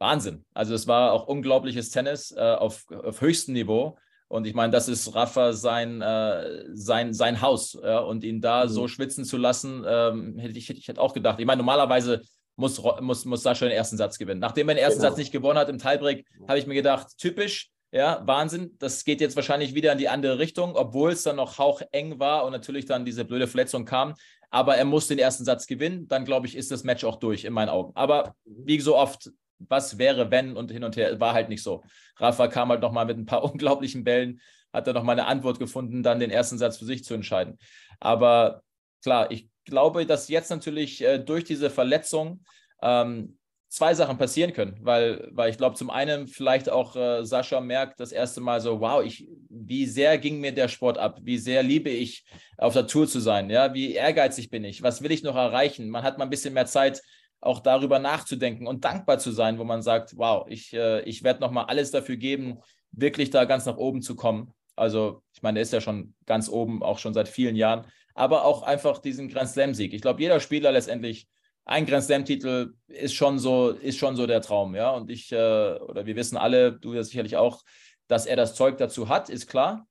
Wahnsinn. 0.00 0.44
Also 0.54 0.74
es 0.74 0.86
war 0.86 1.12
auch 1.12 1.26
unglaubliches 1.26 1.90
Tennis 1.90 2.32
äh, 2.32 2.40
auf, 2.40 2.86
auf 2.90 3.20
höchstem 3.20 3.54
Niveau. 3.54 3.98
Und 4.28 4.46
ich 4.46 4.54
meine, 4.54 4.72
das 4.72 4.88
ist 4.88 5.14
Rafa 5.14 5.52
sein, 5.52 6.00
äh, 6.00 6.64
sein, 6.72 7.12
sein 7.12 7.42
Haus. 7.42 7.78
Ja? 7.82 7.98
Und 7.98 8.24
ihn 8.24 8.40
da 8.40 8.64
mhm. 8.64 8.68
so 8.70 8.88
schwitzen 8.88 9.24
zu 9.24 9.36
lassen, 9.36 9.84
ähm, 9.86 10.38
hätte 10.38 10.56
ich, 10.56 10.70
ich 10.70 10.88
hätte 10.88 11.00
auch 11.00 11.12
gedacht. 11.12 11.38
Ich 11.38 11.46
meine, 11.46 11.58
normalerweise 11.58 12.22
muss, 12.56 12.80
muss, 13.00 13.24
muss 13.24 13.42
Sascha 13.42 13.66
den 13.66 13.74
ersten 13.74 13.96
Satz 13.96 14.18
gewinnen. 14.18 14.40
Nachdem 14.40 14.68
er 14.68 14.76
den 14.76 14.84
ersten 14.84 15.00
genau. 15.00 15.10
Satz 15.10 15.18
nicht 15.18 15.32
gewonnen 15.32 15.58
hat 15.58 15.68
im 15.68 15.78
Tiebreak, 15.78 16.26
habe 16.48 16.58
ich 16.58 16.66
mir 16.66 16.74
gedacht, 16.74 17.08
typisch, 17.18 17.70
ja, 17.92 18.22
Wahnsinn. 18.24 18.76
Das 18.78 19.04
geht 19.04 19.20
jetzt 19.20 19.36
wahrscheinlich 19.36 19.74
wieder 19.74 19.92
in 19.92 19.98
die 19.98 20.08
andere 20.08 20.38
Richtung, 20.38 20.76
obwohl 20.76 21.10
es 21.10 21.24
dann 21.24 21.36
noch 21.36 21.58
haucheng 21.58 22.20
war 22.20 22.44
und 22.44 22.52
natürlich 22.52 22.86
dann 22.86 23.04
diese 23.04 23.24
blöde 23.24 23.48
Verletzung 23.48 23.84
kam. 23.84 24.14
Aber 24.50 24.76
er 24.76 24.84
muss 24.84 25.08
den 25.08 25.18
ersten 25.18 25.44
Satz 25.44 25.66
gewinnen. 25.66 26.08
Dann, 26.08 26.24
glaube 26.24 26.46
ich, 26.46 26.56
ist 26.56 26.70
das 26.70 26.84
Match 26.84 27.04
auch 27.04 27.16
durch 27.16 27.44
in 27.44 27.52
meinen 27.52 27.68
Augen. 27.68 27.92
Aber 27.94 28.34
wie 28.44 28.80
so 28.80 28.96
oft, 28.96 29.30
was 29.68 29.98
wäre, 29.98 30.30
wenn 30.30 30.56
und 30.56 30.70
hin 30.70 30.84
und 30.84 30.96
her, 30.96 31.18
war 31.20 31.34
halt 31.34 31.48
nicht 31.48 31.62
so. 31.62 31.82
Rafa 32.16 32.48
kam 32.48 32.70
halt 32.70 32.80
nochmal 32.80 33.06
mit 33.06 33.18
ein 33.18 33.26
paar 33.26 33.44
unglaublichen 33.50 34.04
Bällen, 34.04 34.40
hat 34.72 34.86
dann 34.86 34.94
nochmal 34.94 35.18
eine 35.18 35.28
Antwort 35.28 35.58
gefunden, 35.58 36.02
dann 36.02 36.20
den 36.20 36.30
ersten 36.30 36.58
Satz 36.58 36.78
für 36.78 36.84
sich 36.84 37.04
zu 37.04 37.14
entscheiden. 37.14 37.58
Aber 37.98 38.62
klar, 39.02 39.30
ich 39.30 39.48
glaube, 39.64 40.06
dass 40.06 40.28
jetzt 40.28 40.50
natürlich 40.50 41.02
äh, 41.02 41.18
durch 41.18 41.44
diese 41.44 41.70
Verletzung 41.70 42.44
ähm, 42.82 43.38
zwei 43.70 43.94
Sachen 43.94 44.18
passieren 44.18 44.52
können, 44.52 44.76
weil, 44.80 45.28
weil 45.30 45.50
ich 45.50 45.56
glaube, 45.56 45.76
zum 45.76 45.90
einen 45.90 46.26
vielleicht 46.26 46.68
auch 46.68 46.96
äh, 46.96 47.24
Sascha 47.24 47.60
merkt 47.60 48.00
das 48.00 48.10
erste 48.10 48.40
Mal 48.40 48.60
so, 48.60 48.80
wow, 48.80 49.02
ich, 49.02 49.28
wie 49.48 49.86
sehr 49.86 50.18
ging 50.18 50.40
mir 50.40 50.52
der 50.52 50.66
Sport 50.66 50.98
ab, 50.98 51.20
wie 51.22 51.38
sehr 51.38 51.62
liebe 51.62 51.88
ich 51.88 52.24
auf 52.58 52.72
der 52.74 52.88
Tour 52.88 53.06
zu 53.06 53.20
sein, 53.20 53.48
ja, 53.48 53.72
wie 53.72 53.94
ehrgeizig 53.94 54.50
bin 54.50 54.64
ich, 54.64 54.82
was 54.82 55.02
will 55.02 55.12
ich 55.12 55.22
noch 55.22 55.36
erreichen? 55.36 55.88
Man 55.88 56.02
hat 56.02 56.18
mal 56.18 56.24
ein 56.24 56.30
bisschen 56.30 56.52
mehr 56.52 56.66
Zeit, 56.66 57.00
auch 57.40 57.60
darüber 57.60 57.98
nachzudenken 57.98 58.66
und 58.66 58.84
dankbar 58.84 59.18
zu 59.18 59.30
sein, 59.32 59.58
wo 59.58 59.64
man 59.64 59.82
sagt, 59.82 60.16
wow, 60.16 60.46
ich, 60.48 60.72
äh, 60.74 61.02
ich 61.02 61.22
werde 61.22 61.40
nochmal 61.40 61.66
alles 61.66 61.90
dafür 61.90 62.16
geben, 62.16 62.58
wirklich 62.92 63.30
da 63.30 63.44
ganz 63.44 63.66
nach 63.66 63.76
oben 63.76 64.02
zu 64.02 64.14
kommen. 64.14 64.52
Also, 64.76 65.22
ich 65.32 65.42
meine, 65.42 65.58
er 65.58 65.62
ist 65.62 65.72
ja 65.72 65.80
schon 65.80 66.14
ganz 66.26 66.48
oben, 66.48 66.82
auch 66.82 66.98
schon 66.98 67.14
seit 67.14 67.28
vielen 67.28 67.56
Jahren, 67.56 67.86
aber 68.14 68.44
auch 68.44 68.62
einfach 68.62 68.98
diesen 68.98 69.28
Grand 69.28 69.48
Slam-Sieg. 69.48 69.94
Ich 69.94 70.02
glaube, 70.02 70.20
jeder 70.20 70.40
Spieler 70.40 70.72
letztendlich 70.72 71.28
ein 71.64 71.86
Grand 71.86 72.04
Slam-Titel 72.04 72.74
ist 72.88 73.14
schon 73.14 73.38
so, 73.38 73.70
ist 73.70 73.98
schon 73.98 74.16
so 74.16 74.26
der 74.26 74.40
Traum, 74.42 74.74
ja. 74.74 74.90
Und 74.90 75.10
ich, 75.10 75.32
äh, 75.32 75.36
oder 75.78 76.06
wir 76.06 76.16
wissen 76.16 76.36
alle, 76.36 76.72
du 76.72 76.94
ja 76.94 77.02
sicherlich 77.02 77.36
auch, 77.36 77.62
dass 78.08 78.26
er 78.26 78.36
das 78.36 78.54
Zeug 78.54 78.76
dazu 78.78 79.08
hat, 79.08 79.28
ist 79.30 79.46
klar. 79.46 79.86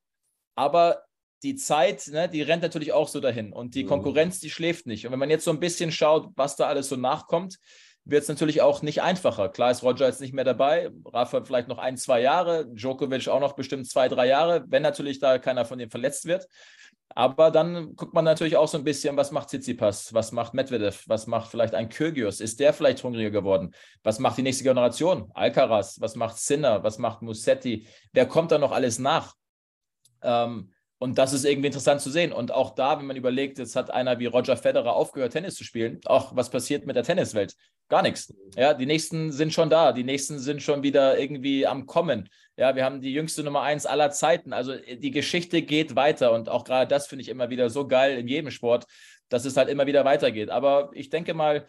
Aber 0.55 1.03
die 1.43 1.55
Zeit, 1.55 2.07
ne, 2.07 2.27
die 2.27 2.41
rennt 2.41 2.63
natürlich 2.63 2.93
auch 2.93 3.07
so 3.07 3.19
dahin. 3.19 3.53
Und 3.53 3.75
die 3.75 3.83
mhm. 3.83 3.89
Konkurrenz, 3.89 4.39
die 4.39 4.49
schläft 4.49 4.85
nicht. 4.85 5.05
Und 5.05 5.11
wenn 5.11 5.19
man 5.19 5.29
jetzt 5.29 5.45
so 5.45 5.51
ein 5.51 5.59
bisschen 5.59 5.91
schaut, 5.91 6.29
was 6.35 6.55
da 6.55 6.67
alles 6.67 6.89
so 6.89 6.95
nachkommt, 6.95 7.57
wird 8.05 8.23
es 8.23 8.29
natürlich 8.29 8.61
auch 8.61 8.81
nicht 8.81 9.01
einfacher. 9.01 9.49
Klar 9.49 9.71
ist 9.71 9.83
Roger 9.83 10.07
jetzt 10.07 10.21
nicht 10.21 10.33
mehr 10.33 10.43
dabei, 10.43 10.89
Rafa 11.05 11.43
vielleicht 11.43 11.67
noch 11.67 11.77
ein, 11.77 11.97
zwei 11.97 12.21
Jahre, 12.21 12.65
Djokovic 12.73 13.27
auch 13.27 13.39
noch 13.39 13.53
bestimmt 13.53 13.87
zwei, 13.87 14.07
drei 14.07 14.27
Jahre, 14.27 14.65
wenn 14.67 14.81
natürlich 14.81 15.19
da 15.19 15.37
keiner 15.37 15.65
von 15.65 15.77
denen 15.77 15.91
verletzt 15.91 16.25
wird. 16.25 16.47
Aber 17.15 17.49
dann 17.49 17.95
guckt 17.95 18.13
man 18.13 18.23
natürlich 18.23 18.55
auch 18.55 18.67
so 18.67 18.77
ein 18.77 18.83
bisschen, 18.83 19.17
was 19.17 19.31
macht 19.31 19.49
Tsitsipas, 19.49 20.13
was 20.13 20.31
macht 20.31 20.53
Medvedev, 20.53 21.03
was 21.07 21.25
macht 21.25 21.49
vielleicht 21.49 21.73
ein 21.73 21.89
Kyrgios, 21.89 22.39
ist 22.39 22.59
der 22.59 22.71
vielleicht 22.71 23.03
hungriger 23.03 23.31
geworden? 23.31 23.73
Was 24.03 24.19
macht 24.19 24.37
die 24.37 24.43
nächste 24.43 24.63
Generation? 24.63 25.31
Alcaraz, 25.33 25.99
was 25.99 26.15
macht 26.15 26.37
Sinner, 26.37 26.83
was 26.83 26.99
macht 26.99 27.21
Musetti? 27.21 27.87
Wer 28.13 28.27
kommt 28.27 28.51
da 28.51 28.59
noch 28.59 28.71
alles 28.71 28.99
nach? 28.99 29.33
Ähm, 30.21 30.71
und 30.99 31.17
das 31.17 31.31
ist 31.31 31.45
irgendwie 31.45 31.67
interessant 31.67 32.01
zu 32.01 32.09
sehen. 32.09 32.33
Und 32.33 32.51
auch 32.51 32.75
da, 32.75 32.99
wenn 32.99 33.05
man 33.05 33.15
überlegt, 33.15 33.57
jetzt 33.57 33.77
hat 33.77 33.89
einer 33.89 34.19
wie 34.19 34.25
Roger 34.25 34.57
Federer 34.57 34.95
aufgehört, 34.95 35.31
Tennis 35.31 35.55
zu 35.55 35.63
spielen, 35.63 36.01
auch 36.05 36.35
was 36.35 36.49
passiert 36.49 36.85
mit 36.85 36.97
der 36.97 37.03
Tenniswelt? 37.03 37.55
Gar 37.87 38.01
nichts. 38.01 38.33
Ja, 38.55 38.73
die 38.73 38.85
nächsten 38.85 39.31
sind 39.31 39.53
schon 39.53 39.69
da, 39.69 39.93
die 39.93 40.03
nächsten 40.03 40.39
sind 40.39 40.61
schon 40.61 40.83
wieder 40.83 41.17
irgendwie 41.17 41.65
am 41.65 41.85
Kommen. 41.85 42.29
Ja, 42.57 42.75
wir 42.75 42.83
haben 42.83 42.99
die 42.99 43.13
jüngste 43.13 43.43
Nummer 43.43 43.61
eins 43.61 43.85
aller 43.85 44.11
Zeiten. 44.11 44.51
Also 44.51 44.73
äh, 44.73 44.97
die 44.97 45.11
Geschichte 45.11 45.61
geht 45.61 45.95
weiter 45.95 46.33
und 46.33 46.49
auch 46.49 46.65
gerade 46.65 46.87
das 46.87 47.07
finde 47.07 47.23
ich 47.23 47.29
immer 47.29 47.49
wieder 47.49 47.69
so 47.69 47.87
geil 47.87 48.17
in 48.17 48.27
jedem 48.27 48.51
Sport, 48.51 48.85
dass 49.29 49.45
es 49.45 49.55
halt 49.55 49.69
immer 49.69 49.87
wieder 49.87 50.03
weitergeht. 50.03 50.49
Aber 50.49 50.91
ich 50.93 51.09
denke 51.09 51.33
mal, 51.33 51.65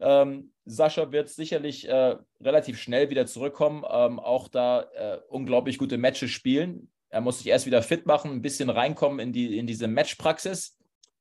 ähm, 0.00 0.52
Sascha 0.64 1.12
wird 1.12 1.28
sicherlich 1.28 1.88
äh, 1.88 2.16
relativ 2.40 2.80
schnell 2.80 3.10
wieder 3.10 3.26
zurückkommen, 3.26 3.84
ähm, 3.88 4.18
auch 4.18 4.48
da 4.48 4.82
äh, 4.94 5.18
unglaublich 5.28 5.78
gute 5.78 5.98
Matches 5.98 6.30
spielen. 6.30 6.91
Er 7.12 7.20
muss 7.20 7.38
sich 7.38 7.46
erst 7.46 7.66
wieder 7.66 7.82
fit 7.82 8.06
machen, 8.06 8.32
ein 8.32 8.42
bisschen 8.42 8.70
reinkommen 8.70 9.20
in, 9.20 9.32
die, 9.32 9.58
in 9.58 9.66
diese 9.66 9.86
Matchpraxis. 9.86 10.78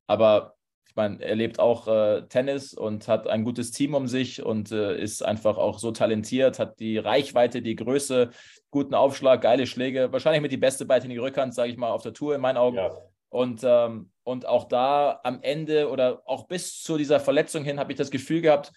Aber 0.08 0.56
ich 0.88 0.96
meine, 0.96 1.22
er 1.22 1.36
lebt 1.36 1.60
auch 1.60 1.88
äh, 1.88 2.24
Tennis 2.28 2.74
und 2.74 3.08
hat 3.08 3.28
ein 3.28 3.44
gutes 3.44 3.72
Team 3.72 3.94
um 3.94 4.08
sich 4.08 4.44
und 4.44 4.72
äh, 4.72 4.98
ist 4.98 5.24
einfach 5.24 5.58
auch 5.58 5.80
so 5.80 5.92
talentiert, 5.92 6.60
hat 6.60 6.80
die 6.80 6.98
Reichweite, 6.98 7.62
die 7.62 7.76
Größe, 7.76 8.30
guten 8.72 8.94
Aufschlag, 8.94 9.42
geile 9.42 9.68
Schläge, 9.68 10.12
wahrscheinlich 10.12 10.42
mit 10.42 10.52
die 10.52 10.58
beste 10.58 10.86
beidhändige 10.86 11.22
Rückhand, 11.22 11.54
sage 11.54 11.72
ich 11.72 11.78
mal, 11.78 11.92
auf 11.92 12.04
der 12.04 12.14
Tour 12.14 12.36
in 12.36 12.42
meinen 12.42 12.58
Augen. 12.58 12.78
Ja. 12.78 12.92
Und, 13.30 13.62
ähm, 13.64 14.12
und 14.24 14.46
auch 14.46 14.66
da 14.70 15.20
am 15.24 15.42
Ende 15.42 15.90
oder 15.90 16.22
auch 16.26 16.48
bis 16.48 16.82
zu 16.82 16.98
dieser 16.98 17.20
Verletzung 17.20 17.64
hin 17.64 17.80
habe 17.80 17.92
ich 17.92 17.98
das 17.98 18.12
Gefühl 18.12 18.42
gehabt, 18.42 18.72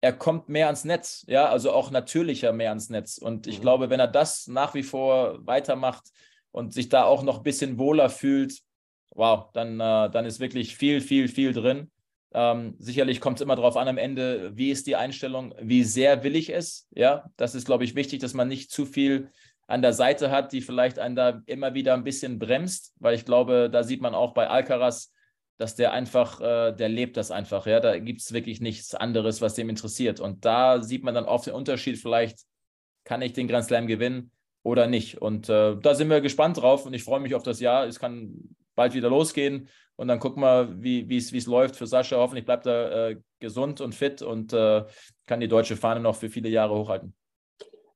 er 0.00 0.12
kommt 0.12 0.48
mehr 0.48 0.66
ans 0.66 0.84
Netz, 0.84 1.24
ja, 1.26 1.48
also 1.48 1.72
auch 1.72 1.90
natürlicher 1.90 2.52
mehr 2.52 2.68
ans 2.70 2.90
Netz. 2.90 3.18
Und 3.18 3.46
ich 3.46 3.58
mhm. 3.58 3.62
glaube, 3.62 3.90
wenn 3.90 4.00
er 4.00 4.08
das 4.08 4.46
nach 4.46 4.74
wie 4.74 4.82
vor 4.82 5.38
weitermacht 5.46 6.04
und 6.56 6.72
sich 6.72 6.88
da 6.88 7.04
auch 7.04 7.22
noch 7.22 7.38
ein 7.38 7.42
bisschen 7.42 7.76
wohler 7.76 8.08
fühlt, 8.08 8.62
wow, 9.14 9.50
dann, 9.52 9.78
äh, 9.78 10.10
dann 10.10 10.24
ist 10.24 10.40
wirklich 10.40 10.74
viel, 10.74 11.02
viel, 11.02 11.28
viel 11.28 11.52
drin. 11.52 11.90
Ähm, 12.32 12.76
sicherlich 12.78 13.20
kommt 13.20 13.36
es 13.36 13.42
immer 13.42 13.56
darauf 13.56 13.76
an 13.76 13.88
am 13.88 13.98
Ende, 13.98 14.56
wie 14.56 14.70
ist 14.70 14.86
die 14.86 14.96
Einstellung, 14.96 15.54
wie 15.60 15.84
sehr 15.84 16.24
will 16.24 16.34
ich 16.34 16.48
es. 16.48 16.88
Ja, 16.92 17.30
das 17.36 17.54
ist, 17.54 17.66
glaube 17.66 17.84
ich, 17.84 17.94
wichtig, 17.94 18.20
dass 18.20 18.32
man 18.32 18.48
nicht 18.48 18.70
zu 18.70 18.86
viel 18.86 19.28
an 19.66 19.82
der 19.82 19.92
Seite 19.92 20.30
hat, 20.30 20.52
die 20.52 20.62
vielleicht 20.62 20.98
einen 20.98 21.14
da 21.14 21.42
immer 21.44 21.74
wieder 21.74 21.92
ein 21.92 22.04
bisschen 22.04 22.38
bremst, 22.38 22.94
weil 23.00 23.14
ich 23.14 23.26
glaube, 23.26 23.68
da 23.70 23.82
sieht 23.82 24.00
man 24.00 24.14
auch 24.14 24.32
bei 24.32 24.48
Alcaraz, 24.48 25.12
dass 25.58 25.74
der 25.74 25.92
einfach, 25.92 26.40
äh, 26.40 26.72
der 26.72 26.88
lebt 26.88 27.18
das 27.18 27.30
einfach. 27.30 27.66
Ja, 27.66 27.80
da 27.80 27.98
gibt 27.98 28.22
es 28.22 28.32
wirklich 28.32 28.62
nichts 28.62 28.94
anderes, 28.94 29.42
was 29.42 29.54
dem 29.54 29.68
interessiert. 29.68 30.20
Und 30.20 30.46
da 30.46 30.82
sieht 30.82 31.04
man 31.04 31.14
dann 31.14 31.26
oft 31.26 31.48
den 31.48 31.54
Unterschied, 31.54 31.98
vielleicht 31.98 32.38
kann 33.04 33.20
ich 33.20 33.34
den 33.34 33.46
Grand 33.46 33.66
Slam 33.66 33.86
gewinnen 33.86 34.30
oder 34.66 34.88
nicht. 34.88 35.22
Und 35.22 35.48
äh, 35.48 35.76
da 35.76 35.94
sind 35.94 36.10
wir 36.10 36.20
gespannt 36.20 36.60
drauf 36.60 36.86
und 36.86 36.92
ich 36.92 37.04
freue 37.04 37.20
mich 37.20 37.34
auf 37.34 37.44
das 37.44 37.60
Jahr. 37.60 37.86
Es 37.86 38.00
kann 38.00 38.34
bald 38.74 38.94
wieder 38.94 39.08
losgehen. 39.08 39.68
Und 39.94 40.08
dann 40.08 40.18
gucken 40.18 40.42
wir, 40.42 40.74
wie 40.82 41.16
es 41.16 41.46
läuft 41.46 41.76
für 41.76 41.86
Sascha. 41.86 42.16
Hoffentlich 42.16 42.44
bleibt 42.44 42.66
er 42.66 43.10
äh, 43.10 43.16
gesund 43.38 43.80
und 43.80 43.94
fit 43.94 44.20
und 44.20 44.52
äh, 44.52 44.84
kann 45.26 45.40
die 45.40 45.48
deutsche 45.48 45.76
Fahne 45.76 46.00
noch 46.00 46.16
für 46.16 46.28
viele 46.28 46.48
Jahre 46.48 46.76
hochhalten. 46.76 47.14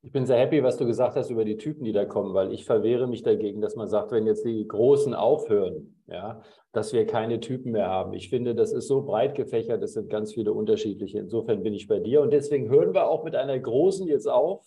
Ich 0.03 0.13
bin 0.13 0.25
sehr 0.25 0.39
happy, 0.39 0.63
was 0.63 0.79
du 0.79 0.87
gesagt 0.87 1.17
hast 1.17 1.29
über 1.29 1.45
die 1.45 1.59
Typen, 1.59 1.85
die 1.85 1.93
da 1.93 2.07
kommen, 2.07 2.33
weil 2.33 2.55
ich 2.55 2.65
verwehre 2.65 3.07
mich 3.07 3.23
dagegen, 3.23 3.61
dass 3.61 3.77
man 3.77 3.87
sagt, 3.87 4.13
wenn 4.13 4.27
jetzt 4.27 4.47
die 4.47 4.67
Großen 4.67 5.13
aufhören, 5.13 6.03
ja, 6.07 6.41
dass 6.73 6.95
wir 6.95 7.05
keine 7.05 7.41
Typen 7.41 7.73
mehr 7.73 7.89
haben. 7.89 8.15
Ich 8.15 8.31
finde, 8.31 8.55
das 8.55 8.73
ist 8.73 8.87
so 8.87 9.03
breit 9.03 9.35
gefächert, 9.35 9.83
es 9.83 9.93
sind 9.93 10.09
ganz 10.09 10.33
viele 10.33 10.55
unterschiedliche. 10.55 11.19
Insofern 11.19 11.63
bin 11.63 11.75
ich 11.75 11.87
bei 11.87 11.99
dir 11.99 12.23
und 12.23 12.33
deswegen 12.33 12.71
hören 12.71 12.95
wir 12.95 13.09
auch 13.09 13.25
mit 13.25 13.35
einer 13.35 13.59
Großen 13.59 14.07
jetzt 14.07 14.27
auf, 14.27 14.65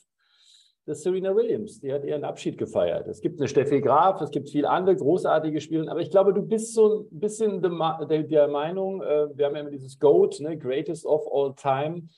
das 0.86 1.02
Serena 1.02 1.36
Williams. 1.36 1.80
Die 1.80 1.94
hat 1.94 2.04
ihren 2.04 2.24
Abschied 2.24 2.58
gefeiert. 2.58 3.08
Es 3.08 3.22
gibt 3.22 3.40
eine 3.40 3.48
Steffi 3.48 3.82
Graf, 3.82 4.22
es 4.22 4.32
gibt 4.32 4.50
viele 4.50 4.70
andere 4.70 4.96
großartige 4.96 5.62
Spiele. 5.62 5.90
Aber 5.90 6.02
ich 6.02 6.12
glaube, 6.12 6.34
du 6.34 6.42
bist 6.42 6.74
so 6.74 7.08
ein 7.12 7.20
bisschen 7.20 7.62
der 7.62 8.48
Meinung, 8.48 9.02
äh, 9.02 9.28
wir 9.36 9.46
haben 9.46 9.56
ja 9.56 9.62
immer 9.62 9.72
dieses 9.72 9.98
GOAT, 10.00 10.40
ne? 10.42 10.58
Greatest 10.58 11.06
of 11.06 11.26
All 11.32 11.54
Time. 11.56 12.10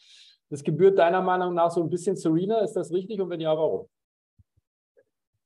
Das 0.50 0.64
gebührt 0.64 0.98
deiner 0.98 1.22
Meinung 1.22 1.54
nach 1.54 1.72
so 1.72 1.82
ein 1.82 1.90
bisschen 1.90 2.16
Serena. 2.16 2.60
Ist 2.60 2.74
das 2.74 2.92
richtig? 2.92 3.22
Und 3.22 3.30
wenn 3.30 3.40
ja, 3.40 3.56
warum? 3.56 3.88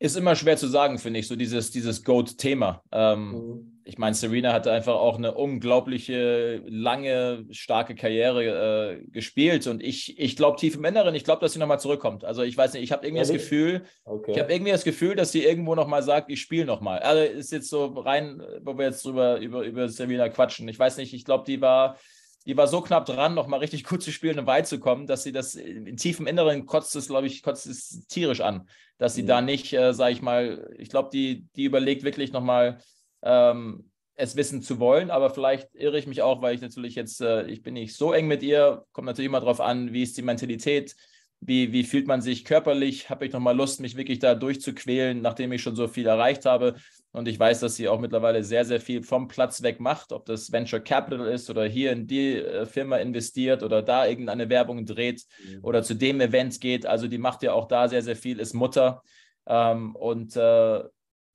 Ist 0.01 0.15
immer 0.15 0.35
schwer 0.35 0.55
zu 0.55 0.67
sagen, 0.67 0.97
finde 0.97 1.19
ich, 1.19 1.27
so 1.27 1.35
dieses, 1.35 1.71
dieses 1.71 2.05
GOAT-Thema. 2.05 2.81
Ähm, 2.91 3.31
mhm. 3.31 3.81
Ich 3.83 3.97
meine, 3.97 4.15
Serena 4.15 4.53
hatte 4.53 4.71
einfach 4.71 4.95
auch 4.95 5.17
eine 5.17 5.33
unglaubliche, 5.33 6.61
lange, 6.67 7.45
starke 7.51 7.95
Karriere 7.95 9.01
äh, 9.01 9.07
gespielt. 9.09 9.67
Und 9.67 9.83
ich, 9.83 10.17
ich 10.17 10.37
glaube 10.37 10.57
tief 10.57 10.75
im 10.75 10.85
Inneren, 10.85 11.15
ich 11.15 11.25
glaube, 11.25 11.41
dass 11.41 11.51
sie 11.51 11.59
nochmal 11.59 11.81
zurückkommt. 11.81 12.23
Also 12.23 12.43
ich 12.43 12.55
weiß 12.55 12.73
nicht, 12.73 12.83
ich 12.83 12.93
habe 12.93 13.05
irgendwie 13.05 13.23
Ehrlich? 13.23 13.41
das 13.41 13.49
Gefühl, 13.49 13.83
okay. 14.05 14.31
ich 14.31 14.39
habe 14.39 14.53
irgendwie 14.53 14.71
das 14.71 14.85
Gefühl, 14.85 15.15
dass 15.15 15.33
sie 15.33 15.43
irgendwo 15.43 15.75
nochmal 15.75 16.01
sagt, 16.01 16.31
ich 16.31 16.39
spiele 16.39 16.65
nochmal. 16.65 16.99
Also 16.99 17.21
ist 17.21 17.51
jetzt 17.51 17.69
so 17.69 17.87
rein, 17.87 18.41
wo 18.61 18.77
wir 18.77 18.85
jetzt 18.85 19.03
drüber 19.03 19.39
über, 19.39 19.63
über 19.63 19.89
Serena 19.89 20.29
quatschen. 20.29 20.69
Ich 20.69 20.79
weiß 20.79 20.95
nicht, 20.95 21.13
ich 21.13 21.25
glaube, 21.25 21.43
die 21.45 21.59
war 21.59 21.97
die 22.45 22.57
war 22.57 22.67
so 22.67 22.81
knapp 22.81 23.05
dran, 23.05 23.35
noch 23.35 23.47
mal 23.47 23.57
richtig 23.57 23.83
gut 23.83 24.01
zu 24.01 24.11
spielen 24.11 24.39
und 24.39 24.47
weit 24.47 24.65
zu 24.65 24.79
kommen, 24.79 25.07
dass 25.07 25.23
sie 25.23 25.31
das 25.31 25.55
in 25.55 25.97
tiefem 25.97 26.25
Inneren 26.25 26.65
kotzt 26.65 26.95
es, 26.95 27.07
glaube 27.07 27.27
ich, 27.27 27.43
kotzt 27.43 27.67
es 27.67 28.07
tierisch 28.07 28.41
an, 28.41 28.67
dass 28.99 29.15
sie 29.15 29.23
mhm. 29.23 29.27
da 29.27 29.41
nicht, 29.41 29.73
äh, 29.73 29.93
sage 29.93 30.13
ich 30.13 30.21
mal, 30.21 30.69
ich 30.77 30.89
glaube, 30.89 31.09
die, 31.11 31.47
die 31.55 31.63
überlegt 31.63 32.03
wirklich 32.03 32.31
noch 32.31 32.43
mal 32.43 32.77
ähm, 33.23 33.89
es 34.15 34.35
wissen 34.35 34.61
zu 34.61 34.79
wollen, 34.79 35.09
aber 35.09 35.29
vielleicht 35.29 35.73
irre 35.73 35.97
ich 35.97 36.05
mich 36.05 36.21
auch, 36.21 36.41
weil 36.41 36.53
ich 36.53 36.61
natürlich 36.61 36.93
jetzt, 36.95 37.21
äh, 37.21 37.47
ich 37.47 37.63
bin 37.63 37.73
nicht 37.73 37.95
so 37.95 38.11
eng 38.11 38.27
mit 38.27 38.43
ihr, 38.43 38.85
kommt 38.91 39.07
natürlich 39.07 39.27
immer 39.27 39.39
darauf 39.39 39.61
an, 39.61 39.93
wie 39.93 40.03
ist 40.03 40.17
die 40.17 40.21
Mentalität, 40.21 40.95
wie, 41.39 41.71
wie 41.71 41.85
fühlt 41.85 42.05
man 42.05 42.21
sich 42.21 42.43
körperlich? 42.43 43.09
Habe 43.09 43.25
ich 43.25 43.31
nochmal 43.31 43.55
Lust, 43.55 43.79
mich 43.79 43.95
wirklich 43.95 44.19
da 44.19 44.35
durchzuquälen, 44.35 45.21
nachdem 45.21 45.53
ich 45.53 45.61
schon 45.61 45.75
so 45.75 45.87
viel 45.87 46.05
erreicht 46.05 46.45
habe? 46.45 46.75
Und 47.11 47.27
ich 47.27 47.39
weiß, 47.39 47.61
dass 47.61 47.75
sie 47.75 47.87
auch 47.87 47.99
mittlerweile 47.99 48.43
sehr, 48.43 48.65
sehr 48.65 48.79
viel 48.79 49.01
vom 49.01 49.27
Platz 49.27 49.63
weg 49.63 49.79
macht, 49.79 50.11
ob 50.11 50.25
das 50.25 50.51
Venture 50.51 50.79
Capital 50.79 51.27
ist 51.27 51.49
oder 51.49 51.65
hier 51.65 51.91
in 51.91 52.05
die 52.05 52.35
äh, 52.35 52.65
Firma 52.67 52.97
investiert 52.97 53.63
oder 53.63 53.81
da 53.81 54.05
irgendeine 54.05 54.49
Werbung 54.49 54.85
dreht 54.85 55.23
mhm. 55.43 55.63
oder 55.63 55.81
zu 55.81 55.95
dem 55.95 56.21
Event 56.21 56.61
geht. 56.61 56.85
Also 56.85 57.07
die 57.07 57.17
macht 57.17 57.41
ja 57.41 57.53
auch 57.53 57.67
da 57.67 57.87
sehr, 57.87 58.03
sehr 58.03 58.15
viel, 58.15 58.39
ist 58.39 58.53
Mutter. 58.53 59.01
Ähm, 59.47 59.95
und 59.95 60.35
äh, 60.35 60.83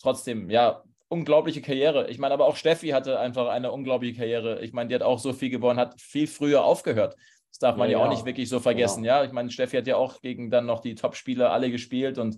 trotzdem, 0.00 0.48
ja, 0.48 0.82
unglaubliche 1.08 1.60
Karriere. 1.60 2.08
Ich 2.08 2.18
meine, 2.18 2.34
aber 2.34 2.46
auch 2.46 2.56
Steffi 2.56 2.88
hatte 2.88 3.18
einfach 3.18 3.48
eine 3.48 3.72
unglaubliche 3.72 4.18
Karriere. 4.18 4.60
Ich 4.62 4.72
meine, 4.72 4.88
die 4.88 4.94
hat 4.94 5.02
auch 5.02 5.18
so 5.18 5.32
viel 5.32 5.50
gewonnen, 5.50 5.78
hat 5.78 6.00
viel 6.00 6.26
früher 6.26 6.64
aufgehört. 6.64 7.16
Das 7.50 7.58
darf 7.58 7.76
man 7.76 7.88
ja, 7.88 7.98
ja 7.98 8.04
auch 8.04 8.10
nicht 8.10 8.24
wirklich 8.24 8.48
so 8.48 8.58
vergessen. 8.58 9.04
Ja. 9.04 9.18
ja, 9.18 9.24
ich 9.24 9.32
meine, 9.32 9.50
Steffi 9.50 9.76
hat 9.76 9.86
ja 9.86 9.96
auch 9.96 10.20
gegen 10.20 10.50
dann 10.50 10.66
noch 10.66 10.80
die 10.80 10.96
Top-Spieler 10.96 11.52
alle 11.52 11.70
gespielt 11.70 12.18
und 12.18 12.36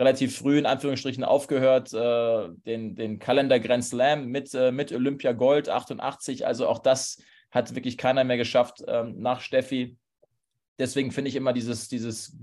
relativ 0.00 0.38
früh 0.38 0.58
in 0.58 0.66
Anführungsstrichen 0.66 1.24
aufgehört, 1.24 1.92
äh, 1.92 2.48
den, 2.66 2.96
den 2.96 3.18
Kalender 3.18 3.60
Grand 3.60 3.84
Slam 3.84 4.26
mit, 4.28 4.54
äh, 4.54 4.72
mit 4.72 4.92
Olympia 4.92 5.32
Gold 5.32 5.68
88. 5.68 6.46
Also 6.46 6.66
auch 6.66 6.78
das 6.78 7.22
hat 7.50 7.74
wirklich 7.74 7.98
keiner 7.98 8.24
mehr 8.24 8.38
geschafft 8.38 8.82
ähm, 8.88 9.16
nach 9.18 9.42
Steffi. 9.42 9.98
Deswegen 10.78 11.12
finde 11.12 11.28
ich 11.28 11.36
immer 11.36 11.52
dieses, 11.52 11.88
dieses 11.88 12.36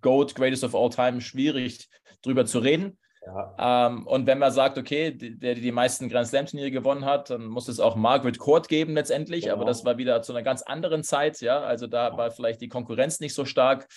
GOAT, 0.00 0.36
Greatest 0.36 0.62
of 0.62 0.76
All 0.76 0.90
Time, 0.90 1.20
schwierig 1.20 1.88
drüber 2.22 2.46
zu 2.46 2.60
reden. 2.60 2.96
Ja. 3.26 3.88
Ähm, 3.88 4.06
und 4.06 4.26
wenn 4.26 4.38
man 4.38 4.52
sagt, 4.52 4.78
okay, 4.78 5.10
der 5.10 5.54
die, 5.54 5.60
die 5.60 5.72
meisten 5.72 6.08
Grand 6.08 6.28
Slam-Turniere 6.28 6.70
gewonnen 6.70 7.04
hat, 7.04 7.30
dann 7.30 7.46
muss 7.46 7.68
es 7.68 7.80
auch 7.80 7.96
Margaret 7.96 8.38
Court 8.38 8.68
geben 8.68 8.94
letztendlich. 8.94 9.44
Genau. 9.44 9.56
Aber 9.56 9.64
das 9.64 9.84
war 9.84 9.98
wieder 9.98 10.22
zu 10.22 10.32
einer 10.32 10.42
ganz 10.42 10.62
anderen 10.62 11.02
Zeit. 11.02 11.40
Ja, 11.40 11.60
also 11.60 11.86
da 11.86 12.16
war 12.16 12.30
vielleicht 12.30 12.60
die 12.60 12.68
Konkurrenz 12.68 13.18
nicht 13.18 13.34
so 13.34 13.44
stark. 13.44 13.88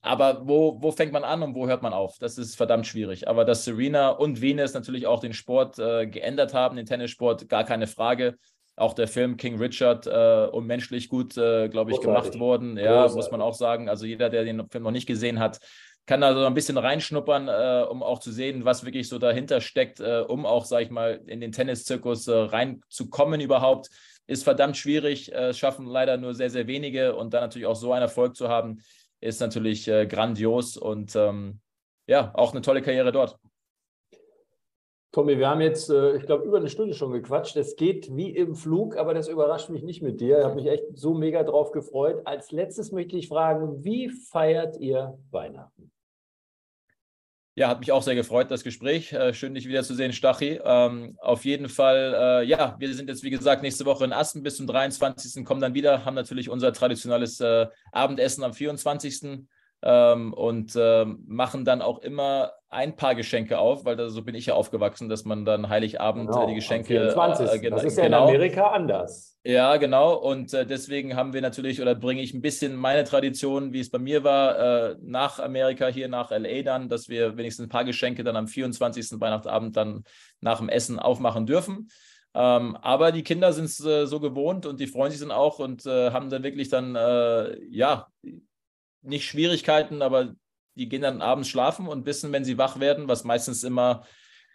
Aber 0.00 0.46
wo, 0.46 0.80
wo 0.80 0.92
fängt 0.92 1.12
man 1.12 1.24
an 1.24 1.42
und 1.42 1.54
wo 1.54 1.66
hört 1.66 1.82
man 1.82 1.92
auf? 1.92 2.18
Das 2.18 2.38
ist 2.38 2.56
verdammt 2.56 2.86
schwierig. 2.86 3.28
Aber 3.28 3.44
dass 3.44 3.64
Serena 3.64 4.10
und 4.10 4.40
Venus 4.40 4.74
natürlich 4.74 5.06
auch 5.06 5.20
den 5.20 5.32
Sport 5.32 5.78
äh, 5.78 6.06
geändert 6.06 6.54
haben, 6.54 6.76
den 6.76 6.86
Tennissport, 6.86 7.48
gar 7.48 7.64
keine 7.64 7.86
Frage. 7.86 8.36
Auch 8.76 8.94
der 8.94 9.08
Film 9.08 9.36
King 9.36 9.58
Richard 9.58 10.06
äh, 10.06 10.46
unmenschlich 10.52 11.08
gut, 11.08 11.36
äh, 11.36 11.68
glaube 11.68 11.90
ich, 11.90 11.96
Großartig. 11.96 12.32
gemacht 12.32 12.40
worden. 12.40 12.76
Ja, 12.76 13.02
Großartig. 13.02 13.16
muss 13.16 13.30
man 13.32 13.42
auch 13.42 13.54
sagen. 13.54 13.88
Also 13.88 14.06
jeder, 14.06 14.30
der 14.30 14.44
den 14.44 14.68
Film 14.70 14.84
noch 14.84 14.92
nicht 14.92 15.06
gesehen 15.06 15.40
hat, 15.40 15.58
kann 16.06 16.20
da 16.22 16.32
so 16.32 16.44
ein 16.44 16.54
bisschen 16.54 16.78
reinschnuppern, 16.78 17.48
äh, 17.48 17.86
um 17.88 18.02
auch 18.02 18.20
zu 18.20 18.32
sehen, 18.32 18.64
was 18.64 18.84
wirklich 18.84 19.08
so 19.08 19.18
dahinter 19.18 19.60
steckt, 19.60 20.00
äh, 20.00 20.24
um 20.26 20.46
auch, 20.46 20.64
sage 20.64 20.84
ich 20.84 20.90
mal, 20.90 21.20
in 21.26 21.40
den 21.40 21.52
Tenniszirkus 21.52 22.28
äh, 22.28 22.34
reinzukommen 22.34 23.40
überhaupt. 23.40 23.90
Ist 24.26 24.44
verdammt 24.44 24.76
schwierig, 24.76 25.32
äh, 25.32 25.52
schaffen 25.52 25.86
leider 25.86 26.16
nur 26.16 26.34
sehr, 26.34 26.50
sehr 26.50 26.66
wenige 26.66 27.14
und 27.16 27.34
dann 27.34 27.42
natürlich 27.42 27.66
auch 27.66 27.76
so 27.76 27.92
einen 27.92 28.02
Erfolg 28.02 28.36
zu 28.36 28.48
haben, 28.48 28.80
ist 29.20 29.40
natürlich 29.40 29.88
äh, 29.88 30.06
grandios 30.06 30.76
und 30.76 31.14
ähm, 31.16 31.60
ja, 32.06 32.32
auch 32.34 32.52
eine 32.52 32.62
tolle 32.62 32.82
Karriere 32.82 33.12
dort. 33.12 33.38
Tommy, 35.10 35.38
wir 35.38 35.48
haben 35.48 35.62
jetzt, 35.62 35.88
äh, 35.88 36.16
ich 36.16 36.26
glaube, 36.26 36.44
über 36.44 36.58
eine 36.58 36.68
Stunde 36.68 36.94
schon 36.94 37.12
gequatscht. 37.12 37.56
Es 37.56 37.76
geht 37.76 38.14
wie 38.14 38.30
im 38.30 38.54
Flug, 38.54 38.96
aber 38.96 39.14
das 39.14 39.28
überrascht 39.28 39.70
mich 39.70 39.82
nicht 39.82 40.02
mit 40.02 40.20
dir. 40.20 40.38
Ich 40.38 40.44
habe 40.44 40.54
mich 40.54 40.66
echt 40.66 40.84
so 40.94 41.14
mega 41.14 41.42
drauf 41.42 41.72
gefreut. 41.72 42.20
Als 42.26 42.52
letztes 42.52 42.92
möchte 42.92 43.16
ich 43.16 43.28
fragen, 43.28 43.82
wie 43.84 44.10
feiert 44.10 44.76
ihr 44.78 45.18
Weihnachten? 45.30 45.77
Ja, 47.58 47.66
hat 47.70 47.80
mich 47.80 47.90
auch 47.90 48.04
sehr 48.04 48.14
gefreut, 48.14 48.52
das 48.52 48.62
Gespräch. 48.62 49.12
Äh, 49.12 49.34
schön, 49.34 49.52
dich 49.52 49.66
wiederzusehen, 49.66 50.12
Stachi. 50.12 50.60
Ähm, 50.64 51.18
auf 51.20 51.44
jeden 51.44 51.68
Fall, 51.68 52.14
äh, 52.16 52.44
ja, 52.44 52.76
wir 52.78 52.94
sind 52.94 53.08
jetzt, 53.08 53.24
wie 53.24 53.30
gesagt, 53.30 53.62
nächste 53.62 53.84
Woche 53.84 54.04
in 54.04 54.12
Asten 54.12 54.44
bis 54.44 54.58
zum 54.58 54.68
23. 54.68 55.44
kommen 55.44 55.60
dann 55.60 55.74
wieder, 55.74 56.04
haben 56.04 56.14
natürlich 56.14 56.50
unser 56.50 56.72
traditionelles 56.72 57.40
äh, 57.40 57.66
Abendessen 57.90 58.44
am 58.44 58.52
24. 58.52 59.40
Ähm, 59.80 60.32
und 60.32 60.74
äh, 60.74 61.04
machen 61.04 61.64
dann 61.64 61.82
auch 61.82 61.98
immer 61.98 62.52
ein 62.70 62.96
paar 62.96 63.14
Geschenke 63.14 63.58
auf, 63.58 63.84
weil 63.84 63.96
da, 63.96 64.10
so 64.10 64.22
bin 64.22 64.34
ich 64.34 64.46
ja 64.46 64.54
aufgewachsen, 64.54 65.08
dass 65.08 65.24
man 65.24 65.44
dann 65.44 65.68
Heiligabend 65.68 66.28
genau, 66.28 66.46
die 66.46 66.54
Geschenke. 66.54 66.88
24. 66.88 67.62
Äh, 67.62 67.70
das 67.70 67.84
ist 67.84 67.96
ja 67.96 68.04
genau. 68.04 68.24
in 68.24 68.28
Amerika 68.34 68.68
anders. 68.68 69.38
Ja, 69.44 69.76
genau. 69.76 70.14
Und 70.14 70.52
äh, 70.52 70.66
deswegen 70.66 71.16
haben 71.16 71.32
wir 71.32 71.40
natürlich 71.40 71.80
oder 71.80 71.94
bringe 71.94 72.20
ich 72.20 72.34
ein 72.34 72.42
bisschen 72.42 72.76
meine 72.76 73.04
Tradition, 73.04 73.72
wie 73.72 73.80
es 73.80 73.90
bei 73.90 73.98
mir 73.98 74.22
war, 74.24 74.58
äh, 74.58 74.96
nach 75.00 75.38
Amerika, 75.38 75.86
hier 75.86 76.08
nach 76.08 76.30
LA 76.30 76.62
dann, 76.62 76.88
dass 76.88 77.08
wir 77.08 77.36
wenigstens 77.36 77.66
ein 77.66 77.70
paar 77.70 77.84
Geschenke 77.84 78.24
dann 78.24 78.36
am 78.36 78.48
24. 78.48 79.20
Weihnachtsabend 79.20 79.76
dann 79.76 80.04
nach 80.40 80.58
dem 80.58 80.68
Essen 80.68 80.98
aufmachen 80.98 81.46
dürfen. 81.46 81.88
Ähm, 82.34 82.76
aber 82.82 83.10
die 83.10 83.22
Kinder 83.22 83.52
sind 83.52 83.64
es 83.64 83.82
äh, 83.84 84.06
so 84.06 84.20
gewohnt 84.20 84.66
und 84.66 84.80
die 84.80 84.86
freuen 84.86 85.10
sich 85.10 85.20
dann 85.20 85.30
auch 85.30 85.58
und 85.58 85.86
äh, 85.86 86.10
haben 86.10 86.28
dann 86.28 86.42
wirklich 86.42 86.68
dann, 86.68 86.94
äh, 86.94 87.58
ja, 87.70 88.08
nicht 89.02 89.26
Schwierigkeiten, 89.26 90.02
aber 90.02 90.34
die 90.74 90.88
gehen 90.88 91.02
dann 91.02 91.22
abends 91.22 91.48
schlafen 91.48 91.88
und 91.88 92.06
wissen, 92.06 92.32
wenn 92.32 92.44
sie 92.44 92.58
wach 92.58 92.80
werden, 92.80 93.08
was 93.08 93.24
meistens 93.24 93.64
immer 93.64 94.04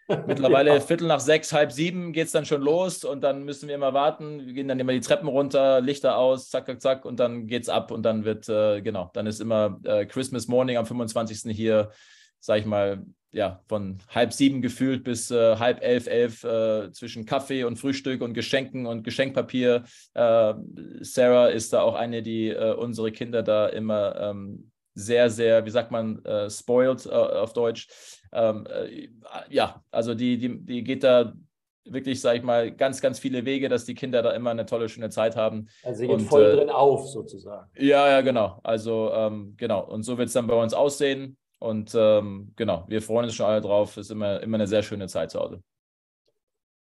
mittlerweile 0.28 0.74
ja. 0.74 0.80
Viertel 0.80 1.08
nach 1.08 1.20
sechs, 1.20 1.54
halb 1.54 1.72
sieben 1.72 2.12
geht 2.12 2.28
es 2.28 2.34
dann 2.34 2.46
schon 2.46 2.62
los 2.62 3.04
und 3.04 3.22
dann 3.22 3.44
müssen 3.44 3.68
wir 3.68 3.76
immer 3.76 3.94
warten. 3.94 4.46
Wir 4.46 4.54
gehen 4.54 4.68
dann 4.68 4.80
immer 4.80 4.92
die 4.92 5.00
Treppen 5.00 5.28
runter, 5.28 5.82
Lichter 5.82 6.18
aus, 6.18 6.50
zack, 6.50 6.66
zack, 6.66 6.82
zack 6.82 7.06
und 7.06 7.20
dann 7.20 7.48
geht's 7.48 7.70
ab 7.70 7.92
und 7.92 8.04
dann 8.04 8.26
wird, 8.26 8.50
äh, 8.50 8.82
genau, 8.82 9.12
dann 9.14 9.28
ist 9.28 9.40
immer 9.40 9.80
äh, 9.84 10.06
Christmas 10.06 10.48
Morning 10.48 10.78
am 10.78 10.86
25. 10.86 11.56
hier, 11.56 11.92
sag 12.40 12.60
ich 12.60 12.66
mal, 12.66 13.06
ja, 13.34 13.62
von 13.68 13.98
halb 14.10 14.32
sieben 14.32 14.62
gefühlt 14.62 15.04
bis 15.04 15.32
äh, 15.32 15.58
halb 15.58 15.82
elf, 15.82 16.08
elf 16.08 16.44
äh, 16.44 16.92
zwischen 16.92 17.26
Kaffee 17.26 17.64
und 17.64 17.78
Frühstück 17.78 18.22
und 18.22 18.34
Geschenken 18.34 18.86
und 18.86 19.04
Geschenkpapier. 19.04 19.84
Äh, 20.14 20.54
Sarah 21.02 21.48
ist 21.48 21.74
da 21.74 21.82
auch 21.82 21.96
eine, 21.96 22.22
die 22.22 22.50
äh, 22.50 22.74
unsere 22.74 23.12
Kinder 23.12 23.42
da 23.42 23.68
immer 23.68 24.16
ähm, 24.20 24.72
sehr, 24.94 25.32
sehr, 25.32 25.66
wie 25.66 25.72
sagt 25.72 25.90
man, 25.90 26.24
äh, 26.24 26.50
spoiled 26.50 27.08
äh, 27.08 27.10
auf 27.10 27.54
Deutsch. 27.54 27.88
Ähm, 28.32 28.68
ja, 29.50 29.84
also 29.90 30.14
die, 30.14 30.38
die, 30.38 30.60
die 30.64 30.84
geht 30.84 31.04
da 31.04 31.34
wirklich, 31.86 32.22
sag 32.22 32.38
ich 32.38 32.44
mal, 32.44 32.72
ganz, 32.72 33.02
ganz 33.02 33.20
viele 33.20 33.46
Wege, 33.46 33.68
dass 33.68 33.86
die 33.86 33.96
Kinder 33.96 34.22
da 34.22 34.32
immer 34.32 34.52
eine 34.52 34.66
tolle, 34.66 34.90
schöne 34.90 35.10
Zeit 35.10 35.36
haben. 35.36 35.68
Also 35.84 36.00
sie 36.00 36.08
geht 36.08 36.18
und, 36.18 36.26
voll 36.28 36.56
drin 36.56 36.70
auf, 36.70 37.08
sozusagen. 37.08 37.70
Ja, 37.78 38.10
ja, 38.10 38.22
genau. 38.22 38.60
Also, 38.64 39.12
ähm, 39.12 39.56
genau. 39.58 39.84
Und 39.86 40.04
so 40.04 40.18
wird 40.18 40.28
es 40.28 40.34
dann 40.34 40.48
bei 40.48 40.56
uns 40.56 40.74
aussehen. 40.74 41.38
Und 41.64 41.96
ähm, 41.96 42.52
genau, 42.58 42.84
wir 42.90 43.02
freuen 43.02 43.24
uns 43.24 43.36
schon 43.36 43.46
alle 43.46 43.62
drauf. 43.62 43.96
Es 43.96 44.08
ist 44.08 44.12
immer, 44.12 44.42
immer 44.42 44.58
eine 44.58 44.68
sehr 44.68 44.84
schöne 44.84 45.08
Zeit 45.08 45.32
zu 45.32 45.40
Hause. 45.40 45.64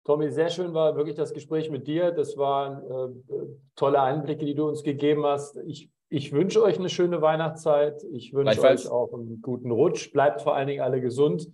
Tommy, 0.04 0.30
sehr 0.30 0.48
schön 0.48 0.72
war 0.72 0.96
wirklich 0.96 1.16
das 1.16 1.34
Gespräch 1.34 1.70
mit 1.70 1.86
dir. 1.86 2.12
Das 2.12 2.38
waren 2.38 2.82
äh, 3.28 3.34
tolle 3.76 4.00
Einblicke, 4.00 4.46
die 4.46 4.54
du 4.54 4.66
uns 4.66 4.82
gegeben 4.82 5.26
hast. 5.26 5.58
Ich, 5.66 5.90
ich 6.08 6.32
wünsche 6.32 6.62
euch 6.62 6.78
eine 6.78 6.88
schöne 6.88 7.20
Weihnachtszeit. 7.20 8.02
Ich 8.10 8.32
wünsche 8.32 8.58
euch 8.62 8.88
auch 8.88 9.12
einen 9.12 9.42
guten 9.42 9.70
Rutsch. 9.70 10.14
Bleibt 10.14 10.40
vor 10.40 10.56
allen 10.56 10.68
Dingen 10.68 10.80
alle 10.80 11.02
gesund. 11.02 11.50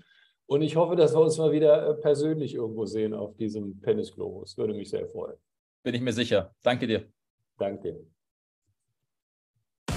Und 0.46 0.62
ich 0.62 0.76
hoffe, 0.76 0.94
dass 0.94 1.12
wir 1.12 1.20
uns 1.20 1.36
mal 1.36 1.50
wieder 1.50 1.84
äh, 1.84 1.94
persönlich 1.94 2.54
irgendwo 2.54 2.86
sehen 2.86 3.12
auf 3.12 3.34
diesem 3.34 3.82
Tennis-Globus. 3.82 4.56
Würde 4.56 4.72
mich 4.72 4.88
sehr 4.88 5.08
freuen. 5.08 5.34
Bin 5.82 5.96
ich 5.96 6.00
mir 6.00 6.12
sicher. 6.12 6.54
Danke 6.62 6.86
dir. 6.86 7.08
Danke. 7.58 8.06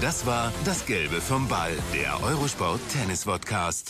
Das 0.00 0.24
war 0.24 0.50
das 0.64 0.86
Gelbe 0.86 1.20
vom 1.20 1.46
Ball, 1.46 1.72
der 1.92 2.22
Eurosport 2.22 2.80
Tennis 2.90 3.24
Podcast. 3.26 3.86